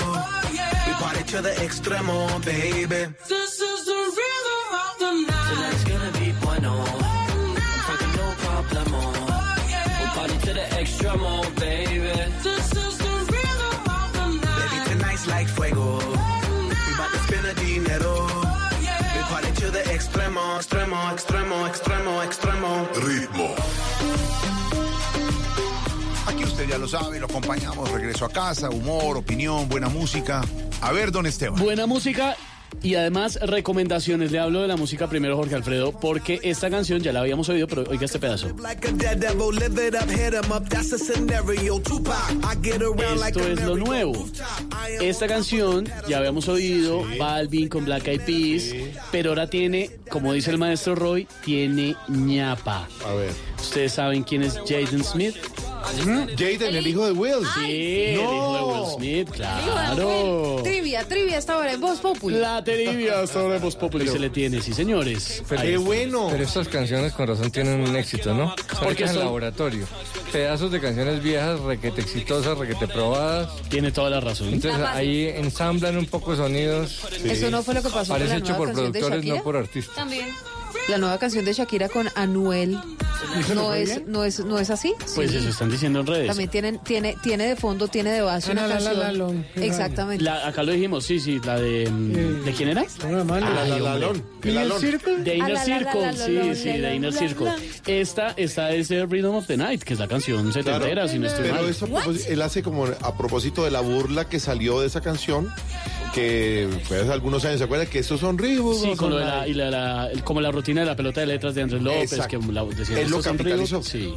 [0.88, 3.02] We party to the extremo, baby.
[3.34, 5.48] This is the rhythm of the night.
[5.52, 6.74] Tonight's gonna be bueno.
[6.74, 9.02] I'm talking no problemo.
[10.00, 12.12] We party to the extremo, baby.
[12.44, 12.57] This
[19.98, 22.88] extremo, extremo, extremo, extremo, extremo.
[23.04, 23.56] Ritmo.
[26.28, 30.44] Aquí usted ya lo sabe, lo acompañamos, regreso a casa, humor, opinión, buena música.
[30.82, 31.60] A ver, don Esteban.
[31.60, 32.38] Buena música
[32.84, 34.32] y además recomendaciones.
[34.32, 37.68] Le hablo de la música primero, Jorge Alfredo, porque esta canción ya la habíamos oído,
[37.68, 38.48] pero oiga este pedazo.
[38.50, 38.58] 'em
[43.28, 44.26] Esto es lo nuevo.
[45.02, 48.64] Esta canción ya habíamos oído, Balvin con Black Eyed Peas,
[49.12, 52.88] pero ahora tiene, como dice el maestro Roy, tiene ñapa.
[53.06, 53.32] A ver.
[53.60, 55.36] ¿Ustedes saben quién es Jaden Smith?
[56.38, 57.46] Jaden, el hijo de Will.
[57.56, 60.62] Sí, el hijo de Will Smith, claro.
[60.64, 62.38] Trivia, trivia hasta ahora en Voz Populi.
[62.38, 65.44] La trivia sobre Voz Populi se le tiene, sí, señores.
[65.48, 66.28] Pero, Ahí está.
[66.32, 68.54] Pero estas canciones con razón tienen un éxito, ¿no?
[68.82, 69.86] Porque es el son- laboratorio.
[70.32, 73.50] Pedazos de canciones viejas, requete exitosas, requete probadas.
[73.70, 74.50] Tiene toda la razón.
[74.50, 77.02] Entonces ahí ensamblan un poco sonidos.
[77.24, 79.56] Eso no fue lo que pasó con Parece la hecho nueva por productores, no por
[79.58, 79.96] artistas.
[79.96, 80.28] También.
[80.90, 82.80] La nueva canción de Shakira con Anuel.
[83.56, 84.94] No es, no es, no es así.
[85.16, 85.38] Pues Sí.
[85.38, 86.28] eso están diciendo en redes.
[86.28, 89.00] También tienen, tiene, tiene de fondo, tiene de base una La, la, la, canción.
[89.00, 90.24] la, long, la, Exactamente.
[90.24, 91.90] La- acá lo dijimos, sí, sí, la de...
[91.90, 92.84] mm, ¿De quién era?
[92.84, 94.80] la.
[94.80, 95.16] Circle.
[95.26, 97.52] Ah, Inner Circle, sí, sí, la, Inner Circle.
[97.86, 101.28] Esta, esta es el Rhythm of the Night, que es la canción setentera, si no
[101.28, 101.70] estoy Pero mal.
[101.70, 101.88] eso
[102.30, 105.50] él hace como a propósito de la burla que salió de esa canción,
[106.14, 107.86] que fue hace algunos años, ¿se acuerda?
[107.86, 108.76] Que esos son Reebok.
[108.76, 109.48] Sí, no con son lo de la, nada?
[109.48, 112.14] y la, la- el- como la rutina de la pelota de letras de Andrés López,
[112.14, 112.40] Exacto.
[112.40, 113.82] que la, decían, Él lo "Estos capitalizó.
[113.82, 113.88] Reebok".
[113.88, 114.14] Sí.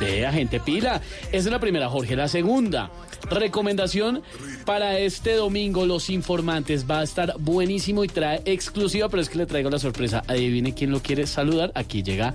[0.00, 1.00] Vea, gente pila.
[1.28, 2.16] Esa es la primera, Jorge.
[2.16, 2.90] La segunda,
[3.30, 4.22] recomendación
[4.64, 6.84] para este domingo, Los Informantes.
[6.90, 10.24] Va a estar buenísimo y trae exclusiva, pero es que le traigo la sorpresa.
[10.26, 11.70] Adivine quién lo quiere saludar.
[11.76, 12.34] Aquí llega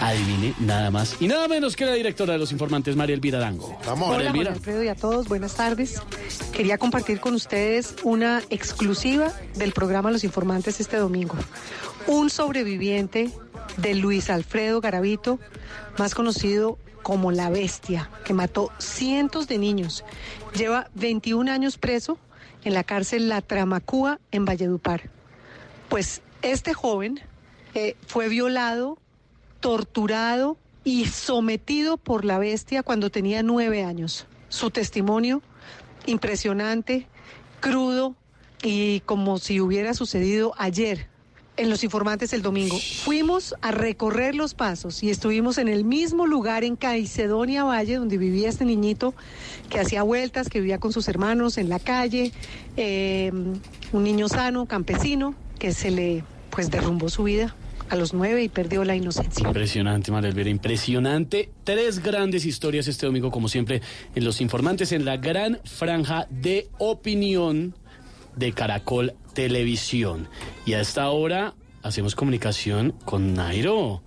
[0.00, 3.76] Adivine nada más y nada menos que la directora de los informantes, María Elvira Arango.
[3.86, 4.52] Vamos, María Hola, Juan Elvira.
[4.52, 6.00] Alfredo, y a todos, buenas tardes.
[6.52, 11.36] Quería compartir con ustedes una exclusiva del programa Los Informantes este domingo.
[12.06, 13.30] Un sobreviviente
[13.76, 15.38] de Luis Alfredo Garavito,
[15.98, 20.04] más conocido como La Bestia, que mató cientos de niños.
[20.56, 22.18] Lleva 21 años preso
[22.64, 25.10] en la cárcel La Tramacúa en Valledupar.
[25.88, 27.20] Pues este joven
[27.74, 28.98] eh, fue violado,
[29.64, 34.26] torturado y sometido por la bestia cuando tenía nueve años.
[34.50, 35.40] Su testimonio
[36.04, 37.06] impresionante,
[37.60, 38.14] crudo
[38.62, 41.08] y como si hubiera sucedido ayer
[41.56, 42.76] en Los Informantes el domingo.
[43.04, 48.18] Fuimos a recorrer los pasos y estuvimos en el mismo lugar en Caicedonia Valle, donde
[48.18, 49.14] vivía este niñito
[49.70, 52.32] que hacía vueltas, que vivía con sus hermanos en la calle,
[52.76, 53.32] eh,
[53.92, 57.56] un niño sano, campesino, que se le pues derrumbó su vida
[57.90, 59.46] a los nueve y perdió la inocencia.
[59.46, 61.50] Impresionante, María Elvira, impresionante.
[61.64, 63.82] Tres grandes historias este domingo, como siempre,
[64.14, 67.74] en Los Informantes, en la gran franja de opinión
[68.36, 70.28] de Caracol Televisión.
[70.66, 74.02] Y a esta hora hacemos comunicación con Nairo,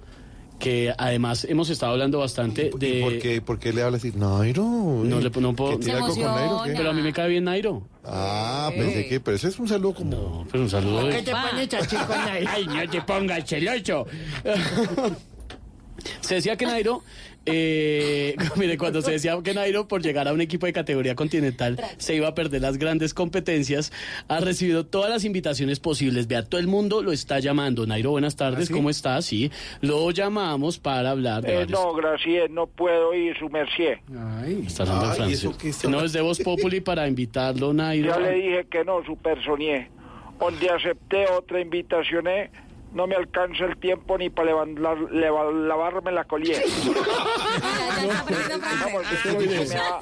[0.59, 3.01] que además hemos estado hablando bastante de...
[3.01, 4.11] ¿Por qué, por qué le habla así?
[4.15, 4.63] Nairo.
[4.63, 5.79] No le no puedo...
[5.79, 7.83] Pero a mí me cae bien Nairo.
[8.09, 10.11] Ah, pensé que, pero ese es un saludo como.
[10.11, 11.09] No, pero un saludo.
[11.09, 12.49] ¿Qué te pones así con Nairo?
[12.53, 14.07] Ay, no te pongas celoso.
[16.21, 17.03] Se decía que Nairo,
[17.47, 21.79] eh, mire, cuando se decía que Nairo por llegar a un equipo de categoría continental
[21.97, 23.91] se iba a perder las grandes competencias,
[24.27, 26.27] ha recibido todas las invitaciones posibles.
[26.27, 27.85] Vea, todo el mundo lo está llamando.
[27.87, 29.25] Nairo, buenas tardes, ¿cómo estás?
[29.25, 29.51] Sí,
[29.81, 33.97] lo llamamos para hablar de Eh, varios- no, gracias, no puedo ir, su merced.
[34.65, 35.33] Está hablando en Ay.
[35.33, 38.09] ¿eso está- No, es de Voz Populi para invitarlo, Nairo.
[38.13, 39.89] Ya le dije que no, su personié.
[40.39, 42.51] Donde acepté otra invitación, eh,
[42.97, 46.59] no me alcanza el tiempo ni para levantar- leva- lavarme la colilla.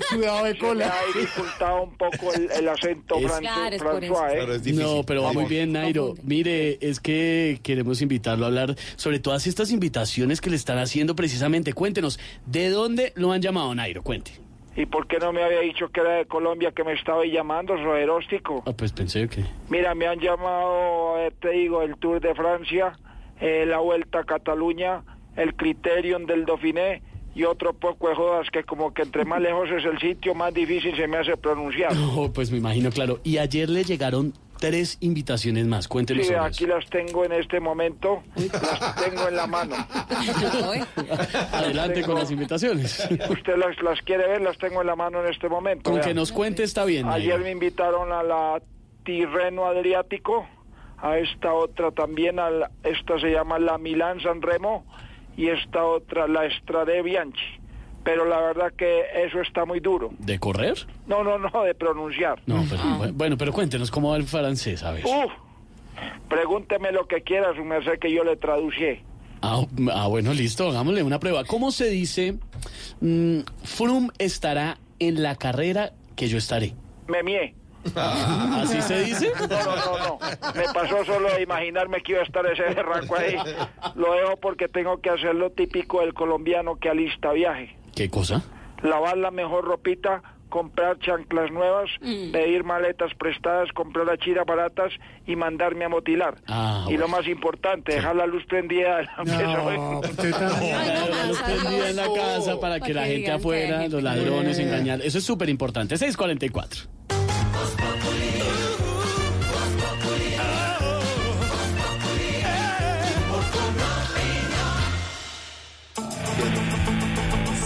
[0.09, 0.93] Cuidado de se me cola.
[0.93, 3.77] ha dificultado un poco el, el acento Es- Claro.
[3.77, 4.73] François, ¿eh?
[4.73, 6.15] No, pero va muy bien, Nairo.
[6.23, 11.15] Mire, es que queremos invitarlo a hablar sobre todas estas invitaciones que le están haciendo
[11.15, 11.73] precisamente.
[11.73, 14.01] Cuéntenos, ¿de dónde lo han llamado, Nairo?
[14.03, 14.31] Cuente.
[14.75, 17.77] ¿Y por qué no me había dicho que era de Colombia que me estaba llamando,
[17.77, 18.61] soeróstico?
[18.65, 19.45] Ah, pues pensé que...
[19.69, 22.97] Mira, me han llamado, eh, te digo, el Tour de Francia,
[23.39, 25.03] eh, la Vuelta a Cataluña,
[25.37, 27.01] el Criterion del Dauphiné
[27.35, 30.53] y otro poco de jodas que como que entre más lejos es el sitio, más
[30.53, 31.93] difícil se me hace pronunciar.
[31.95, 33.19] No, pues me imagino, claro.
[33.23, 34.33] Y ayer le llegaron
[34.69, 35.87] tres invitaciones más.
[35.87, 36.75] Cuéntenos Sí, sobre aquí eso.
[36.75, 39.75] las tengo en este momento, las tengo en la mano.
[41.51, 42.99] Adelante con las invitaciones.
[43.29, 45.89] Usted las, las quiere ver, las tengo en la mano en este momento.
[45.91, 46.15] Con que vean.
[46.17, 48.61] nos cuente está bien, Ayer me invitaron a la
[49.03, 50.47] Tirreno Adriático,
[50.97, 54.85] a esta otra también, a la- esta se llama la Milán San Remo
[55.37, 57.59] y esta otra la Estrade Bianchi.
[58.05, 60.11] Pero la verdad que eso está muy duro.
[60.19, 60.75] ¿De correr?
[61.07, 62.39] No, no, no, de pronunciar.
[62.45, 65.03] No, pero bu- bueno, pero cuéntenos cómo va el francés, a ver.
[65.05, 65.31] Uf,
[66.29, 68.99] pregúnteme lo que quiera, su merced, que yo le traducí.
[69.41, 69.61] Ah,
[69.93, 71.43] ah, bueno, listo, hagámosle una prueba.
[71.43, 72.35] ¿Cómo se dice?
[73.01, 76.73] mm, Froome estará en la carrera que yo estaré.
[77.07, 77.53] Me mié.
[77.95, 79.31] ¿Así se dice?
[79.39, 80.19] No, no, no, no.
[80.55, 83.35] Me pasó solo de imaginarme que iba a estar ese berraco ahí.
[83.95, 87.75] Lo dejo porque tengo que hacer lo típico del colombiano que alista viaje.
[87.95, 88.43] ¿Qué cosa?
[88.83, 94.91] Lavar la mejor ropita, comprar chanclas nuevas, pedir maletas prestadas, comprar achiras baratas
[95.25, 96.35] y mandarme a motilar.
[96.47, 99.37] Ah, y lo más importante, dejar la luz prendida de la mesa.
[101.15, 104.59] La luz prendida en la casa para que Para la gente que afuera, los ladrones,
[104.59, 105.01] engañar.
[105.01, 105.97] Eso es súper importante.
[105.97, 106.95] 644.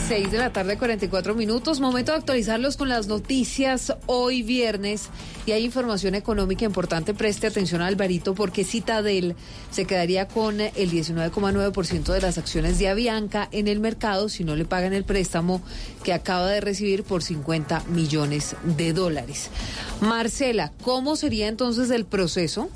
[0.09, 1.79] Seis de la tarde, 44 minutos.
[1.79, 5.07] Momento de actualizarlos con las noticias hoy viernes.
[5.45, 7.13] Y hay información económica importante.
[7.13, 9.35] Preste atención Alvarito porque Citadel
[9.69, 14.55] se quedaría con el 19,9% de las acciones de Avianca en el mercado si no
[14.55, 15.61] le pagan el préstamo
[16.03, 19.51] que acaba de recibir por 50 millones de dólares.
[20.01, 22.71] Marcela, ¿cómo sería entonces el proceso?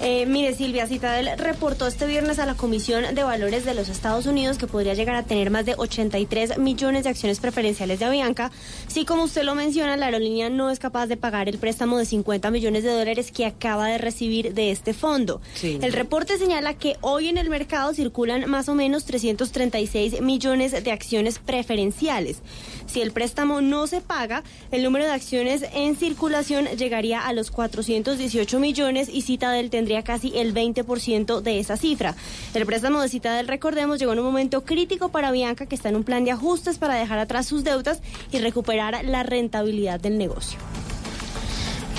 [0.00, 4.26] Eh, mire, Silvia Citadel reportó este viernes a la Comisión de Valores de los Estados
[4.26, 8.52] Unidos que podría llegar a tener más de 83 millones de acciones preferenciales de Avianca.
[8.86, 12.04] Si, como usted lo menciona, la aerolínea no es capaz de pagar el préstamo de
[12.04, 15.40] 50 millones de dólares que acaba de recibir de este fondo.
[15.54, 15.80] Sí.
[15.82, 20.92] El reporte señala que hoy en el mercado circulan más o menos 336 millones de
[20.92, 22.40] acciones preferenciales.
[22.88, 27.50] Si el préstamo no se paga, el número de acciones en circulación llegaría a los
[27.50, 32.14] 418 millones y Citadel tendría casi el 20% de esa cifra.
[32.54, 35.96] El préstamo de Citadel, recordemos, llegó en un momento crítico para Bianca, que está en
[35.96, 38.00] un plan de ajustes para dejar atrás sus deudas
[38.32, 40.58] y recuperar la rentabilidad del negocio.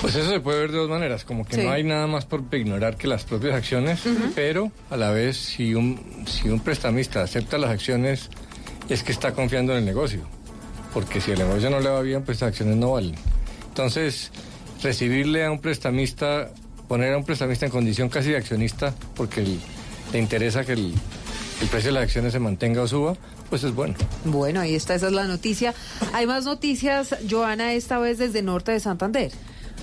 [0.00, 1.62] Pues eso se puede ver de dos maneras, como que Sí.
[1.62, 4.00] no hay nada más por ignorar que las propias acciones,
[4.34, 8.30] pero a la vez si un, si un prestamista acepta las acciones
[8.88, 10.26] es que está confiando en el negocio,
[10.92, 13.14] porque si el negocio no le va bien, pues las acciones no valen.
[13.68, 14.30] Entonces,
[14.82, 16.50] recibirle a un prestamista,
[16.88, 19.44] poner a un prestamista en condición casi de accionista, porque
[20.12, 20.94] le interesa que el,
[21.60, 23.16] el precio de las acciones se mantenga o suba,
[23.48, 23.94] pues es bueno.
[24.24, 25.74] Bueno, ahí está, esa es la noticia.
[26.12, 29.32] Hay más noticias, Joana, esta vez desde Norte de Santander.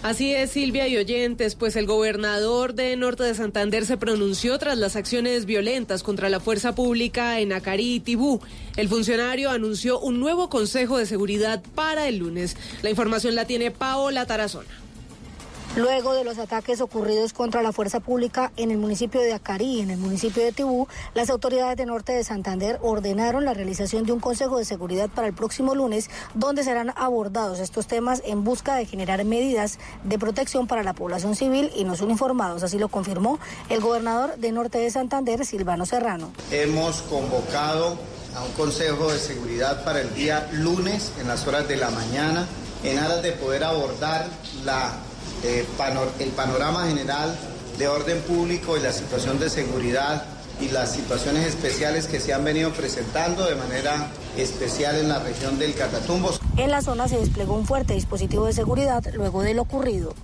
[0.04, 4.78] Así es, Silvia y oyentes, pues el gobernador de Norte de Santander se pronunció tras
[4.78, 8.40] las acciones violentas contra la fuerza pública en Acarí y Tibú.
[8.78, 12.56] El funcionario anunció un nuevo consejo de seguridad para el lunes.
[12.84, 14.87] La información la tiene Paola Tarazona.
[15.76, 19.82] Luego de los ataques ocurridos contra la fuerza pública en el municipio de Acarí y
[19.82, 24.12] en el municipio de Tibú, las autoridades de Norte de Santander ordenaron la realización de
[24.12, 28.76] un consejo de seguridad para el próximo lunes, donde serán abordados estos temas en busca
[28.76, 32.64] de generar medidas de protección para la población civil y los uniformados.
[32.64, 33.40] Así lo confirmó
[33.70, 36.32] el gobernador de Norte de Santander, Silvano Serrano.
[36.52, 37.98] Hemos convocado
[38.36, 42.48] a un Consejo de Seguridad para el día lunes en las horas de la mañana
[42.84, 44.28] en aras de poder abordar
[44.64, 44.94] la,
[45.44, 45.66] eh,
[46.20, 47.36] el panorama general
[47.78, 50.24] de orden público y la situación de seguridad
[50.60, 55.60] y las situaciones especiales que se han venido presentando de manera especial en la región
[55.60, 56.32] del Catatumbo.
[56.58, 60.16] En la zona se desplegó un fuerte dispositivo de seguridad luego de lo ocurrido.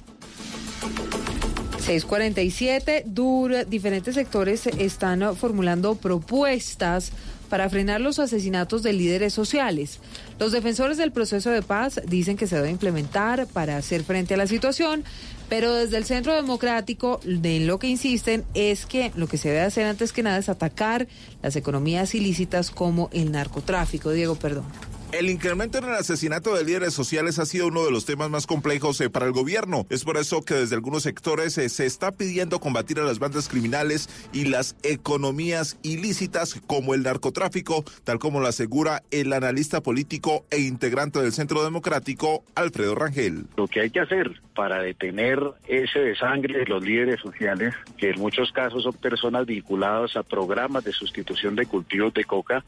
[1.85, 7.11] 647, dur- diferentes sectores están formulando propuestas
[7.49, 9.99] para frenar los asesinatos de líderes sociales.
[10.39, 14.37] Los defensores del proceso de paz dicen que se debe implementar para hacer frente a
[14.37, 15.03] la situación,
[15.49, 19.61] pero desde el Centro Democrático de lo que insisten es que lo que se debe
[19.61, 21.07] hacer antes que nada es atacar
[21.41, 24.11] las economías ilícitas como el narcotráfico.
[24.11, 24.65] Diego, perdón.
[25.13, 28.47] El incremento en el asesinato de líderes sociales ha sido uno de los temas más
[28.47, 29.85] complejos eh, para el gobierno.
[29.91, 33.47] Es por eso que desde algunos sectores eh, se está pidiendo combatir a las bandas
[33.47, 40.45] criminales y las economías ilícitas como el narcotráfico, tal como lo asegura el analista político
[40.49, 43.45] e integrante del Centro Democrático, Alfredo Rangel.
[43.55, 48.19] Lo que hay que hacer para detener ese desangre de los líderes sociales, que en
[48.19, 52.63] muchos casos son personas vinculadas a programas de sustitución de cultivos de coca,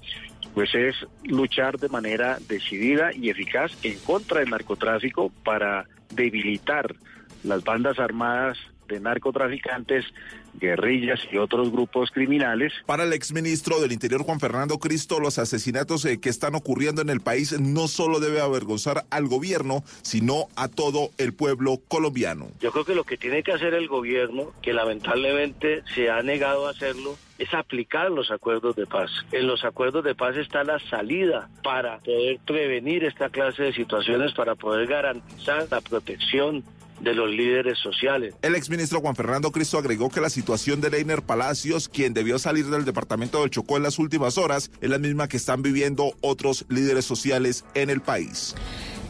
[0.53, 6.95] pues es luchar de manera decidida y eficaz en contra del narcotráfico para debilitar
[7.43, 8.57] las bandas armadas
[8.87, 10.05] de narcotraficantes,
[10.59, 12.73] guerrillas y otros grupos criminales.
[12.85, 17.09] Para el exministro del Interior Juan Fernando Cristo, los asesinatos eh, que están ocurriendo en
[17.09, 22.47] el país no solo debe avergonzar al gobierno, sino a todo el pueblo colombiano.
[22.59, 26.67] Yo creo que lo que tiene que hacer el gobierno, que lamentablemente se ha negado
[26.67, 29.11] a hacerlo, es aplicar los acuerdos de paz.
[29.31, 34.33] En los acuerdos de paz está la salida para poder prevenir esta clase de situaciones,
[34.33, 36.63] para poder garantizar la protección
[36.99, 38.33] de los líderes sociales.
[38.41, 42.67] El exministro Juan Fernando Cristo agregó que la situación de Leiner Palacios, quien debió salir
[42.67, 46.65] del departamento del Chocó en las últimas horas, es la misma que están viviendo otros
[46.69, 48.55] líderes sociales en el país.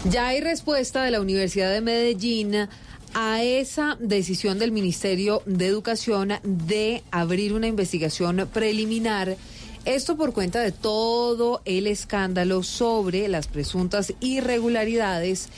[0.09, 2.67] Ya hay respuesta de la Universidad de Medellín
[3.14, 9.38] a esa decisión del Ministerio de Educación de abrir una investigación preliminar.
[9.85, 15.49] Esto por cuenta de todo el escándalo sobre las presuntas irregularidades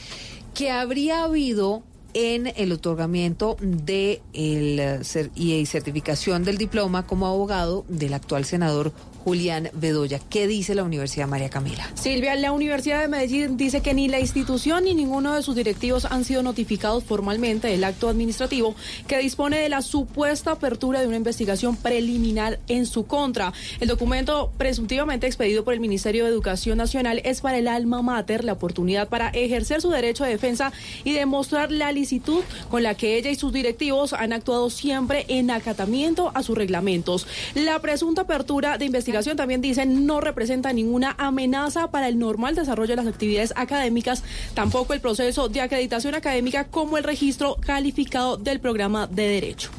[0.53, 1.83] que habría habido
[2.19, 8.91] en el otorgamiento de el eh, y certificación del diploma como abogado del actual senador
[9.27, 10.21] Julián Bedoya.
[10.29, 11.85] ¿Qué dice la Universidad María Camila?
[11.95, 16.05] Silvia, la Universidad de Medellín dice que ni la institución ni ninguno de sus directivos
[16.05, 18.73] han sido notificados formalmente del acto administrativo
[19.05, 23.51] que dispone de la supuesta apertura de una investigación preliminar en su contra.
[23.81, 28.45] El documento presuntivamente expedido por el Ministerio de Educación Nacional es para el alma mater
[28.45, 30.71] la oportunidad para ejercer su derecho de defensa
[31.03, 35.51] y demostrar la licitud con la que ella y sus directivos han actuado siempre en
[35.51, 37.27] acatamiento a sus reglamentos.
[37.55, 42.95] La presunta apertura de investigación también dicen no representa ninguna amenaza para el normal desarrollo
[42.95, 44.23] de las actividades académicas,
[44.53, 49.69] tampoco el proceso de acreditación académica como el registro calificado del programa de derecho.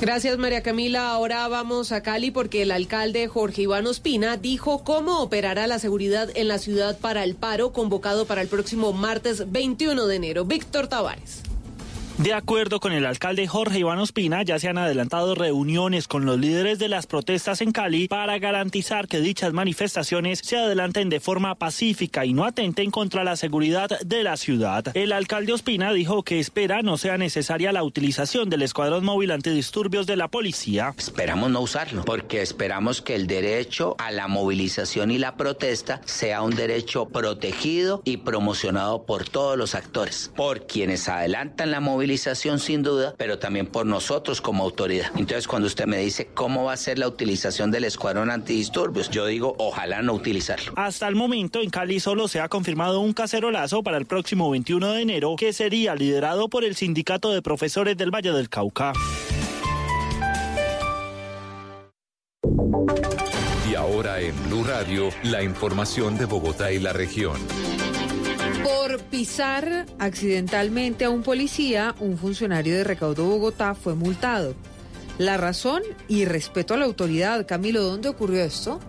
[0.00, 1.10] Gracias María Camila.
[1.12, 6.28] Ahora vamos a Cali porque el alcalde Jorge Iván Ospina dijo cómo operará la seguridad
[6.34, 10.44] en la ciudad para el paro convocado para el próximo martes 21 de enero.
[10.44, 11.51] Víctor Tavares.
[12.18, 16.38] De acuerdo con el alcalde Jorge Iván Ospina, ya se han adelantado reuniones con los
[16.38, 21.54] líderes de las protestas en Cali para garantizar que dichas manifestaciones se adelanten de forma
[21.54, 24.94] pacífica y no atenten contra la seguridad de la ciudad.
[24.94, 30.06] El alcalde Ospina dijo que espera no sea necesaria la utilización del escuadrón móvil antidisturbios
[30.06, 30.94] de la policía.
[30.98, 36.42] Esperamos no usarlo, porque esperamos que el derecho a la movilización y la protesta sea
[36.42, 42.82] un derecho protegido y promocionado por todos los actores, por quienes adelantan la movilización sin
[42.82, 45.06] duda, pero también por nosotros como autoridad.
[45.16, 49.26] Entonces, cuando usted me dice cómo va a ser la utilización del escuadrón antidisturbios, yo
[49.26, 50.72] digo, ojalá no utilizarlo.
[50.76, 54.92] Hasta el momento, en Cali solo se ha confirmado un cacerolazo para el próximo 21
[54.92, 58.92] de enero, que sería liderado por el Sindicato de Profesores del Valle del Cauca.
[63.70, 67.38] Y ahora en Blue Radio, la información de Bogotá y la región.
[68.62, 74.54] Por pisar accidentalmente a un policía, un funcionario de Recaudo Bogotá fue multado.
[75.18, 77.46] La razón y respeto a la autoridad.
[77.46, 78.80] Camilo, ¿dónde ocurrió esto?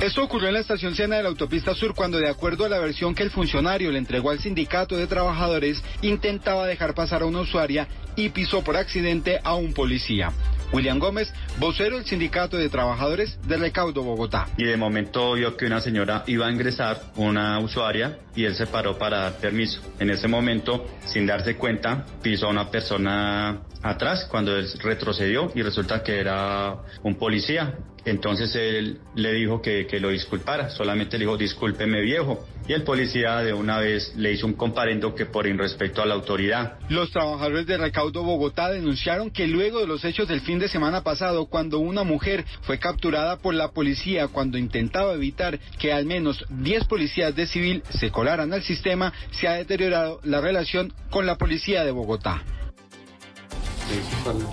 [0.00, 2.78] Esto ocurrió en la estación Siena de la autopista sur cuando, de acuerdo a la
[2.78, 7.40] versión que el funcionario le entregó al sindicato de trabajadores, intentaba dejar pasar a una
[7.40, 10.32] usuaria y pisó por accidente a un policía.
[10.72, 14.48] William Gómez, vocero del Sindicato de Trabajadores de Recaudo Bogotá.
[14.56, 18.66] Y de momento vio que una señora iba a ingresar, una usuaria, y él se
[18.66, 19.80] paró para dar permiso.
[19.98, 25.62] En ese momento, sin darse cuenta, pisó a una persona atrás cuando él retrocedió y
[25.62, 27.74] resulta que era un policía.
[28.10, 32.46] Entonces él le dijo que, que lo disculpara, solamente le dijo discúlpeme viejo.
[32.66, 36.14] Y el policía de una vez le hizo un comparendo que por irrespeto a la
[36.14, 36.78] autoridad.
[36.90, 41.02] Los trabajadores de Recaudo Bogotá denunciaron que luego de los hechos del fin de semana
[41.02, 46.44] pasado, cuando una mujer fue capturada por la policía cuando intentaba evitar que al menos
[46.50, 51.36] 10 policías de civil se colaran al sistema, se ha deteriorado la relación con la
[51.36, 52.42] policía de Bogotá.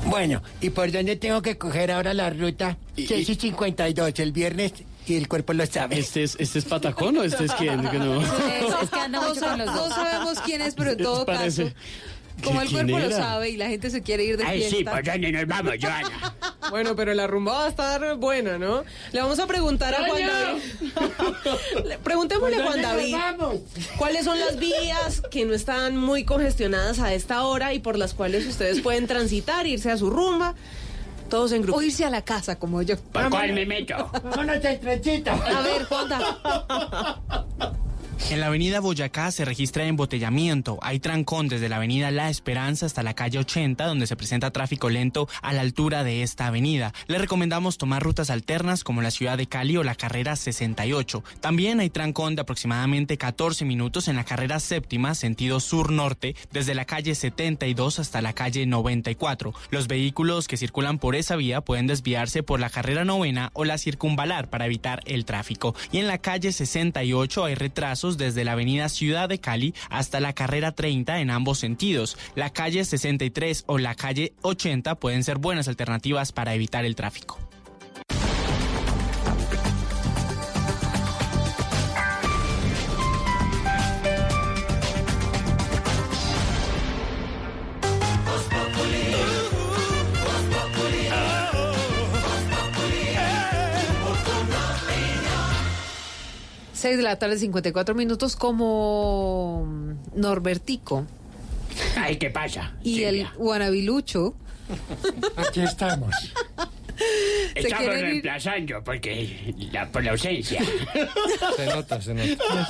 [0.05, 2.77] Bueno, ¿y por dónde tengo que coger ahora la ruta?
[2.95, 4.73] 6 y 52, el viernes,
[5.07, 5.99] y el cuerpo lo sabe.
[5.99, 7.81] ¿Este es, este es Patacón o este es quién?
[7.89, 8.21] Que no.
[8.21, 9.89] Es que anda mucho con los dos.
[9.89, 11.75] No sabemos quién es, pero en todo Parece- caso,
[12.43, 14.77] como el ¿Quién cuerpo lo sabe y la gente se quiere ir de Ay, fiesta.
[14.77, 16.35] sí, ¿por dónde nos vamos, Joana?
[16.71, 18.83] Bueno, pero la rumba va a estar buena, ¿no?
[19.11, 20.61] Le vamos a preguntar a Juan David.
[21.85, 23.55] Le- Preguntémosle a ¿Por Juan David nos vamos?
[23.97, 28.15] cuáles son las vías que no están muy congestionadas a esta hora y por las
[28.15, 30.55] cuales ustedes pueden transitar, irse a su rumba,
[31.29, 31.77] todos en grupo.
[31.77, 32.97] O irse a la casa como yo.
[32.97, 34.09] ¿Por cuál me meto?
[34.23, 35.29] Vámonos en.
[35.29, 36.25] A ver, Juan David.
[38.31, 40.79] En la avenida Boyacá se registra embotellamiento.
[40.81, 44.89] Hay trancón desde la avenida La Esperanza hasta la calle 80, donde se presenta tráfico
[44.89, 46.91] lento a la altura de esta avenida.
[47.07, 51.23] Le recomendamos tomar rutas alternas como la ciudad de Cali o la carrera 68.
[51.39, 56.85] También hay trancón de aproximadamente 14 minutos en la carrera séptima, sentido sur-norte, desde la
[56.85, 59.53] calle 72 hasta la calle 94.
[59.69, 63.77] Los vehículos que circulan por esa vía pueden desviarse por la carrera novena o la
[63.77, 65.75] circunvalar para evitar el tráfico.
[65.91, 70.33] Y en la calle 68 hay retrasos desde la avenida Ciudad de Cali hasta la
[70.33, 72.17] carrera 30 en ambos sentidos.
[72.35, 77.39] La calle 63 o la calle 80 pueden ser buenas alternativas para evitar el tráfico.
[96.85, 99.67] Seis de la tarde, 54 minutos, como
[100.13, 101.07] Norbertico
[101.97, 102.73] Ay, ¿qué pasa?
[102.83, 104.35] y el Guanabilucho.
[105.35, 106.13] Aquí estamos.
[107.55, 110.61] Estamos ir- reemplazando porque la, por la ausencia.
[111.55, 112.43] Se nota, se nota.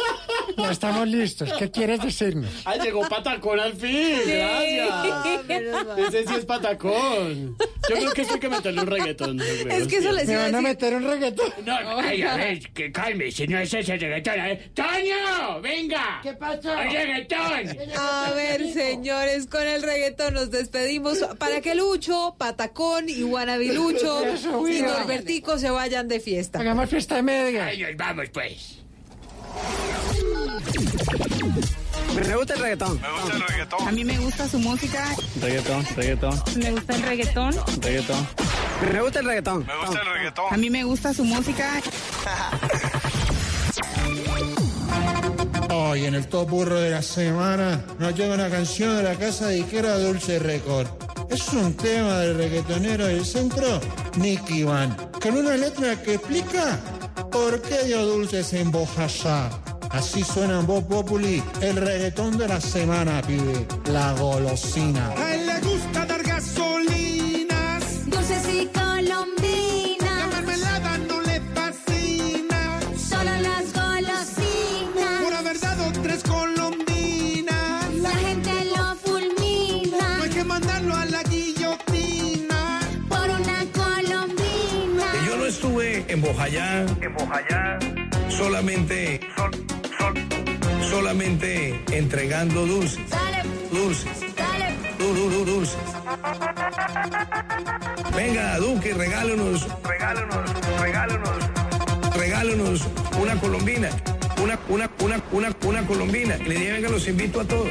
[0.57, 1.51] Ya estamos listos.
[1.59, 2.49] ¿Qué quieres decirnos?
[2.65, 4.19] ¡Ay, llegó Patacón al fin!
[4.25, 6.07] ¡Gracias!
[6.07, 7.57] Ese sí es Patacón.
[7.89, 9.37] Yo creo que esto hay que meterle un reggaetón.
[9.37, 9.67] creo.
[9.69, 11.53] Es que eso les ¿Me van a meter un reggaetón?
[11.65, 14.39] No, ay, a ver, que calme, si no es ese reggaetón.
[14.39, 15.61] A ver, ¡Toño!
[15.61, 16.19] ¡Venga!
[16.23, 16.73] ¿Qué pasó?
[16.73, 17.77] ¡El reggaetón!
[17.97, 24.67] A ver, señores, con el reggaetón nos despedimos para que Lucho, Patacón y Guanabilucho Eso,
[24.67, 24.81] y.
[24.81, 26.59] Norbertico se vayan de fiesta.
[26.59, 27.65] Hagamos fiesta de media.
[27.65, 28.84] Ay, nos vamos, pues.
[32.15, 33.01] Me gusta el reggaetón.
[33.01, 33.87] Me gusta el reggaetón.
[33.87, 35.15] A mí me gusta su música.
[35.41, 37.51] Reggaetón, reggaetón, Me gusta el reggaetón.
[37.81, 38.27] reggaetón.
[38.91, 39.65] Me gusta el reggaetón.
[39.65, 40.45] Me gusta el reggaetón.
[40.51, 41.81] A mí me gusta su música.
[45.71, 49.49] Hoy en el top burro de la semana nos llega una canción de la casa
[49.49, 50.87] disquera Dulce Record.
[51.29, 53.81] Es un tema del reggaetonero del centro,
[54.17, 56.79] Nicky Van, con una letra que explica
[57.31, 59.49] por qué dio dulces en Bojasá.
[59.95, 63.65] Así suena en Voz Populi el reggaetón de la semana, pibe.
[63.85, 65.09] La golosina.
[65.11, 68.05] A él le gusta dar gasolinas.
[68.05, 70.19] Dulces y colombinas.
[70.19, 72.79] La mermelada no le fascina.
[73.09, 75.23] Solo las golosinas.
[75.23, 77.93] Por haber dado tres colombinas.
[78.01, 80.17] La gente lo fulmina.
[80.17, 82.79] No hay que mandarlo a la guillotina.
[83.07, 85.11] Por una colombina.
[85.13, 87.79] Que yo no estuve en Bojayá, en Bojayá,
[88.29, 89.74] solamente, sol, sol,
[90.89, 94.75] solamente entregando dulces, Dale, dulces, dale.
[94.99, 95.77] du- du- du- dulces.
[98.15, 101.29] Venga, Duque, regálanos, regálanos, regálanos,
[102.15, 102.81] regálanos
[103.21, 103.89] una colombina.
[104.41, 106.35] Una, una, una, una, una colombina.
[106.37, 107.69] Le dije, venga, los invito a todos.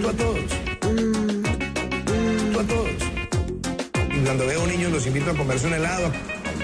[0.00, 0.50] Tú a todos.
[2.52, 2.90] Tú a todos.
[4.14, 6.12] Y cuando veo niños los invito a comerse un helado.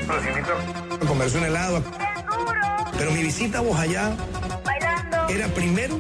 [0.06, 0.52] Los invito
[1.02, 1.82] a comerse un helado.
[2.98, 4.12] Pero mi visita a Bojayá
[5.28, 5.98] era primero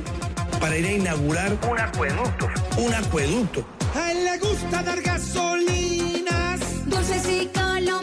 [0.60, 2.48] para ir a inaugurar un acueducto.
[2.78, 3.64] Un acueducto.
[3.94, 6.60] A él le gusta dar gasolinas.
[6.86, 8.02] Dulces y La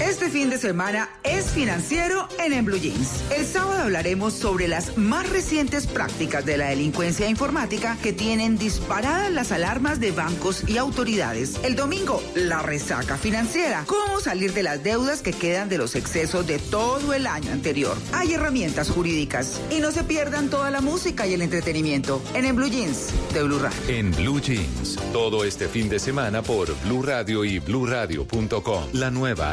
[0.00, 3.22] Este fin de semana es financiero en, en Blue Jeans.
[3.36, 9.30] El sábado hablaremos sobre las más recientes prácticas de la delincuencia informática que tienen disparadas
[9.32, 11.60] las alarmas de bancos y autoridades.
[11.64, 13.84] El domingo, la resaca financiera.
[13.86, 17.96] Cómo salir de las deudas que quedan de los excesos de todo el año anterior.
[18.12, 19.60] Hay herramientas jurídicas.
[19.70, 23.42] Y no se pierdan toda la música y el entretenimiento en, en Blue Jeans de
[23.42, 23.78] Blue Radio.
[23.88, 29.52] En Blue Jeans, todo este fin de semana por Blue Radio y bluradio.com, la nueva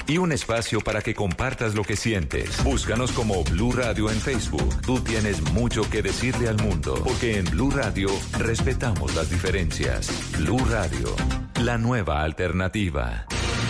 [0.07, 2.63] y un espacio para que compartas lo que sientes.
[2.63, 4.81] Búscanos como Blue Radio en Facebook.
[4.81, 10.09] Tú tienes mucho que decirle al mundo, porque en Blue Radio respetamos las diferencias.
[10.37, 11.15] Blue Radio,
[11.61, 13.25] la nueva alternativa.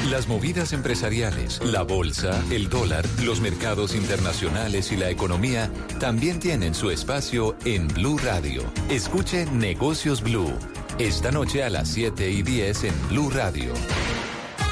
[0.10, 5.70] Las movidas empresariales, la bolsa, el dólar, los mercados internacionales y la economía
[6.00, 8.64] también tienen su espacio en Blue Radio.
[8.90, 10.52] Escuche Negocios Blue.
[10.98, 13.74] Esta noche a las 7 y 10 en Blue Radio.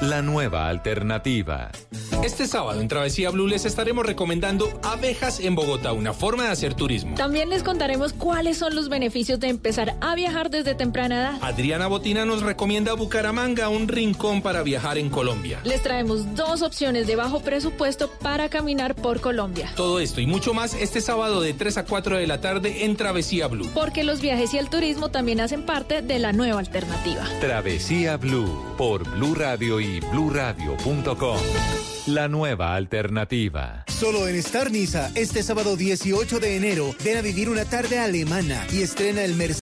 [0.00, 1.72] La nueva alternativa.
[2.22, 6.74] Este sábado en Travesía Blue les estaremos recomendando abejas en Bogotá, una forma de hacer
[6.74, 7.16] turismo.
[7.16, 11.38] También les contaremos cuáles son los beneficios de empezar a viajar desde temprana edad.
[11.42, 15.60] Adriana Botina nos recomienda Bucaramanga, un rincón para viajar en Colombia.
[15.64, 19.72] Les traemos dos opciones de bajo presupuesto para caminar por Colombia.
[19.74, 22.96] Todo esto y mucho más este sábado de 3 a 4 de la tarde en
[22.96, 23.68] Travesía Blue.
[23.74, 27.24] Porque los viajes y el turismo también hacen parte de la nueva alternativa.
[27.40, 31.38] Travesía Blue por Blue Radio bluradio.com.
[32.06, 33.84] La nueva alternativa.
[33.86, 38.66] Solo en Star Niza, este sábado 18 de enero, ven a vivir una tarde alemana
[38.72, 39.56] y estrena el Mercedes.